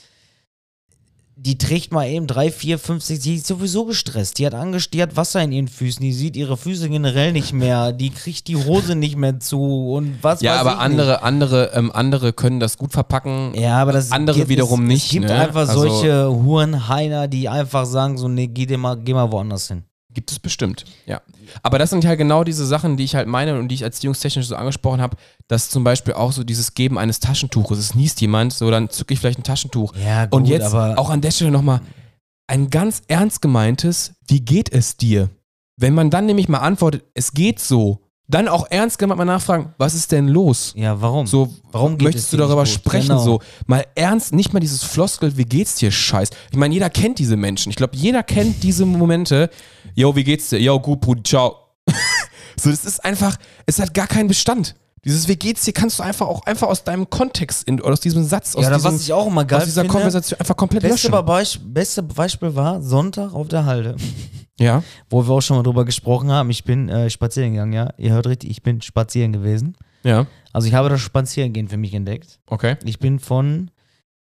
Die 1.42 1.58
trägt 1.58 1.94
mal 1.94 2.06
eben 2.06 2.28
drei, 2.28 2.52
vier, 2.52 2.78
fünf, 2.78 3.02
sechs, 3.02 3.22
die 3.24 3.36
ist 3.36 3.48
sowieso 3.48 3.86
gestresst. 3.86 4.40
Die 4.40 4.46
hat 4.46 4.54
Angst, 4.54 4.94
die 4.94 5.02
hat 5.02 5.16
Wasser 5.16 5.42
in 5.42 5.54
ihren 5.54 5.68
Füßen, 5.70 6.02
die 6.02 6.12
sieht 6.12 6.36
ihre 6.36 6.58
Füße 6.58 6.90
generell 6.90 7.32
nicht 7.32 7.54
mehr, 7.54 7.94
die 7.94 8.10
kriegt 8.10 8.50
die 8.50 8.58
Hose 8.58 8.94
nicht 8.96 9.16
mehr 9.16 9.40
zu 9.40 9.94
und 9.94 10.18
was 10.22 10.42
Ja, 10.42 10.56
weiß 10.56 10.60
aber 10.60 10.72
ich 10.74 10.78
andere, 10.80 11.22
andere, 11.24 11.72
ähm, 11.74 11.92
andere 11.94 12.34
können 12.34 12.60
das 12.60 12.78
gut 12.78 12.92
verpacken. 12.92 13.52
Nicht. 13.52 13.62
Ja, 13.62 13.82
aber 13.82 13.94
das 13.94 14.12
andere 14.12 14.40
gibt, 14.40 14.50
wiederum 14.50 14.82
es, 14.84 14.88
nicht, 14.90 15.06
Es 15.06 15.12
gibt 15.12 15.28
ne? 15.28 15.34
einfach 15.36 15.70
Also- 15.70 15.80
solche 15.88 16.30
Hurenheiner, 16.30 17.30
die 17.30 17.48
einfach 17.48 17.86
sagen 17.86 18.18
so, 18.18 18.28
nee, 18.28 18.48
geh, 18.48 18.66
dir 18.66 18.78
mal, 18.78 18.98
geh 18.98 19.14
mal 19.14 19.32
woanders 19.32 19.70
hin. 19.70 19.84
Gibt 20.12 20.32
es 20.32 20.39
bestimmt, 20.39 20.86
ja. 21.05 21.22
Aber 21.62 21.78
das 21.78 21.91
sind 21.91 22.03
halt 22.03 22.18
genau 22.18 22.43
diese 22.43 22.66
Sachen, 22.66 22.97
die 22.97 23.03
ich 23.03 23.16
halt 23.16 23.28
meine 23.28 23.60
und 23.60 23.68
die 23.68 23.76
ich 23.76 23.84
erziehungstechnisch 23.84 24.47
so 24.47 24.55
angesprochen 24.55 25.01
habe, 25.01 25.18
dass 25.47 25.70
zum 25.70 25.84
Beispiel 25.84 26.16
auch 26.16 26.32
so 26.32 26.43
dieses 26.43 26.74
Geben 26.74 26.97
eines 26.97 27.20
Taschentuches, 27.20 27.78
es 27.78 27.93
niest 27.93 28.20
jemand, 28.20 28.53
so 28.53 28.72
dann 28.72 28.89
zücke 28.89 29.14
ich 29.14 29.20
vielleicht 29.20 29.39
ein 29.39 29.43
Taschentuch. 29.43 29.93
Ja, 29.95 30.26
gut, 30.26 30.34
und 30.34 30.45
jetzt 30.47 30.74
aber 30.74 30.97
auch 30.97 31.12
an 31.12 31.22
der 31.22 31.30
Stelle 31.30 31.51
nochmal 31.51 31.82
ein 32.47 32.72
ganz 32.72 33.03
ernst 33.07 33.41
gemeintes, 33.43 34.14
wie 34.28 34.41
geht 34.41 34.74
es 34.74 34.97
dir? 34.97 35.30
Wenn 35.78 35.93
man 35.93 36.10
dann 36.10 36.26
nämlich 36.26 36.49
mal 36.49 36.57
antwortet, 36.57 37.03
es 37.14 37.34
geht 37.34 37.60
so, 37.60 38.09
dann 38.30 38.48
auch 38.48 38.68
ernst 38.70 39.00
gemeint 39.00 39.18
mal 39.18 39.26
nachfragen, 39.26 39.74
was 39.78 39.96
ist 39.96 40.12
denn 40.12 40.28
los? 40.28 40.74
ja, 40.78 41.02
warum? 41.02 41.26
So, 41.26 41.50
Warum 41.72 41.98
möchtest 41.98 42.26
es 42.26 42.32
du 42.32 42.38
darüber 42.38 42.66
sprechen? 42.66 43.10
Genau. 43.10 43.24
So, 43.24 43.40
mal 43.66 43.86
ernst, 43.96 44.34
nicht 44.34 44.54
mal 44.54 44.60
dieses 44.60 44.84
Floskel, 44.84 45.36
wie 45.36 45.46
geht's 45.46 45.76
dir, 45.76 45.92
Scheiß. 45.92 46.30
Ich 46.52 46.58
meine, 46.58 46.74
jeder 46.74 46.90
kennt 46.90 47.18
diese 47.18 47.36
Menschen. 47.36 47.72
Ich 47.72 47.76
glaube, 47.76 47.96
jeder 47.96 48.22
kennt 48.22 48.62
diese 48.64 48.86
Momente. 48.86 49.50
Yo, 49.96 50.16
wie 50.16 50.24
geht's 50.24 50.50
dir? 50.50 50.60
Yo, 50.60 50.80
gut, 50.80 51.02
Brudi, 51.02 51.24
ciao. 51.24 51.56
so, 52.56 52.70
das 52.70 52.86
ist 52.86 53.04
einfach, 53.04 53.36
es 53.66 53.80
hat 53.80 53.94
gar 53.94 54.08
keinen 54.08 54.28
Bestand. 54.28 54.76
Dieses 55.06 55.28
Wie 55.28 55.36
geht's 55.36 55.64
dir 55.66 55.74
kannst 55.74 56.00
du 56.00 56.04
einfach 56.04 56.28
auch 56.28 56.43
einfach 56.45 56.68
aus 56.68 56.84
deinem 56.84 57.10
Kontext, 57.10 57.68
in, 57.68 57.82
aus 57.82 58.00
diesem 58.00 58.24
Satz, 58.24 58.56
aus, 58.56 58.64
ja, 58.64 58.68
oder 58.70 58.78
diesem, 58.78 58.93
was 58.93 59.02
ich 59.02 59.14
auch 59.14 59.28
immer 59.28 59.45
geil 59.45 59.60
aus 59.60 59.66
dieser 59.66 59.82
finde, 59.82 59.93
Konversation 59.93 60.39
einfach 60.39 60.56
komplett 60.58 60.82
beste, 60.84 61.08
löschen. 61.10 61.26
Beisp 61.26 61.62
beste 61.66 62.04
Beispiel 62.04 62.54
war 62.56 62.82
Sonntag 62.82 63.34
auf 63.34 63.47
der 63.47 63.66
Halde, 63.66 63.95
Ja, 64.60 64.84
wo 65.10 65.26
wir 65.26 65.32
auch 65.34 65.41
schon 65.41 65.56
mal 65.58 65.64
drüber 65.64 65.86
gesprochen 65.86 66.30
haben. 66.32 66.50
Ich 66.50 66.66
bin 66.66 66.89
äh, 66.89 67.10
spazieren 67.10 67.52
gegangen, 67.54 67.72
ja. 67.74 67.93
Ihr 67.97 68.12
hört 68.12 68.28
richtig, 68.28 68.50
ich 68.50 68.62
bin 68.62 68.82
spazieren 68.82 69.32
gewesen. 69.32 69.78
ja, 70.04 70.26
Also 70.52 70.68
ich 70.68 70.74
habe 70.74 70.89
das 70.89 71.00
Spazierengehen 71.00 71.70
für 71.70 71.78
mich 71.78 71.93
entdeckt. 71.93 72.39
okay. 72.47 72.76
Ich 72.84 73.00
bin 73.00 73.20
von 73.20 73.72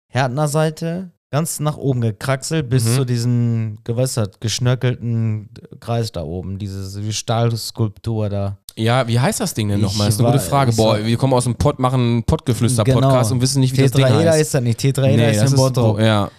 Härtner 0.09 0.47
Seite 0.49 1.11
ganz 1.31 1.59
nach 1.59 1.77
oben 1.77 2.01
gekraxelt 2.03 2.69
bis 2.69 2.85
Mhm. 2.85 2.95
zu 2.97 3.05
diesem 3.07 3.79
gewässert, 3.83 4.41
geschnörkelten 4.41 5.49
Kreis 5.81 6.13
da 6.13 6.23
oben, 6.23 6.59
diese 6.59 7.01
die 7.01 7.13
Stahlskulptur 7.13 8.29
da. 8.29 8.59
Ja, 8.79 9.09
wie 9.09 9.19
heißt 9.19 9.41
das 9.41 9.55
Ding 9.55 9.69
denn 9.69 9.81
nochmal? 9.81 10.09
Das 10.09 10.17
ist 10.17 10.21
eine 10.21 10.31
gute 10.33 10.43
Frage. 10.45 10.73
Boah, 10.73 11.03
wir 11.03 11.17
kommen 11.17 11.33
aus 11.33 11.45
dem 11.45 11.55
Pott, 11.55 11.79
machen 11.79 12.01
einen 12.01 12.23
Pottgeflüster-Podcast 12.25 13.29
Genau. 13.31 13.33
und 13.35 13.41
wissen 13.41 13.61
nicht, 13.61 13.73
wie 13.77 13.83
das 13.83 13.93
Ding 13.93 14.05
Tetraeder 14.05 14.31
heißt. 14.33 14.41
ist 14.43 14.55
das 14.55 14.63
nicht, 14.63 14.79
Tetraeder 14.79 15.31
ist 15.31 15.41
das 15.43 15.51
in 15.53 15.57
Bottrop. 15.57 15.99
ja. 16.01 16.31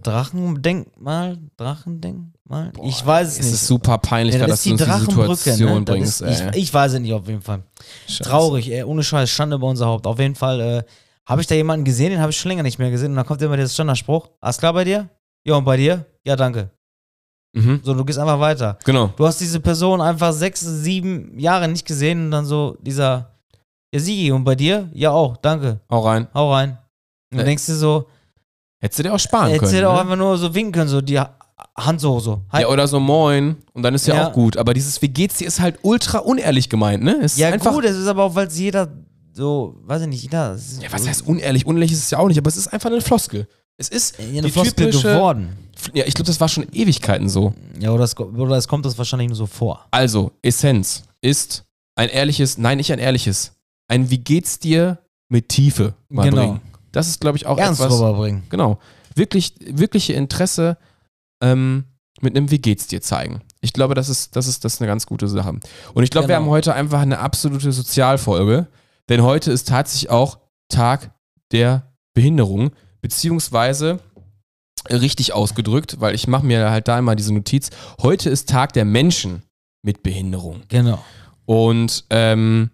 Drachendenkmal, 0.00 1.38
Drachendenkmal? 1.56 2.72
ich 2.84 3.04
weiß 3.04 3.28
es 3.28 3.38
Es 3.38 3.44
nicht. 3.46 3.54
ist 3.54 3.66
super 3.66 3.98
peinlich, 3.98 4.34
Ja, 4.36 4.42
das 4.42 4.50
dass 4.50 4.58
ist 4.60 4.66
du 4.66 4.70
uns 4.72 4.80
die 4.82 4.86
Drachenbrücke, 4.88 5.36
Situation 5.36 5.74
ne? 5.78 5.80
Bringst. 5.82 6.20
ist, 6.22 6.40
ich, 6.52 6.56
ich 6.62 6.74
weiß 6.74 6.92
es 6.94 7.00
nicht 7.00 7.12
auf 7.12 7.26
jeden 7.28 7.42
Fall. 7.42 7.62
Scheiße. 8.06 8.22
Traurig, 8.30 8.70
ey, 8.70 8.84
ohne 8.84 9.02
Scheiß, 9.02 9.28
Schande 9.30 9.56
über 9.56 9.66
unser 9.66 9.86
Haupt. 9.86 10.06
Auf 10.06 10.18
jeden 10.18 10.34
Fall 10.36 10.60
äh, 10.60 10.82
habe 11.26 11.40
ich 11.40 11.46
da 11.46 11.54
jemanden 11.54 11.84
gesehen, 11.84 12.10
den 12.10 12.20
habe 12.20 12.30
ich 12.30 12.38
schon 12.38 12.48
länger 12.50 12.62
nicht 12.62 12.78
mehr 12.78 12.90
gesehen. 12.90 13.10
Und 13.10 13.16
dann 13.16 13.26
kommt 13.26 13.42
immer 13.42 13.56
der 13.56 13.68
Standardspruch: 13.68 14.28
Alles 14.40 14.58
klar 14.58 14.72
bei 14.72 14.84
dir? 14.84 15.08
Ja, 15.44 15.56
und 15.56 15.64
bei 15.64 15.76
dir? 15.76 16.04
Ja, 16.24 16.36
danke. 16.36 16.70
Mhm. 17.58 17.80
So, 17.82 17.94
du 17.94 18.04
gehst 18.04 18.18
einfach 18.18 18.40
weiter. 18.40 18.78
Genau. 18.84 19.10
Du 19.16 19.26
hast 19.26 19.40
diese 19.40 19.60
Person 19.60 20.00
einfach 20.00 20.32
sechs, 20.32 20.60
sieben 20.60 21.38
Jahre 21.38 21.68
nicht 21.68 21.86
gesehen 21.86 22.26
und 22.26 22.30
dann 22.30 22.44
so 22.46 22.76
dieser, 22.80 23.30
ja, 23.92 24.00
Sigi, 24.00 24.30
und 24.32 24.44
bei 24.44 24.54
dir? 24.54 24.88
Ja, 24.92 25.10
auch, 25.10 25.36
danke. 25.38 25.80
Hau 25.90 26.00
rein. 26.00 26.28
Hau 26.34 26.52
rein. 26.52 26.78
Und 27.30 27.38
du 27.38 27.42
Äh, 27.42 27.46
denkst 27.46 27.66
dir 27.66 27.74
so, 27.74 28.06
Hättest 28.80 29.00
du 29.00 29.02
dir 29.02 29.12
auch 29.14 29.18
sparen 29.18 29.48
hättest 29.50 29.72
können. 29.72 29.82
du 29.82 29.88
auch 29.90 29.94
ne? 29.94 30.00
einfach 30.02 30.16
nur 30.16 30.38
so 30.38 30.54
winken 30.54 30.72
können, 30.72 30.88
so 30.88 31.00
die 31.00 31.18
Ha- 31.18 31.34
Hand 31.76 32.00
so, 32.00 32.20
so. 32.20 32.42
Hi. 32.52 32.62
Ja, 32.62 32.68
oder 32.68 32.86
so 32.86 33.00
moin. 33.00 33.56
Und 33.72 33.82
dann 33.82 33.92
ist 33.94 34.06
ja, 34.06 34.14
Ja. 34.14 34.28
auch 34.28 34.32
gut. 34.32 34.56
Aber 34.56 34.72
dieses 34.72 35.02
Wie 35.02 35.08
geht's 35.08 35.38
dir 35.38 35.48
ist 35.48 35.58
halt 35.60 35.78
ultra 35.82 36.18
unehrlich 36.18 36.68
gemeint, 36.68 37.02
ne? 37.02 37.16
Es 37.22 37.32
ist 37.32 37.38
Ja, 37.38 37.48
einfach, 37.48 37.72
gut, 37.72 37.84
es 37.84 37.96
ist 37.96 38.06
aber 38.06 38.22
auch, 38.22 38.34
weil 38.36 38.46
es 38.46 38.56
jeder 38.58 38.88
so, 39.32 39.74
weiß 39.84 40.02
ich 40.02 40.08
nicht, 40.08 40.22
jeder. 40.22 40.56
Ja, 40.80 40.92
was 40.92 41.08
heißt 41.08 41.26
unehrlich? 41.26 41.66
Unehrlich 41.66 41.90
ist 41.92 42.04
es 42.04 42.10
ja 42.10 42.18
auch 42.18 42.28
nicht, 42.28 42.38
aber 42.38 42.48
es 42.48 42.56
ist 42.56 42.68
einfach 42.68 42.90
eine 42.90 43.00
Floskel. 43.00 43.48
Es 43.80 43.88
ist 43.88 44.18
Ja, 44.18 44.40
eine 44.40 44.48
Floskel 44.50 44.90
geworden. 44.90 45.56
Ja, 45.94 46.04
ich 46.04 46.14
glaube, 46.14 46.26
das 46.26 46.40
war 46.40 46.48
schon 46.48 46.66
Ewigkeiten 46.72 47.28
so. 47.28 47.54
Ja, 47.78 47.92
oder 47.92 48.02
es, 48.04 48.18
oder 48.18 48.56
es 48.56 48.66
kommt 48.66 48.84
das 48.84 48.98
wahrscheinlich 48.98 49.28
nur 49.28 49.36
so 49.36 49.46
vor. 49.46 49.86
Also, 49.92 50.32
Essenz 50.42 51.04
ist 51.20 51.64
ein 51.94 52.08
ehrliches, 52.08 52.58
nein, 52.58 52.78
nicht 52.78 52.92
ein 52.92 52.98
ehrliches, 52.98 53.52
ein 53.86 54.10
Wie 54.10 54.18
geht's 54.18 54.58
dir 54.58 54.98
mit 55.28 55.48
Tiefe 55.48 55.94
mal 56.08 56.28
Genau. 56.28 56.36
bringen. 56.42 56.60
Das 56.90 57.06
ist, 57.08 57.20
glaube 57.20 57.36
ich, 57.38 57.46
auch 57.46 57.58
Ernst 57.58 57.80
etwas. 57.80 57.94
rüberbringen. 57.94 58.42
Genau. 58.50 58.78
Wirklich, 59.14 59.54
wirkliche 59.60 60.14
Interesse 60.14 60.76
ähm, 61.40 61.84
mit 62.20 62.36
einem 62.36 62.50
Wie 62.50 62.58
geht's 62.58 62.88
dir 62.88 63.00
zeigen. 63.00 63.42
Ich 63.60 63.72
glaube, 63.72 63.94
das 63.94 64.08
ist, 64.08 64.34
das 64.34 64.48
ist, 64.48 64.64
das 64.64 64.74
ist 64.74 64.80
eine 64.80 64.88
ganz 64.88 65.06
gute 65.06 65.28
Sache. 65.28 65.50
Und 65.94 66.02
ich 66.02 66.10
glaube, 66.10 66.26
wir 66.26 66.34
Genau. 66.34 66.46
haben 66.46 66.50
heute 66.50 66.74
einfach 66.74 67.00
eine 67.00 67.20
absolute 67.20 67.70
Sozialfolge, 67.70 68.66
denn 69.08 69.22
heute 69.22 69.52
ist 69.52 69.68
tatsächlich 69.68 70.10
auch 70.10 70.38
Tag 70.68 71.12
der 71.52 71.92
Behinderung, 72.14 72.70
beziehungsweise 73.00 74.00
richtig 74.90 75.32
ausgedrückt, 75.32 75.96
weil 76.00 76.14
ich 76.14 76.28
mache 76.28 76.46
mir 76.46 76.70
halt 76.70 76.88
da 76.88 76.98
immer 76.98 77.16
diese 77.16 77.34
Notiz. 77.34 77.70
Heute 78.00 78.30
ist 78.30 78.48
Tag 78.48 78.72
der 78.72 78.84
Menschen 78.84 79.42
mit 79.82 80.02
Behinderung. 80.02 80.62
Genau. 80.68 81.02
Und 81.44 82.04
ähm, 82.10 82.70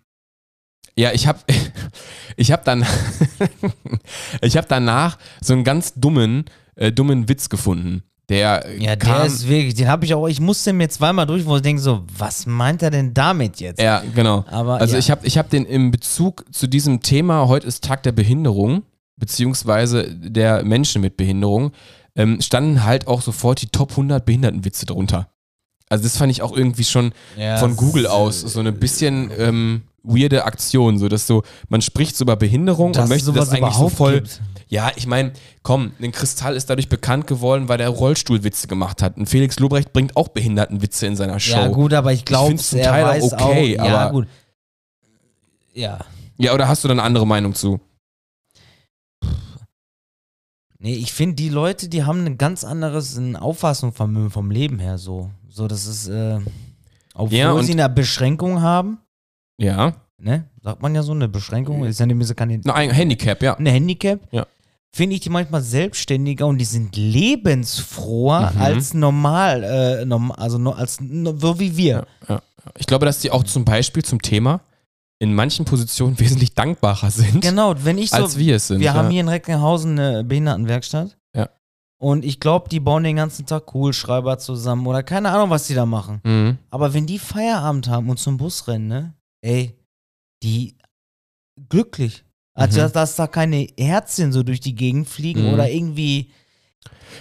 ja, 0.97 1.13
ich 1.13 1.27
habe 1.27 1.41
ich 2.37 2.53
hab 2.53 2.65
dann 2.65 2.87
ich 4.41 4.57
habe 4.57 4.67
danach 4.69 5.19
so 5.41 5.53
einen 5.53 5.65
ganz 5.65 5.95
dummen 5.95 6.45
äh, 6.77 6.93
dummen 6.93 7.29
Witz 7.29 7.49
gefunden. 7.49 8.03
Der 8.31 8.65
Ja, 8.79 8.97
der 8.97 8.97
kam, 8.97 9.27
ist 9.27 9.47
wirklich, 9.49 9.75
den 9.75 9.89
habe 9.89 10.07
ich 10.07 10.15
auch, 10.15 10.27
ich 10.27 10.41
musste 10.41 10.73
mir 10.73 10.89
zweimal 10.89 11.27
durch, 11.27 11.45
wo 11.45 11.57
ich 11.57 11.63
denke 11.63 11.83
so, 11.83 12.05
was 12.17 12.47
meint 12.47 12.83
er 12.83 12.91
denn 12.91 13.13
damit 13.13 13.61
jetzt? 13.61 13.81
ja, 13.81 14.03
genau. 14.15 14.47
Aber 14.49 14.81
Also 14.81 14.95
ja. 14.95 14.99
ich 14.99 15.11
habe 15.11 15.27
ich 15.27 15.37
hab 15.37 15.51
den 15.51 15.67
im 15.67 15.91
Bezug 15.91 16.47
zu 16.51 16.67
diesem 16.67 17.01
Thema, 17.01 17.49
heute 17.49 17.67
ist 17.67 17.85
Tag 17.85 18.03
der 18.03 18.13
Behinderung, 18.13 18.83
beziehungsweise 19.17 20.11
der 20.15 20.65
Menschen 20.65 21.01
mit 21.03 21.17
Behinderung, 21.17 21.73
ähm, 22.17 22.41
standen 22.41 22.85
halt 22.85 23.07
auch 23.07 23.23
sofort 23.23 23.61
die 23.63 23.69
Top 23.69 23.91
100 23.91 24.25
Behindertenwitze 24.25 24.87
drunter. 24.87 25.29
Also 25.89 26.05
das 26.05 26.17
fand 26.17 26.31
ich 26.33 26.43
auch 26.43 26.57
irgendwie 26.57 26.85
schon 26.85 27.13
Ja, 27.37 27.59
von 27.59 27.77
Google 27.77 28.07
aus 28.07 28.41
so 28.41 28.61
eine 28.61 28.73
bisschen 28.73 29.31
ähm, 29.39 29.83
weirde 30.03 30.45
Aktion, 30.45 30.99
so 30.99 31.09
dass 31.09 31.27
so, 31.27 31.43
man 31.69 31.83
spricht 31.83 32.17
so 32.17 32.25
über 32.25 32.37
Behinderung 32.37 32.93
dass 32.93 33.05
und 33.05 33.09
möchte 33.11 33.27
sowas 33.27 33.49
das 33.51 33.59
eigentlich 33.59 33.75
so 33.75 33.89
voll. 33.89 34.15
gibt. 34.21 34.41
Ja, 34.69 34.91
ich 34.97 35.07
meine, 35.07 35.33
komm, 35.63 35.93
ein 36.01 36.11
Kristall 36.11 36.57
ist 36.57 36.69
dadurch 36.71 36.89
bekannt 36.89 37.27
geworden, 37.27 37.69
weil 37.69 37.79
der 37.79 37.91
Rollstuhlwitze 37.91 38.67
gemacht 38.67 39.03
hat. 39.03 39.17
Und 39.19 39.29
Felix 39.29 39.59
Lobrecht 39.59 39.93
bringt 39.93 40.17
auch 40.17 40.29
Behindertenwitze 40.29 41.07
in 41.07 41.17
seiner 41.17 41.39
Show. 41.39 41.53
Ja, 41.57 41.69
gut, 41.69 41.93
aber 41.93 42.13
ich 42.13 42.25
glaube, 42.25 42.57
zum 42.57 42.79
er 42.79 42.91
Teil 42.91 43.05
auch 43.05 43.09
weiß 43.09 43.33
okay, 43.35 43.79
auch, 43.79 43.85
ja, 43.87 43.99
aber- 43.99 44.11
gut. 44.13 44.27
Ja. 45.75 45.99
Ja, 46.39 46.55
oder 46.55 46.67
hast 46.67 46.83
du 46.83 46.89
da 46.89 46.93
eine 46.93 47.03
andere 47.03 47.27
Meinung 47.27 47.55
zu? 47.55 47.81
Nee, 50.85 50.97
ich 50.97 51.15
finde, 51.15 51.37
die 51.37 51.49
Leute, 51.49 51.89
die 51.89 52.05
haben 52.05 52.27
ein 52.27 52.37
ganz 52.37 52.63
anderes 52.63 53.17
ein 53.17 53.37
Auffassungsvermögen 53.37 54.29
vom 54.31 54.51
Leben 54.51 54.79
her 54.79 54.99
so. 54.99 55.31
So, 55.49 55.67
das 55.67 55.87
ist, 55.87 56.09
äh, 56.09 56.39
obwohl 57.15 57.39
Ja, 57.39 57.63
sie 57.63 57.73
eine 57.73 57.89
Beschränkung 57.89 58.61
haben, 58.61 58.99
Ja. 59.57 59.95
ne? 60.19 60.45
Sagt 60.63 60.83
man 60.83 60.95
ja 60.95 61.03
so, 61.03 61.13
eine 61.13 61.27
Beschränkung, 61.27 61.87
ist 61.87 62.01
ja 62.01 62.05
nicht 62.05 62.17
mehr 62.17 62.27
so 62.27 62.35
keine, 62.35 62.61
ein 62.71 62.91
Handicap, 62.91 63.43
ja. 63.43 63.55
eine 63.57 63.71
Handicap. 63.71 64.21
Ja. 64.31 64.47
Finde 64.93 65.15
ich 65.15 65.23
die 65.23 65.31
manchmal 65.31 65.63
selbstständiger 65.63 66.47
und 66.47 66.59
die 66.59 66.67
sind 66.67 66.95
lebensfroher 66.97 68.53
Mhm. 68.55 68.61
als 68.61 68.93
normal, 68.93 69.65
äh, 69.65 70.05
norm, 70.05 70.33
also 70.33 70.59
no, 70.59 70.73
als 70.73 71.01
no, 71.01 71.35
so 71.35 71.59
wie 71.59 71.79
wir. 71.79 72.07
ja. 72.29 72.43
Ich 72.77 72.87
glaube, 72.87 73.07
dass 73.07 73.21
die 73.21 73.31
auch 73.31 73.45
zum 73.45 73.65
Beispiel 73.65 74.03
zum 74.05 74.21
Thema 74.21 74.61
in 75.21 75.35
manchen 75.35 75.65
Positionen 75.65 76.19
wesentlich 76.21 76.55
dankbarer 76.55 77.11
sind, 77.11 77.41
Genau, 77.41 77.75
wenn 77.85 77.99
ich 77.99 78.11
so, 78.11 78.17
als 78.17 78.37
wir 78.39 78.57
es 78.57 78.67
sind. 78.69 78.81
Wir 78.81 78.87
ja. 78.87 78.95
haben 78.95 79.11
hier 79.11 79.21
in 79.21 79.29
Recklinghausen 79.29 79.99
eine 79.99 80.25
Behindertenwerkstatt. 80.25 81.17
Ja. 81.37 81.49
Und 82.03 82.25
ich 82.25 82.41
glaube, 82.41 82.69
die 82.69 82.81
bauen 82.81 83.05
den 83.05 83.17
ganzen 83.17 83.47
Tag 83.47 83.67
Kugelschreiber 83.67 84.39
zusammen 84.39 84.87
oder 84.87 85.03
keine 85.03 85.31
Ahnung, 85.31 85.51
was 85.51 85.67
die 85.69 85.75
da 85.75 85.87
machen. 85.87 86.21
Mhm. 86.25 86.59
Aber 86.71 86.93
wenn 86.95 87.07
die 87.07 87.19
Feierabend 87.19 87.89
haben 87.89 88.11
und 88.11 88.19
zum 88.19 88.37
Bus 88.37 88.67
rennen, 88.69 88.89
ne? 88.89 89.15
Ey, 89.43 89.75
die 90.43 90.77
glücklich. 91.69 92.25
Also, 92.57 92.79
Mhm. 92.79 92.83
dass, 92.83 92.93
dass 92.93 93.17
da 93.17 93.27
keine 93.27 93.67
Herzchen 93.79 94.33
so 94.33 94.43
durch 94.43 94.61
die 94.61 94.75
Gegend 94.75 95.09
fliegen 95.09 95.47
Mhm. 95.47 95.55
oder 95.55 95.71
irgendwie 95.71 96.31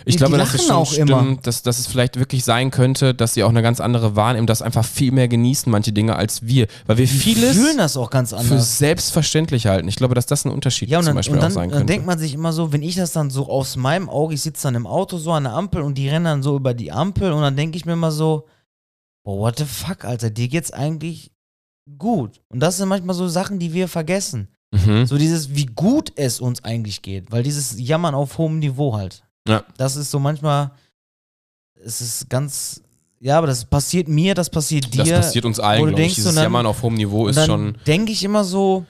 Ich 0.05 0.13
Die- 0.15 0.17
glaube, 0.17 0.33
die 0.33 0.39
dass 0.39 0.53
es 0.53 0.65
schon 0.65 0.75
auch 0.75 0.91
stimmt, 0.91 1.09
immer. 1.09 1.37
Dass, 1.41 1.61
dass 1.63 1.79
es 1.79 1.87
vielleicht 1.87 2.17
wirklich 2.19 2.43
sein 2.43 2.71
könnte, 2.71 3.13
dass 3.13 3.33
sie 3.33 3.43
auch 3.43 3.49
eine 3.49 3.61
ganz 3.61 3.79
andere 3.79 4.15
wahrnehmen, 4.15 4.47
das 4.47 4.61
einfach 4.61 4.85
viel 4.85 5.11
mehr 5.11 5.27
genießen, 5.27 5.71
manche 5.71 5.91
Dinge, 5.93 6.15
als 6.15 6.41
wir. 6.45 6.67
Weil 6.85 6.97
wir 6.97 7.05
Die 7.05 7.11
vieles 7.13 7.55
fühlen 7.57 7.77
das 7.77 7.97
auch 7.97 8.09
ganz 8.09 8.29
für 8.31 8.37
anders. 8.37 8.77
selbstverständlich 8.77 9.67
halten. 9.67 9.87
Ich 9.87 9.95
glaube, 9.95 10.15
dass 10.15 10.25
das 10.25 10.45
ein 10.45 10.51
Unterschied 10.51 10.89
Ja, 10.89 10.97
und 10.99 11.03
zum 11.03 11.09
dann, 11.11 11.15
Beispiel 11.17 11.37
dann, 11.37 11.51
auch 11.51 11.55
sein 11.55 11.69
dann 11.69 11.79
könnte. 11.79 11.93
denkt 11.93 12.05
man 12.07 12.19
sich 12.19 12.33
immer 12.33 12.53
so, 12.53 12.71
wenn 12.71 12.81
ich 12.83 12.95
das 12.95 13.11
dann 13.11 13.29
so 13.29 13.47
aus 13.49 13.75
meinem 13.75 14.09
Auge, 14.09 14.33
ich 14.33 14.41
sitze 14.41 14.63
dann 14.67 14.75
im 14.75 14.87
Auto 14.87 15.17
so 15.17 15.31
an 15.31 15.43
der 15.43 15.53
Ampel 15.53 15.81
und 15.81 15.97
die 15.97 16.09
rennen 16.09 16.25
dann 16.25 16.43
so 16.43 16.55
über 16.55 16.73
die 16.73 16.91
Ampel 16.91 17.31
und 17.31 17.41
dann 17.41 17.55
denke 17.55 17.77
ich 17.77 17.85
mir 17.85 17.93
immer 17.93 18.11
so, 18.11 18.45
oh, 19.25 19.39
what 19.39 19.57
the 19.57 19.65
fuck, 19.65 20.05
Alter, 20.05 20.29
dir 20.29 20.47
geht's 20.47 20.71
eigentlich 20.71 21.31
gut. 21.97 22.41
Und 22.49 22.59
das 22.61 22.77
sind 22.77 22.87
manchmal 22.89 23.15
so 23.15 23.27
Sachen, 23.27 23.59
die 23.59 23.73
wir 23.73 23.87
vergessen. 23.87 24.47
mhm. 24.71 25.05
So 25.05 25.17
dieses, 25.17 25.53
wie 25.55 25.65
gut 25.65 26.11
es 26.15 26.39
uns 26.39 26.63
eigentlich 26.63 27.01
geht, 27.01 27.31
weil 27.31 27.43
dieses 27.43 27.75
Jammern 27.79 28.15
auf 28.15 28.37
hohem 28.37 28.59
Niveau 28.59 28.95
halt. 28.95 29.23
Ja. 29.47 29.63
Das 29.77 29.95
ist 29.95 30.09
so 30.11 30.19
manchmal, 30.19 30.71
es 31.83 32.01
ist 32.01 32.29
ganz, 32.29 32.81
ja, 33.19 33.37
aber 33.37 33.47
das 33.47 33.65
passiert 33.65 34.07
mir, 34.07 34.33
das 34.35 34.49
passiert 34.49 34.93
dir. 34.93 35.03
Das 35.03 35.09
passiert 35.27 35.45
uns 35.45 35.59
allen, 35.59 35.81
du 35.81 35.87
glaube 35.89 36.01
ich. 36.03 36.15
Dieses 36.15 36.33
dann- 36.33 36.43
Jammern 36.43 36.65
auf 36.65 36.81
hohem 36.81 36.93
Niveau 36.95 37.27
ist 37.27 37.35
dann 37.35 37.45
schon. 37.47 37.77
denke 37.85 38.11
ich 38.11 38.23
immer 38.23 38.43
so, 38.43 38.85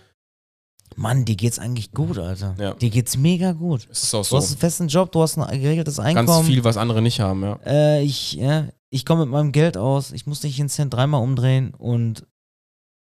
Mann, 0.95 1.25
dir 1.25 1.35
geht's 1.35 1.57
eigentlich 1.57 1.91
gut, 1.91 2.19
Alter. 2.19 2.55
Ja. 2.59 2.73
Dir 2.75 2.91
geht's 2.91 3.17
mega 3.17 3.53
gut. 3.53 3.87
Es 3.91 4.03
ist 4.03 4.13
auch 4.13 4.19
Du 4.21 4.25
so. 4.29 4.37
hast 4.37 4.49
einen 4.51 4.57
festen 4.59 4.87
Job, 4.87 5.11
du 5.11 5.23
hast 5.23 5.39
ein 5.39 5.59
geregeltes 5.61 5.97
Ganz 5.97 6.17
Einkommen. 6.17 6.45
viel, 6.45 6.63
was 6.63 6.77
andere 6.77 7.01
nicht 7.01 7.19
haben, 7.19 7.41
ja. 7.41 7.59
Äh, 7.65 8.03
ich 8.03 8.33
ja, 8.33 8.67
ich 8.91 9.03
komme 9.05 9.21
mit 9.21 9.31
meinem 9.31 9.51
Geld 9.51 9.75
aus. 9.75 10.11
Ich 10.11 10.27
muss 10.27 10.43
nicht 10.43 10.59
den 10.59 10.69
Cent 10.69 10.93
dreimal 10.93 11.23
umdrehen 11.23 11.73
und 11.75 12.27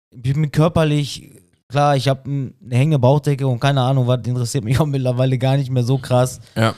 ich 0.10 0.24
bin 0.24 0.50
körperlich, 0.52 1.30
klar, 1.68 1.96
ich 1.96 2.08
habe 2.08 2.24
eine 2.28 2.54
hängende 2.76 2.98
Bauchdecke 2.98 3.46
und 3.46 3.60
keine 3.60 3.82
Ahnung, 3.82 4.08
was 4.08 4.26
interessiert 4.26 4.64
mich 4.64 4.80
auch 4.80 4.88
mittlerweile 4.88 5.38
gar 5.38 5.56
nicht 5.58 5.70
mehr 5.70 5.84
so 5.84 6.00
krass. 6.00 6.40
Ja. 6.56 6.74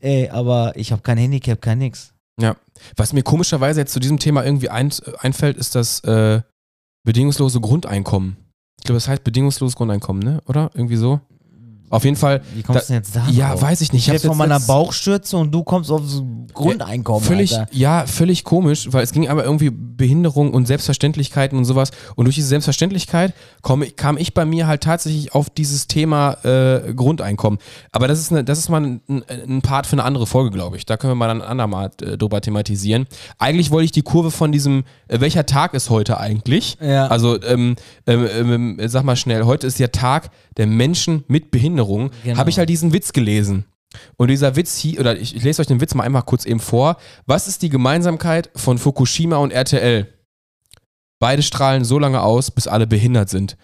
Ey, 0.00 0.28
aber 0.28 0.72
ich 0.76 0.92
habe 0.92 1.02
kein 1.02 1.18
Handicap, 1.18 1.60
kein 1.60 1.78
nix. 1.78 2.12
Ja. 2.40 2.56
Was 2.96 3.12
mir 3.12 3.22
komischerweise 3.22 3.80
jetzt 3.80 3.92
zu 3.92 4.00
diesem 4.00 4.18
Thema 4.18 4.44
irgendwie 4.44 4.68
ein, 4.68 4.92
einfällt, 5.18 5.56
ist 5.56 5.74
das 5.74 6.00
äh, 6.00 6.42
bedingungslose 7.04 7.60
Grundeinkommen. 7.60 8.36
Ich 8.78 8.84
glaube, 8.84 8.96
das 8.96 9.08
heißt 9.08 9.24
bedingungsloses 9.24 9.76
Grundeinkommen, 9.76 10.22
ne? 10.22 10.42
Oder? 10.46 10.70
Irgendwie 10.74 10.96
so? 10.96 11.20
Auf 11.90 12.04
jeden 12.04 12.16
Fall. 12.16 12.42
Wie 12.54 12.62
kommst 12.62 12.82
Da- 12.82 12.86
du 12.86 12.92
denn 12.94 13.02
jetzt 13.02 13.14
da? 13.16 13.26
Ja, 13.30 13.50
drauf? 13.52 13.62
weiß 13.62 13.80
ich 13.80 13.92
nicht. 13.92 14.06
Ich 14.08 14.12
rede 14.12 14.26
von 14.26 14.36
meiner 14.36 14.58
Bauchstürze 14.60 15.36
und 15.36 15.52
du 15.52 15.62
kommst 15.62 15.90
auf 15.90 16.02
so 16.04 16.26
Grundeinkommen. 16.52 17.22
Völlig, 17.22 17.56
Alter. 17.56 17.72
ja, 17.72 18.06
völlig 18.06 18.42
komisch, 18.44 18.88
weil 18.92 19.04
es 19.04 19.12
ging 19.12 19.28
aber 19.28 19.44
irgendwie 19.44 19.70
Behinderung 19.70 20.52
und 20.52 20.66
Selbstverständlichkeiten 20.66 21.56
und 21.56 21.64
sowas. 21.64 21.90
Und 22.16 22.24
durch 22.24 22.34
diese 22.34 22.48
Selbstverständlichkeit 22.48 23.34
komme, 23.62 23.90
kam 23.90 24.16
ich 24.18 24.34
bei 24.34 24.44
mir 24.44 24.66
halt 24.66 24.82
tatsächlich 24.82 25.34
auf 25.34 25.48
dieses 25.50 25.86
Thema 25.86 26.32
äh, 26.44 26.92
Grundeinkommen. 26.94 27.58
Aber 27.92 28.08
das 28.08 28.18
ist, 28.18 28.32
eine, 28.32 28.42
das 28.42 28.58
ist 28.58 28.68
mal 28.68 28.82
ein, 28.82 29.00
ein- 29.08 29.62
Part 29.62 29.86
für 29.86 29.92
eine 29.94 30.04
andere 30.04 30.26
Folge, 30.26 30.50
glaube 30.50 30.76
ich. 30.76 30.86
Da 30.86 30.96
können 30.96 31.12
wir 31.12 31.14
mal 31.16 31.28
dann 31.28 31.40
ein 31.42 31.48
andermal 31.48 31.90
äh, 32.02 32.16
drüber 32.18 32.40
thematisieren. 32.40 33.06
Eigentlich 33.38 33.70
wollte 33.70 33.84
ich 33.84 33.92
die 33.92 34.02
Kurve 34.02 34.30
von 34.30 34.50
diesem, 34.52 34.84
äh, 35.08 35.20
welcher 35.20 35.46
Tag 35.46 35.74
ist 35.74 35.88
heute 35.90 36.18
eigentlich? 36.18 36.78
Ja. 36.80 37.06
Also, 37.08 37.40
ähm, 37.42 37.76
ähm, 38.06 38.26
ähm, 38.78 38.80
sag 38.88 39.04
mal 39.04 39.16
schnell, 39.16 39.44
heute 39.44 39.66
ist 39.66 39.78
der 39.78 39.92
Tag 39.92 40.30
der 40.56 40.66
Menschen 40.66 41.24
mit 41.28 41.50
Behinderung. 41.50 41.75
Genau. 42.24 42.38
Habe 42.38 42.50
ich 42.50 42.58
halt 42.58 42.68
diesen 42.68 42.92
Witz 42.92 43.12
gelesen. 43.12 43.64
Und 44.16 44.28
dieser 44.28 44.56
Witz 44.56 44.76
hier, 44.78 45.00
oder 45.00 45.16
ich, 45.16 45.34
ich 45.34 45.42
lese 45.42 45.62
euch 45.62 45.68
den 45.68 45.80
Witz 45.80 45.94
mal 45.94 46.04
einmal 46.04 46.22
kurz 46.22 46.44
eben 46.44 46.60
vor. 46.60 46.96
Was 47.26 47.48
ist 47.48 47.62
die 47.62 47.68
Gemeinsamkeit 47.68 48.50
von 48.54 48.78
Fukushima 48.78 49.36
und 49.36 49.52
RTL? 49.52 50.08
Beide 51.18 51.42
strahlen 51.42 51.84
so 51.84 51.98
lange 51.98 52.20
aus, 52.20 52.50
bis 52.50 52.66
alle 52.66 52.86
behindert 52.86 53.30
sind. 53.30 53.56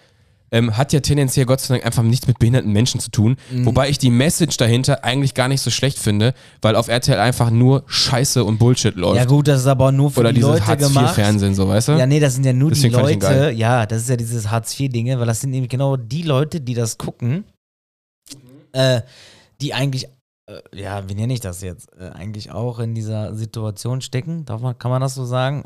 Ähm, 0.51 0.77
hat 0.77 0.93
ja 0.93 0.99
tendenziell 0.99 1.47
Gott 1.47 1.61
sei 1.61 1.73
Dank 1.73 1.85
einfach 1.85 2.03
nichts 2.03 2.27
mit 2.27 2.37
behinderten 2.37 2.71
Menschen 2.71 2.99
zu 2.99 3.09
tun. 3.09 3.37
Mhm. 3.51 3.65
Wobei 3.65 3.89
ich 3.89 3.97
die 3.97 4.11
Message 4.11 4.55
dahinter 4.57 5.03
eigentlich 5.03 5.33
gar 5.33 5.47
nicht 5.47 5.61
so 5.61 5.71
schlecht 5.71 5.97
finde, 5.97 6.35
weil 6.61 6.75
auf 6.75 6.89
RTL 6.89 7.19
einfach 7.19 7.49
nur 7.49 7.83
Scheiße 7.87 8.43
und 8.43 8.59
Bullshit 8.59 8.95
läuft. 8.95 9.17
Ja 9.17 9.25
gut, 9.25 9.47
das 9.47 9.61
ist 9.61 9.67
aber 9.67 9.91
nur 9.91 10.11
für 10.11 10.19
Oder 10.19 10.29
die 10.29 10.41
dieses 10.41 10.59
Leute 10.59 10.77
gemacht. 10.77 11.05
Hartz-IV-Fernsehen, 11.07 11.55
so, 11.55 11.67
weißt 11.67 11.87
du? 11.87 11.91
Ja, 11.93 12.05
nee, 12.05 12.19
das 12.19 12.35
sind 12.35 12.45
ja 12.45 12.53
nur 12.53 12.69
Deswegen 12.69 12.93
die 12.93 12.99
Leute, 12.99 13.51
ja, 13.51 13.87
das 13.87 14.03
ist 14.03 14.09
ja 14.09 14.15
dieses 14.15 14.51
Hartz-IV-Dinge, 14.51 15.19
weil 15.19 15.25
das 15.25 15.41
sind 15.41 15.49
nämlich 15.49 15.69
genau 15.69 15.97
die 15.97 16.21
Leute, 16.21 16.61
die 16.61 16.75
das 16.75 16.99
gucken, 16.99 17.45
äh, 18.73 19.01
die 19.61 19.73
eigentlich, 19.73 20.07
äh, 20.47 20.59
ja, 20.73 21.07
wie 21.07 21.15
nenne 21.15 21.33
ich 21.33 21.39
das 21.39 21.61
jetzt, 21.61 21.89
äh, 21.97 22.09
eigentlich 22.09 22.51
auch 22.51 22.79
in 22.79 22.93
dieser 22.93 23.35
Situation 23.35 24.01
stecken, 24.01 24.45
darf 24.45 24.61
man, 24.61 24.77
kann 24.77 24.91
man 24.91 25.01
das 25.01 25.15
so 25.15 25.25
sagen? 25.25 25.63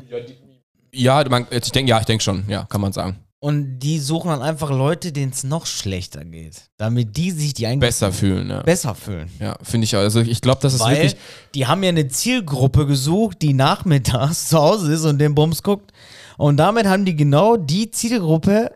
Ja, 0.92 1.28
man, 1.28 1.46
jetzt, 1.50 1.66
ich 1.66 1.72
denke, 1.72 1.90
ja, 1.90 2.00
ich 2.00 2.06
denke 2.06 2.22
schon, 2.22 2.44
ja, 2.48 2.64
kann 2.64 2.80
man 2.80 2.92
sagen. 2.92 3.18
Und 3.40 3.78
die 3.78 4.00
suchen 4.00 4.30
dann 4.30 4.42
einfach 4.42 4.70
Leute, 4.70 5.12
denen 5.12 5.30
es 5.30 5.44
noch 5.44 5.64
schlechter 5.66 6.24
geht, 6.24 6.70
damit 6.76 7.16
die 7.16 7.30
sich 7.30 7.54
die 7.54 7.68
eigentlich 7.68 7.80
Besser 7.80 8.12
fühlen, 8.12 8.50
ja. 8.50 8.62
besser 8.62 8.96
fühlen. 8.96 9.30
Ja, 9.38 9.56
finde 9.62 9.84
ich 9.84 9.94
auch. 9.94 10.00
Also 10.00 10.20
ich 10.20 10.40
glaube, 10.40 10.58
das 10.60 10.74
ist 10.74 10.80
Weil 10.80 10.96
wirklich. 10.96 11.16
die 11.54 11.66
haben 11.66 11.84
ja 11.84 11.90
eine 11.90 12.08
Zielgruppe 12.08 12.84
gesucht, 12.86 13.40
die 13.42 13.54
nachmittags 13.54 14.48
zu 14.48 14.58
Hause 14.58 14.92
ist 14.92 15.04
und 15.04 15.18
den 15.18 15.36
Bums 15.36 15.62
guckt. 15.62 15.92
Und 16.36 16.56
damit 16.56 16.86
haben 16.86 17.04
die 17.04 17.14
genau 17.14 17.56
die 17.56 17.92
Zielgruppe 17.92 18.72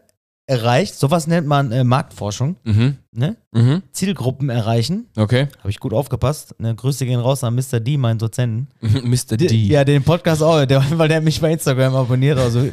erreicht. 0.46 0.94
Sowas 0.94 1.26
nennt 1.26 1.48
man 1.48 1.72
äh, 1.72 1.82
Marktforschung. 1.82 2.56
Mhm, 2.62 2.98
Ne? 3.14 3.36
mhm, 3.52 3.82
Zielgruppen 3.92 4.48
erreichen. 4.48 5.06
okay. 5.18 5.46
Habe 5.58 5.68
ich 5.68 5.78
gut 5.80 5.92
aufgepasst. 5.92 6.54
Ne, 6.58 6.74
Grüße 6.74 7.04
gehen 7.04 7.20
raus 7.20 7.44
an 7.44 7.54
Mr. 7.54 7.78
D, 7.78 7.98
meinen 7.98 8.18
Dozenten. 8.18 8.68
Mr. 8.80 9.36
D. 9.36 9.54
Ja, 9.54 9.84
den 9.84 10.02
Podcast 10.02 10.42
auch, 10.42 10.64
der, 10.64 10.82
weil 10.96 11.08
der 11.08 11.20
mich 11.20 11.38
bei 11.38 11.52
Instagram 11.52 11.94
abonniert. 11.94 12.38
Also 12.38 12.70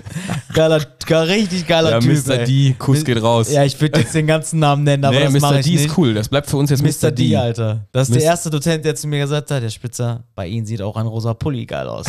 geiler, 0.54 0.82
gar 1.06 1.28
richtig 1.28 1.68
geiler 1.68 1.92
Ja, 1.92 2.00
Typ. 2.00 2.26
Mr. 2.26 2.40
ey. 2.40 2.46
D, 2.46 2.76
Kuss 2.80 3.04
geht 3.04 3.22
raus. 3.22 3.52
Ja, 3.52 3.66
ich 3.66 3.80
würde 3.82 4.00
jetzt 4.00 4.16
den 4.16 4.28
ganzen 4.28 4.60
Namen 4.60 4.84
nennen, 4.84 5.04
aber 5.04 5.18
nee, 5.18 5.26
das 5.26 5.34
Mr. 5.34 5.62
D 5.62 5.72
nicht. 5.72 5.86
ist 5.86 5.98
cool. 5.98 6.14
Das 6.14 6.30
bleibt 6.30 6.50
für 6.50 6.56
uns 6.56 6.70
jetzt 6.70 6.84
Mr. 6.84 7.12
D, 7.12 7.36
Alter. 7.36 7.86
Das 7.92 8.04
ist 8.04 8.16
Mist. 8.16 8.22
der 8.22 8.30
erste 8.32 8.50
Dozent, 8.50 8.86
der 8.86 8.96
zu 8.96 9.08
mir 9.10 9.20
gesagt 9.20 9.52
hat, 9.52 9.62
der 9.62 9.70
Spitzer, 9.70 10.24
bei 10.36 10.48
Ihnen 10.48 10.66
sieht 10.66 10.82
auch 10.82 10.96
ein 10.96 11.06
rosa 11.08 11.34
Pulli 11.34 11.66
geil 11.66 11.88
aus. 11.90 12.06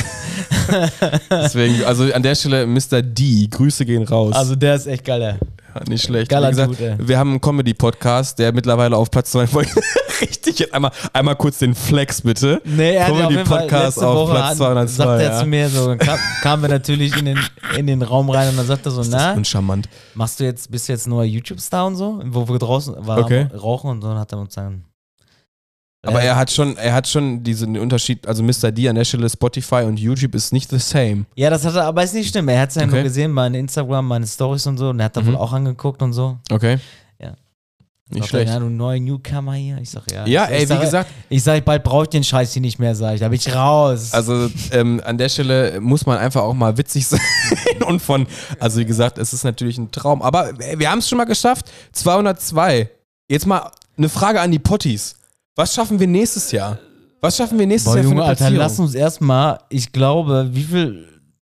Deswegen, 1.30 1.82
also 1.84 2.04
an 2.12 2.22
der 2.22 2.36
Stelle 2.36 2.64
Mr. 2.64 3.02
D, 3.02 3.48
Grüße 3.50 3.84
gehen 3.84 4.04
raus. 4.04 4.34
Also 4.34 4.54
der 4.54 4.76
ist 4.76 4.86
echt 4.86 5.04
geil, 5.04 5.20
ey. 5.20 5.34
Ja, 5.74 5.82
nicht 5.88 6.04
schlecht. 6.04 6.28
geiler 6.30 6.48
Wie 6.48 6.50
gesagt, 6.52 6.70
Dude, 6.70 6.98
wir 7.00 7.18
haben 7.18 7.30
einen 7.30 7.40
Comedy-Podcast, 7.40 8.38
der 8.38 8.52
mittlerweile 8.52 8.96
auf 8.96 9.10
Platz 9.10 9.30
2 9.32 9.46
Richtig, 10.20 10.58
jetzt 10.58 10.74
einmal, 10.74 10.90
einmal 11.12 11.36
kurz 11.36 11.58
den 11.58 11.74
Flex 11.74 12.20
bitte. 12.22 12.60
Nee, 12.64 12.96
er 12.96 13.10
auf 13.10 13.18
Comedy-Podcast 13.18 14.02
auf 14.02 14.14
Woche 14.14 14.32
Platz 14.32 14.50
an, 14.50 14.56
202. 14.56 14.96
sagt 14.96 15.20
er 15.22 15.30
ja. 15.32 15.40
zu 15.40 15.46
mir 15.46 15.68
so, 15.68 15.96
kam, 15.96 16.18
kamen 16.42 16.62
wir 16.62 16.68
natürlich 16.68 17.16
in 17.16 17.24
den, 17.24 17.38
in 17.76 17.86
den 17.86 18.02
Raum 18.02 18.28
rein 18.30 18.50
und 18.50 18.56
dann 18.58 18.66
sagt 18.66 18.84
er 18.86 18.92
so, 18.92 19.02
na, 19.08 19.32
uncharmant. 19.32 19.88
machst 20.14 20.40
du 20.40 20.44
jetzt, 20.44 20.70
bist 20.70 20.88
du 20.88 20.92
jetzt 20.92 21.06
neuer 21.06 21.24
YouTube-Star 21.24 21.86
und 21.86 21.96
so? 21.96 22.20
Wo 22.26 22.48
wir 22.48 22.58
draußen 22.58 22.94
waren, 23.06 23.24
Okay. 23.24 23.46
rauchen 23.56 23.90
und 23.90 24.02
so, 24.02 24.08
dann 24.08 24.18
hat 24.18 24.32
er 24.32 24.38
uns 24.38 24.54
dann 24.54 24.84
Aber 26.02 26.22
er 26.22 26.34
hat 26.36 26.50
schon, 26.50 26.76
er 26.78 26.94
hat 26.94 27.06
schon 27.08 27.42
diesen 27.42 27.76
Unterschied, 27.76 28.26
also 28.26 28.42
Mr. 28.42 28.72
D 28.72 28.88
an 28.88 28.94
der 28.94 29.04
Stelle 29.04 29.28
Spotify 29.28 29.82
und 29.84 29.98
YouTube 30.00 30.34
ist 30.34 30.50
nicht 30.52 30.70
the 30.70 30.78
same. 30.78 31.26
Ja, 31.36 31.50
das 31.50 31.64
hat 31.66 31.74
er, 31.74 31.84
aber 31.84 32.02
ist 32.02 32.14
nicht 32.14 32.30
schlimm. 32.30 32.48
Er 32.48 32.62
hat 32.62 32.70
es 32.70 32.76
ja 32.76 32.86
nur 32.86 32.94
Okay. 32.94 33.02
gesehen, 33.02 33.32
meine 33.32 33.58
Instagram, 33.58 34.06
meine 34.08 34.26
Stories 34.26 34.66
und 34.66 34.78
so. 34.78 34.88
Und 34.90 35.00
er 35.00 35.04
hat 35.06 35.16
da 35.16 35.20
Mhm. 35.20 35.26
wohl 35.26 35.36
auch 35.36 35.52
angeguckt 35.52 36.00
und 36.00 36.14
so. 36.14 36.38
Okay? 36.50 36.78
Ja. 37.20 37.34
Nicht 38.08 38.28
schlecht. 38.28 38.48
Ja, 38.50 38.58
du 38.58 38.70
neuer 38.70 38.98
Newcomer 38.98 39.52
hier. 39.52 39.76
Ich 39.78 39.90
sag, 39.90 40.10
ja. 40.10 40.26
Ja, 40.26 40.46
ich, 40.46 40.60
ey, 40.60 40.66
sag, 40.66 40.78
wie 40.80 40.84
gesagt, 40.86 41.10
Ich 41.28 41.42
sag, 41.42 41.64
bald 41.66 41.84
brauche 41.84 42.04
ich 42.04 42.08
den 42.08 42.24
Scheiß 42.24 42.54
hier 42.54 42.62
nicht 42.62 42.78
mehr, 42.78 42.94
sag 42.94 43.14
ich. 43.14 43.20
Da 43.20 43.28
bin 43.28 43.36
ich 43.38 43.54
raus. 43.54 44.14
also 44.14 44.48
ähm, 44.72 45.02
an 45.04 45.18
der 45.18 45.28
Stelle 45.28 45.80
muss 45.82 46.06
man 46.06 46.16
einfach 46.16 46.40
auch 46.42 46.54
mal 46.54 46.78
witzig 46.78 47.06
sein 47.08 47.20
und 47.86 48.00
von, 48.00 48.26
also 48.58 48.80
wie 48.80 48.86
gesagt, 48.86 49.18
es 49.18 49.34
ist 49.34 49.44
natürlich 49.44 49.76
ein 49.76 49.90
Traum, 49.92 50.22
aber 50.22 50.58
äh, 50.60 50.78
wir 50.78 50.90
haben 50.90 51.00
es 51.00 51.08
schon 51.10 51.18
mal 51.18 51.24
geschafft, 51.26 51.70
202. 51.92 52.88
Jetzt 53.28 53.46
mal 53.46 53.70
eine 53.98 54.08
Frage 54.08 54.40
an 54.40 54.50
die 54.50 54.58
Potties. 54.58 55.14
Was 55.56 55.74
schaffen 55.74 55.98
wir 55.98 56.06
nächstes 56.06 56.52
Jahr? 56.52 56.78
Was 57.20 57.36
schaffen 57.36 57.58
wir 57.58 57.66
nächstes 57.66 57.92
Boah, 57.92 57.96
Jahr 57.96 58.04
für 58.04 58.10
Junge, 58.10 58.22
eine 58.22 58.30
Alter, 58.30 58.44
Platzierung? 58.46 58.62
lass 58.62 58.78
uns 58.78 58.94
erstmal, 58.94 59.58
ich 59.68 59.92
glaube, 59.92 60.48
wie 60.52 60.62
viel 60.62 61.08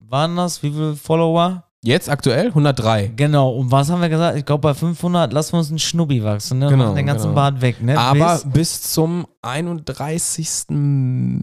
waren 0.01 0.37
das? 0.37 0.63
Wie 0.63 0.71
viele 0.71 0.97
Follower? 0.97 1.65
Jetzt 1.85 2.09
aktuell 2.09 2.49
103. 2.49 3.09
Genau, 3.17 3.51
und 3.51 3.71
was 3.71 3.91
haben 3.91 4.01
wir 4.01 4.09
gesagt? 4.09 4.39
Ich 4.39 4.45
glaube, 4.45 4.63
bei 4.63 4.75
500 4.75 5.33
lassen 5.33 5.53
wir 5.55 5.59
uns 5.59 5.69
einen 5.71 5.81
Schnubbi 5.81 6.23
wachsen, 6.23 6.61
ne? 6.61 6.69
Genau, 6.69 6.85
Machen 6.85 6.97
den 6.97 7.07
ganzen 7.07 7.25
genau. 7.25 7.35
Bart 7.35 7.61
weg, 7.61 7.83
ne? 7.83 7.99
Aber 7.99 8.35
Bis- 8.45 8.53
bis 8.53 8.83
zum 8.93 9.27
31. 9.43 11.43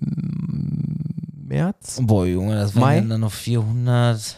März? 1.46 2.00
Boah, 2.02 2.26
Junge, 2.26 2.56
das 2.56 2.76
Mai? 2.76 2.96
wären 2.96 3.10
dann 3.10 3.22
noch 3.22 3.32
400, 3.32 4.38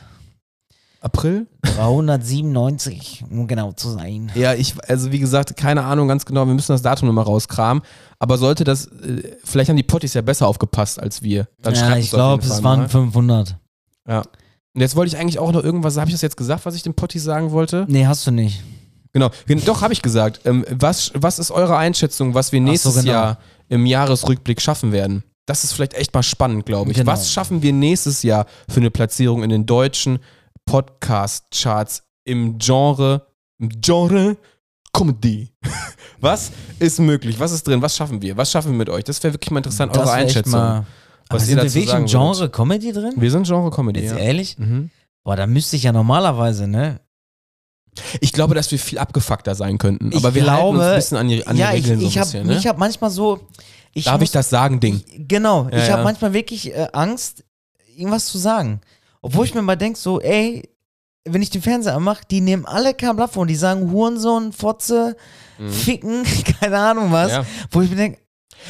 April? 1.02 1.48
397, 1.64 3.26
um 3.30 3.48
genau 3.48 3.72
zu 3.72 3.90
sein. 3.90 4.32
Ja, 4.36 4.54
ich, 4.54 4.76
also 4.88 5.12
wie 5.12 5.20
gesagt, 5.20 5.58
keine 5.58 5.84
Ahnung 5.84 6.08
ganz 6.08 6.26
genau, 6.26 6.46
wir 6.46 6.54
müssen 6.54 6.72
das 6.72 6.84
Datum 6.84 7.08
nochmal 7.08 7.26
rauskramen. 7.26 7.84
Aber 8.20 8.38
sollte 8.38 8.64
das, 8.64 8.86
äh, 8.86 9.36
vielleicht 9.44 9.70
haben 9.70 9.78
die 9.78 9.84
Potties 9.84 10.14
ja 10.14 10.22
besser 10.22 10.48
aufgepasst 10.48 11.00
als 11.00 11.24
wir. 11.24 11.48
Dann 11.62 11.74
ja, 11.74 11.98
ich 11.98 12.12
glaube, 12.12 12.44
es 12.44 12.64
waren 12.64 12.82
mal. 12.82 12.90
500. 12.90 13.56
Ja. 14.08 14.20
Und 14.74 14.82
jetzt 14.82 14.96
wollte 14.96 15.14
ich 15.16 15.20
eigentlich 15.20 15.40
auch 15.40 15.52
noch 15.52 15.64
irgendwas, 15.64 15.98
habe 15.98 16.08
ich 16.10 16.14
das 16.14 16.22
jetzt 16.22 16.38
gesagt, 16.38 16.66
was 16.66 16.76
ich 16.76 16.84
den 16.84 16.94
Potties 16.94 17.24
sagen 17.24 17.52
wollte? 17.52 17.86
Nee, 17.90 18.06
hast 18.06 18.26
du 18.28 18.32
nicht. 18.32 18.62
Genau, 19.12 19.30
Gen- 19.48 19.66
doch, 19.66 19.82
habe 19.82 19.94
ich 19.94 20.02
gesagt. 20.02 20.42
Ähm, 20.46 20.64
was, 20.70 21.12
was 21.16 21.40
ist 21.40 21.52
eure 21.52 21.78
Einschätzung, 21.78 22.34
was 22.36 22.52
wir 22.52 22.62
Ach 22.62 22.66
so, 22.66 22.72
nächstes 22.72 22.96
genau. 23.02 23.12
Jahr 23.12 23.38
im 23.70 23.86
Jahresrückblick 23.86 24.62
schaffen 24.62 24.92
werden? 24.92 25.24
Das 25.48 25.64
ist 25.64 25.74
vielleicht 25.74 25.96
echt 25.96 26.14
mal 26.14 26.24
spannend, 26.24 26.66
glaube 26.66 26.92
ich. 26.92 26.98
Genau. 26.98 27.12
Was 27.12 27.32
schaffen 27.32 27.62
wir 27.62 27.74
nächstes 27.74 28.24
Jahr 28.24 28.46
für 28.70 28.80
eine 28.80 28.92
Platzierung 28.92 29.44
in 29.44 29.50
den 29.50 29.66
deutschen 29.66 30.20
Podcast-Charts 30.66 32.04
im 32.26 32.58
Genre, 32.58 33.28
im 33.60 33.70
Genre 33.82 34.38
Comedy. 34.94 35.54
Was 36.20 36.52
ist 36.80 37.00
möglich? 37.00 37.40
Was 37.40 37.52
ist 37.52 37.66
drin? 37.68 37.82
Was 37.82 37.96
schaffen 37.96 38.22
wir? 38.22 38.38
Was 38.38 38.52
schaffen 38.52 38.72
wir 38.72 38.78
mit 38.78 38.90
euch? 38.90 39.04
Das 39.04 39.24
wäre 39.24 39.34
wirklich 39.34 39.50
mal 39.52 39.58
interessant, 39.60 39.98
eure 39.98 40.12
Einschätzung. 40.12 40.52
Mal, 40.60 40.86
was 41.30 41.48
sind 41.48 41.58
wir 41.58 41.64
wirklich 41.64 41.90
im 41.90 42.00
würdet. 42.02 42.12
Genre 42.12 42.50
Comedy 42.50 42.92
drin? 42.92 43.14
Wir 43.16 43.32
sind 43.32 43.48
Genre 43.48 43.72
Comedy. 43.72 44.02
Jetzt 44.02 44.12
Ja. 44.12 44.18
ehrlich? 44.18 44.58
Mhm. 44.60 44.92
Boah, 45.24 45.36
da 45.36 45.48
müsste 45.48 45.78
ich 45.78 45.84
ja 45.84 45.92
normalerweise, 45.92 46.68
ne? 46.68 47.00
Ich 48.20 48.34
glaube, 48.34 48.54
dass 48.54 48.70
wir 48.72 48.78
viel 48.80 49.00
abgefuckter 49.00 49.56
sein 49.56 49.78
könnten. 49.80 50.10
Ich 50.12 50.18
Aber 50.18 50.36
wir 50.36 50.44
halten 50.52 50.66
uns 50.68 50.76
glaube- 50.78 50.90
ein 50.92 50.96
bisschen 50.96 51.18
an 51.18 51.28
die, 51.30 51.48
an 51.48 51.56
die 51.56 51.62
ja, 51.62 51.70
ich, 51.74 51.84
Regeln 51.86 52.00
so 52.02 52.08
ich 52.08 52.16
ein 52.18 52.20
habe 52.22 52.32
bisschen. 52.32 52.48
Ne? 52.48 52.58
ich 52.58 52.68
hab 52.68 52.78
manchmal 52.78 53.10
so. 53.10 53.40
Ich 53.94 54.06
Darf 54.06 54.20
muss, 54.20 54.30
ich 54.30 54.32
das 54.32 54.50
sagen, 54.50 54.80
Ding? 54.80 55.02
Ich, 55.08 55.28
genau, 55.28 55.68
Ja, 55.72 55.78
ich 55.78 55.90
habe 55.92 56.04
manchmal 56.04 56.34
wirklich 56.34 56.72
äh, 56.74 56.88
Angst, 56.94 57.44
irgendwas 57.98 58.28
zu 58.28 58.38
sagen. 58.38 58.82
Obwohl 59.22 59.46
ich 59.46 59.54
mir 59.54 59.62
mal 59.62 59.76
denke, 59.76 60.00
so, 60.00 60.20
ey, 60.20 60.68
wenn 61.26 61.42
ich 61.42 61.50
den 61.52 61.62
Fernseher 61.62 61.96
anmache, 61.96 62.24
die 62.30 62.42
nehmen 62.42 62.66
alle 62.66 62.94
kein 62.94 63.16
Blatt 63.16 63.32
vor 63.32 63.44
und 63.44 63.48
die 63.48 63.56
sagen 63.56 63.92
Hurensohn, 63.92 64.52
Fotze, 64.54 65.16
Ficken, 65.70 66.24
keine 66.60 66.78
Ahnung 66.80 67.12
was. 67.12 67.28
Mhm. 67.28 67.38
Ja. 67.38 67.46
Wo 67.70 67.82
ich 67.82 67.90
mir 67.92 67.96
denke, 67.96 68.20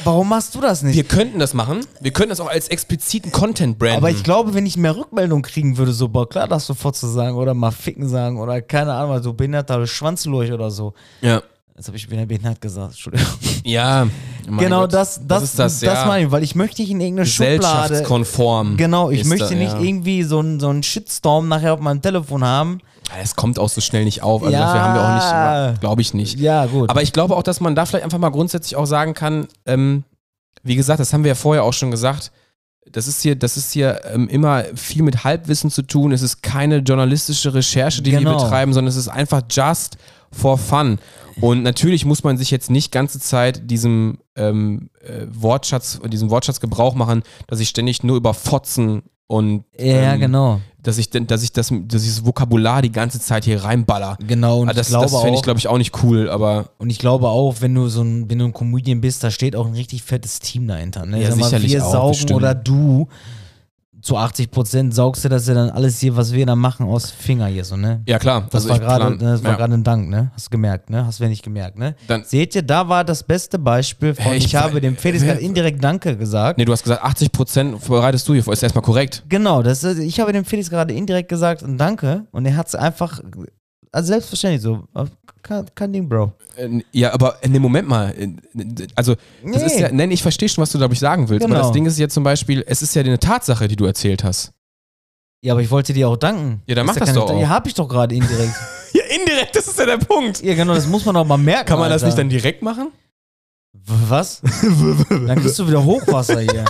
warum 0.04 0.28
machst 0.28 0.54
du 0.54 0.60
das 0.60 0.82
nicht? 0.82 0.94
Wir 0.94 1.04
könnten 1.04 1.38
das 1.38 1.54
machen. 1.54 1.80
Wir 2.00 2.12
könnten 2.12 2.30
das 2.30 2.40
auch 2.40 2.50
als 2.50 2.68
expliziten 2.68 3.32
Content 3.32 3.78
branden. 3.78 3.96
Aber 3.96 4.10
ich 4.10 4.22
glaube, 4.22 4.52
wenn 4.52 4.66
ich 4.66 4.76
mehr 4.76 4.94
Rückmeldung 4.94 5.40
kriegen 5.40 5.78
würde, 5.78 5.92
so, 5.92 6.08
boah, 6.08 6.28
klar, 6.28 6.48
das 6.48 6.66
sofort 6.66 6.96
zu 6.96 7.06
sagen 7.06 7.36
oder 7.36 7.54
mal 7.54 7.70
ficken 7.70 8.08
sagen 8.08 8.38
oder 8.38 8.60
keine 8.60 8.92
Ahnung, 8.92 9.22
so 9.22 9.32
behinderter 9.32 9.86
Schwanzlurch 9.86 10.52
oder 10.52 10.70
so. 10.70 10.92
ja. 11.22 11.42
Jetzt 11.76 11.86
habe 11.86 11.96
ich 11.96 12.10
wieder 12.10 12.26
behindert 12.26 12.60
gesagt, 12.60 12.90
Entschuldigung. 12.90 13.26
Ja. 13.64 14.06
genau, 14.58 14.82
Gott. 14.82 14.92
das, 14.92 15.20
das, 15.26 15.42
ist 15.44 15.58
das, 15.58 15.80
ja. 15.80 16.04
meine 16.06 16.26
ich, 16.26 16.30
weil 16.30 16.42
ich 16.42 16.54
möchte 16.54 16.82
nicht 16.82 16.90
in 16.90 17.00
irgendeine 17.00 17.26
Schublade. 17.26 17.58
Gesellschaftskonform. 17.58 18.76
Genau, 18.76 19.10
ich 19.10 19.24
möchte 19.24 19.48
da, 19.48 19.54
nicht 19.54 19.72
ja. 19.72 19.80
irgendwie 19.80 20.22
so 20.22 20.40
einen 20.40 20.60
so 20.60 20.68
einen 20.68 20.82
Shitstorm 20.82 21.48
nachher 21.48 21.72
auf 21.74 21.80
meinem 21.80 22.02
Telefon 22.02 22.44
haben. 22.44 22.80
Es 23.20 23.36
kommt 23.36 23.58
auch 23.58 23.68
so 23.68 23.80
schnell 23.80 24.04
nicht 24.04 24.22
auf. 24.22 24.42
Also 24.42 24.52
Ja. 24.52 24.60
dafür 24.60 24.80
haben 24.82 24.94
wir 24.94 25.02
auch 25.02 25.70
nicht, 25.70 25.80
glaube 25.80 26.02
ich 26.02 26.14
nicht. 26.14 26.38
Ja, 26.38 26.66
gut. 26.66 26.90
Aber 26.90 27.02
ich 27.02 27.12
glaube 27.12 27.36
auch, 27.36 27.42
dass 27.42 27.60
man 27.60 27.74
da 27.74 27.86
vielleicht 27.86 28.04
einfach 28.04 28.18
mal 28.18 28.30
grundsätzlich 28.30 28.76
auch 28.76 28.86
sagen 28.86 29.14
kann, 29.14 29.48
ähm, 29.66 30.04
wie 30.62 30.76
gesagt, 30.76 31.00
das 31.00 31.12
haben 31.12 31.24
wir 31.24 31.30
ja 31.30 31.34
vorher 31.34 31.64
auch 31.64 31.72
schon 31.72 31.90
gesagt, 31.90 32.32
das 32.90 33.08
ist 33.08 33.22
hier, 33.22 33.36
das 33.36 33.56
ist 33.56 33.72
hier 33.72 34.00
ähm, 34.12 34.28
immer 34.28 34.64
viel 34.74 35.02
mit 35.02 35.24
Halbwissen 35.24 35.70
zu 35.70 35.82
tun. 35.82 36.12
Es 36.12 36.22
ist 36.22 36.42
keine 36.42 36.78
journalistische 36.78 37.54
Recherche, 37.54 38.02
die 38.02 38.12
wir 38.12 38.18
Genau. 38.18 38.42
betreiben, 38.42 38.72
sondern 38.72 38.88
es 38.90 38.96
ist 38.96 39.08
einfach 39.08 39.42
just 39.50 39.96
for 40.30 40.58
fun. 40.58 40.98
Und 41.40 41.62
natürlich 41.62 42.04
muss 42.04 42.24
man 42.24 42.36
sich 42.36 42.50
jetzt 42.50 42.70
nicht 42.70 42.92
ganze 42.92 43.18
Zeit 43.20 43.70
diesem 43.70 44.18
ähm, 44.36 44.90
äh, 45.00 45.26
Wortschatz, 45.32 46.00
diesem 46.06 46.30
Wortschatz 46.30 46.60
Gebrauch 46.60 46.94
machen, 46.94 47.22
dass 47.46 47.60
ich 47.60 47.68
ständig 47.68 48.02
nur 48.02 48.16
über 48.16 48.34
Fotzen 48.34 49.02
und 49.26 49.64
ja, 49.78 50.12
ähm, 50.14 50.20
genau. 50.20 50.60
dass 50.82 50.98
ich, 50.98 51.08
dass 51.08 51.42
ich 51.42 51.52
das, 51.52 51.72
dass 51.86 52.02
ich 52.02 52.16
das 52.16 52.26
Vokabular 52.26 52.82
die 52.82 52.92
ganze 52.92 53.18
Zeit 53.18 53.44
hier 53.44 53.64
reinballer. 53.64 54.18
Genau, 54.26 54.60
und 54.60 54.68
Ah, 54.68 54.74
das 54.74 54.88
ich 54.88 54.92
glaube 54.92 55.10
das 55.10 55.22
finde 55.22 55.36
ich, 55.36 55.42
glaube 55.42 55.58
ich, 55.58 55.68
auch 55.68 55.78
nicht 55.78 56.02
cool, 56.02 56.28
aber 56.28 56.70
und 56.78 56.90
ich 56.90 56.98
glaube 56.98 57.28
auch, 57.28 57.56
wenn 57.60 57.74
du 57.74 57.88
so 57.88 58.02
ein, 58.02 58.28
wenn 58.28 58.38
du 58.38 58.44
ein 58.44 58.52
Comedian 58.52 59.00
bist, 59.00 59.24
da 59.24 59.30
steht 59.30 59.56
auch 59.56 59.66
ein 59.66 59.72
richtig 59.72 60.02
fettes 60.02 60.40
Team 60.40 60.68
dahinter. 60.68 61.06
Ne? 61.06 61.22
Ja, 61.22 61.30
Sag 61.30 61.38
mal, 61.38 61.44
sicherlich 61.46 61.72
wir 61.72 61.86
auch, 61.86 61.92
saugen 61.92 62.10
bestimmt. 62.10 62.32
oder 62.32 62.54
du 62.54 63.08
zu 64.02 64.16
80 64.16 64.50
Prozent 64.50 64.94
saugst 64.94 65.24
du 65.24 65.28
das 65.28 65.46
ja 65.46 65.54
dann 65.54 65.70
alles 65.70 65.98
hier, 66.00 66.16
was 66.16 66.32
wir 66.32 66.44
da 66.44 66.56
machen, 66.56 66.86
aus 66.86 67.10
Finger 67.10 67.46
hier 67.46 67.64
so, 67.64 67.76
ne? 67.76 68.02
ja 68.06 68.18
klar. 68.18 68.48
Das 68.50 68.64
also 68.64 68.70
war 68.70 68.78
gerade, 68.80 69.04
plan- 69.16 69.18
das 69.18 69.44
war 69.44 69.52
ja. 69.52 69.56
gerade 69.56 69.74
ein 69.74 69.84
Dank, 69.84 70.08
ne? 70.10 70.30
Hast 70.34 70.46
du 70.46 70.50
gemerkt, 70.50 70.90
ne? 70.90 71.06
Hast 71.06 71.20
du 71.20 71.28
nicht 71.28 71.42
gemerkt, 71.44 71.78
ne? 71.78 71.94
Dann- 72.08 72.24
Seht 72.24 72.54
ihr, 72.56 72.62
da 72.62 72.88
war 72.88 73.04
das 73.04 73.22
beste 73.22 73.58
Beispiel 73.58 74.14
von, 74.14 74.24
Hey, 74.24 74.38
ich, 74.38 74.46
ich- 74.46 74.56
habe 74.56 74.80
dem 74.80 74.96
Felix 74.96 75.22
gerade 75.22 75.40
indirekt 75.40 75.82
Danke 75.82 76.16
gesagt. 76.16 76.58
Nee, 76.58 76.64
du 76.64 76.72
hast 76.72 76.82
gesagt, 76.82 77.02
80% 77.04 77.76
bereitest 77.88 78.28
du 78.28 78.34
hier 78.34 78.42
vor. 78.42 78.52
Ist 78.52 78.62
erstmal 78.62 78.82
korrekt. 78.82 79.22
Genau, 79.28 79.62
das 79.62 79.84
ist, 79.84 79.98
ich 80.00 80.18
habe 80.20 80.32
dem 80.32 80.44
Felix 80.44 80.68
gerade 80.68 80.92
indirekt 80.92 81.28
gesagt 81.28 81.62
und 81.62 81.78
Danke 81.78 82.26
und 82.32 82.44
er 82.44 82.56
hat 82.56 82.66
es 82.68 82.74
einfach, 82.74 83.20
also 83.92 84.06
selbstverständlich 84.08 84.62
so, 84.62 84.84
kein, 85.42 85.66
kein 85.74 85.92
Ding, 85.92 86.08
Bro. 86.08 86.32
Äh, 86.56 86.80
Ja, 86.92 87.12
aber 87.12 87.38
nee, 87.46 87.58
Moment 87.58 87.88
mal. 87.88 88.14
Äh, 88.18 88.28
Also, 88.94 89.14
das 89.14 89.62
Nee. 89.62 89.66
ist 89.66 89.78
ja, 89.80 89.90
nein, 89.92 90.10
ich 90.10 90.22
verstehe 90.22 90.48
schon, 90.48 90.62
was 90.62 90.70
du, 90.70 90.78
glaube 90.78 90.94
ich, 90.94 91.00
sagen 91.00 91.28
willst. 91.28 91.44
Aber 91.44 91.54
Genau. 91.54 91.66
das 91.66 91.72
Ding 91.72 91.86
ist 91.86 91.98
jetzt 91.98 92.14
zum 92.14 92.24
Beispiel, 92.24 92.64
es 92.66 92.82
ist 92.82 92.94
ja 92.94 93.02
eine 93.02 93.18
Tatsache, 93.18 93.68
die 93.68 93.76
du 93.76 93.84
erzählt 93.84 94.24
hast. 94.24 94.52
Ja, 95.44 95.54
aber 95.54 95.62
ich 95.62 95.70
wollte 95.70 95.92
dir 95.92 96.08
auch 96.08 96.16
danken. 96.16 96.62
Ja, 96.66 96.74
dann 96.76 96.86
mach 96.86 96.94
das 96.96 97.06
keine- 97.08 97.18
doch 97.18 97.30
auch. 97.30 97.40
Ja, 97.40 97.48
hab 97.48 97.66
ich 97.66 97.74
doch 97.74 97.88
gerade 97.88 98.14
indirekt. 98.14 98.54
Ja, 98.94 99.02
indirekt, 99.04 99.56
das 99.56 99.66
ist 99.68 99.78
ja 99.78 99.86
der 99.86 99.96
Punkt. 99.96 100.42
ja, 100.42 100.54
genau, 100.54 100.74
das 100.74 100.86
muss 100.86 101.04
man 101.06 101.16
auch 101.16 101.24
mal 101.26 101.36
merken. 101.38 101.66
Kann 101.66 101.78
man 101.78 101.88
das 101.88 102.02
Alter. 102.02 102.06
nicht 102.08 102.18
dann 102.18 102.28
direkt 102.28 102.62
machen? 102.62 102.92
Was? 103.72 104.42
dann 105.10 105.40
kriegst 105.40 105.58
du 105.58 105.66
wieder 105.66 105.82
Hochwasser 105.82 106.40
hier. 106.40 106.64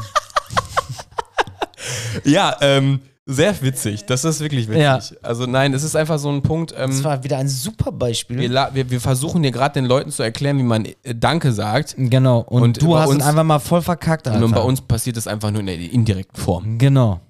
Ja, 2.24 2.56
ähm, 2.60 3.00
sehr 3.26 3.60
witzig. 3.62 4.04
Das 4.06 4.24
ist 4.24 4.40
wirklich 4.40 4.68
witzig. 4.68 4.82
Ja. 4.82 4.98
Also 5.22 5.46
nein, 5.46 5.72
es 5.74 5.82
ist 5.84 5.94
einfach 5.94 6.18
so 6.18 6.28
ein 6.30 6.42
Punkt. 6.42 6.72
Das 6.72 6.98
Ähm, 6.98 7.04
war 7.04 7.22
wieder 7.22 7.38
ein 7.38 7.48
super 7.48 7.92
Beispiel. 7.92 8.38
wir, 8.38 8.70
wir, 8.74 8.90
wir 8.90 9.00
versuchen 9.00 9.42
hier 9.42 9.52
gerade 9.52 9.74
den 9.74 9.84
Leuten 9.84 10.10
zu 10.10 10.22
erklären, 10.22 10.58
wie 10.58 10.62
man 10.64 10.84
äh, 10.84 10.94
Danke 11.14 11.52
sagt. 11.52 11.94
Genau, 11.96 12.40
und, 12.40 12.62
Und 12.62 12.82
du 12.82 12.96
hast 12.98 13.08
uns- 13.10 13.22
einfach 13.24 13.44
mal 13.44 13.58
voll 13.60 13.82
verkackt, 13.82 14.26
Alter. 14.26 14.44
Und 14.44 14.52
bei 14.52 14.60
uns 14.60 14.80
passiert 14.80 15.16
es 15.16 15.26
einfach 15.28 15.50
nur 15.50 15.60
in 15.60 15.66
der 15.66 15.78
indirekten 15.78 16.40
Form. 16.40 16.78
Genau. 16.78 17.20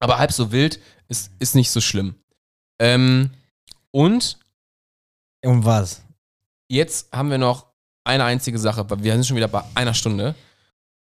Aber 0.00 0.18
halb 0.18 0.32
so 0.32 0.52
wild 0.52 0.80
ist, 1.08 1.30
ist 1.38 1.54
nicht 1.54 1.70
so 1.70 1.80
schlimm. 1.80 2.14
Ähm, 2.80 3.30
und 3.90 4.38
Und 5.44 5.64
was? 5.64 6.02
jetzt 6.68 7.10
haben 7.12 7.30
wir 7.30 7.38
noch 7.38 7.66
eine 8.04 8.24
einzige 8.24 8.58
Sache. 8.58 8.88
weil 8.90 9.02
Wir 9.02 9.12
sind 9.14 9.26
schon 9.26 9.36
wieder 9.36 9.48
bei 9.48 9.62
einer 9.74 9.94
Stunde. 9.94 10.34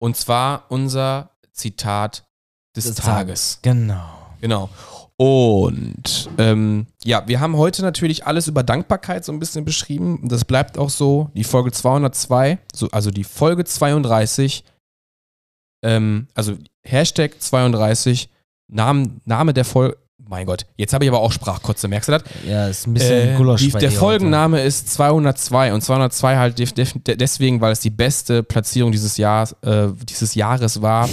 Und 0.01 0.17
zwar 0.17 0.65
unser 0.69 1.31
Zitat 1.53 2.25
des, 2.77 2.85
Des 2.87 2.97
Tages. 2.97 3.59
Genau. 3.63 4.18
Genau. 4.41 4.69
Und 5.21 6.31
ähm, 6.39 6.87
ja, 7.03 7.27
wir 7.27 7.41
haben 7.41 7.57
heute 7.57 7.83
natürlich 7.83 8.25
alles 8.25 8.47
über 8.47 8.63
Dankbarkeit 8.63 9.25
so 9.25 9.33
ein 9.33 9.41
bisschen 9.41 9.65
beschrieben. 9.65 10.21
Und 10.23 10.31
Das 10.31 10.45
bleibt 10.45 10.79
auch 10.79 10.91
so. 10.91 11.31
Die 11.35 11.43
Folge 11.43 11.73
202, 11.73 12.59
so, 12.73 12.89
also 12.93 13.11
die 13.11 13.25
Folge 13.25 13.65
32, 13.65 14.63
ähm, 15.85 16.29
also 16.35 16.55
Hashtag 16.85 17.41
32, 17.41 18.29
Namen, 18.69 19.21
Name 19.25 19.53
der 19.55 19.65
Folge. 19.65 19.97
Mein 20.31 20.47
Gott, 20.47 20.67
jetzt 20.77 20.93
habe 20.93 21.05
ich 21.05 21.11
aber 21.11 21.21
auch 21.21 21.33
Sprachkotze, 21.33 21.89
merkst 21.89 22.09
du 22.09 22.13
das? 22.13 22.23
Ja, 22.47 22.69
ist 22.69 22.87
ein 22.87 22.93
bisschen 22.93 23.35
Äh, 23.35 23.37
Gulasch 23.37 23.63
die, 23.63 23.71
der 23.71 23.91
Folgenname 23.91 24.61
ist 24.61 24.93
202 24.93 25.73
und 25.73 25.81
202 25.81 26.37
halt 26.37 26.59
deswegen, 27.09 27.61
weil 27.63 27.73
es 27.73 27.81
die 27.81 27.91
beste 27.91 28.43
Platzierung 28.43 28.93
dieses, 28.93 29.17
Jahr, 29.17 29.49
äh, 29.63 29.89
dieses 30.05 30.35
Jahres 30.35 30.83
war 30.83 31.09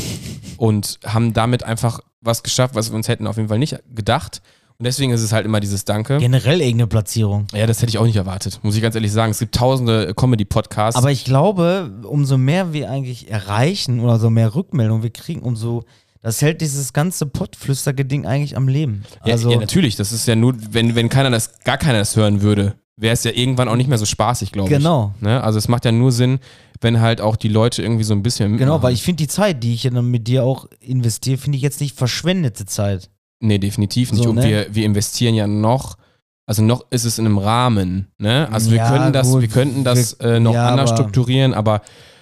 und 0.58 1.00
haben 1.06 1.34
damit 1.34 1.64
einfach 1.64 2.02
was 2.26 2.44
geschafft, 2.44 2.76
was 2.76 2.92
wir 2.92 2.96
uns 2.96 3.08
hätten 3.08 3.28
auf 3.28 3.38
jeden 3.38 3.50
Fall 3.50 3.60
nicht 3.60 3.78
gedacht. 3.94 4.42
Und 4.78 4.84
deswegen 4.86 5.12
ist 5.14 5.22
es 5.22 5.32
halt 5.32 5.46
immer 5.46 5.62
dieses 5.62 5.86
Danke. 5.86 6.18
Generell 6.18 6.60
irgendeine 6.60 6.88
Platzierung. 6.88 7.48
Ja, 7.54 7.66
das 7.66 7.82
hätte 7.82 7.92
ich 7.92 7.98
auch 7.98 8.06
nicht 8.06 8.18
erwartet, 8.18 8.60
muss 8.62 8.76
ich 8.76 8.82
ganz 8.82 8.96
ehrlich 8.96 9.12
sagen. 9.14 9.32
Es 9.32 9.40
gibt 9.40 9.56
tausende 9.56 10.14
Comedy-Podcasts. 10.14 10.98
Aber 11.00 11.12
ich 11.12 11.24
glaube, 11.24 11.92
umso 12.04 12.38
mehr 12.38 12.74
wir 12.74 12.90
eigentlich 12.90 13.32
erreichen 13.32 14.02
oder 14.02 14.20
so 14.20 14.30
mehr 14.30 14.54
Rückmeldungen 14.54 15.02
wir 15.02 15.12
kriegen, 15.12 15.42
umso 15.42 15.86
das 16.22 16.42
hält 16.42 16.60
dieses 16.60 16.92
ganze 16.92 17.28
Pottflüstergeding 17.28 18.26
eigentlich 18.26 18.58
am 18.58 18.68
Leben. 18.68 19.04
ja, 19.26 19.34
Also, 19.34 19.52
ja, 19.52 19.60
natürlich, 19.60 19.96
das 19.96 20.12
ist 20.12 20.28
ja 20.28 20.36
nur, 20.36 20.56
wenn, 20.72 20.96
wenn 20.96 21.08
keiner 21.08 21.30
das, 21.30 21.60
gar 21.64 21.78
keiner 21.78 22.00
das 22.00 22.16
hören 22.16 22.42
würde, 22.42 22.76
wäre 22.98 23.14
es 23.14 23.24
ja 23.24 23.32
irgendwann 23.32 23.68
auch 23.68 23.76
nicht 23.76 23.88
mehr 23.90 23.98
so 23.98 24.06
spaßig, 24.06 24.52
glaube 24.52 24.70
ich. 24.72 24.78
Genau. 24.78 25.14
Ne? 25.20 25.44
Also 25.44 25.58
es 25.60 25.68
macht 25.68 25.86
ja 25.86 25.92
nur 25.92 26.12
Sinn, 26.12 26.40
wenn 26.82 27.02
halt 27.02 27.20
auch 27.22 27.36
die 27.36 27.48
Leute 27.50 27.82
irgendwie 27.82 28.04
so 28.04 28.14
ein 28.14 28.24
bisschen 28.24 28.58
genau, 28.58 28.82
weil 28.84 28.94
ich 28.94 29.04
finde 29.04 29.24
die 29.24 29.28
Zeit, 29.28 29.64
die 29.64 29.74
ich 29.74 29.84
ja 29.84 29.90
dann 29.92 30.10
mit 30.12 30.28
dir 30.28 30.44
auch 30.44 30.68
investiere, 30.80 31.38
finde 31.38 31.58
ich 31.58 31.62
jetzt 31.62 31.82
nicht 31.82 31.96
verschwendete 31.98 32.66
Zeit. 32.66 33.10
Nee, 33.42 33.58
definitiv 33.60 34.12
nicht. 34.12 34.24
So, 34.24 34.30
und 34.30 34.36
ne? 34.38 34.44
wir, 34.44 34.68
wir 34.76 34.86
investieren 34.86 35.36
ja 35.36 35.46
noch, 35.48 35.98
also 36.46 36.62
noch 36.64 36.86
ist 36.90 37.04
es 37.06 37.20
in 37.20 37.26
einem 37.26 37.38
Rahmen. 37.38 38.08
Ne? 38.18 38.48
Also 38.52 38.72
wir 38.72 38.78
Ja, 38.78 38.90
können 38.90 39.12
das, 39.14 39.30
gut, 39.30 39.42
wir 39.42 39.50
könnten 39.50 39.84
das 39.84 40.18
wir- 40.20 40.28
äh, 40.36 40.40
noch 40.40 40.54
ja, 40.54 40.70
anders 40.70 40.92
aber- 40.92 41.00
strukturieren, 41.02 41.54
aber 41.54 41.82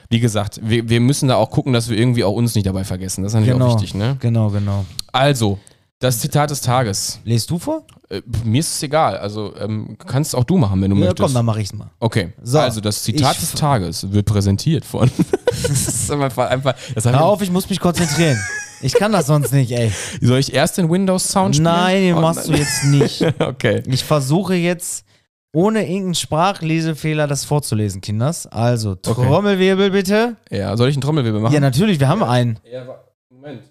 wie 0.09 0.19
gesagt, 0.19 0.59
wir, 0.63 0.87
wir 0.89 0.99
müssen 0.99 1.27
da 1.27 1.35
auch 1.35 1.49
gucken, 1.49 1.73
dass 1.73 1.89
wir 1.89 1.97
irgendwie 1.97 2.23
auch 2.23 2.33
uns 2.33 2.53
nicht 2.55 2.65
dabei 2.67 2.83
vergessen. 2.83 3.23
Das 3.23 3.31
ist 3.31 3.35
natürlich 3.35 3.53
Genau. 3.53 3.67
auch 3.71 3.75
wichtig. 3.81 3.95
Ne? 3.95 4.17
Genau, 4.19 4.49
genau. 4.49 4.85
Also, 5.11 5.57
das 6.03 6.19
Zitat 6.19 6.49
des 6.49 6.61
Tages. 6.61 7.19
Lest 7.23 7.49
du 7.49 7.57
vor? 7.59 7.85
Äh, 8.09 8.21
mir 8.43 8.59
ist 8.59 8.75
es 8.75 8.83
egal. 8.83 9.17
Also 9.17 9.53
ähm, 9.57 9.97
kannst 10.05 10.35
auch 10.35 10.43
du 10.43 10.57
machen, 10.57 10.81
wenn 10.81 10.91
du 10.91 10.97
Ja, 10.97 11.05
möchtest. 11.05 11.21
komm, 11.25 11.33
dann 11.33 11.45
mach 11.45 11.57
ich's 11.57 11.73
mal. 11.73 11.89
Okay, 11.99 12.33
So, 12.43 12.59
also 12.59 12.81
das 12.81 13.03
Zitat 13.03 13.35
ich- 13.35 13.39
des 13.41 13.51
Tages 13.53 14.11
wird 14.11 14.25
präsentiert 14.25 14.83
von. 14.85 15.09
das 15.45 15.69
ist 15.87 16.11
einfach, 16.11 16.49
einfach 16.49 16.75
das 16.93 17.05
Hör 17.05 17.23
auf, 17.23 17.41
ich 17.41 17.51
muss 17.51 17.69
mich 17.69 17.79
konzentrieren. 17.79 18.37
Ich 18.81 18.93
kann 18.93 19.13
das 19.13 19.27
sonst 19.27 19.53
nicht, 19.53 19.71
ey. 19.71 19.91
ich, 20.19 20.27
soll 20.27 20.39
ich 20.39 20.53
erst 20.53 20.77
den 20.77 20.89
Windows-Sound 20.91 21.55
spielen? 21.55 21.63
Nein, 21.63 22.01
den 22.01 22.15
Oh, 22.15 22.21
machst 22.21 22.47
du 22.47 22.51
nein. 22.51 22.59
jetzt 22.59 22.83
nicht. 22.83 23.21
Okay. 23.39 23.81
Ich 23.87 24.03
versuche 24.03 24.55
jetzt 24.55 25.05
ohne 25.53 25.83
irgendeinen 25.83 26.15
Sprachlesefehler 26.15 27.27
das 27.27 27.45
vorzulesen, 27.45 28.01
Kinders. 28.01 28.45
Also, 28.47 28.95
Trommelwirbel 28.95 29.91
bitte. 29.91 30.35
Ja, 30.49 30.75
soll 30.75 30.89
ich 30.89 30.95
einen 30.95 31.01
Trommelwirbel 31.01 31.39
machen? 31.39 31.53
Ja, 31.53 31.59
natürlich, 31.61 31.99
wir 32.01 32.09
haben 32.09 32.23
einen. 32.23 32.59
Ja, 32.69 32.83
Moment. 33.29 33.61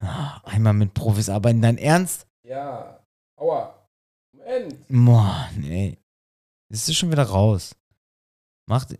Ah, 0.00 0.40
Einmal 0.44 0.74
mit 0.74 0.94
Profis 0.94 1.28
arbeiten, 1.28 1.60
dein 1.62 1.78
Ernst? 1.78 2.26
Ja. 2.44 3.00
Aua. 3.36 3.74
Moment. 4.32 4.74
Boah, 4.88 5.48
nee. 5.56 5.98
Das 6.70 6.88
ist 6.88 6.96
schon 6.96 7.10
wieder 7.10 7.24
raus. 7.24 7.74
Macht, 8.66 8.96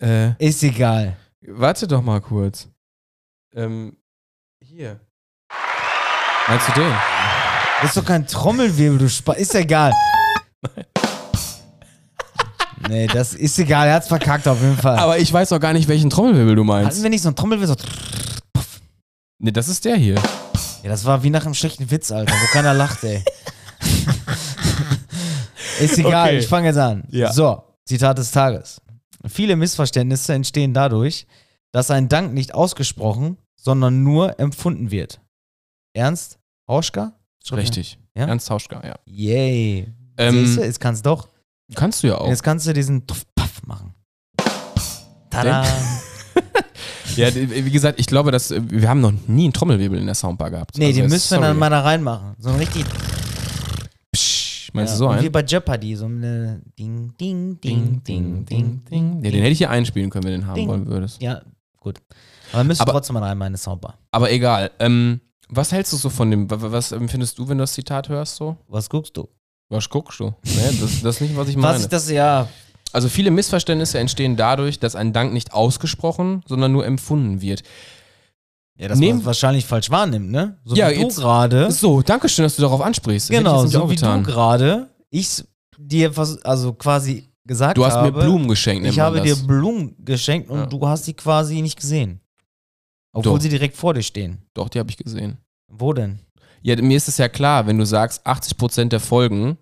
Äh, 0.00 0.32
ist 0.44 0.62
egal. 0.62 1.16
warte 1.42 1.86
doch 1.86 2.02
mal 2.02 2.20
kurz. 2.20 2.68
Ähm, 3.54 3.96
hier. 4.62 5.00
Meinst 6.48 6.68
du 6.68 6.72
den? 6.72 6.92
Das 7.80 7.90
ist 7.90 7.96
doch 7.96 8.04
kein 8.04 8.26
Trommelwirbel, 8.26 8.98
du 8.98 9.08
Spa 9.08 9.32
Ist 9.34 9.54
egal. 9.54 9.92
Nee, 12.88 13.06
das 13.08 13.34
ist 13.34 13.58
egal, 13.58 13.88
er 13.88 13.94
hat's 13.94 14.06
verkackt 14.08 14.46
auf 14.46 14.60
jeden 14.60 14.76
Fall. 14.76 14.96
Aber 14.98 15.18
ich 15.18 15.32
weiß 15.32 15.50
auch 15.52 15.58
gar 15.58 15.72
nicht, 15.72 15.88
welchen 15.88 16.10
Trommelwirbel 16.10 16.54
du 16.54 16.62
meinst. 16.62 16.90
Hatten 16.92 17.02
wir 17.02 17.10
nicht 17.10 17.22
so 17.22 17.30
ein 17.30 17.34
Trommelwirbel? 17.34 17.66
So, 17.76 17.84
Nee, 19.38 19.52
das 19.52 19.68
ist 19.68 19.84
der 19.84 19.96
hier. 19.96 20.14
ja, 20.82 20.88
das 20.88 21.04
war 21.04 21.22
wie 21.22 21.30
nach 21.30 21.44
einem 21.44 21.54
schlechten 21.54 21.90
Witz, 21.90 22.10
Alter, 22.10 22.32
wo 22.34 22.46
keiner 22.52 22.74
lacht, 22.74 23.04
ey. 23.04 23.22
ist 25.80 25.98
egal, 25.98 26.28
Okay. 26.28 26.38
ich 26.38 26.46
fange 26.48 26.68
jetzt 26.68 26.78
an. 26.78 27.04
Ja. 27.10 27.32
So, 27.32 27.62
Zitat 27.84 28.18
des 28.18 28.30
Tages. 28.30 28.80
Viele 29.26 29.56
Missverständnisse 29.56 30.32
entstehen 30.34 30.72
dadurch, 30.72 31.26
dass 31.72 31.90
ein 31.90 32.08
Dank 32.08 32.32
nicht 32.32 32.54
ausgesprochen, 32.54 33.36
sondern 33.56 34.02
nur 34.02 34.38
empfunden 34.40 34.90
wird. 34.90 35.20
Ernst? 35.94 36.38
Hauschka? 36.68 37.12
Richtig. 37.52 37.98
Ja? 38.16 38.26
Ernst 38.26 38.48
Hauschka, 38.50 38.82
ja. 38.86 38.94
Yay. 39.04 39.92
Ähm, 40.16 40.46
Siehst 40.46 40.58
du, 40.58 40.64
jetzt 40.64 40.80
kannst 40.80 41.04
doch. 41.04 41.28
Kannst 41.74 42.02
du 42.02 42.08
ja 42.08 42.18
auch. 42.18 42.28
Jetzt 42.28 42.42
kannst 42.42 42.66
du 42.66 42.72
diesen 42.72 43.06
Puff 43.06 43.24
machen. 43.66 43.94
Tada. 45.30 45.66
Ja, 47.16 47.34
wie 47.34 47.70
gesagt, 47.70 47.98
ich 47.98 48.06
glaube, 48.06 48.30
dass 48.30 48.50
äh, 48.50 48.60
wir 48.68 48.88
haben 48.90 49.00
noch 49.00 49.12
nie 49.26 49.44
einen 49.44 49.52
Trommelwirbel 49.54 49.98
in 49.98 50.04
der 50.06 50.14
Soundbar 50.14 50.50
gehabt. 50.50 50.76
Nee, 50.76 50.86
Also 50.86 50.96
die 50.96 51.00
jetzt- 51.02 51.10
müssen 51.12 51.40
wir 51.40 51.48
dann 51.48 51.58
mal 51.58 51.70
da 51.70 51.80
reinmachen. 51.80 52.34
So 52.38 52.50
ein 52.50 52.56
richtig. 52.56 52.84
Psch, 54.12 54.70
meinst 54.74 54.92
ja, 54.92 54.98
du 54.98 54.98
so 54.98 55.08
und 55.10 55.22
Wie 55.22 55.28
bei 55.30 55.42
Jeopardy, 55.42 55.96
so 55.96 56.06
eine 56.06 56.60
Ding, 56.78 57.14
Ding, 57.18 57.58
Ding, 57.60 58.02
Ding, 58.06 58.44
Ding, 58.44 58.84
Ding. 58.90 59.14
Ja, 59.24 59.30
den 59.30 59.40
hätte 59.40 59.52
ich 59.52 59.58
hier 59.58 59.70
einspielen 59.70 60.10
können, 60.10 60.24
wenn 60.24 60.32
du 60.32 60.38
den 60.40 60.46
haben 60.46 60.54
Ding. 60.56 60.68
wollen 60.68 60.86
würdest. 60.86 61.22
Ja, 61.22 61.40
gut. 61.80 62.00
Aber 62.52 62.64
müssen 62.64 62.82
Aber- 62.82 62.92
trotzdem 62.92 63.14
mal 63.14 63.22
rein, 63.22 63.38
meine 63.38 63.56
Soundbar. 63.56 63.98
Aber 64.10 64.30
egal. 64.30 64.70
Ähm, 64.78 65.20
was 65.48 65.72
hältst 65.72 65.92
du 65.92 65.96
so 65.96 66.10
von 66.10 66.30
dem? 66.30 66.50
wa- 66.50 66.60
wa- 66.60 66.72
Was 66.72 66.92
empfindest 66.92 67.38
du, 67.38 67.48
wenn 67.48 67.58
du 67.58 67.62
das 67.62 67.72
Zitat 67.72 68.08
hörst 68.08 68.36
so? 68.36 68.56
Was 68.68 68.88
guckst 68.90 69.16
du? 69.16 69.28
Was 69.68 69.88
guckst 69.88 70.20
du? 70.20 70.34
Nee, 70.44 70.76
das, 70.80 71.02
das 71.02 71.14
ist 71.16 71.20
nicht, 71.22 71.36
was 71.36 71.48
ich 71.48 71.56
Was 71.56 71.62
meine. 71.62 71.78
ich 71.78 71.86
das, 71.86 72.10
ja. 72.10 72.48
Also 72.92 73.08
viele 73.08 73.30
Missverständnisse 73.30 73.98
entstehen 73.98 74.36
dadurch, 74.36 74.78
dass 74.78 74.94
ein 74.96 75.12
Dank 75.12 75.32
nicht 75.32 75.52
ausgesprochen, 75.52 76.42
sondern 76.46 76.72
nur 76.72 76.86
empfunden 76.86 77.40
wird. 77.40 77.62
Ja, 78.78 78.88
dass 78.88 78.98
Nehm- 78.98 79.16
man 79.18 79.24
wahrscheinlich 79.26 79.64
falsch 79.66 79.90
wahrnimmt, 79.90 80.30
ne? 80.30 80.58
So 80.64 80.76
Ja, 80.76 80.90
wie 80.90 81.00
du 81.00 81.08
gerade. 81.08 81.70
So, 81.72 82.02
danke 82.02 82.28
schön, 82.28 82.42
dass 82.44 82.56
du 82.56 82.62
darauf 82.62 82.80
ansprichst. 82.80 83.30
Das 83.30 83.36
Genau, 83.36 83.66
so 83.66 83.90
wie 83.90 83.96
du 83.96 84.22
gerade. 84.22 84.88
Ich 85.10 85.42
dir 85.78 86.12
vers- 86.12 86.42
also 86.44 86.72
quasi 86.74 87.28
gesagt 87.46 87.78
Du 87.78 87.84
hast 87.84 87.94
habe. 87.94 88.12
mir 88.12 88.24
Blumen 88.24 88.48
geschenkt. 88.48 88.86
Ich 88.86 88.98
habe 88.98 89.18
das. 89.18 89.24
dir 89.24 89.46
Blumen 89.46 89.94
geschenkt 90.04 90.50
und 90.50 90.58
Ja. 90.58 90.66
du 90.66 90.86
hast 90.86 91.04
sie 91.04 91.14
quasi 91.14 91.62
nicht 91.62 91.78
gesehen. 91.78 92.20
Obwohl 93.12 93.34
Doch. 93.34 93.40
sie 93.40 93.48
direkt 93.48 93.76
vor 93.76 93.94
dir 93.94 94.02
stehen. 94.02 94.42
Doch, 94.52 94.68
die 94.68 94.78
habe 94.78 94.90
ich 94.90 94.96
gesehen. 94.98 95.38
Wo 95.68 95.92
denn? 95.94 96.18
Ja, 96.62 96.76
mir 96.82 96.96
ist 96.96 97.08
es 97.08 97.16
ja 97.18 97.28
klar, 97.28 97.66
wenn 97.66 97.78
du 97.78 97.86
sagst, 97.86 98.26
80% 98.26 98.92
der 98.92 99.00
Folgen 99.00 99.56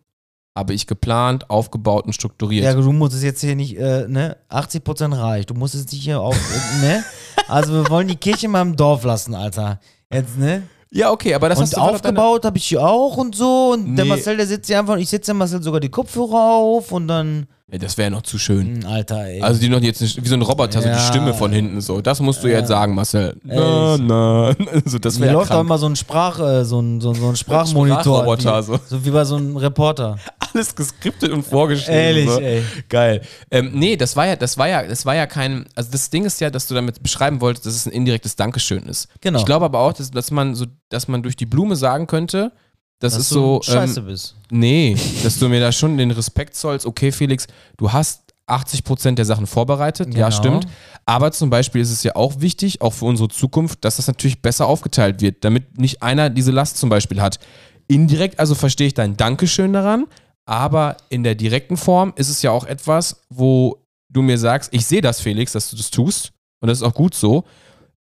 habe 0.56 0.72
ich 0.72 0.86
geplant, 0.86 1.50
aufgebaut 1.50 2.06
und 2.06 2.12
strukturiert. 2.12 2.64
Ja, 2.64 2.74
du 2.74 2.92
musst 2.92 3.14
es 3.14 3.22
jetzt 3.22 3.40
hier 3.40 3.56
nicht, 3.56 3.76
äh, 3.76 4.06
ne? 4.08 4.36
80% 4.50 5.18
reich. 5.18 5.46
Du 5.46 5.54
musst 5.54 5.74
es 5.74 5.90
nicht 5.90 6.02
hier 6.04 6.20
auf, 6.20 6.36
äh, 6.36 6.80
ne? 6.86 7.04
Also 7.48 7.72
wir 7.72 7.90
wollen 7.90 8.08
die 8.08 8.16
Kirche 8.16 8.48
mal 8.48 8.62
im 8.62 8.76
Dorf 8.76 9.04
lassen, 9.04 9.34
Alter. 9.34 9.80
Jetzt, 10.12 10.38
ne? 10.38 10.62
Ja, 10.90 11.10
okay, 11.10 11.34
aber 11.34 11.48
das 11.48 11.58
und 11.58 11.64
hast 11.64 11.76
du 11.76 11.80
aufgebaut 11.80 12.44
habe 12.44 12.56
ich 12.56 12.66
hier 12.66 12.86
auch 12.86 13.16
und 13.16 13.34
so. 13.34 13.72
Und 13.72 13.96
der 13.96 14.04
Nee. 14.04 14.10
Marcel, 14.10 14.36
der 14.36 14.46
sitzt 14.46 14.68
hier 14.68 14.78
einfach, 14.78 14.96
ich 14.96 15.08
setze 15.08 15.32
dem 15.32 15.38
Marcel 15.38 15.60
sogar 15.60 15.80
die 15.80 15.88
Kopfhörer 15.88 16.52
auf 16.54 16.92
und 16.92 17.08
dann. 17.08 17.46
Ja, 17.72 17.78
das 17.78 17.96
wäre 17.96 18.10
noch 18.10 18.20
zu 18.20 18.38
schön. 18.38 18.82
Hm, 18.82 18.86
Alter, 18.86 19.24
ey. 19.24 19.40
Also 19.40 19.58
die 19.58 19.70
noch 19.70 19.80
jetzt 19.80 20.02
nicht, 20.02 20.22
wie 20.22 20.28
so 20.28 20.34
ein 20.34 20.42
Roboter, 20.42 20.82
so 20.82 20.88
Ja. 20.88 20.96
die 20.96 21.00
Stimme 21.00 21.32
von 21.32 21.50
hinten 21.50 21.80
so. 21.80 22.02
Das 22.02 22.20
musst 22.20 22.44
du 22.44 22.48
Ja. 22.48 22.58
jetzt 22.58 22.68
sagen, 22.68 22.94
Marcel. 22.94 23.36
Na, 23.42 23.96
na. 23.96 24.54
Also 24.84 24.98
das 24.98 25.18
Mir 25.18 25.26
wäre 25.26 25.34
läuft 25.36 25.50
auch 25.50 25.62
immer 25.62 25.78
so 25.78 25.86
ein 25.86 25.96
Sprach, 25.96 26.38
äh, 26.40 26.64
so 26.66 26.80
ein, 26.80 27.00
so, 27.00 27.14
so 27.14 27.26
ein 27.26 27.36
Sprachmonitor. 27.36 28.02
Sprachroboter, 28.02 28.58
wie, 28.58 28.62
so. 28.66 28.80
so 28.86 29.04
wie 29.06 29.10
bei 29.10 29.24
so 29.24 29.36
einem 29.36 29.56
Reporter. 29.56 30.18
Alles 30.54 30.74
geskriptet 30.76 31.32
und 31.32 31.42
vorgeschrieben. 31.42 31.94
Ehrlich, 31.98 32.28
so. 32.30 32.38
ey. 32.38 32.62
Geil. 32.90 33.22
Ähm, 33.50 33.70
nee, 33.72 33.96
das 33.96 34.14
war 34.14 34.26
ja, 34.26 34.36
das 34.36 34.58
war 34.58 34.68
ja, 34.68 34.82
das 34.86 35.06
war 35.06 35.14
ja 35.14 35.26
kein, 35.26 35.64
also 35.74 35.90
das 35.90 36.10
Ding 36.10 36.26
ist 36.26 36.40
ja, 36.42 36.50
dass 36.50 36.66
du 36.68 36.74
damit 36.74 37.02
beschreiben 37.02 37.40
wolltest, 37.40 37.64
dass 37.64 37.74
es 37.74 37.86
ein 37.86 37.92
indirektes 37.92 38.36
Dankeschön 38.36 38.82
ist. 38.84 39.08
Genau. 39.22 39.38
Ich 39.38 39.46
glaube 39.46 39.64
aber 39.64 39.78
auch, 39.80 39.94
dass, 39.94 40.10
dass 40.10 40.30
man 40.30 40.54
so, 40.54 40.66
dass 40.90 41.08
man 41.08 41.22
durch 41.22 41.34
die 41.34 41.46
Blume 41.46 41.76
sagen 41.76 42.06
könnte, 42.06 42.52
das 43.00 43.12
Dass 43.14 43.22
ist 43.22 43.30
du 43.32 43.34
so, 43.34 43.60
scheiße 43.62 44.00
ähm, 44.00 44.06
bist. 44.06 44.36
nee, 44.50 44.96
dass 45.22 45.38
du 45.38 45.48
mir 45.48 45.60
da 45.60 45.72
schon 45.72 45.96
den 45.98 46.10
Respekt 46.10 46.54
zollst, 46.56 46.86
okay 46.86 47.12
Felix, 47.12 47.46
du 47.76 47.92
hast 47.92 48.22
80% 48.46 49.14
der 49.14 49.24
Sachen 49.24 49.46
vorbereitet, 49.46 50.14
ja 50.14 50.28
Genau. 50.28 50.36
stimmt, 50.36 50.66
aber 51.06 51.32
zum 51.32 51.50
Beispiel 51.50 51.80
ist 51.80 51.90
es 51.90 52.02
ja 52.02 52.14
auch 52.14 52.40
wichtig, 52.40 52.80
auch 52.82 52.92
für 52.92 53.06
unsere 53.06 53.28
Zukunft, 53.28 53.84
dass 53.84 53.96
das 53.96 54.06
natürlich 54.06 54.42
besser 54.42 54.66
aufgeteilt 54.66 55.20
wird, 55.22 55.44
damit 55.44 55.78
nicht 55.78 56.02
einer 56.02 56.28
diese 56.30 56.50
Last 56.52 56.76
zum 56.76 56.88
Beispiel 56.90 57.20
hat. 57.22 57.38
Indirekt 57.88 58.38
also 58.40 58.54
verstehe 58.54 58.86
ich 58.86 58.94
dein 58.94 59.16
Dankeschön 59.16 59.72
daran, 59.72 60.06
aber 60.46 60.96
in 61.08 61.22
der 61.22 61.34
direkten 61.34 61.76
Form 61.78 62.12
ist 62.16 62.28
es 62.28 62.42
ja 62.42 62.50
auch 62.50 62.64
etwas, 62.64 63.22
wo 63.30 63.78
du 64.10 64.20
mir 64.22 64.38
sagst, 64.38 64.72
ich 64.74 64.86
sehe 64.86 65.00
das, 65.00 65.20
Felix, 65.20 65.52
dass 65.52 65.70
du 65.70 65.76
das 65.76 65.90
tust 65.90 66.32
und 66.60 66.68
das 66.68 66.78
ist 66.78 66.82
auch 66.82 66.94
gut 66.94 67.14
so. 67.14 67.44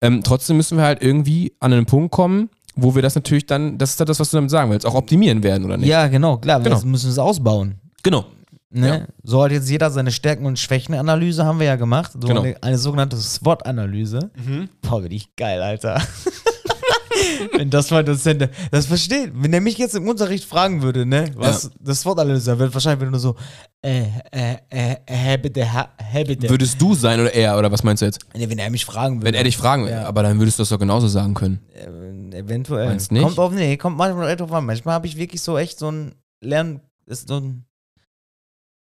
Ähm, 0.00 0.22
trotzdem 0.24 0.56
müssen 0.56 0.76
wir 0.76 0.84
halt 0.84 1.00
irgendwie 1.02 1.52
an 1.60 1.72
einen 1.72 1.86
Punkt 1.86 2.10
kommen, 2.12 2.50
wo 2.74 2.94
wir 2.94 3.02
das 3.02 3.14
natürlich 3.14 3.46
dann, 3.46 3.78
das 3.78 3.90
ist 3.90 4.00
halt 4.00 4.08
das, 4.08 4.18
was 4.20 4.30
du 4.30 4.36
damit 4.38 4.50
sagen 4.50 4.70
willst, 4.70 4.86
auch 4.86 4.94
optimieren 4.94 5.42
werden, 5.42 5.64
oder 5.64 5.76
nicht? 5.76 5.88
Ja, 5.88 6.06
genau, 6.08 6.38
klar. 6.38 6.60
Genau. 6.60 6.80
Wir 6.82 6.86
müssen 6.88 7.10
es 7.10 7.18
ausbauen. 7.18 7.74
Genau. 8.02 8.24
Ne? 8.70 8.86
Ja. 8.88 9.06
So 9.22 9.42
hat 9.44 9.52
jetzt 9.52 9.68
jeder 9.68 9.90
seine 9.90 10.10
Stärken- 10.10 10.46
und 10.46 10.58
Schwächenanalyse 10.58 11.44
haben 11.44 11.58
wir 11.58 11.66
ja 11.66 11.76
gemacht. 11.76 12.12
So 12.14 12.26
Genau. 12.26 12.40
eine, 12.42 12.56
eine 12.62 12.78
sogenannte 12.78 13.18
SWOT-Analyse. 13.18 14.30
Boah, 14.80 15.02
bin 15.02 15.12
ich 15.12 15.36
geil, 15.36 15.60
Alter. 15.62 16.00
Wenn 17.56 17.70
das 17.70 17.90
mal 17.90 18.02
Dozent, 18.02 18.48
das 18.70 18.86
versteht. 18.86 19.32
Wenn 19.34 19.52
er 19.52 19.60
mich 19.60 19.76
jetzt 19.78 19.94
im 19.94 20.08
Unterricht 20.08 20.44
fragen 20.44 20.82
würde, 20.82 21.04
ne, 21.04 21.30
was 21.36 21.70
das 21.78 22.00
SWOT-Analyse, 22.00 22.50
dann 22.52 22.58
wird 22.58 22.72
wahrscheinlich 22.74 23.10
nur 23.10 23.20
so, 23.20 23.36
äh, 23.82 24.04
äh, 24.30 24.56
äh, 24.70 24.96
hä, 25.06 25.36
bitte, 25.36 25.64
hä, 25.64 25.82
hä, 25.98 26.24
bitte. 26.24 26.48
Würdest 26.48 26.80
du 26.80 26.94
sein 26.94 27.20
oder 27.20 27.32
er, 27.34 27.58
oder 27.58 27.70
was 27.70 27.82
meinst 27.84 28.00
du 28.00 28.06
jetzt? 28.06 28.20
Nee, 28.34 28.48
wenn 28.48 28.58
er 28.58 28.70
mich 28.70 28.84
fragen 28.84 29.16
würde. 29.16 29.26
Wenn 29.26 29.34
er 29.34 29.44
dich 29.44 29.56
fragen 29.56 29.84
will, 29.84 29.90
Ja. 29.92 30.06
aber 30.06 30.22
dann 30.22 30.38
würdest 30.38 30.58
du 30.58 30.62
das 30.62 30.70
doch 30.70 30.78
genauso 30.78 31.08
sagen 31.08 31.34
können. 31.34 31.60
Eventuell. 32.34 32.86
Meinst 32.88 33.12
nicht? 33.12 33.22
Kommt 33.22 33.38
auf, 33.38 33.52
nee, 33.52 33.76
kommt 33.76 33.96
manchmal 33.96 34.34
drauf 34.36 34.52
an. 34.52 34.64
Manchmal 34.66 34.94
habe 34.94 35.06
ich 35.06 35.16
wirklich 35.16 35.40
so 35.42 35.58
echt 35.58 35.78
so 35.78 35.90
ein 35.90 36.14
Lernen, 36.40 36.80
ist 37.06 37.28
so 37.28 37.38
ein, 37.38 37.64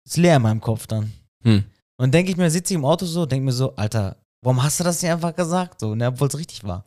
ist 0.07 0.17
leer 0.17 0.37
in 0.37 0.43
meinem 0.43 0.61
Kopf 0.61 0.87
dann. 0.87 1.13
Hm. 1.45 1.65
Und 1.99 2.13
denke 2.15 2.31
ich 2.31 2.37
mir, 2.37 2.51
sitze 2.51 2.73
ich 2.75 2.79
im 2.79 2.85
Auto 2.85 3.05
so, 3.07 3.27
denke 3.27 3.45
mir 3.45 3.53
so, 3.53 3.75
Alter, 3.77 4.17
warum 4.43 4.63
hast 4.63 4.81
du 4.81 4.85
das 4.85 5.03
nicht 5.03 5.11
einfach 5.13 5.35
gesagt? 5.35 5.81
So, 5.81 5.95
ne, 5.95 6.09
obwohl 6.09 6.29
es 6.29 6.39
richtig 6.39 6.65
war. 6.65 6.85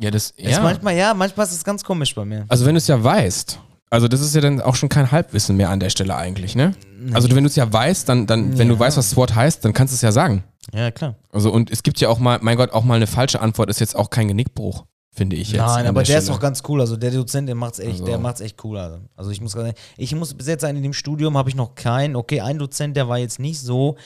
Ja, 0.00 0.10
das, 0.10 0.30
Ist 0.32 0.50
ja. 0.56 0.60
manchmal, 0.60 0.96
ja, 0.96 1.14
manchmal 1.14 1.46
ist 1.46 1.52
es 1.52 1.64
ganz 1.64 1.82
komisch 1.84 2.14
bei 2.14 2.24
mir. 2.24 2.44
Also 2.48 2.64
wenn 2.66 2.74
du 2.74 2.78
es 2.78 2.86
ja 2.86 3.02
weißt, 3.02 3.58
also 3.90 4.06
das 4.06 4.20
ist 4.20 4.34
ja 4.34 4.40
dann 4.40 4.60
auch 4.60 4.74
schon 4.76 4.88
kein 4.88 5.10
Halbwissen 5.10 5.56
mehr 5.56 5.70
an 5.70 5.80
der 5.80 5.90
Stelle 5.90 6.14
eigentlich, 6.14 6.54
ne? 6.54 6.74
Nee. 7.00 7.14
Also 7.14 7.28
wenn 7.34 7.42
du 7.44 7.48
es 7.48 7.56
ja 7.56 7.72
weißt, 7.72 8.08
dann, 8.08 8.26
dann 8.26 8.58
wenn 8.58 8.68
du 8.68 8.74
Ja. 8.74 8.80
weißt, 8.80 8.96
was 8.96 9.10
SWOT 9.10 9.34
heißt, 9.34 9.64
dann 9.64 9.72
kannst 9.72 9.92
du 9.92 9.96
es 9.96 10.02
ja 10.02 10.12
sagen. 10.12 10.44
ja, 10.72 10.90
klar. 10.90 11.16
Also 11.32 11.50
und 11.50 11.70
es 11.70 11.82
gibt 11.82 11.98
ja 12.00 12.08
auch 12.10 12.18
mal, 12.18 12.38
mein 12.42 12.56
Gott, 12.56 12.70
auch 12.72 12.84
mal 12.84 12.94
eine 12.96 13.06
falsche 13.06 13.40
Antwort 13.40 13.70
ist 13.70 13.80
jetzt 13.80 13.96
auch 13.96 14.10
kein 14.10 14.28
Genickbruch, 14.28 14.84
finde 15.18 15.36
ich 15.36 15.52
jetzt. 15.52 15.58
Nein, 15.60 15.86
aber 15.86 16.02
der 16.02 16.16
ist 16.18 16.24
Stelle. 16.24 16.36
auch 16.38 16.40
ganz 16.40 16.62
cool. 16.68 16.80
Also 16.80 16.96
der 16.96 17.10
Dozent, 17.10 17.46
der 17.48 17.54
macht's 17.54 17.78
echt, 17.78 17.90
Also. 17.92 18.06
der 18.06 18.18
macht's 18.18 18.40
echt 18.40 18.64
cool. 18.64 18.78
Also, 18.78 19.00
also 19.16 19.30
ich 19.30 19.40
muss 19.42 19.54
ehrlich- 19.54 19.74
ich 19.98 20.14
muss 20.14 20.32
bis 20.32 20.46
jetzt 20.46 20.62
sagen, 20.62 20.76
in 20.78 20.82
dem 20.82 20.94
Studium 20.94 21.36
habe 21.36 21.50
ich 21.50 21.54
noch 21.56 21.74
keinen. 21.74 22.16
Okay, 22.16 22.40
ein 22.40 22.58
Dozent, 22.58 22.96
der 22.96 23.06
war 23.08 23.18
jetzt 23.18 23.38
nicht 23.38 23.60
so, 23.60 23.96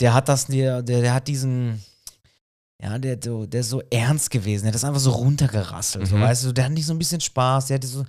der 0.00 0.12
hat 0.14 0.28
das, 0.28 0.46
der, 0.46 0.82
der, 0.82 1.02
der 1.02 1.14
hat 1.14 1.28
diesen, 1.28 1.84
ja, 2.82 2.98
der, 2.98 3.18
so- 3.22 3.46
der 3.46 3.60
ist 3.60 3.70
so 3.70 3.82
ernst 3.90 4.30
gewesen. 4.30 4.62
Der 4.64 4.68
hat 4.68 4.74
das 4.74 4.84
einfach 4.84 5.00
so 5.00 5.10
runtergerasselt. 5.12 6.08
So, 6.08 6.16
Mhm. 6.16 6.22
weißt 6.22 6.44
du, 6.46 6.52
der 6.52 6.64
hat 6.64 6.72
nicht 6.72 6.86
so 6.86 6.92
ein 6.94 6.98
bisschen 6.98 7.20
Spaß. 7.20 7.66
Der 7.66 7.76
hatte 7.76 7.86
so, 7.86 8.04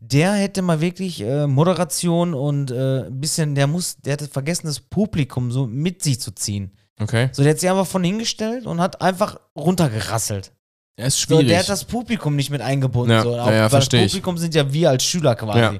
der 0.00 0.32
hätte 0.32 0.62
mal 0.62 0.80
wirklich 0.80 1.20
äh, 1.20 1.46
Moderation 1.46 2.34
und 2.34 2.70
äh, 2.70 3.06
ein 3.06 3.20
bisschen, 3.20 3.54
der 3.54 3.66
muss, 3.66 3.96
der 3.98 4.14
hatte 4.14 4.26
vergessen, 4.28 4.66
das 4.66 4.80
Publikum 4.80 5.50
so 5.52 5.66
mit 5.66 6.02
sich 6.02 6.20
zu 6.20 6.32
ziehen. 6.32 6.72
Okay. 7.00 7.30
So, 7.32 7.42
der 7.42 7.52
hat 7.52 7.60
sich 7.60 7.70
einfach 7.70 7.86
von 7.86 8.04
hingestellt 8.04 8.66
und 8.66 8.80
hat 8.80 9.00
einfach 9.00 9.40
runtergerasselt. 9.56 10.52
Ja, 10.98 11.06
ist 11.06 11.16
So, 11.18 11.26
schwierig. 11.26 11.48
der 11.48 11.58
hat 11.60 11.68
das 11.68 11.84
Publikum 11.84 12.36
nicht 12.36 12.50
mit 12.50 12.60
eingebunden. 12.60 13.12
Ja, 13.12 13.22
so. 13.22 13.34
ja, 13.34 13.42
Auch- 13.44 13.50
ja, 13.50 13.62
weil 13.62 13.70
versteh 13.70 13.98
das 13.98 14.06
ich. 14.06 14.12
Publikum 14.12 14.38
sind 14.38 14.54
ja 14.54 14.72
wir 14.72 14.90
als 14.90 15.04
Schüler 15.04 15.34
quasi. 15.34 15.58
Ja. 15.58 15.72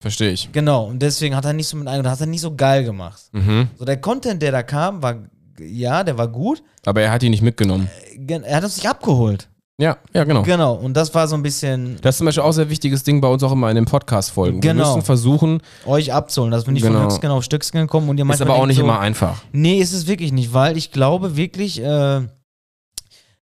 Verstehe 0.00 0.30
ich. 0.30 0.48
Genau, 0.52 0.84
und 0.86 1.00
deswegen 1.00 1.36
hat 1.36 1.44
er 1.44 1.52
nicht 1.52 1.68
so 1.68 1.76
mit 1.76 1.86
eingebunden, 1.86 2.10
hat 2.12 2.20
er 2.20 2.26
nicht 2.26 2.40
so 2.40 2.54
geil 2.54 2.84
gemacht. 2.84 3.20
Mhm. 3.32 3.68
So, 3.76 3.84
der 3.84 4.00
Content, 4.00 4.40
der 4.40 4.52
da 4.52 4.62
kam, 4.62 5.02
war, 5.02 5.16
ja, 5.58 6.02
der 6.04 6.16
war 6.16 6.28
gut. 6.28 6.62
Aber 6.86 7.02
er 7.02 7.10
hat 7.12 7.22
ihn 7.22 7.32
nicht 7.32 7.42
mitgenommen. 7.42 7.90
Gen- 8.16 8.42
Er 8.44 8.56
hat 8.56 8.64
uns 8.64 8.76
nicht 8.76 8.88
abgeholt. 8.88 9.48
Ja, 9.78 9.96
ja, 10.14 10.24
genau. 10.24 10.42
Genau, 10.42 10.74
und 10.74 10.94
das 10.94 11.14
war 11.14 11.26
so 11.26 11.34
ein 11.34 11.42
bisschen 11.42 11.96
Das 12.02 12.14
ist 12.14 12.18
zum 12.18 12.26
Beispiel 12.26 12.42
auch 12.42 12.48
ein 12.48 12.52
sehr 12.52 12.68
wichtiges 12.70 13.02
Ding 13.02 13.20
bei 13.22 13.28
uns 13.28 13.42
auch 13.42 13.52
immer 13.52 13.68
in 13.70 13.76
den 13.76 13.86
Podcast-Folgen. 13.86 14.62
Wir 14.62 14.72
Genau. 14.72 14.86
müssen 14.94 15.02
versuchen, 15.04 15.62
euch 15.86 16.12
abzuholen, 16.12 16.50
dass 16.52 16.66
wir 16.66 16.72
nicht 16.72 16.82
von 16.84 16.92
Genau. 16.92 17.04
Höchstgen 17.06 17.30
auf 17.30 17.44
Stücksgen 17.44 17.86
kommen 17.86 18.08
und 18.10 18.18
ihr 18.18 18.22
ist 18.24 18.28
manchmal 18.28 18.50
aber 18.50 18.58
auch 18.62 18.66
nicht 18.66 18.76
so, 18.76 18.82
immer 18.84 19.00
einfach. 19.00 19.42
Nee, 19.52 19.78
ist 19.80 19.92
es 19.94 20.06
wirklich 20.06 20.32
nicht, 20.32 20.52
weil 20.52 20.76
ich 20.76 20.92
glaube 20.92 21.36
wirklich, 21.36 21.82
äh, 21.82 22.20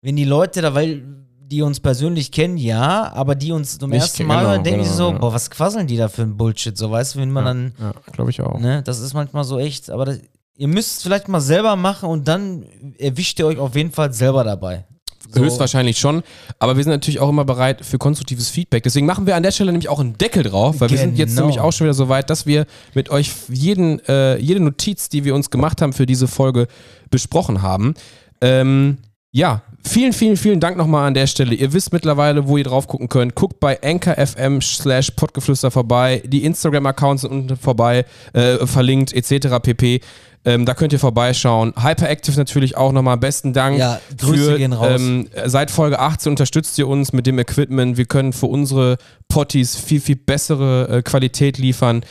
wenn 0.05 0.15
die 0.15 0.23
Leute 0.23 0.61
da, 0.61 0.73
weil 0.75 1.03
die 1.39 1.61
uns 1.61 1.79
persönlich 1.79 2.31
kennen, 2.31 2.57
ja, 2.57 3.11
aber 3.13 3.35
die 3.35 3.51
uns 3.51 3.77
zum 3.77 3.89
Nicht 3.89 4.01
ersten 4.01 4.25
Mal 4.25 4.37
genau, 4.39 4.49
hören, 4.51 4.63
denken 4.63 4.79
genau, 4.81 4.91
sie 4.91 4.97
so, 4.97 5.11
ja. 5.11 5.17
boah, 5.17 5.33
was 5.33 5.49
quasseln 5.49 5.87
die 5.87 5.97
da 5.97 6.07
für 6.07 6.21
ein 6.23 6.37
Bullshit, 6.37 6.77
so, 6.77 6.89
weißt 6.89 7.15
du, 7.15 7.19
wenn 7.19 7.31
man 7.31 7.45
dann, 7.45 7.73
Ja, 7.79 7.93
glaube 8.13 8.31
ich 8.31 8.41
auch. 8.41 8.59
ne, 8.59 8.81
das 8.83 8.99
ist 8.99 9.13
manchmal 9.13 9.43
so 9.43 9.59
echt, 9.59 9.89
aber 9.89 10.05
das, 10.05 10.19
ihr 10.55 10.67
müsst 10.67 10.97
es 10.97 11.03
vielleicht 11.03 11.27
mal 11.27 11.41
selber 11.41 11.75
machen 11.75 12.09
und 12.09 12.27
dann 12.27 12.65
erwischt 12.97 13.39
ihr 13.39 13.47
euch 13.47 13.57
auf 13.57 13.75
jeden 13.75 13.91
Fall 13.91 14.13
selber 14.13 14.43
dabei. 14.43 14.85
So. 15.33 15.41
Höchstwahrscheinlich 15.41 15.97
schon. 15.97 16.21
Aber 16.59 16.77
wir 16.77 16.83
sind 16.83 16.91
natürlich 16.93 17.19
auch 17.19 17.29
immer 17.29 17.45
bereit 17.45 17.83
für 17.83 17.97
konstruktives 17.97 18.49
Feedback. 18.49 18.83
Deswegen 18.83 19.07
machen 19.07 19.25
wir 19.25 19.35
an 19.35 19.41
der 19.41 19.51
Stelle 19.51 19.71
nämlich 19.71 19.89
auch 19.89 19.99
einen 19.99 20.17
Deckel 20.17 20.43
drauf, 20.43 20.79
weil 20.79 20.91
wir 20.91 20.99
sind 20.99 21.17
jetzt 21.17 21.31
Genau. 21.31 21.41
nämlich 21.41 21.59
auch 21.59 21.73
schon 21.73 21.85
wieder 21.85 21.95
so 21.95 22.09
weit, 22.09 22.29
dass 22.29 22.45
wir 22.45 22.67
mit 22.93 23.09
euch 23.09 23.31
jeden, 23.49 23.99
äh, 24.07 24.37
jede 24.37 24.59
Notiz, 24.59 25.09
die 25.09 25.23
wir 25.25 25.33
uns 25.33 25.49
gemacht 25.49 25.81
haben 25.81 25.93
für 25.93 26.05
diese 26.05 26.27
Folge, 26.27 26.67
besprochen 27.09 27.63
haben. 27.63 27.95
Ähm, 28.39 28.99
ja, 29.31 29.63
vielen, 29.85 30.13
vielen, 30.13 30.37
vielen 30.37 30.59
Dank 30.59 30.77
nochmal 30.77 31.07
an 31.07 31.13
der 31.13 31.27
Stelle. 31.27 31.55
Ihr 31.55 31.73
wisst 31.73 31.93
mittlerweile, 31.93 32.47
wo 32.47 32.57
ihr 32.57 32.63
drauf 32.63 32.87
gucken 32.87 33.09
könnt. 33.09 33.35
Guckt 33.35 33.59
bei 33.59 33.81
anchor.fm 33.81 34.61
slash 34.61 35.11
podgeflüster 35.11 35.71
vorbei. 35.71 36.21
Die 36.25 36.43
Instagram-Accounts 36.43 37.21
sind 37.21 37.31
unten 37.31 37.57
vorbei, 37.57 38.05
äh, 38.33 38.65
verlinkt, 38.65 39.13
etc. 39.13 39.59
pp. 39.61 40.01
Ähm, 40.45 40.65
da 40.65 40.75
könnt 40.75 40.93
ihr 40.93 40.99
vorbeischauen. 40.99 41.73
Hyperactive 41.75 42.37
natürlich 42.37 42.77
auch 42.77 42.91
nochmal. 42.91 43.17
Besten 43.17 43.51
Dank. 43.51 43.79
Ja, 43.79 43.99
Grüße 44.17 44.51
für, 44.51 44.57
gehen 44.57 44.73
raus. 44.73 45.01
Ähm, 45.01 45.27
seit 45.45 45.71
Folge 45.71 45.99
18 45.99 46.31
unterstützt 46.31 46.77
ihr 46.77 46.87
uns 46.87 47.13
mit 47.13 47.25
dem 47.25 47.39
Equipment. 47.39 47.97
Wir 47.97 48.05
können 48.05 48.31
für 48.31 48.45
unsere 48.45 48.97
Potties 49.27 49.75
viel, 49.75 49.99
viel 49.99 50.17
bessere 50.17 50.97
äh, 50.97 51.01
Qualität 51.01 51.57
liefern. 51.57 52.03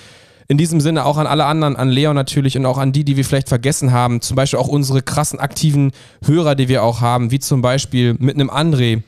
In 0.49 0.59
diesem 0.59 0.81
Sinne 0.81 1.05
auch 1.07 1.17
an 1.17 1.27
alle 1.27 1.47
anderen, 1.47 1.77
an 1.77 1.89
Leon 1.89 2.15
natürlich 2.15 2.57
und 2.59 2.67
auch 2.67 2.79
an 2.79 2.93
die, 2.93 3.05
die 3.05 3.17
wir 3.17 3.25
vielleicht 3.25 3.49
vergessen 3.49 3.93
haben. 3.93 4.21
Zum 4.21 4.37
Beispiel 4.37 4.59
auch 4.59 4.69
unsere 4.69 5.03
krassen 5.03 5.39
aktiven 5.39 5.93
Hörer, 6.25 6.55
die 6.55 6.69
wir 6.69 6.83
auch 6.83 7.01
haben, 7.01 7.31
wie 7.31 7.39
zum 7.39 7.63
Beispiel 7.63 8.15
mit 8.19 8.35
einem 8.35 8.51
André, 8.51 9.03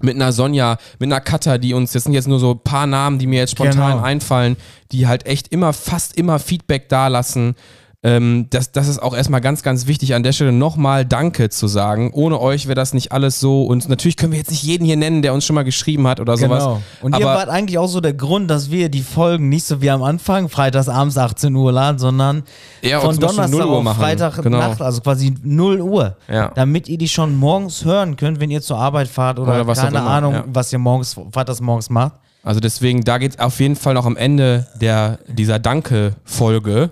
mit 0.00 0.14
einer 0.16 0.32
Sonja, 0.32 0.78
mit 0.98 1.08
einer 1.08 1.20
Katha, 1.20 1.58
die 1.58 1.74
uns, 1.74 1.92
das 1.92 2.04
sind 2.04 2.12
jetzt 2.12 2.28
nur 2.28 2.38
so 2.40 2.52
ein 2.52 2.60
paar 2.60 2.86
Namen, 2.86 3.18
die 3.18 3.26
mir 3.26 3.40
jetzt 3.40 3.52
spontan 3.52 3.92
Genau. 3.94 4.02
einfallen, 4.04 4.56
die 4.92 5.06
halt 5.06 5.26
echt 5.26 5.48
immer, 5.48 5.72
fast 5.72 6.16
immer 6.16 6.38
Feedback 6.38 6.88
dalassen. 6.88 7.54
Ähm, 8.04 8.48
das, 8.50 8.72
das 8.72 8.88
ist 8.88 9.00
auch 9.00 9.14
erstmal 9.14 9.40
ganz, 9.40 9.62
ganz 9.62 9.86
wichtig, 9.86 10.14
an 10.14 10.24
der 10.24 10.32
Stelle 10.32 10.50
nochmal 10.50 11.04
Danke 11.04 11.50
zu 11.50 11.68
sagen. 11.68 12.10
Ohne 12.12 12.40
euch 12.40 12.66
wäre 12.66 12.74
das 12.74 12.94
nicht 12.94 13.12
alles 13.12 13.38
so. 13.38 13.62
Und 13.62 13.88
natürlich 13.88 14.16
können 14.16 14.32
wir 14.32 14.40
jetzt 14.40 14.50
nicht 14.50 14.64
jeden 14.64 14.84
hier 14.84 14.96
nennen, 14.96 15.22
der 15.22 15.32
uns 15.32 15.44
schon 15.44 15.54
mal 15.54 15.62
geschrieben 15.62 16.08
hat 16.08 16.18
oder 16.18 16.36
sowas. 16.36 16.64
Genau. 16.64 16.82
Und 17.00 17.16
ihr 17.16 17.24
wart 17.24 17.48
eigentlich 17.48 17.78
auch 17.78 17.86
so 17.86 18.00
der 18.00 18.14
Grund, 18.14 18.50
dass 18.50 18.72
wir 18.72 18.88
die 18.88 19.02
Folgen 19.02 19.48
nicht 19.48 19.64
so 19.64 19.80
wie 19.80 19.90
am 19.90 20.02
Anfang, 20.02 20.48
freitags 20.48 20.88
abends 20.88 21.16
18 21.16 21.54
Uhr 21.54 21.70
laden, 21.70 21.98
sondern 22.00 22.42
Ja, 22.80 22.98
von 22.98 23.16
Donnerstag 23.16 23.50
0 23.50 23.64
Uhr 23.66 23.90
auf. 23.90 23.96
Freitag 23.96 24.42
Genau. 24.42 24.58
Nacht, 24.58 24.82
also 24.82 25.00
quasi 25.00 25.34
0 25.40 25.80
Uhr. 25.80 26.16
Ja. 26.28 26.50
Damit 26.56 26.88
ihr 26.88 26.98
die 26.98 27.08
schon 27.08 27.36
morgens 27.36 27.84
hören 27.84 28.16
könnt, 28.16 28.40
wenn 28.40 28.50
ihr 28.50 28.62
zur 28.62 28.78
Arbeit 28.78 29.06
fahrt 29.06 29.38
oder, 29.38 29.60
Oder 29.60 29.74
keine 29.74 30.02
Ahnung, 30.02 30.34
ja. 30.34 30.44
was 30.48 30.72
ihr 30.72 30.80
morgens, 30.80 31.14
freitags 31.30 31.60
morgens 31.60 31.88
macht. 31.88 32.14
Also 32.42 32.58
deswegen, 32.58 33.04
da 33.04 33.18
geht 33.18 33.32
es 33.34 33.38
auf 33.38 33.60
jeden 33.60 33.76
Fall 33.76 33.94
noch 33.94 34.06
am 34.06 34.16
Ende 34.16 34.66
der, 34.80 35.20
dieser 35.28 35.60
Danke-Folge, 35.60 36.90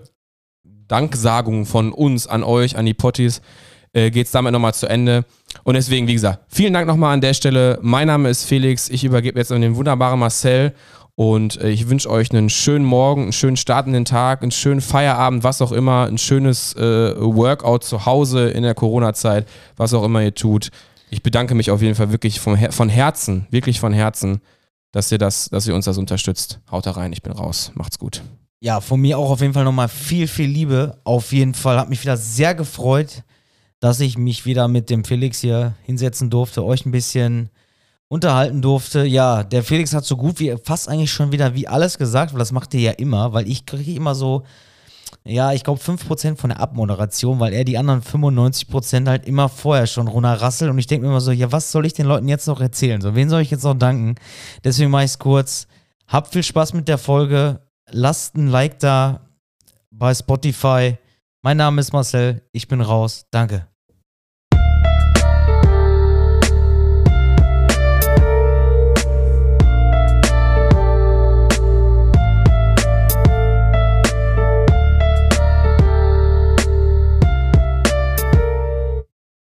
Danksagung 0.90 1.66
von 1.66 1.92
uns 1.92 2.26
an 2.26 2.42
euch, 2.42 2.76
an 2.76 2.86
die 2.86 2.94
Potties, 2.94 3.40
äh, 3.92 4.10
geht 4.10 4.26
es 4.26 4.32
damit 4.32 4.52
nochmal 4.52 4.74
zu 4.74 4.88
Ende. 4.88 5.24
Und 5.64 5.74
deswegen, 5.74 6.06
wie 6.06 6.14
gesagt, 6.14 6.44
vielen 6.48 6.72
Dank 6.72 6.86
nochmal 6.86 7.14
an 7.14 7.20
der 7.20 7.34
Stelle. 7.34 7.78
Mein 7.82 8.06
Name 8.06 8.28
ist 8.28 8.44
Felix. 8.44 8.88
Ich 8.88 9.04
übergebe 9.04 9.38
jetzt 9.38 9.52
an 9.52 9.60
den 9.60 9.76
wunderbaren 9.76 10.18
Marcel. 10.18 10.72
Und 11.16 11.60
äh, 11.60 11.68
ich 11.68 11.88
wünsche 11.88 12.08
euch 12.08 12.30
einen 12.30 12.48
schönen 12.48 12.84
Morgen, 12.84 13.24
einen 13.24 13.32
schönen 13.32 13.56
startenden 13.56 14.04
Tag, 14.04 14.42
einen 14.42 14.52
schönen 14.52 14.80
Feierabend, 14.80 15.44
was 15.44 15.60
auch 15.60 15.72
immer, 15.72 16.06
ein 16.06 16.18
schönes 16.18 16.74
äh, 16.76 17.14
Workout 17.16 17.84
zu 17.84 18.06
Hause 18.06 18.48
in 18.48 18.62
der 18.62 18.74
Corona-Zeit, 18.74 19.46
was 19.76 19.92
auch 19.92 20.04
immer 20.04 20.22
ihr 20.22 20.34
tut. 20.34 20.70
Ich 21.10 21.22
bedanke 21.22 21.54
mich 21.54 21.70
auf 21.70 21.82
jeden 21.82 21.94
Fall 21.94 22.10
wirklich 22.10 22.40
vom 22.40 22.54
Her 22.54 22.72
von 22.72 22.88
Herzen, 22.88 23.46
wirklich 23.50 23.80
von 23.80 23.92
Herzen, 23.92 24.40
dass 24.92 25.12
ihr 25.12 25.18
das, 25.18 25.50
dass 25.50 25.66
ihr 25.66 25.74
uns 25.74 25.84
das 25.84 25.98
unterstützt. 25.98 26.60
Haut 26.70 26.86
da 26.86 26.92
rein, 26.92 27.12
ich 27.12 27.22
bin 27.22 27.32
raus. 27.32 27.72
Macht's 27.74 27.98
gut. 27.98 28.22
Ja, 28.62 28.82
von 28.82 29.00
mir 29.00 29.18
auch 29.18 29.30
auf 29.30 29.40
jeden 29.40 29.54
Fall 29.54 29.64
nochmal 29.64 29.88
viel, 29.88 30.28
viel 30.28 30.48
Liebe. 30.48 30.98
Auf 31.04 31.32
jeden 31.32 31.54
Fall. 31.54 31.78
Hat 31.78 31.88
mich 31.88 32.02
wieder 32.02 32.18
sehr 32.18 32.54
gefreut, 32.54 33.22
dass 33.80 34.00
ich 34.00 34.18
mich 34.18 34.44
wieder 34.44 34.68
mit 34.68 34.90
dem 34.90 35.04
Felix 35.04 35.40
hier 35.40 35.74
hinsetzen 35.84 36.28
durfte, 36.28 36.62
euch 36.62 36.84
ein 36.84 36.90
bisschen 36.92 37.48
unterhalten 38.08 38.60
durfte. 38.60 39.06
Ja, 39.06 39.44
der 39.44 39.64
Felix 39.64 39.94
hat 39.94 40.04
so 40.04 40.16
gut 40.16 40.40
wie 40.40 40.54
fast 40.62 40.90
eigentlich 40.90 41.10
schon 41.10 41.32
wieder 41.32 41.54
wie 41.54 41.68
alles 41.68 41.96
gesagt, 41.96 42.32
weil 42.32 42.38
das 42.38 42.52
macht 42.52 42.74
er 42.74 42.80
ja 42.80 42.90
immer, 42.92 43.32
weil 43.32 43.48
ich 43.48 43.64
kriege 43.64 43.94
immer 43.94 44.14
so, 44.14 44.42
ja, 45.24 45.52
ich 45.52 45.64
glaube 45.64 45.80
5% 45.80 46.36
von 46.36 46.50
der 46.50 46.60
Abmoderation, 46.60 47.40
weil 47.40 47.54
er 47.54 47.64
die 47.64 47.78
anderen 47.78 48.02
95% 48.02 49.08
halt 49.08 49.26
immer 49.26 49.48
vorher 49.48 49.86
schon 49.86 50.08
runterrasselt 50.08 50.70
und 50.70 50.78
ich 50.78 50.86
denke 50.86 51.06
mir 51.06 51.12
immer 51.12 51.20
so, 51.22 51.32
ja, 51.32 51.50
was 51.50 51.72
soll 51.72 51.86
ich 51.86 51.94
den 51.94 52.06
Leuten 52.06 52.28
jetzt 52.28 52.46
noch 52.46 52.60
erzählen? 52.60 53.00
So, 53.00 53.14
wen 53.14 53.30
soll 53.30 53.40
ich 53.40 53.50
jetzt 53.50 53.64
noch 53.64 53.74
danken? 53.74 54.16
Deswegen 54.64 54.90
mache 54.90 55.04
ich 55.04 55.12
es 55.12 55.18
kurz. 55.18 55.66
Habt 56.08 56.32
viel 56.32 56.42
Spaß 56.42 56.74
mit 56.74 56.88
der 56.88 56.98
Folge. 56.98 57.60
Lasst 57.92 58.36
ein 58.36 58.46
Like 58.46 58.78
da 58.78 59.20
bei 59.90 60.14
Spotify. 60.14 60.96
Mein 61.42 61.56
Name 61.56 61.80
ist 61.80 61.92
Marcel. 61.92 62.42
Ich 62.52 62.68
bin 62.68 62.80
raus. 62.80 63.26
Danke. 63.30 63.69